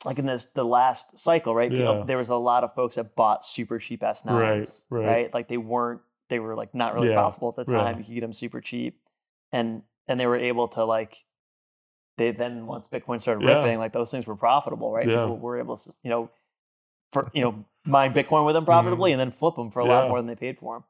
like 0.04 0.18
in 0.18 0.26
this 0.26 0.46
the 0.46 0.64
last 0.64 1.16
cycle, 1.18 1.54
right? 1.54 1.70
People- 1.70 1.98
Yeah. 1.98 2.04
There 2.04 2.18
was 2.18 2.28
a 2.30 2.36
lot 2.36 2.64
of 2.64 2.74
folks 2.74 2.96
that 2.96 3.14
bought 3.14 3.44
super 3.44 3.78
cheap 3.78 4.02
S9s, 4.02 4.84
Right, 4.90 5.04
right. 5.06 5.34
Like 5.34 5.48
they 5.48 5.58
weren't 5.58 6.00
they 6.28 6.38
were 6.38 6.54
like 6.54 6.74
not 6.74 6.94
really 6.94 7.08
Yeah, 7.10 7.14
profitable 7.16 7.48
at 7.50 7.56
the 7.56 7.64
time. 7.66 7.74
right. 7.74 7.98
You 7.98 8.04
could 8.04 8.14
get 8.14 8.20
them 8.22 8.32
super 8.32 8.60
cheap. 8.60 8.98
And 9.52 9.82
and 10.08 10.18
they 10.18 10.26
were 10.26 10.36
able 10.36 10.68
to 10.68 10.84
like 10.84 11.24
they 12.18 12.30
then 12.32 12.66
once 12.66 12.88
Bitcoin 12.88 13.20
started 13.20 13.42
Yeah. 13.46 13.58
ripping, 13.58 13.78
like 13.78 13.92
those 13.92 14.10
things 14.10 14.26
were 14.26 14.36
profitable, 14.36 14.92
right? 14.92 15.06
Yeah. 15.06 15.22
People 15.24 15.38
were 15.38 15.58
able 15.58 15.76
to, 15.76 15.94
you 16.02 16.10
know, 16.10 16.30
for 17.12 17.30
you 17.34 17.42
know, 17.42 17.64
mine 17.84 18.12
Bitcoin 18.14 18.44
with 18.46 18.54
them 18.54 18.64
profitably 18.64 19.12
and 19.12 19.20
then 19.20 19.30
flip 19.30 19.54
them 19.56 19.70
for 19.70 19.80
a 19.80 19.84
lot 19.84 20.02
Mm-hmm. 20.02 20.08
More 20.08 20.18
than 20.18 20.26
they 20.26 20.34
paid 20.36 20.58
for 20.58 20.76
them. 20.76 20.84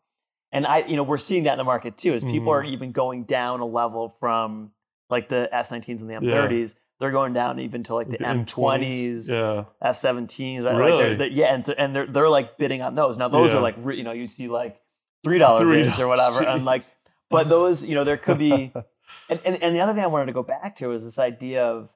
And 0.52 0.66
I, 0.66 0.78
you 0.86 0.96
know, 0.96 1.02
we're 1.02 1.16
seeing 1.18 1.44
that 1.44 1.52
in 1.52 1.58
the 1.58 1.64
market 1.64 1.96
too, 1.96 2.12
as 2.14 2.22
people 2.22 2.48
Mhm. 2.52 2.56
are 2.56 2.62
even 2.64 2.92
going 2.92 3.24
down 3.24 3.60
a 3.60 3.64
level 3.66 4.08
from 4.10 4.72
like 5.10 5.28
the 5.28 5.48
S19s 5.52 6.00
and 6.00 6.08
the 6.10 6.14
M30s. 6.14 6.74
They're 7.00 7.10
going 7.10 7.32
down 7.32 7.58
even 7.58 7.82
to 7.84 7.94
like 7.94 8.08
the, 8.10 8.18
The 8.18 8.24
M20s, 8.24 9.28
Yeah. 9.28 9.64
S17s, 9.82 10.64
right? 10.64 10.72
Like 10.74 10.76
Really? 10.76 11.02
they're, 11.04 11.16
they're- 11.16 11.26
yeah, 11.28 11.54
and 11.54 11.66
so, 11.66 11.72
and 11.76 11.96
they're 11.96 12.06
they're 12.06 12.28
like 12.28 12.58
bidding 12.58 12.80
on 12.82 12.94
those. 12.94 13.18
Now 13.18 13.28
those 13.28 13.52
Yeah. 13.52 13.58
are 13.58 13.62
like 13.62 13.76
you 13.84 14.04
know 14.04 14.12
you 14.12 14.26
see 14.26 14.46
like 14.48 14.80
three 15.24 15.38
dollar 15.38 15.64
$3, 15.64 15.84
bids 15.86 15.98
or 16.00 16.06
whatever, 16.06 16.42
and 16.44 16.64
like 16.64 16.84
but 17.30 17.48
those 17.48 17.82
you 17.84 17.94
know 17.96 18.04
there 18.04 18.16
could 18.18 18.38
be 18.38 18.72
and, 19.28 19.40
and 19.44 19.60
and 19.62 19.74
the 19.74 19.80
other 19.80 19.94
thing 19.94 20.04
I 20.04 20.06
wanted 20.06 20.26
to 20.26 20.32
go 20.32 20.42
back 20.44 20.76
to 20.76 20.88
was 20.88 21.02
this 21.02 21.18
idea 21.18 21.64
of 21.64 21.92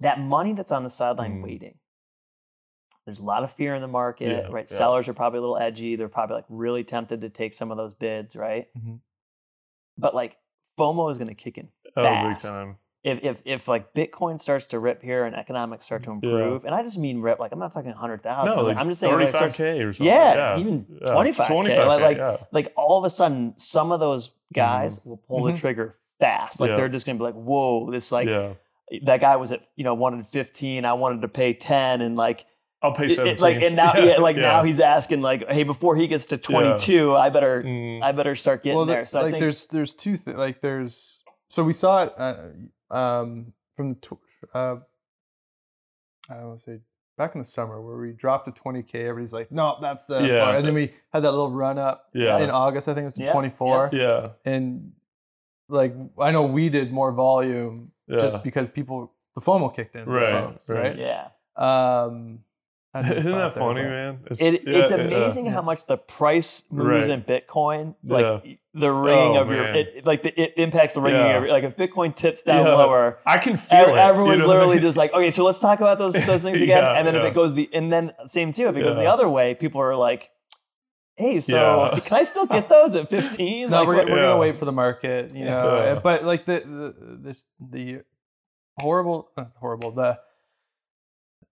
that 0.00 0.18
money 0.20 0.52
that's 0.54 0.72
on 0.72 0.84
the 0.84 0.90
sideline 0.90 1.40
Mm. 1.40 1.44
waiting. 1.44 1.74
There's 3.06 3.18
a 3.18 3.22
lot 3.24 3.44
of 3.44 3.52
fear 3.52 3.74
in 3.74 3.82
the 3.82 3.88
market, 3.88 4.28
Yeah, 4.30 4.48
right? 4.50 4.66
yeah. 4.70 4.76
Sellers 4.78 5.08
are 5.08 5.14
probably 5.14 5.38
a 5.38 5.42
little 5.42 5.58
edgy. 5.58 5.96
They're 5.96 6.08
probably 6.08 6.36
like 6.36 6.46
really 6.48 6.84
tempted 6.84 7.20
to 7.20 7.28
take 7.28 7.52
some 7.52 7.70
of 7.70 7.76
those 7.76 7.92
bids, 7.94 8.34
right? 8.34 8.68
Mhm. 8.78 9.00
But 9.98 10.14
like 10.14 10.36
FOMO 10.78 11.10
is 11.10 11.18
going 11.18 11.28
to 11.28 11.34
kick 11.34 11.58
in 11.58 11.68
Oh, 11.96 12.28
big 12.28 12.38
time. 12.38 12.76
if 13.04 13.22
if 13.22 13.42
if 13.44 13.68
like 13.68 13.92
Bitcoin 13.92 14.40
starts 14.40 14.64
to 14.66 14.78
rip 14.78 15.02
here 15.02 15.24
and 15.26 15.36
economics 15.36 15.84
start 15.84 16.02
to 16.04 16.08
Yeah. 16.10 16.14
improve, 16.14 16.64
and 16.64 16.74
I 16.74 16.82
just 16.82 16.96
mean 16.98 17.20
rip, 17.20 17.38
like 17.38 17.52
I'm 17.52 17.58
not 17.58 17.72
talking 17.72 17.90
hundred 17.92 18.22
thousand. 18.22 18.56
No, 18.56 18.64
like 18.64 18.76
I'm 18.78 18.88
just 18.88 19.00
saying 19.00 19.14
like, 19.14 19.28
it 19.28 19.34
starts- 19.34 19.56
35k 19.58 19.84
or 19.84 19.92
something. 19.92 20.06
Yeah, 20.06 20.56
even 20.58 20.84
25K, 21.06 21.84
like- 21.86 22.00
like- 22.02 22.16
yeah. 22.16 22.36
like 22.52 22.72
all 22.76 22.96
of 22.98 23.04
a 23.04 23.10
sudden, 23.10 23.52
some 23.58 23.92
of 23.92 24.00
those 24.00 24.30
guys 24.54 24.98
Mm-hmm. 24.98 25.08
will 25.10 25.16
pull 25.18 25.40
Mhm. 25.42 25.54
the 25.54 25.60
trigger 25.60 25.94
fast. 26.18 26.58
Like 26.60 26.70
Yeah. 26.70 26.76
they're 26.76 26.88
just 26.88 27.04
gonna 27.04 27.18
be 27.18 27.24
like, 27.24 27.34
"Whoa, 27.34 27.90
this 27.90 28.10
like 28.10 28.28
yeah. 28.28 28.54
that 29.02 29.20
guy 29.20 29.36
was 29.36 29.52
at 29.52 29.64
you 29.76 29.84
know 29.84 29.92
wanted 29.94 30.26
15, 30.26 30.84
I 30.86 30.94
wanted 30.94 31.20
to 31.20 31.28
pay 31.28 31.52
10, 31.52 32.00
and 32.00 32.16
like 32.16 32.46
I'll 32.84 32.92
pay 32.94 33.06
it- 33.06 33.12
it- 33.12 33.16
17. 33.16 33.36
like 33.38 33.62
and 33.62 33.74
now 33.76 33.94
yeah, 33.98 34.16
like 34.18 34.36
now 34.36 34.62
he's 34.62 34.78
asking 34.78 35.20
like, 35.22 35.48
hey, 35.50 35.62
before 35.64 35.96
he 35.96 36.06
gets 36.06 36.26
to 36.26 36.36
22, 36.36 37.16
I 37.16 37.30
better 37.30 37.62
Mm, 37.64 38.02
I 38.04 38.12
better 38.12 38.34
start 38.36 38.62
getting 38.62 38.76
well, 38.76 38.86
there. 38.86 39.04
So 39.06 39.18
I 39.18 39.22
like 39.22 39.30
think 39.32 39.40
there's 39.40 39.66
there's 39.68 39.94
two 39.94 40.16
things. 40.16 40.36
Like 40.36 40.60
there's 40.60 41.24
so 41.48 41.64
we 41.64 41.72
saw 41.72 42.04
it 42.04 42.12
uh, 42.18 42.94
um, 42.94 43.52
from 43.76 43.90
the 43.90 43.94
tw- 43.96 44.54
uh, 44.54 44.76
I 46.30 46.34
don't 46.34 46.46
want 46.48 46.60
to 46.60 46.64
say 46.64 46.78
back 47.16 47.34
in 47.34 47.40
the 47.40 47.44
summer 47.44 47.80
where 47.80 47.96
we 47.96 48.12
dropped 48.12 48.46
to 48.54 48.62
20k. 48.62 48.94
Everybody's 48.94 49.32
like, 49.32 49.52
no, 49.52 49.76
that's 49.80 50.04
the 50.06 50.20
Yeah. 50.20 50.56
and 50.56 50.66
then 50.66 50.74
we 50.74 50.92
had 51.12 51.20
that 51.22 51.30
little 51.30 51.50
run 51.50 51.78
up 51.78 52.06
Yeah. 52.14 52.38
in 52.38 52.50
August. 52.50 52.88
I 52.88 52.94
think 52.94 53.02
it 53.02 53.06
was 53.06 53.14
to 53.14 53.24
Yeah, 53.24 53.32
24, 53.32 53.90
yeah. 53.92 54.28
and 54.44 54.92
like 55.68 55.94
I 56.18 56.30
know 56.32 56.42
we 56.42 56.68
did 56.68 56.92
more 56.92 57.12
volume 57.12 57.92
Yeah. 58.08 58.18
just 58.18 58.42
because 58.42 58.68
people 58.68 59.12
the 59.34 59.40
FOMO 59.40 59.74
kicked 59.74 59.96
in, 59.96 60.04
for 60.04 60.10
Right, 60.12 60.44
folks, 60.44 60.68
right. 60.68 60.82
right? 60.82 60.98
yeah. 60.98 61.28
Um, 61.56 62.02
I 62.02 62.12
never 62.12 62.52
Isn't 62.94 63.32
that 63.32 63.54
there, 63.54 63.62
funny, 63.62 63.82
man? 63.82 64.20
It's, 64.30 64.40
It, 64.40 64.62
yeah, 64.66 64.78
it's 64.78 64.90
yeah. 64.92 64.96
Uh, 64.98 65.00
amazing 65.00 65.46
how 65.46 65.62
much 65.62 65.84
the 65.86 65.96
price 65.96 66.62
moves 66.70 67.08
Right. 67.08 67.10
in 67.10 67.22
Bitcoin. 67.22 67.94
Like 68.04 68.24
Yeah. 68.44 68.54
the 68.72 68.92
ring 68.92 69.36
Oh, 69.36 69.40
of 69.40 69.48
your, 69.50 69.64
it, 69.64 70.06
like 70.06 70.22
the, 70.22 70.40
it 70.40 70.54
impacts 70.58 70.94
the 70.94 71.00
ring 71.00 71.14
Yeah. 71.14 71.36
of 71.38 71.42
your, 71.44 71.52
like 71.52 71.64
if 71.64 71.76
Bitcoin 71.76 72.14
tips 72.14 72.42
down 72.42 72.64
Yeah. 72.66 72.74
lower, 72.74 73.18
I 73.26 73.38
can 73.38 73.56
feel 73.56 73.78
ev- 73.78 73.88
it. 73.88 73.96
everyone's 73.98 74.34
you 74.34 74.38
know 74.42 74.46
what 74.46 74.56
I 74.56 74.58
literally 74.60 74.76
mean? 74.76 74.82
just 74.82 74.96
like, 74.96 75.12
okay, 75.12 75.30
so 75.32 75.44
let's 75.44 75.58
talk 75.58 75.80
about 75.80 75.98
those 75.98 76.12
those 76.12 76.42
things 76.44 76.60
again. 76.62 76.78
Yeah, 76.84 76.92
and 76.98 77.06
then 77.06 77.16
if 77.16 77.24
it 77.24 77.34
goes 77.34 77.54
the, 77.54 77.68
and 77.72 77.92
then 77.92 78.12
same 78.26 78.52
too, 78.52 78.68
if 78.68 78.76
it 78.76 78.82
goes 78.82 78.94
the 78.96 79.06
other 79.06 79.28
way, 79.28 79.54
people 79.54 79.80
are 79.80 79.96
like, 79.96 80.30
hey, 81.16 81.40
so 81.40 81.56
Yeah. 81.92 82.00
can 82.04 82.16
I 82.18 82.22
still 82.24 82.46
get 82.46 82.68
those 82.68 82.94
at 82.94 83.10
15? 83.10 83.70
No, 83.70 83.78
Like, 83.78 83.88
we're, 83.88 83.94
what- 83.96 84.06
we're 84.08 84.20
gonna 84.20 84.38
wait 84.38 84.56
for 84.58 84.66
the 84.66 84.72
market, 84.72 85.34
you 85.34 85.44
know. 85.46 85.76
Yeah. 85.84 86.00
But 86.00 86.22
like 86.24 86.44
the 86.44 86.60
the 86.60 86.94
this, 87.22 87.44
the 87.58 88.02
horrible, 88.78 89.30
not 89.36 89.50
horrible 89.58 89.90
the 89.90 90.18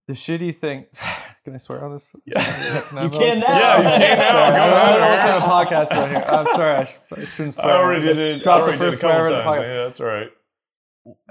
the 0.08 0.14
shitty 0.14 0.58
thing. 0.60 0.86
Can 1.44 1.54
I 1.54 1.56
swear 1.58 1.84
on 1.84 1.92
this? 1.92 2.14
Yeah. 2.24 2.82
Can 2.88 2.98
I 2.98 3.02
You 3.04 3.08
vote? 3.08 3.18
can 3.20 3.38
now. 3.40 3.46
Yeah, 3.58 3.76
you 3.78 3.84
can 3.98 4.18
now. 4.18 4.28
Sorry. 4.30 4.50
Go 4.50 4.54
I 4.54 4.66
don't 4.66 4.70
know 4.70 5.00
what 5.00 5.00
ahead. 5.00 5.20
kind 5.20 5.42
of 5.42 5.50
podcast 5.50 5.96
we're 5.98 6.08
here. 6.08 6.24
I'm 6.28 6.46
sorry. 6.48 6.76
I, 6.76 6.84
sh- 6.84 6.98
I 7.16 7.24
shouldn't 7.24 7.54
swear. 7.54 7.66
I 7.66 7.76
swear. 7.76 7.84
already 7.84 8.06
did 8.06 8.16
Let's 8.16 8.40
it. 8.40 8.42
Drop 8.44 8.54
I 8.54 8.58
the 8.58 8.64
already 8.64 8.78
did 8.78 8.84
first 8.86 9.02
a 9.02 9.06
couple 9.06 9.26
swear 9.26 9.26
in 9.26 9.32
the 9.32 9.42
times. 9.42 9.56
podcast. 9.58 9.74
Yeah, 9.76 9.84
that's 9.84 10.00
all 10.00 10.06
right. 10.06 10.30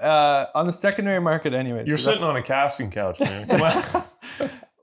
Uh, 0.02 0.46
on 0.58 0.68
the 0.68 0.74
secondary 0.74 1.22
market, 1.22 1.54
anyways. 1.54 1.88
You're 1.88 1.98
so 1.98 2.12
sitting 2.12 2.26
on 2.28 2.36
a 2.36 2.44
casting 2.44 2.92
couch, 2.92 3.20
man. 3.22 3.50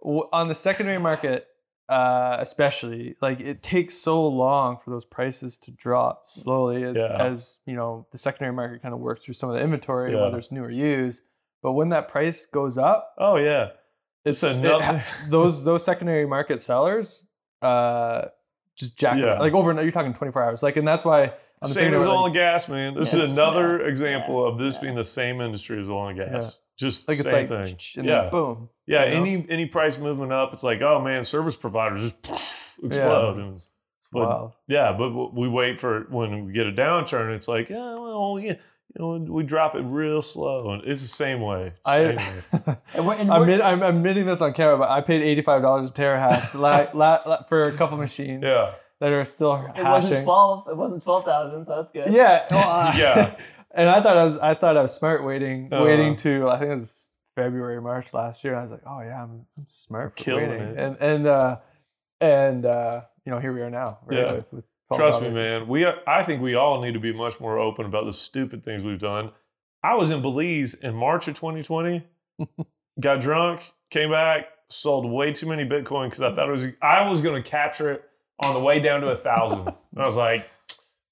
On. 0.03 0.23
on 0.33 0.49
the 0.49 0.55
secondary 0.55 0.99
market 0.99 1.47
uh, 1.91 2.37
especially 2.41 3.17
like 3.23 3.41
it 3.41 3.63
takes 3.63 3.95
so 3.95 4.27
long 4.27 4.77
for 4.79 4.91
those 4.91 5.05
prices 5.05 5.57
to 5.59 5.71
drop 5.71 6.23
slowly 6.27 6.83
as, 6.85 6.97
Yeah. 6.97 7.17
as 7.23 7.59
you 7.67 7.75
know 7.75 8.07
the 8.13 8.19
secondary 8.19 8.55
market 8.55 8.81
kind 8.83 8.95
of 8.95 9.01
works 9.01 9.25
through 9.25 9.35
some 9.35 9.49
of 9.51 9.57
the 9.57 9.63
inventory 9.63 10.13
Yeah. 10.15 10.23
whether 10.23 10.39
it's 10.39 10.53
new 10.53 10.63
or 10.63 10.71
used 10.71 11.23
but 11.63 11.73
when 11.73 11.89
that 11.91 12.09
price 12.09 12.47
goes 12.47 12.79
up 12.79 13.13
oh 13.19 13.37
yeah. 13.37 13.71
It's, 14.29 14.43
It's 14.43 14.61
it 14.61 15.03
those 15.29 15.65
those 15.65 15.85
secondary 15.85 16.27
market 16.27 16.61
sellers 16.63 17.27
uh 17.63 18.27
just 18.77 18.97
jack 18.97 19.19
Yeah. 19.19 19.39
like 19.39 19.53
over 19.53 19.73
you're 19.83 19.91
talking 19.93 20.15
24 20.15 20.43
hours 20.45 20.63
like 20.63 20.77
and 20.77 20.87
that's 20.87 21.05
why 21.05 21.33
on 21.61 21.69
the 21.71 21.75
Same 21.75 21.75
secondary 21.93 22.03
as 22.05 22.09
oil 22.09 22.25
and 22.27 22.35
gas, 22.35 22.69
man. 22.69 22.95
This 22.95 23.13
Yeah, 23.13 23.23
is 23.23 23.37
another 23.37 23.85
example 23.85 24.47
of 24.47 24.59
this 24.59 24.77
Yeah. 24.77 24.81
being 24.83 24.95
the 24.95 25.05
same 25.05 25.41
industry 25.41 25.81
as 25.83 25.89
oil 25.89 26.07
and 26.07 26.17
gas. 26.17 26.29
Yeah. 26.31 26.51
Just 26.89 27.09
like 27.09 27.19
it's 27.19 27.33
like 27.33 27.49
thing. 27.49 27.77
and 27.97 28.07
Yeah. 28.07 28.23
then 28.23 28.31
boom 28.31 28.69
Yeah, 28.87 29.07
you 29.07 29.15
know? 29.15 29.21
any 29.23 29.47
any 29.51 29.67
price 29.67 29.99
movement 29.99 30.33
up, 30.33 30.53
it's 30.53 30.63
like, 30.63 30.81
oh 30.83 31.01
man, 31.01 31.25
service 31.25 31.57
providers 31.57 32.01
just 32.03 32.17
explode. 32.81 32.93
yeah, 32.93 33.31
And- 33.43 33.51
it's, 33.51 33.67
it's 33.97 34.07
but- 34.13 34.29
wild 34.29 34.53
yeah, 34.69 34.93
but 34.97 35.35
we 35.35 35.49
wait 35.49 35.81
for 35.81 36.07
when 36.11 36.47
we 36.47 36.53
get 36.53 36.69
a 36.69 36.73
downturn. 36.73 37.35
It's 37.35 37.49
like, 37.49 37.71
yeah, 37.71 37.95
well, 37.97 38.39
yeah, 38.41 38.55
you 38.97 39.03
know, 39.05 39.33
we 39.33 39.43
drop 39.43 39.75
it 39.75 39.81
real 39.83 40.23
slow, 40.23 40.71
and 40.71 40.83
it's 40.85 41.03
the 41.03 41.09
same 41.09 41.41
way. 41.41 41.73
Same 41.87 42.17
way. 42.17 42.33
I 42.53 42.77
And 42.95 43.07
we're, 43.07 43.15
and 43.15 43.31
I'm, 43.31 43.41
we're- 43.47 43.63
I'm 43.63 43.83
admitting 43.83 44.27
this 44.27 44.41
on 44.41 44.53
camera, 44.55 44.79
but 44.79 44.91
I 44.91 45.01
paid 45.01 45.23
eighty-five 45.23 45.63
dollars 45.63 45.91
a 45.91 45.93
terahash 45.93 46.53
la, 46.55 46.87
la, 46.95 47.21
la, 47.27 47.43
for 47.45 47.69
a 47.69 47.77
couple 47.77 47.99
machines 47.99 48.43
Yeah, 48.45 48.73
that 49.01 49.13
are 49.13 49.25
still 49.25 49.55
it 49.77 49.83
wasn't 49.85 50.25
12. 50.25 50.69
It 50.69 50.77
wasn't 50.77 51.03
12,000, 51.05 51.65
so 51.65 51.77
that's 51.77 51.91
good. 51.91 52.13
Yeah, 52.13 52.47
well, 52.51 52.69
I- 52.69 52.97
Yeah. 52.99 53.37
and 53.73 53.89
I 53.89 54.01
thought 54.01 54.17
I 54.17 54.25
was, 54.25 54.39
I 54.39 54.55
thought 54.55 54.77
I 54.77 54.83
was 54.83 54.95
smart 54.95 55.25
waiting, 55.25 55.73
Uh. 55.73 55.85
waiting 55.85 56.17
to, 56.17 56.49
I 56.49 56.59
think 56.59 56.71
it 56.73 56.79
was 56.79 57.11
February, 57.37 57.81
March 57.81 58.13
last 58.15 58.43
year. 58.43 58.55
And 58.55 58.61
I 58.61 58.63
was 58.63 58.71
like, 58.73 58.83
oh 58.87 59.01
yeah, 59.01 59.23
I'm, 59.23 59.47
I'm 59.57 59.65
smart 59.69 60.19
for 60.19 60.25
Killing 60.25 60.49
waiting, 60.51 60.67
it. 60.69 60.79
and 60.79 60.97
and 61.01 61.27
uh, 61.27 61.59
and 62.21 62.67
uh, 62.67 63.03
you 63.25 63.31
know, 63.33 63.39
here 63.39 63.53
we 63.53 63.61
are 63.61 63.71
now. 63.71 63.99
Right, 64.07 64.19
Yeah. 64.19 64.33
with, 64.33 64.53
with 64.53 64.65
trust 64.95 65.21
me, 65.21 65.31
man. 65.31 65.69
We 65.69 65.87
I 65.87 66.23
think 66.25 66.43
we 66.43 66.55
all 66.55 66.81
need 66.81 66.95
to 66.95 67.01
be 67.01 67.13
much 67.13 67.41
more 67.41 67.59
open 67.59 67.87
about 67.87 68.07
the 68.07 68.13
stupid 68.13 68.65
things 68.65 68.83
we've 68.83 68.99
done. 68.99 69.31
I 69.83 69.95
was 69.95 70.11
in 70.11 70.23
Belize 70.23 70.75
in 70.75 70.95
March 70.95 71.29
of 71.29 71.35
2020. 71.35 72.05
got 73.01 73.21
drunk, 73.21 73.61
came 73.91 74.11
back, 74.11 74.47
sold 74.69 75.11
way 75.11 75.33
too 75.33 75.47
many 75.47 75.65
Bitcoin 75.65 76.07
because 76.07 76.23
I 76.23 76.35
thought 76.35 76.49
it 76.49 76.53
was 76.53 76.65
I 76.83 77.09
was 77.09 77.21
going 77.21 77.43
to 77.43 77.49
capture 77.49 77.93
it 77.93 78.05
on 78.45 78.55
the 78.55 78.61
way 78.61 78.81
down 78.81 79.01
to 79.03 79.09
a 79.09 79.17
thousand. 79.17 79.73
And 79.95 80.03
I 80.03 80.07
was 80.07 80.17
like, 80.17 80.47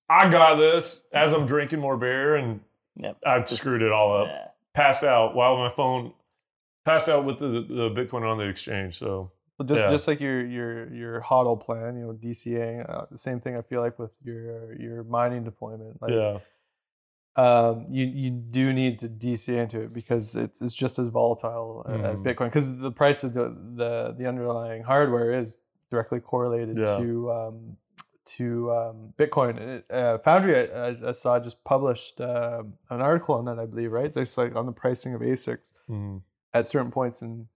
I 0.09 0.29
got 0.31 0.57
this. 0.57 1.03
As 1.13 1.33
I'm 1.33 1.45
drinking 1.47 1.81
more 1.81 1.97
beer, 1.97 2.37
and 2.37 2.61
Yep. 2.97 3.19
I 3.27 3.45
screwed 3.45 3.83
it 3.83 3.93
all 3.93 4.23
up. 4.23 4.29
Yeah. 4.29 4.47
Passed 4.75 5.05
out 5.05 5.35
while 5.35 5.57
my 5.57 5.69
phone 5.69 6.13
passed 6.85 7.09
out 7.09 7.25
with 7.25 7.39
the, 7.39 7.47
the 7.49 7.91
Bitcoin 7.91 8.23
on 8.31 8.39
the 8.39 8.49
exchange. 8.49 8.99
So 8.99 9.33
Well, 9.59 9.67
just 9.67 9.83
Yeah. 9.83 9.91
just 9.91 10.07
like 10.09 10.21
your 10.21 10.45
your 10.45 10.93
your 10.93 11.21
HODL 11.23 11.57
plan, 11.61 11.97
you 11.97 12.05
know, 12.07 12.13
DCA, 12.13 12.85
uh, 12.89 13.07
the 13.11 13.19
same 13.19 13.41
thing. 13.41 13.57
I 13.57 13.63
feel 13.63 13.81
like 13.81 13.99
with 13.99 14.13
your 14.23 14.75
your 14.75 15.03
mining 15.05 15.45
deployment, 15.45 16.01
like 16.03 16.13
yeah, 16.13 16.39
um, 17.37 17.87
you 17.91 18.05
you 18.07 18.31
do 18.31 18.73
need 18.73 18.99
to 19.01 19.09
DCA 19.09 19.63
into 19.63 19.81
it 19.83 19.93
because 19.93 20.37
it's 20.37 20.61
it's 20.61 20.75
just 20.75 20.99
as 20.99 21.09
volatile 21.09 21.85
uh, 21.89 21.93
as 21.93 22.21
Mhm. 22.21 22.25
Bitcoin 22.27 22.47
because 22.47 22.77
the 22.79 22.91
price 22.91 23.25
of 23.25 23.35
the, 23.35 23.55
the 23.75 24.15
the 24.19 24.27
underlying 24.27 24.83
hardware 24.83 25.33
is 25.33 25.61
directly 25.91 26.21
correlated 26.21 26.77
Yeah. 26.79 26.97
to 26.99 27.33
um, 27.33 27.77
to 28.37 28.73
um, 28.73 29.15
Bitcoin. 29.17 29.83
Uh, 29.89 30.19
Foundry, 30.19 30.71
I, 30.73 30.89
I- 31.09 31.13
saw 31.13 31.39
just 31.39 31.63
published 31.65 32.21
um 32.21 32.75
an 32.91 33.01
article 33.01 33.35
on 33.37 33.45
that, 33.47 33.59
I 33.59 33.67
believe, 33.67 33.93
right? 33.93 34.13
There's 34.13 34.37
like 34.37 34.55
on 34.57 34.67
the 34.67 34.73
pricing 34.73 35.15
of 35.15 35.21
ASICs 35.23 35.73
Mhm. 35.89 36.23
at 36.53 36.67
certain 36.67 36.91
points 36.91 37.23
in 37.23 37.49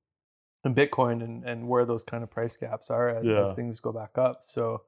in 0.64 0.74
Bitcoin 0.74 1.22
and, 1.24 1.44
and 1.44 1.68
where 1.68 1.84
those 1.84 2.02
kind 2.04 2.22
of 2.22 2.30
price 2.30 2.56
gaps 2.56 2.90
are 2.90 3.08
as, 3.08 3.24
Yeah. 3.24 3.44
things 3.54 3.80
go 3.80 3.92
back 3.92 4.18
up. 4.18 4.40
So 4.44 4.82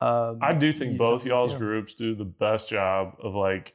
um, 0.00 0.38
I 0.40 0.54
do 0.54 0.72
think 0.72 0.96
both 0.96 1.26
y'all's 1.26 1.54
groups 1.54 1.92
do 1.94 2.14
the 2.14 2.24
best 2.24 2.68
job 2.70 3.16
of 3.22 3.34
like 3.34 3.74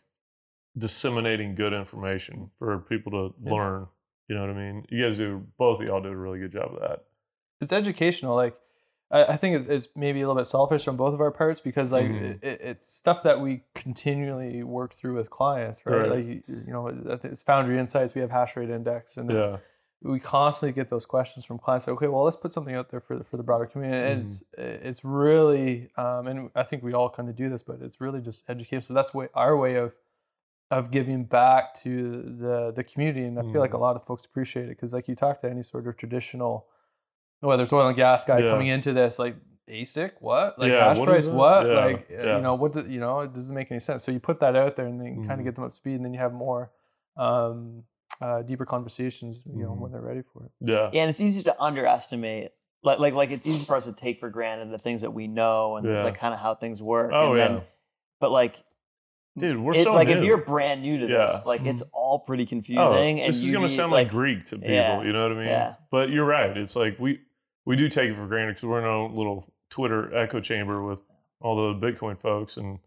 disseminating 0.77 1.55
good 1.55 1.73
information 1.73 2.49
for 2.59 2.79
people 2.79 3.11
to 3.11 3.35
Yeah. 3.43 3.51
learn. 3.53 3.87
You 4.27 4.35
know 4.35 4.41
what 4.41 4.49
I 4.49 4.53
mean? 4.53 4.85
You 4.89 5.05
guys 5.05 5.17
do 5.17 5.45
both 5.57 5.79
of 5.81 5.87
y'all 5.87 6.01
do 6.01 6.09
a 6.09 6.15
really 6.15 6.39
good 6.39 6.51
job 6.51 6.73
of 6.73 6.79
that. 6.81 7.03
it's 7.61 7.71
educational. 7.71 8.35
Like 8.35 8.57
I, 9.11 9.23
I 9.33 9.37
think 9.37 9.69
it's, 9.69 9.87
maybe 9.95 10.19
a 10.21 10.27
little 10.27 10.39
bit 10.39 10.45
selfish 10.47 10.87
on 10.87 10.97
both 10.97 11.13
of 11.13 11.21
our 11.21 11.31
parts 11.31 11.61
because 11.61 11.91
like 11.91 12.07
Mhm. 12.07 12.43
it, 12.43 12.59
it's 12.61 12.93
stuff 12.93 13.21
that 13.23 13.39
we 13.39 13.63
continually 13.75 14.63
work 14.63 14.93
through 14.93 15.15
with 15.15 15.29
clients, 15.29 15.85
right? 15.85 15.99
Right. 15.99 16.09
Like 16.09 16.25
you 16.25 16.63
know, 16.67 16.87
it's 17.23 17.43
Foundry 17.43 17.77
Insights. 17.79 18.13
We 18.15 18.21
have 18.21 18.31
hash 18.31 18.55
rate 18.57 18.69
index, 18.71 19.15
and 19.17 19.31
it's, 19.31 19.45
Yeah. 19.45 19.57
We 20.05 20.19
constantly 20.19 20.73
get 20.73 20.89
those 20.89 21.05
questions 21.05 21.45
from 21.45 21.57
clients. 21.57 21.87
Like, 21.87 21.95
okay, 21.95 22.07
well, 22.07 22.23
let's 22.23 22.35
put 22.35 22.51
something 22.51 22.75
out 22.75 22.89
there 22.91 22.99
for 23.01 23.17
the, 23.17 23.23
for 23.23 23.37
the 23.37 23.43
broader 23.43 23.65
community. 23.65 24.03
And 24.11 24.21
Mhm. 24.21 24.25
it's 24.25 24.43
it's 24.57 25.03
really, 25.05 25.89
um, 25.97 26.27
and 26.27 26.49
I 26.55 26.63
think 26.63 26.83
we 26.83 26.93
all 26.93 27.09
kind 27.09 27.27
of 27.29 27.35
do 27.35 27.49
this, 27.49 27.63
but 27.63 27.81
it's 27.81 27.99
really 27.99 28.21
just 28.21 28.49
education. 28.49 28.81
So 28.81 28.93
that's 28.93 29.13
way 29.13 29.29
our 29.33 29.57
way 29.57 29.75
of 29.75 29.93
of 30.71 30.89
giving 30.91 31.25
back 31.25 31.73
to 31.75 32.21
the 32.23 32.71
the 32.75 32.83
community, 32.83 33.25
and 33.25 33.37
I 33.39 33.43
feel 33.51 33.61
like 33.61 33.73
a 33.73 33.77
Mhm. 33.77 33.81
lot 33.81 33.95
of 33.95 34.05
folks 34.05 34.25
appreciate 34.25 34.65
it 34.65 34.69
because, 34.69 34.93
like, 34.93 35.07
you 35.07 35.15
talk 35.15 35.41
to 35.41 35.49
any 35.49 35.63
sort 35.63 35.87
of 35.87 35.95
traditional, 35.97 36.67
whether 37.39 37.63
it's 37.63 37.73
oil 37.73 37.87
and 37.87 37.95
gas 37.95 38.25
guy 38.25 38.39
Yeah. 38.41 38.49
coming 38.49 38.67
into 38.67 38.91
this, 38.93 39.19
like 39.19 39.35
ASIC, 39.67 40.11
what, 40.21 40.57
like 40.59 40.71
Yeah, 40.71 40.87
hash 40.89 40.97
what 40.97 41.05
price, 41.05 41.27
what, 41.27 41.67
Yeah, 41.67 41.73
like, 41.85 42.07
uh, 42.11 42.35
you 42.35 42.41
know, 42.41 42.55
what, 42.55 42.73
do, 42.73 42.85
you 42.87 42.99
know, 42.99 43.21
it 43.21 43.33
doesn't 43.33 43.55
make 43.55 43.71
any 43.71 43.79
sense. 43.79 44.03
So 44.03 44.11
you 44.11 44.19
put 44.19 44.39
that 44.39 44.55
out 44.55 44.75
there, 44.75 44.85
and 44.87 44.99
then 44.99 45.21
kind 45.23 45.37
Mhm. 45.37 45.39
of 45.39 45.45
get 45.45 45.55
them 45.55 45.63
up 45.63 45.71
to 45.71 45.75
speed, 45.75 45.95
and 45.95 46.05
then 46.05 46.13
you 46.13 46.19
have 46.19 46.33
more. 46.33 46.71
Um, 47.17 47.83
uh, 48.21 48.41
deeper 48.43 48.65
conversations, 48.65 49.41
you 49.45 49.63
know, 49.63 49.71
Mhm. 49.71 49.77
when 49.79 49.91
they're 49.91 50.01
ready 50.01 50.21
for 50.33 50.45
it. 50.45 50.51
Yeah. 50.61 50.89
Yeah, 50.93 51.01
and 51.01 51.09
it's 51.09 51.19
easy 51.21 51.43
to 51.43 51.61
underestimate. 51.61 52.51
Like, 52.83 52.99
like, 52.99 53.13
like 53.13 53.31
it's 53.31 53.45
easy 53.47 53.65
for 53.65 53.75
us 53.75 53.85
to 53.85 53.93
take 53.93 54.19
for 54.19 54.29
granted 54.29 54.69
the 54.71 54.77
things 54.77 55.01
that 55.01 55.11
we 55.11 55.27
know 55.27 55.75
and 55.77 55.87
Yeah. 55.87 56.03
like 56.03 56.15
kind 56.15 56.33
of 56.33 56.39
how 56.39 56.55
things 56.55 56.81
work. 56.83 57.11
Oh 57.13 57.31
and 57.31 57.37
yeah. 57.37 57.47
then, 57.47 57.61
but 58.19 58.31
like, 58.31 58.55
Dude, 59.37 59.59
we're 59.59 59.73
it, 59.75 59.83
so 59.83 59.93
like 59.93 60.07
new. 60.07 60.13
if 60.17 60.23
you're 60.23 60.37
brand 60.37 60.81
new 60.81 60.99
to 60.99 61.07
Yeah. 61.07 61.25
this, 61.25 61.45
like 61.45 61.65
it's 61.65 61.81
all 61.93 62.19
pretty 62.19 62.43
Oh, 62.43 62.47
confusing. 62.47 63.19
and 63.19 63.29
this 63.29 63.37
is 63.37 63.45
you 63.45 63.51
gonna 63.53 63.67
need, 63.67 63.75
sound 63.75 63.91
like, 63.91 64.09
Greek 64.09 64.45
to 64.45 64.55
people. 64.57 64.69
Yeah, 64.71 65.01
You 65.01 65.11
know 65.11 65.23
what 65.23 65.31
I 65.33 65.35
mean? 65.35 65.47
yeah. 65.47 65.75
But 65.91 66.09
you're 66.09 66.25
right. 66.25 66.55
It's 66.55 66.75
like 66.75 66.97
we 66.99 67.19
we 67.65 67.75
do 67.75 67.89
take 67.89 68.11
it 68.11 68.15
for 68.15 68.27
granted 68.27 68.53
because 68.55 68.63
we're 68.69 68.79
in 68.79 68.85
our 68.85 69.09
little 69.09 69.51
Twitter 69.71 70.15
echo 70.15 70.39
chamber 70.39 70.83
with 70.83 71.01
all 71.41 71.73
the 71.73 71.79
Bitcoin 71.85 72.17
folks, 72.17 72.55
and 72.55 72.79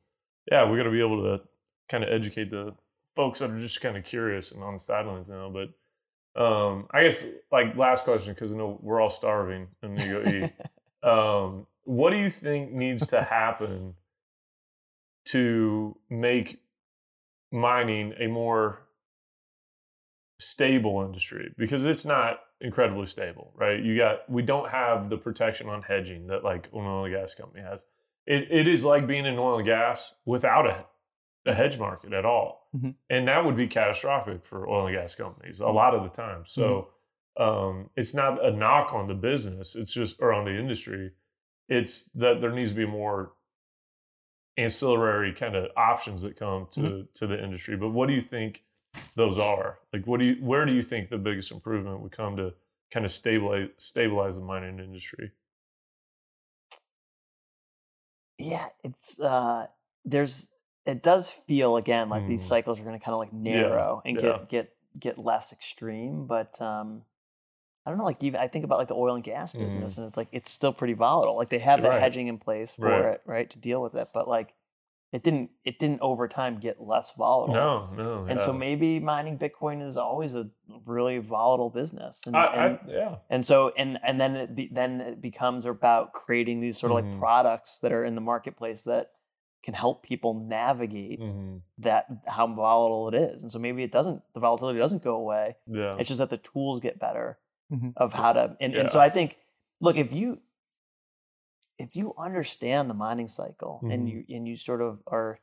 yeah, 0.51 0.71
we 0.71 0.79
got 0.79 0.85
to 0.85 0.91
be 0.91 1.01
able 1.01 1.23
to 1.25 1.43
kind 1.91 2.03
of 2.05 2.09
educate 2.11 2.51
the 2.51 2.75
folks 3.19 3.41
that 3.41 3.51
are 3.51 3.59
just 3.59 3.81
kind 3.81 3.97
of 3.97 4.05
curious 4.05 4.53
and 4.53 4.63
on 4.63 4.75
the 4.75 4.79
sidelines 4.79 5.29
now. 5.29 5.51
But 5.51 6.41
um, 6.41 6.87
I 6.93 7.03
guess 7.03 7.27
like 7.51 7.77
last 7.77 8.05
question 8.05 8.33
because 8.33 8.53
I 8.53 8.57
know 8.57 8.79
we're 8.81 9.01
all 9.01 9.11
starving 9.11 9.67
to 9.83 9.89
go 9.89 10.31
eat. 10.31 11.09
um, 11.09 11.67
what 11.83 12.11
do 12.11 12.17
you 12.17 12.31
think 12.31 12.71
needs 12.71 13.09
to 13.09 13.21
happen 13.25 13.95
to 15.27 15.97
make 16.09 16.61
mining 17.51 18.15
a 18.21 18.29
more 18.29 18.83
stable 20.39 21.03
industry 21.05 21.53
because 21.59 21.85
it's 21.85 22.05
not 22.05 22.39
incredibly 22.61 23.07
stable, 23.07 23.53
right? 23.57 23.83
You 23.83 23.97
got 23.97 24.31
we 24.31 24.43
don't 24.43 24.71
have 24.71 25.11
the 25.11 25.17
protection 25.17 25.69
on 25.69 25.83
hedging 25.83 26.29
that 26.29 26.45
like 26.45 26.69
an 26.73 26.87
oil 26.87 27.05
and 27.05 27.13
gas 27.13 27.35
company 27.35 27.65
has. 27.65 27.85
It 28.29 28.47
it 28.49 28.69
is 28.69 28.85
like 28.85 29.09
being 29.09 29.27
in 29.27 29.41
oil 29.41 29.57
and 29.57 29.67
gas 29.67 30.15
without 30.25 30.69
a 30.69 30.87
a 31.47 31.55
hedge 31.55 31.79
market 31.79 32.13
at 32.13 32.25
all, 32.25 32.69
Mhm. 32.75 32.95
and 33.11 33.29
that 33.29 33.45
would 33.45 33.57
be 33.57 33.67
catastrophic 33.67 34.45
for 34.45 34.69
oil 34.69 34.87
and 34.87 34.95
gas 34.97 35.15
companies 35.15 35.61
a 35.61 35.69
lot 35.69 35.95
of 35.95 36.03
the 36.03 36.09
time. 36.11 36.45
So 36.47 36.93
um, 37.37 37.91
it's 37.97 38.15
not 38.15 38.45
a 38.45 38.51
knock 38.51 38.93
on 38.93 39.07
the 39.09 39.15
business; 39.15 39.75
it's 39.77 39.93
just 39.93 40.21
or 40.21 40.33
on 40.33 40.45
the 40.45 40.59
industry. 40.59 41.13
It's 41.69 42.05
that 42.15 42.41
there 42.41 42.51
needs 42.53 42.71
to 42.71 42.77
be 42.77 42.87
more 42.87 43.33
ancillary 44.57 45.33
kind 45.33 45.55
of 45.55 45.71
options 45.77 46.23
that 46.23 46.37
come 46.37 46.67
to 46.73 47.07
to 47.15 47.27
the 47.27 47.43
industry. 47.43 47.77
But 47.77 47.91
what 47.91 48.09
do 48.09 48.15
you 48.15 48.21
think 48.21 48.65
those 49.15 49.39
are? 49.39 49.79
Like, 49.93 50.07
what 50.07 50.19
do 50.19 50.27
you 50.27 50.45
where 50.45 50.67
do 50.67 50.73
you 50.73 50.83
think 50.83 51.09
the 51.11 51.19
biggest 51.19 51.53
improvement 51.53 52.01
would 52.01 52.13
come 52.13 52.37
to 52.37 52.55
kind 52.91 53.07
of 53.07 53.13
stabilize 53.13 53.69
stabilize 53.79 54.35
the 54.35 54.41
mining 54.43 54.81
industry? 54.81 55.31
Yeah, 58.39 58.69
it's 58.85 59.21
uh 59.21 59.67
there's 60.05 60.49
it 60.89 61.03
does 61.03 61.31
feel 61.31 61.77
again 61.77 62.09
like 62.09 62.27
these 62.27 62.43
Mm. 62.43 62.49
cycles 62.49 62.81
are 62.81 62.85
going 62.85 62.99
to 62.99 63.05
kind 63.05 63.13
of 63.13 63.19
like 63.21 63.33
Yeah, 63.33 63.53
narrow 63.53 64.03
and 64.05 64.17
yeah. 64.17 64.23
get 64.23 64.49
get 64.49 64.73
get 64.99 65.19
less 65.19 65.53
extreme, 65.53 66.27
but 66.27 66.61
um 66.61 67.05
I 67.87 67.91
don't 67.91 67.99
know 67.99 68.05
like 68.05 68.23
even 68.25 68.41
I 68.41 68.49
think 68.49 68.65
about 68.65 68.79
like 68.79 68.89
the 68.89 68.95
oil 68.95 69.15
and 69.15 69.23
gas 69.23 69.53
business 69.53 69.99
and 69.99 70.07
it's 70.07 70.17
like 70.17 70.29
it's 70.33 70.51
still 70.51 70.73
pretty 70.73 70.95
volatile. 70.95 71.37
Like 71.37 71.51
they 71.51 71.59
have 71.61 71.83
that 71.83 71.89
Mm. 71.89 71.93
Right. 71.93 72.03
hedging 72.03 72.27
in 72.27 72.39
place 72.39 72.75
for 72.75 72.87
Right. 72.87 73.15
it, 73.15 73.23
right, 73.27 73.51
to 73.51 73.59
deal 73.59 73.81
with 73.83 73.95
it, 73.95 74.09
but 74.15 74.27
like 74.27 74.55
it 75.13 75.23
didn't 75.23 75.51
it 75.65 75.79
didn't 75.79 76.01
over 76.01 76.27
time 76.27 76.59
get 76.59 76.81
less 76.81 77.13
volatile. 77.13 77.55
No, 77.55 77.91
no. 77.95 78.27
And 78.29 78.41
so 78.41 78.53
maybe 78.53 78.99
mining 78.99 79.39
Bitcoin 79.39 79.87
is 79.87 79.97
always 79.97 80.35
a 80.35 80.49
really 80.87 81.19
volatile 81.19 81.71
business. 81.71 82.21
And, 82.27 82.37
I, 82.37 82.45
and 82.47 82.79
I, 82.79 82.91
yeah, 82.91 83.15
and 83.31 83.45
so 83.45 83.73
and 83.77 83.99
and 84.03 84.21
then 84.21 84.37
it 84.37 84.55
be, 84.55 84.69
then 84.73 85.01
it 85.01 85.21
becomes 85.23 85.65
about 85.67 86.13
creating 86.13 86.61
these 86.61 86.79
sort 86.79 86.93
of 86.93 86.99
Mhm. 86.99 87.11
like 87.11 87.19
products 87.19 87.79
that 87.81 87.93
are 87.93 88.05
in 88.05 88.15
the 88.15 88.21
marketplace 88.21 88.83
that 88.85 89.13
can 89.69 89.75
help 89.75 90.03
people 90.03 90.33
navigate 90.33 91.19
hmm 91.21 91.57
that 91.87 92.07
how 92.27 92.47
volatile 92.47 93.07
it 93.11 93.15
is 93.15 93.43
and 93.43 93.53
so 93.53 93.59
maybe 93.59 93.83
it 93.83 93.93
doesn't 93.93 94.23
the 94.35 94.41
volatility 94.41 94.79
doesn't 94.79 95.03
go 95.05 95.15
away 95.17 95.55
yeah, 95.67 95.95
it's 95.99 96.09
just 96.09 96.21
that 96.21 96.31
the 96.31 96.39
tools 96.53 96.81
get 96.81 96.99
better 96.99 97.39
Mhm. 97.71 97.93
of 97.99 98.15
how 98.15 98.33
to 98.33 98.57
and, 98.63 98.75
and 98.75 98.91
so 98.91 98.99
i 98.99 99.11
think 99.11 99.37
look 99.87 99.97
if 99.97 100.11
you 100.15 100.39
if 101.79 101.95
you 101.97 102.15
understand 102.19 102.89
the 102.89 102.95
mining 102.95 103.29
cycle 103.29 103.81
and 103.93 104.09
Mhm. 104.09 104.11
you 104.11 104.37
and 104.37 104.49
you 104.49 104.57
sort 104.57 104.81
of 104.81 105.03
are 105.07 105.39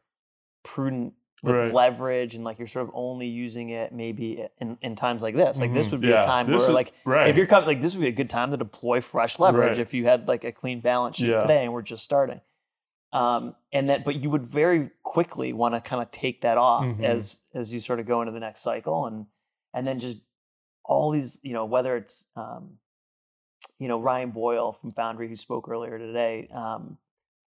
prudent 0.64 1.14
with 1.44 1.54
Right. 1.56 1.74
leverage 1.74 2.34
and 2.34 2.44
like 2.44 2.58
you're 2.58 2.68
sort 2.76 2.88
of 2.88 2.92
only 2.96 3.28
using 3.28 3.70
it 3.70 3.92
maybe 3.94 4.48
in, 4.60 4.78
in 4.82 4.96
times 4.96 5.22
like 5.22 5.36
this 5.36 5.60
like 5.60 5.74
this 5.74 5.88
Mhm. 5.88 5.92
would 5.92 6.02
be 6.02 6.08
Yeah, 6.08 6.24
a 6.24 6.26
time 6.26 6.48
this 6.48 6.62
where 6.64 6.70
is- 6.72 6.74
like 6.82 6.94
right. 7.06 7.30
if 7.30 7.38
you're 7.38 7.46
coming 7.46 7.68
like 7.68 7.82
this 7.82 7.94
would 7.96 8.02
be 8.02 8.08
a 8.08 8.20
good 8.22 8.30
time 8.32 8.50
to 8.52 8.58
deploy 8.58 9.00
fresh 9.02 9.38
leverage 9.40 9.78
Right. 9.78 9.80
if 9.88 9.94
you 9.94 10.06
had 10.06 10.28
like 10.28 10.44
a 10.44 10.52
clean 10.52 10.80
balance 10.82 11.18
sheet 11.18 11.30
Yeah. 11.30 11.42
today 11.42 11.64
and 11.64 11.72
we're 11.74 11.84
just 11.84 12.04
starting 12.04 12.42
um 13.14 13.56
and 13.72 13.90
that 13.90 14.04
but 14.04 14.16
you 14.16 14.30
would 14.30 14.46
very 14.46 14.90
quickly 15.04 15.54
want 15.54 15.74
to 15.76 15.82
kind 15.82 16.02
of 16.02 16.12
take 16.12 16.42
that 16.42 16.58
off 16.58 17.00
Mhm. 17.00 17.04
as 17.04 17.40
as 17.54 17.74
you 17.74 17.80
sort 17.80 18.00
of 18.00 18.06
go 18.06 18.22
into 18.22 18.32
the 18.32 18.40
next 18.40 18.62
cycle 18.62 19.06
and 19.06 19.26
and 19.74 19.86
then 19.88 20.00
just 20.00 20.20
all 20.84 21.12
these 21.12 21.40
you 21.44 21.54
know 21.54 21.66
whether 21.66 21.96
it's 21.96 22.26
um 22.36 22.78
you 23.80 23.88
know 23.88 24.00
ryan 24.00 24.32
boyle 24.32 24.72
from 24.72 24.92
foundry 24.92 25.28
who 25.28 25.36
spoke 25.36 25.68
earlier 25.70 25.98
today 25.98 26.48
um 26.54 26.98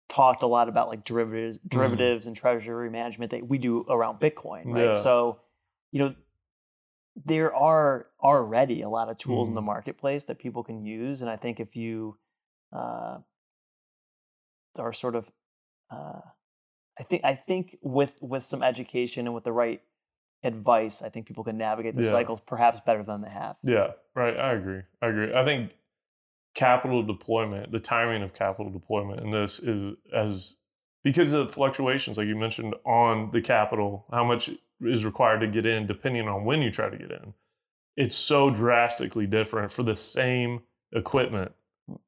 talked 0.07 0.41
a 0.43 0.47
lot 0.47 0.69
about 0.69 0.87
like 0.87 1.03
derivatives 1.03 1.59
derivatives 1.67 2.27
and 2.27 2.35
treasury 2.35 2.89
management 2.89 3.31
that 3.31 3.47
we 3.47 3.57
do 3.57 3.85
around 3.89 4.19
bitcoin 4.19 4.65
right 4.65 4.85
Yeah. 4.85 5.01
so 5.01 5.39
you 5.91 5.99
know 5.99 6.15
there 7.25 7.53
are 7.53 8.07
already 8.21 8.81
a 8.81 8.89
lot 8.89 9.09
of 9.09 9.17
tools 9.17 9.49
in 9.49 9.55
the 9.55 9.61
Mhm. 9.61 9.65
marketplace 9.65 10.23
that 10.25 10.39
people 10.39 10.63
can 10.63 10.85
use 10.85 11.21
and 11.21 11.29
i 11.29 11.35
think 11.35 11.59
if 11.59 11.75
you 11.75 12.17
uh, 12.71 13.17
are 14.77 14.93
sort 14.93 15.15
of 15.15 15.29
uh, 15.91 16.21
i 16.99 17.03
think 17.03 17.23
i 17.23 17.33
think 17.35 17.77
with 17.81 18.13
with 18.21 18.43
some 18.43 18.63
education 18.63 19.25
and 19.27 19.33
with 19.35 19.43
the 19.43 19.51
right 19.51 19.81
advice 20.43 21.01
i 21.01 21.09
think 21.09 21.25
people 21.25 21.43
can 21.43 21.57
navigate 21.57 21.95
the 21.95 22.03
Yeah. 22.03 22.11
cycles 22.11 22.39
perhaps 22.45 22.79
better 22.85 23.03
than 23.03 23.21
they 23.21 23.29
have 23.29 23.57
Yeah, 23.63 23.91
right. 24.15 24.37
I 24.37 24.53
agree. 24.53 24.81
I 25.01 25.07
agree. 25.07 25.33
I 25.33 25.43
think 25.43 25.71
capital 26.55 27.03
deployment, 27.03 27.71
the 27.71 27.79
timing 27.79 28.23
of 28.23 28.33
capital 28.33 28.71
deployment 28.71 29.19
in 29.21 29.31
this 29.31 29.59
is 29.59 29.95
as 30.13 30.55
because 31.03 31.31
of 31.33 31.47
the 31.47 31.53
fluctuations, 31.53 32.17
like 32.17 32.27
you 32.27 32.35
mentioned, 32.35 32.75
on 32.85 33.31
the 33.31 33.41
capital, 33.41 34.05
how 34.11 34.23
much 34.23 34.49
is 34.81 35.05
required 35.05 35.39
to 35.39 35.47
get 35.47 35.65
in, 35.65 35.87
depending 35.87 36.27
on 36.27 36.45
when 36.45 36.61
you 36.61 36.71
try 36.71 36.89
to 36.89 36.97
get 36.97 37.11
in. 37.11 37.33
It's 37.95 38.15
so 38.15 38.49
drastically 38.49 39.27
different 39.27 39.71
for 39.71 39.83
the 39.83 39.95
same 39.95 40.61
equipment. 40.93 41.51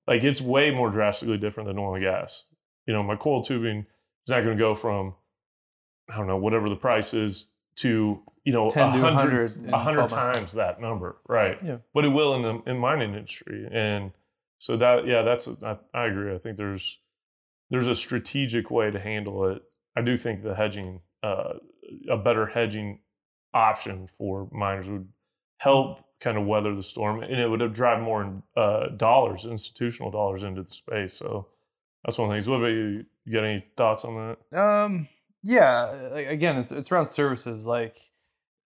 Like 0.08 0.24
it's 0.24 0.42
way 0.42 0.72
more 0.72 0.90
drastically 0.90 1.38
different 1.38 1.68
than 1.68 1.80
oil 1.80 1.96
and 1.96 2.04
gas. 2.04 2.46
You 2.88 2.94
know, 2.94 3.04
my 3.04 3.16
coil 3.16 3.44
tubing 3.44 3.80
is 3.80 4.30
not 4.30 4.44
going 4.44 4.58
to 4.58 4.62
go 4.62 4.76
from, 4.76 5.14
I 6.10 6.18
don't 6.18 6.28
know, 6.28 6.38
whatever 6.38 6.70
the 6.70 6.76
price 6.76 7.14
is 7.14 7.48
to, 7.78 8.22
you 8.44 8.54
know, 8.54 8.70
10 8.70 8.94
to 8.94 9.02
100, 9.02 9.58
100 9.58 9.74
a 9.74 9.78
hundred 9.78 10.10
times 10.10 10.54
that 10.54 10.82
number. 10.82 11.18
Right. 11.28 11.58
Yeah. 11.64 11.78
but 11.94 12.06
it 12.06 12.10
will 12.10 12.36
in 12.36 12.42
the 12.42 12.72
in 12.72 12.78
mining 12.78 13.14
industry. 13.14 13.68
And 13.72 14.12
so 14.58 14.78
that 14.78 15.08
yeah 15.08 15.24
that's 15.24 15.48
I, 15.64 15.78
I 15.94 16.06
agree. 16.06 16.34
I 16.34 16.38
think 16.38 16.58
there's 16.58 17.00
there's 17.70 17.88
a 17.88 17.96
strategic 17.96 18.70
way 18.70 18.92
to 18.92 19.00
handle 19.00 19.46
it. 19.48 19.62
I 19.96 20.02
do 20.02 20.18
think 20.18 20.44
the 20.44 20.56
hedging 20.56 21.02
uh, 21.24 21.54
a 22.10 22.18
better 22.18 22.46
hedging 22.46 23.00
option 23.54 24.10
for 24.18 24.48
miners 24.52 24.88
would 24.88 25.08
help 25.58 26.06
kind 26.20 26.38
of 26.38 26.46
weather 26.46 26.76
the 26.76 26.84
storm 26.84 27.24
and 27.24 27.34
it 27.40 27.48
would 27.48 27.60
have 27.62 27.74
drive 27.74 28.02
more 28.02 28.42
uh, 28.56 28.90
dollars 28.98 29.46
institutional 29.46 30.12
dollars 30.12 30.44
into 30.44 30.64
the 30.64 30.74
space. 30.74 31.16
So 31.16 31.48
that's 32.06 32.18
one 32.18 32.28
of 32.28 32.32
the 32.32 32.36
things 32.36 32.48
what 32.48 32.58
about 32.58 32.68
you 32.68 33.06
you 33.26 33.34
got 33.34 33.44
any 33.44 33.64
thoughts 33.78 34.04
on 34.06 34.36
that 34.52 34.58
Um, 34.60 35.08
yeah. 35.44 35.92
Again, 36.16 36.58
it's 36.58 36.72
it's 36.72 36.92
around 36.92 37.08
services 37.08 37.66
like 37.66 38.12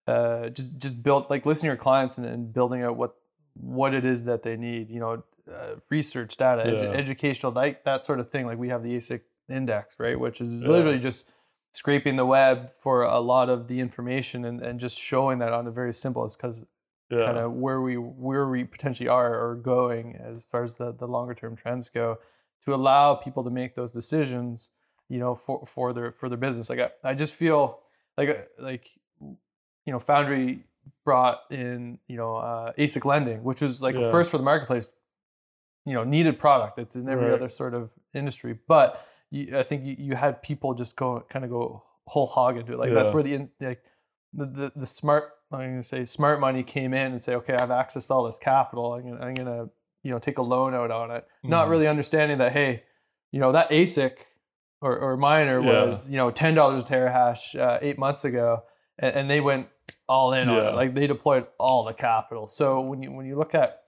uh, 0.06 0.48
just 0.50 0.78
just 0.78 1.02
build 1.02 1.28
like 1.30 1.44
listening 1.46 1.68
to 1.70 1.74
your 1.74 1.76
clients 1.76 2.16
and, 2.18 2.26
and 2.26 2.52
building 2.52 2.82
out 2.82 2.96
what 2.96 3.14
what 3.54 3.94
it 3.94 4.04
is 4.04 4.24
that 4.24 4.42
they 4.42 4.56
need. 4.56 4.90
You 4.90 5.00
know, 5.00 5.22
uh, 5.52 5.76
research, 5.90 6.36
data, 6.36 6.62
edu- 6.62 6.82
Yeah. 6.82 6.90
educational, 6.90 7.52
like 7.52 7.84
that 7.84 8.04
sort 8.06 8.20
of 8.20 8.30
thing. 8.30 8.46
Like 8.46 8.58
we 8.58 8.68
have 8.68 8.82
the 8.82 8.94
ASIC 8.96 9.22
index, 9.48 9.96
right, 9.98 10.18
which 10.18 10.40
is 10.40 10.62
Yeah. 10.62 10.68
literally 10.70 10.98
just 10.98 11.28
scraping 11.72 12.16
the 12.16 12.26
web 12.26 12.70
for 12.70 13.02
a 13.02 13.20
lot 13.20 13.48
of 13.50 13.68
the 13.68 13.80
information 13.80 14.44
and, 14.44 14.60
and 14.62 14.78
just 14.80 14.98
showing 14.98 15.38
that 15.40 15.52
on 15.52 15.66
a 15.66 15.70
very 15.70 15.92
simple 15.92 16.24
as 16.24 16.34
because 16.36 16.64
yeah 17.10 17.24
kind 17.24 17.38
of 17.38 17.52
where 17.52 17.80
we 17.80 17.96
where 17.96 18.48
we 18.48 18.64
potentially 18.64 19.08
are 19.08 19.38
or 19.38 19.54
going 19.54 20.16
as 20.16 20.44
far 20.44 20.62
as 20.62 20.74
the 20.76 20.92
the 20.92 21.06
longer 21.06 21.34
term 21.34 21.54
trends 21.54 21.88
go 21.88 22.18
to 22.66 22.74
allow 22.74 23.14
people 23.14 23.42
to 23.44 23.50
make 23.50 23.74
those 23.74 23.92
decisions 23.92 24.70
you 25.08 25.18
know 25.18 25.34
for 25.34 25.64
for 25.66 25.92
their 25.92 26.12
for 26.12 26.28
their 26.28 26.38
business 26.38 26.68
like 26.68 26.78
i, 26.80 26.90
I 27.10 27.14
just 27.14 27.32
feel 27.32 27.80
like 28.18 28.28
uh, 28.28 28.34
like 28.58 28.90
you 29.20 29.92
know 29.92 29.98
foundry 30.00 30.64
brought 31.04 31.40
in 31.50 31.98
you 32.08 32.16
know 32.16 32.36
uh, 32.36 32.72
asic 32.78 33.04
lending 33.04 33.42
which 33.44 33.60
was 33.60 33.80
like 33.80 33.94
Yeah. 33.94 34.10
first 34.10 34.30
for 34.30 34.38
the 34.38 34.44
marketplace 34.44 34.88
you 35.84 35.94
know 35.94 36.04
needed 36.04 36.38
product 36.38 36.78
it's 36.78 36.96
in 36.96 37.08
every 37.08 37.26
Right. 37.26 37.34
other 37.34 37.48
sort 37.48 37.74
of 37.74 37.90
industry 38.14 38.58
but 38.66 39.06
you, 39.30 39.56
i 39.58 39.62
think 39.62 39.84
you, 39.84 39.94
you 39.98 40.14
had 40.16 40.42
people 40.42 40.74
just 40.74 40.96
go 40.96 41.24
kind 41.30 41.44
of 41.44 41.50
go 41.50 41.82
whole 42.06 42.26
hog 42.26 42.56
into 42.56 42.72
it 42.72 42.78
like 42.78 42.92
that's 42.92 43.12
where 43.12 43.22
the 43.22 43.34
in- 43.34 43.50
like 43.60 43.82
the, 44.32 44.46
the 44.46 44.72
the 44.76 44.86
smart 44.86 45.32
I'm 45.52 45.58
going 45.60 45.76
to 45.76 45.82
say 45.84 46.04
smart 46.04 46.40
money 46.40 46.64
came 46.64 46.92
in 46.92 47.12
and 47.12 47.22
say, 47.22 47.36
okay, 47.36 47.54
I've 47.54 47.68
accessed 47.68 48.10
all 48.10 48.24
this 48.24 48.36
capital. 48.36 48.94
I'm 48.94 49.02
going 49.02 49.16
to, 49.16 49.22
I'm 49.24 49.34
going 49.34 49.46
to, 49.46 49.70
you 50.06 50.12
know, 50.12 50.18
take 50.18 50.38
a 50.38 50.42
loan 50.42 50.72
out 50.74 50.90
on 50.90 51.10
it. 51.10 51.26
Not 51.42 51.66
Mhm. 51.66 51.70
really 51.70 51.88
understanding 51.88 52.38
that, 52.38 52.52
hey, 52.52 52.84
you 53.32 53.40
know, 53.40 53.52
that 53.52 53.68
ASIC 53.70 54.14
or, 54.80 54.96
or 54.98 55.16
miner 55.16 55.60
Yeah. 55.60 55.66
was, 55.84 56.08
you 56.10 56.16
know, 56.16 56.30
$10 56.30 56.80
a 56.80 56.84
terahash 56.84 57.58
uh, 57.58 57.78
eight 57.82 57.98
months 57.98 58.24
ago. 58.24 58.62
And, 58.98 59.14
and 59.16 59.30
they 59.30 59.40
went 59.40 59.68
all 60.08 60.32
in 60.32 60.48
on 60.48 60.66
it. 60.68 60.74
Like 60.74 60.94
they 60.94 61.06
deployed 61.06 61.46
all 61.58 61.84
the 61.84 61.92
capital. 61.92 62.46
So 62.46 62.80
when 62.80 63.02
you, 63.02 63.10
when 63.12 63.26
you 63.26 63.36
look 63.36 63.54
at 63.54 63.82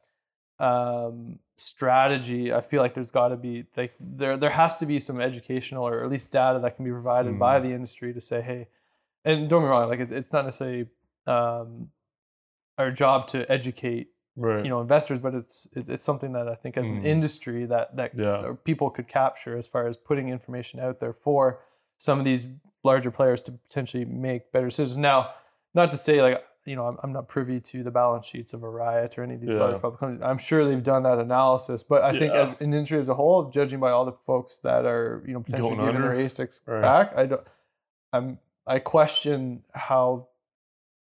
um, 0.58 1.38
strategy, 1.56 2.52
I 2.52 2.60
feel 2.60 2.82
like 2.82 2.94
there's 2.94 3.10
got 3.12 3.28
to 3.28 3.36
be 3.36 3.64
like 3.76 3.94
there, 4.00 4.36
there 4.36 4.50
has 4.50 4.76
to 4.78 4.86
be 4.86 4.98
some 4.98 5.20
educational 5.20 5.86
or 5.86 6.02
at 6.02 6.10
least 6.10 6.32
data 6.32 6.58
that 6.58 6.76
can 6.76 6.84
be 6.84 6.90
provided 6.90 7.34
Mm. 7.34 7.38
by 7.38 7.60
the 7.60 7.72
industry 7.72 8.12
to 8.12 8.20
say, 8.20 8.40
hey, 8.42 8.66
and 9.24 9.48
don't 9.48 9.62
me 9.62 9.68
wrong, 9.68 9.88
like 9.88 10.00
it, 10.00 10.12
it's 10.12 10.32
not 10.32 10.44
necessarily 10.44 10.86
um, 11.26 11.90
our 12.76 12.90
job 12.90 13.28
to 13.28 13.50
educate 13.50 14.08
right 14.46 14.64
you 14.64 14.70
know 14.70 14.80
investors, 14.80 15.18
but 15.18 15.34
it's 15.34 15.66
it, 15.78 15.88
it's 15.88 16.04
something 16.04 16.32
that 16.32 16.46
I 16.48 16.54
think 16.54 16.76
as 16.76 16.90
an 16.90 17.02
Mm. 17.02 17.06
industry 17.14 17.66
that 17.66 17.96
that 17.96 18.10
Yeah. 18.14 18.38
uh, 18.48 18.54
people 18.64 18.88
could 18.90 19.08
capture 19.08 19.56
as 19.56 19.66
far 19.66 19.86
as 19.90 19.96
putting 19.96 20.28
information 20.28 20.80
out 20.80 21.00
there 21.00 21.12
for 21.12 21.60
some 21.98 22.18
of 22.20 22.24
these 22.24 22.46
larger 22.84 23.10
players 23.10 23.42
to 23.42 23.52
potentially 23.52 24.04
make 24.04 24.52
better 24.52 24.66
decisions. 24.68 24.96
Now, 24.96 25.30
not 25.74 25.90
to 25.92 25.98
say 25.98 26.22
like 26.22 26.44
you 26.64 26.76
know 26.76 26.86
I'm, 26.86 26.98
I'm 27.02 27.12
not 27.12 27.28
privy 27.28 27.58
to 27.72 27.82
the 27.82 27.90
balance 27.90 28.26
sheets 28.26 28.52
of 28.52 28.62
a 28.62 28.68
Riot 28.68 29.18
or 29.18 29.22
any 29.24 29.34
of 29.34 29.40
these 29.40 29.54
Yeah. 29.54 29.60
large 29.64 29.80
public 29.82 29.98
companies. 30.00 30.22
I'm 30.22 30.38
sure 30.38 30.64
they've 30.64 30.82
done 30.94 31.02
that 31.04 31.18
analysis, 31.18 31.82
but 31.82 32.02
I 32.02 32.12
think 32.18 32.32
as 32.34 32.50
an 32.60 32.72
industry 32.74 32.98
as 32.98 33.08
a 33.08 33.14
whole, 33.14 33.50
judging 33.50 33.80
by 33.80 33.90
all 33.90 34.04
the 34.04 34.18
folks 34.30 34.58
that 34.58 34.84
are 34.84 35.22
you 35.26 35.32
know 35.34 35.40
potentially 35.40 35.76
Going 35.76 35.86
giving 35.94 36.02
their. 36.02 36.14
ASICs 36.26 36.60
Right. 36.66 36.82
back, 36.82 37.06
I 37.16 37.26
don't. 37.26 37.42
I'm 38.12 38.38
I 38.66 38.78
question 38.80 39.64
how 39.72 40.28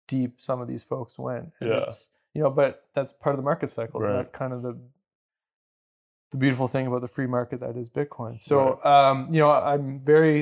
deep 0.06 0.40
some 0.40 0.60
of 0.60 0.68
these 0.68 0.84
folks 0.84 1.18
went. 1.18 1.52
And 1.60 1.70
Yeah. 1.70 1.76
It's, 1.80 2.08
you 2.36 2.42
know, 2.42 2.50
but 2.50 2.84
that's 2.94 3.12
part 3.12 3.34
of 3.34 3.38
the 3.38 3.42
market 3.44 3.68
cycles. 3.70 4.02
Right. 4.04 4.10
And 4.10 4.18
that's 4.18 4.30
kind 4.30 4.52
of 4.52 4.62
the 4.62 4.78
the 6.32 6.36
beautiful 6.36 6.66
thing 6.68 6.86
about 6.86 7.00
the 7.02 7.08
free 7.08 7.26
market 7.26 7.60
that 7.60 7.76
is 7.76 7.88
Bitcoin. 7.88 8.40
So, 8.40 8.82
um, 8.84 9.28
you 9.30 9.38
know, 9.40 9.50
I'm 9.50 10.00
very, 10.00 10.38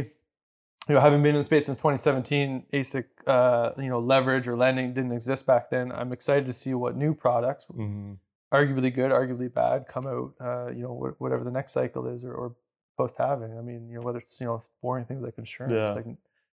you 0.89 0.95
know, 0.95 1.01
halving 1.01 1.23
been 1.23 1.35
in 1.35 1.41
the 1.41 1.45
space 1.45 1.67
since 1.67 1.77
2017, 1.77 2.65
ASIC, 2.73 3.05
uh, 3.27 3.73
you 3.79 3.89
know, 3.91 4.01
leverage 4.01 4.49
or 4.49 4.57
lending 4.57 4.95
didn't 4.95 5.13
exist 5.13 5.47
back 5.47 5.69
then. 5.71 5.93
I'm 5.93 6.11
excited 6.13 6.47
to 6.47 6.55
see 6.55 6.73
what 6.73 6.97
new 6.97 7.13
products, 7.15 7.67
Mhm. 7.67 8.17
arguably 8.53 8.95
good, 8.95 9.11
arguably 9.13 9.53
bad, 9.53 9.87
come 9.87 10.07
out. 10.07 10.33
Uh, 10.41 10.71
you 10.73 10.83
know, 10.83 10.95
wh- 10.97 11.21
whatever 11.21 11.45
the 11.45 11.51
next 11.51 11.73
cycle 11.73 12.07
is, 12.07 12.25
or, 12.25 12.33
or 12.33 12.55
post 12.97 13.17
having. 13.19 13.57
I 13.59 13.61
mean, 13.61 13.89
you 13.91 13.97
know, 13.99 14.03
whether 14.07 14.19
it's 14.19 14.41
you 14.41 14.47
know 14.47 14.61
boring 14.81 15.05
things 15.05 15.23
like 15.23 15.37
insurance, 15.37 15.75
Yeah. 15.75 15.93
like 15.93 16.07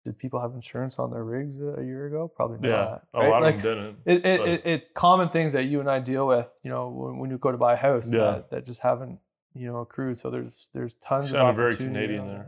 did 0.05 0.19
people 0.19 0.41
have 0.41 0.53
insurance 0.55 0.99
on 0.99 1.11
their 1.11 1.25
rigs 1.25 1.59
a, 1.61 1.77
a 1.81 1.85
year 1.85 2.07
ago? 2.07 2.29
Probably 2.29 2.69
Yeah, 2.69 2.77
not. 2.77 3.03
a 3.15 3.21
right? 3.21 3.31
lot 3.31 3.43
Like, 3.43 3.55
of 3.57 3.63
them 3.63 3.97
didn't. 4.07 4.25
it, 4.25 4.27
it, 4.41 4.49
it, 4.49 4.63
it's 4.65 4.91
common 4.91 5.31
things 5.31 5.53
that 5.55 5.65
you 5.65 5.81
and 5.81 5.89
I 5.91 5.99
deal 6.01 6.27
with, 6.27 6.53
you 6.63 6.71
know, 6.71 6.89
when, 6.89 7.19
when 7.19 7.31
you 7.31 7.39
go 7.39 7.51
to 7.53 7.59
buy 7.59 7.73
a 7.75 7.77
house 7.77 8.13
Yeah. 8.13 8.21
that, 8.25 8.51
that 8.51 8.67
just 8.67 8.81
haven't, 8.83 9.19
you 9.55 9.67
know, 9.67 9.79
accrued. 9.79 10.19
So 10.19 10.31
there's 10.31 10.69
there's 10.75 10.93
tons 11.07 11.31
You 11.33 11.39
of 11.39 11.41
sounded 11.41 11.57
very 11.57 11.69
opportunity 11.73 12.17
Canadian 12.19 12.31
out 12.31 12.47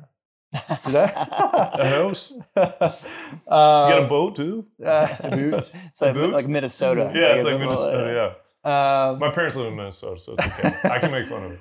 there. 0.53 0.79
Did 0.87 0.97
I? 0.97 1.71
A 1.81 1.89
house? 1.89 2.33
um, 2.57 2.63
You 2.71 3.49
got 3.49 4.03
a 4.05 4.07
boat 4.09 4.37
too? 4.37 4.67
uh, 4.85 5.09
a 5.21 5.31
boot. 5.31 5.73
so 5.93 6.13
boot? 6.13 6.33
like 6.35 6.47
Minnesota. 6.49 7.11
Yeah, 7.15 7.35
it's 7.35 7.41
it's 7.41 7.45
like 7.45 7.55
a 7.55 7.59
little- 7.59 7.59
Minnesota. 7.59 8.35
Yeah, 8.65 9.11
Um, 9.11 9.19
my 9.19 9.31
parents 9.31 9.57
live 9.57 9.67
in 9.69 9.77
Minnesota, 9.77 10.21
so 10.21 10.35
it's 10.39 10.47
okay. 10.59 10.75
I 10.85 10.99
can 10.99 11.11
make 11.11 11.27
fun 11.29 11.45
of 11.45 11.53
it. 11.53 11.61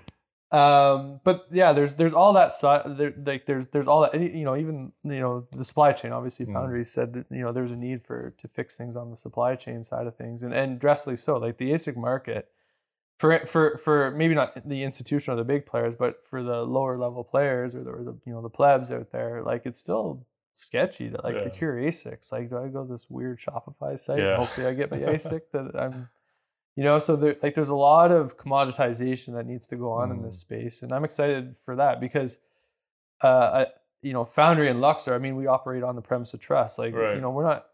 Um, 0.55 1.19
but 1.23 1.47
yeah, 1.51 1.73
there's 1.73 1.95
there's 1.95 2.13
all 2.13 2.33
that 2.33 2.53
side. 2.53 2.97
There, 2.97 3.13
like 3.25 3.45
there's 3.45 3.67
there's 3.67 3.87
all 3.87 4.01
that. 4.01 4.13
You 4.19 4.43
know, 4.45 4.55
even 4.55 4.91
you 5.03 5.19
know 5.19 5.47
the 5.51 5.65
supply 5.65 5.91
chain. 5.91 6.11
Obviously, 6.11 6.45
Mm. 6.45 6.53
Foundry 6.53 6.85
said 6.85 7.13
that 7.13 7.25
you 7.29 7.41
know 7.43 7.51
there's 7.51 7.71
a 7.71 7.75
need 7.75 8.03
for 8.03 8.33
to 8.37 8.47
fix 8.47 8.75
things 8.75 8.95
on 8.95 9.09
the 9.11 9.17
supply 9.17 9.55
chain 9.55 9.83
side 9.83 10.07
of 10.07 10.15
things, 10.15 10.43
and 10.43 10.53
and 10.53 10.79
dressly 10.79 11.17
so. 11.17 11.37
Like 11.37 11.57
the 11.57 11.71
ASIC 11.71 11.95
market, 11.95 12.49
for 13.19 13.39
for 13.45 13.77
for 13.77 14.11
maybe 14.11 14.35
not 14.35 14.67
the 14.67 14.83
institution 14.83 15.33
or 15.33 15.37
the 15.37 15.43
big 15.43 15.65
players, 15.65 15.95
but 15.95 16.23
for 16.25 16.43
the 16.43 16.63
lower 16.63 16.97
level 16.97 17.23
players 17.23 17.75
or 17.75 17.83
the, 17.83 17.89
or 17.89 18.03
the 18.03 18.15
you 18.25 18.33
know 18.33 18.41
the 18.41 18.49
plebs 18.49 18.91
out 18.91 19.11
there, 19.11 19.41
like 19.43 19.65
it's 19.65 19.79
still 19.79 20.25
sketchy 20.53 21.09
to 21.09 21.19
like 21.23 21.35
Yeah. 21.35 21.41
procure 21.41 21.75
ASICs. 21.75 22.31
Like, 22.31 22.49
do 22.49 22.57
I 22.57 22.67
go 22.69 22.83
to 22.85 22.89
this 22.91 23.09
weird 23.09 23.39
Shopify 23.39 23.99
site? 23.99 24.19
and 24.19 24.27
Yeah. 24.27 24.37
Hopefully, 24.37 24.67
I 24.67 24.73
get 24.73 24.89
my 24.91 24.97
ASIC 25.13 25.41
that 25.51 25.75
I'm 25.77 26.07
you 26.75 26.83
know 26.83 26.99
so 26.99 27.15
there 27.15 27.35
like 27.41 27.55
there's 27.55 27.69
a 27.69 27.75
lot 27.75 28.11
of 28.11 28.37
commoditization 28.37 29.33
that 29.35 29.45
needs 29.45 29.67
to 29.67 29.75
go 29.75 29.91
on 29.91 30.11
in 30.11 30.17
Mm. 30.19 30.23
this 30.25 30.39
space 30.39 30.81
and 30.83 30.91
i'm 30.93 31.05
excited 31.05 31.55
for 31.65 31.75
that 31.77 31.99
because 31.99 32.37
uh 33.23 33.27
I, 33.27 33.65
you 34.01 34.13
know 34.13 34.25
foundry 34.25 34.69
and 34.69 34.81
luxor 34.81 35.13
i 35.15 35.17
mean 35.17 35.35
we 35.35 35.47
operate 35.47 35.83
on 35.83 35.95
the 35.95 36.01
premise 36.01 36.33
of 36.33 36.39
trust 36.39 36.77
like 36.79 36.93
Right. 36.93 37.15
you 37.15 37.21
know 37.21 37.29
we're 37.31 37.45
not 37.45 37.67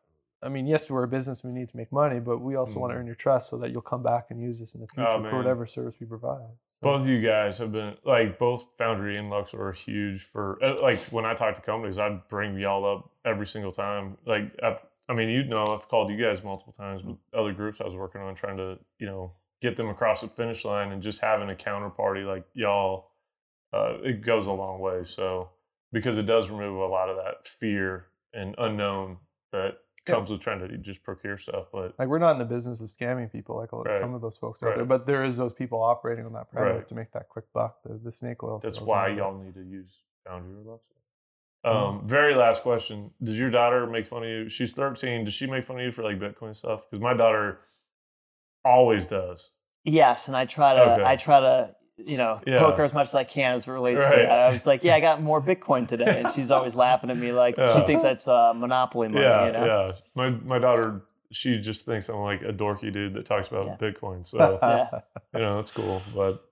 i 0.43 0.49
mean 0.49 0.67
yes 0.67 0.89
we're 0.89 1.03
a 1.03 1.07
business 1.07 1.43
we 1.43 1.51
need 1.51 1.69
to 1.69 1.77
make 1.77 1.91
money 1.91 2.19
but 2.19 2.39
we 2.39 2.55
also 2.55 2.79
want 2.79 2.91
to 2.91 2.95
Mm. 2.95 2.99
earn 2.99 3.05
your 3.07 3.15
trust 3.15 3.49
so 3.49 3.57
that 3.57 3.71
you'll 3.71 3.81
come 3.81 4.03
back 4.03 4.27
and 4.29 4.39
use 4.41 4.59
this 4.59 4.75
in 4.75 4.81
the 4.81 4.87
Oh, 4.93 4.95
future 4.95 5.19
man. 5.21 5.31
for 5.31 5.37
whatever 5.37 5.65
service 5.65 5.95
we 5.99 6.05
provide 6.05 6.51
so, 6.83 6.89
Both 6.89 7.01
of 7.01 7.07
you 7.09 7.21
guys 7.21 7.59
have 7.59 7.71
been 7.71 7.95
like 8.05 8.39
both 8.39 8.65
Foundry 8.79 9.15
and 9.17 9.29
Luxor 9.29 9.61
are 9.67 9.71
huge 9.71 10.23
for 10.23 10.57
uh, 10.63 10.81
like 10.81 10.97
when 11.11 11.25
I 11.25 11.35
talk 11.35 11.53
to 11.55 11.61
companies, 11.61 11.99
I 11.99 12.19
bring 12.27 12.57
y'all 12.57 12.83
up 12.91 13.11
every 13.23 13.45
single 13.45 13.71
time. 13.71 14.17
Like 14.25 14.45
I 15.09 15.13
mean, 15.13 15.29
you 15.29 15.43
know, 15.43 15.63
I've 15.65 15.87
called 15.89 16.09
you 16.11 16.17
guys 16.17 16.43
multiple 16.43 16.73
times 16.73 17.03
with 17.03 17.17
other 17.33 17.53
groups 17.53 17.81
I 17.81 17.85
was 17.85 17.95
working 17.95 18.21
on, 18.21 18.35
trying 18.35 18.57
to 18.57 18.77
you 18.99 19.07
know 19.07 19.33
get 19.61 19.75
them 19.75 19.89
across 19.89 20.21
the 20.21 20.27
finish 20.27 20.63
line, 20.65 20.91
and 20.91 21.01
just 21.03 21.19
having 21.19 21.49
a 21.49 21.55
counterparty 21.55 22.25
like 22.25 22.45
y'all, 22.53 23.11
uh, 23.73 23.97
it 24.03 24.21
goes 24.21 24.47
a 24.47 24.51
long 24.51 24.79
way. 24.79 25.03
So 25.03 25.49
because 25.91 26.17
it 26.17 26.25
does 26.25 26.49
remove 26.49 26.79
a 26.81 26.85
lot 26.87 27.09
of 27.09 27.17
that 27.17 27.47
fear 27.47 28.07
and 28.33 28.55
unknown 28.57 29.17
that 29.51 29.79
Yeah. 30.07 30.15
comes 30.15 30.29
with 30.31 30.39
trying 30.41 30.59
to 30.67 30.77
just 30.77 31.03
procure 31.03 31.37
stuff. 31.37 31.67
But 31.73 31.93
like 31.99 32.07
we're 32.07 32.17
not 32.17 32.31
in 32.31 32.37
the 32.39 32.45
business 32.45 32.79
of 32.79 32.87
scamming 32.87 33.29
people 33.31 33.57
like 33.57 33.71
Right. 33.73 33.99
some 33.99 34.13
of 34.13 34.21
those 34.21 34.37
folks 34.37 34.63
out 34.63 34.75
there 34.75 34.85
but 34.85 35.05
there 35.05 35.23
is 35.25 35.35
those 35.37 35.51
people 35.53 35.81
operating 35.83 36.25
on 36.25 36.33
that 36.33 36.49
premise 36.49 36.79
Right. 36.79 36.87
to 36.87 36.95
make 36.95 37.11
that 37.11 37.27
quick 37.29 37.45
buck 37.53 37.83
the, 37.83 37.99
the 38.01 38.11
snake 38.11 38.41
oil 38.41 38.59
That's 38.59 38.79
why 38.81 39.09
y'all 39.09 39.37
need 39.37 39.53
to 39.55 39.63
use 39.63 39.99
Foundry 40.25 40.55
or 40.55 40.71
Luxor. 40.71 40.95
Um, 41.63 42.01
very 42.07 42.33
last 42.35 42.63
question: 42.63 43.11
Does 43.23 43.37
your 43.37 43.49
daughter 43.51 43.85
make 43.87 44.07
fun 44.07 44.23
of 44.23 44.29
you? 44.29 44.49
She's 44.49 44.73
thirteen. 44.73 45.25
Does 45.25 45.33
she 45.33 45.45
make 45.47 45.65
fun 45.65 45.77
of 45.77 45.83
you 45.83 45.91
for 45.91 46.03
like 46.03 46.19
Bitcoin 46.19 46.55
stuff? 46.55 46.89
Because 46.89 47.01
my 47.01 47.13
daughter 47.13 47.59
always 48.65 49.05
does. 49.05 49.51
Yes, 49.83 50.27
and 50.27 50.37
I 50.37 50.45
try 50.45 50.75
to 50.75 50.81
Okay. 50.93 51.03
I 51.05 51.15
try 51.15 51.39
to 51.39 51.75
you 51.97 52.17
know 52.17 52.39
Yeah. 52.47 52.59
poke 52.59 52.77
her 52.77 52.83
as 52.83 52.93
much 52.93 53.07
as 53.07 53.15
I 53.15 53.23
can 53.23 53.53
as 53.53 53.67
it 53.67 53.71
relates 53.71 54.01
Right. 54.01 54.11
to. 54.11 54.17
That. 54.23 54.31
I 54.31 54.51
was 54.51 54.65
like, 54.65 54.83
yeah, 54.83 54.95
I 54.95 54.99
got 54.99 55.21
more 55.21 55.41
Bitcoin 55.41 55.87
today, 55.87 56.21
and 56.23 56.33
she's 56.33 56.49
always 56.51 56.75
laughing 56.75 57.09
at 57.11 57.17
me 57.17 57.31
like 57.31 57.55
she 57.55 57.81
thinks 57.81 58.01
that's 58.03 58.27
uh, 58.27 58.53
monopoly 58.55 59.07
money. 59.07 59.23
yeah, 59.25 59.45
you 59.45 59.51
know? 59.51 59.65
yeah. 59.65 59.91
My 60.15 60.29
my 60.31 60.59
daughter, 60.59 61.03
she 61.31 61.59
just 61.59 61.85
thinks 61.85 62.09
I'm 62.09 62.17
like 62.21 62.41
a 62.41 62.53
dorky 62.53 62.91
dude 62.91 63.13
that 63.13 63.25
talks 63.25 63.47
about 63.49 63.65
Yeah. 63.65 63.75
Bitcoin. 63.77 64.27
So 64.27 64.57
Yeah. 64.63 65.01
you 65.33 65.39
know, 65.41 65.57
that's 65.57 65.71
cool. 65.71 66.01
But 66.15 66.43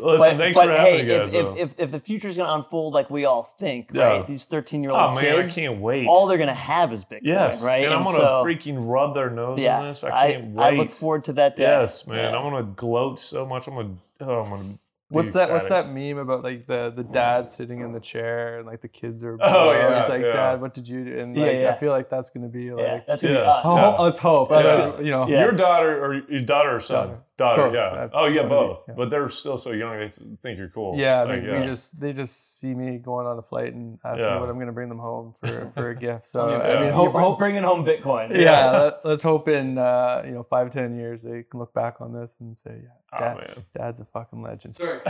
listen, 0.00 0.30
But, 0.30 0.36
thanks 0.36 0.56
but 0.58 0.66
for 0.66 0.72
having 0.76 0.94
hey, 0.94 1.02
me, 1.02 1.08
guys. 1.08 1.32
if, 1.32 1.44
though. 1.44 1.56
if, 1.56 1.70
if, 1.72 1.80
if 1.80 1.90
the 1.90 2.00
future's 2.00 2.36
going 2.36 2.48
to 2.48 2.54
unfold 2.54 2.94
like 2.94 3.08
we 3.10 3.24
all 3.24 3.54
think, 3.58 3.90
Yeah. 3.92 4.02
right? 4.04 4.26
These 4.26 4.44
13 4.46 4.82
year 4.82 4.92
old 4.92 5.00
oh 5.00 5.14
man, 5.14 5.24
kids, 5.42 5.56
I 5.56 5.60
can't 5.62 5.80
wait. 5.80 6.06
all 6.06 6.26
they're 6.26 6.38
going 6.38 6.48
to 6.48 6.54
have 6.54 6.92
is 6.92 7.04
Bitcoin, 7.04 7.20
yes, 7.22 7.62
right? 7.62 7.84
and 7.84 7.94
I'm 7.94 8.02
gonna 8.02 8.16
so, 8.18 8.44
freaking 8.44 8.76
rub 8.88 9.14
their 9.14 9.30
nose 9.30 9.58
in 9.58 9.64
yes, 9.64 10.00
this. 10.02 10.04
I 10.04 10.32
can't 10.32 10.54
wait. 10.54 10.64
I 10.64 10.70
look 10.70 10.90
forward 10.90 11.24
to 11.24 11.32
that 11.34 11.56
day. 11.56 11.64
Yes, 11.64 12.06
man. 12.06 12.18
Yeah. 12.32 12.38
I'm 12.38 12.50
gonna 12.50 12.62
gloat 12.76 13.20
so 13.20 13.46
much. 13.46 13.66
I'm 13.66 13.74
gonna. 13.74 13.94
Oh, 14.20 14.42
I'm 14.42 14.50
gonna. 14.50 14.64
What's 15.08 15.34
that? 15.34 15.50
What's 15.52 15.68
that 15.68 15.88
meme 15.92 16.18
about 16.18 16.42
like 16.42 16.66
the 16.66 16.92
the 16.94 17.04
dad 17.04 17.48
sitting 17.48 17.80
in 17.80 17.92
the 17.92 18.00
chair 18.00 18.58
and 18.58 18.66
like 18.66 18.80
the 18.80 18.88
kids 18.88 19.22
are? 19.22 19.34
Oh, 19.34 19.36
below? 19.36 19.72
yeah, 19.72 20.00
He's 20.00 20.08
like, 20.08 20.22
yeah. 20.22 20.32
Dad, 20.32 20.60
what 20.60 20.74
did 20.74 20.88
you 20.88 21.04
do? 21.04 21.18
And 21.20 21.36
like, 21.36 21.52
yeah. 21.54 21.70
I 21.76 21.78
feel 21.78 21.92
like 21.92 22.10
that's 22.10 22.30
gonna 22.30 22.48
be 22.48 22.72
like. 22.72 22.84
Yeah, 22.84 23.00
that's 23.06 23.22
going 23.22 23.34
to 23.34 23.40
Yes. 23.40 23.62
be 23.62 23.68
Oh, 23.68 23.76
us. 23.76 23.94
Yeah. 23.98 24.02
let's 24.04 24.18
hope. 24.18 24.50
Yeah. 24.50 24.56
Otherwise, 24.56 25.04
you 25.04 25.10
know. 25.12 25.28
Yeah. 25.28 25.42
Your 25.42 25.52
daughter 25.52 26.04
or 26.04 26.14
your 26.28 26.40
daughter 26.40 26.74
or 26.74 26.80
son? 26.80 27.08
Daughter. 27.08 27.20
Daughter, 27.38 27.64
Both. 27.64 27.74
yeah. 27.74 28.08
Oh, 28.14 28.26
yeah, 28.28 28.42
both, 28.44 28.48
both. 28.48 28.78
yeah. 28.88 28.94
But 28.96 29.10
they're 29.10 29.28
still 29.28 29.58
so 29.58 29.72
young. 29.72 29.98
They 29.98 30.08
think 30.42 30.56
you're 30.58 30.70
cool. 30.70 30.96
Yeah, 30.98 31.20
I 31.20 31.24
Like, 31.24 31.42
mean, 31.42 31.60
we 31.60 31.66
just 31.66 32.00
they 32.00 32.14
just 32.14 32.58
see 32.58 32.72
me 32.74 32.96
going 32.96 33.26
on 33.26 33.36
a 33.38 33.42
flight 33.42 33.74
and 33.74 33.98
ask 34.02 34.22
Yeah. 34.22 34.34
me 34.36 34.40
what 34.40 34.48
I'm 34.48 34.58
gonna 34.58 34.72
bring 34.72 34.88
them 34.88 34.98
home 34.98 35.34
for 35.44 35.70
for 35.74 35.90
a 35.90 35.94
gift. 36.06 36.26
So 36.28 36.48
Yeah. 36.48 36.56
I 36.62 36.80
mean, 36.84 36.92
hope, 36.92 37.12
hope 37.12 37.38
bringing 37.38 37.62
home 37.62 37.84
Bitcoin. 37.84 38.34
yeah, 38.34 38.70
let, 38.70 39.04
let's 39.04 39.22
hope 39.22 39.48
in 39.48 39.76
uh, 39.76 40.22
you 40.24 40.32
know 40.32 40.44
five 40.44 40.72
ten 40.72 40.96
years 40.96 41.20
they 41.20 41.42
can 41.42 41.60
look 41.60 41.74
back 41.74 42.00
on 42.00 42.14
this 42.14 42.32
and 42.40 42.56
say, 42.56 42.80
yeah, 42.82 42.88
Oh, 43.12 43.18
dad, 43.18 43.36
man. 43.36 43.64
dad's 43.76 44.00
a 44.00 44.06
fucking 44.06 44.40
legend. 44.42 44.74
Sorry. 44.74 45.00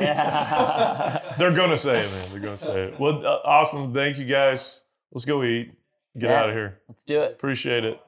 Yeah. 0.00 1.20
They're 1.38 1.52
gonna 1.54 1.78
say 1.78 2.00
it, 2.00 2.10
man. 2.10 2.28
They're 2.30 2.40
gonna 2.40 2.56
say 2.56 2.84
it. 2.84 3.00
Well, 3.00 3.26
uh, 3.26 3.38
awesome. 3.44 3.92
Thank 3.92 4.18
you 4.18 4.24
guys. 4.24 4.82
Let's 5.12 5.24
go 5.24 5.42
eat. 5.42 5.72
Get 6.18 6.30
Yeah. 6.30 6.40
out 6.42 6.48
of 6.50 6.54
here. 6.54 6.78
Let's 6.88 7.04
do 7.04 7.20
it. 7.22 7.32
Appreciate 7.32 7.84
it. 7.84 8.00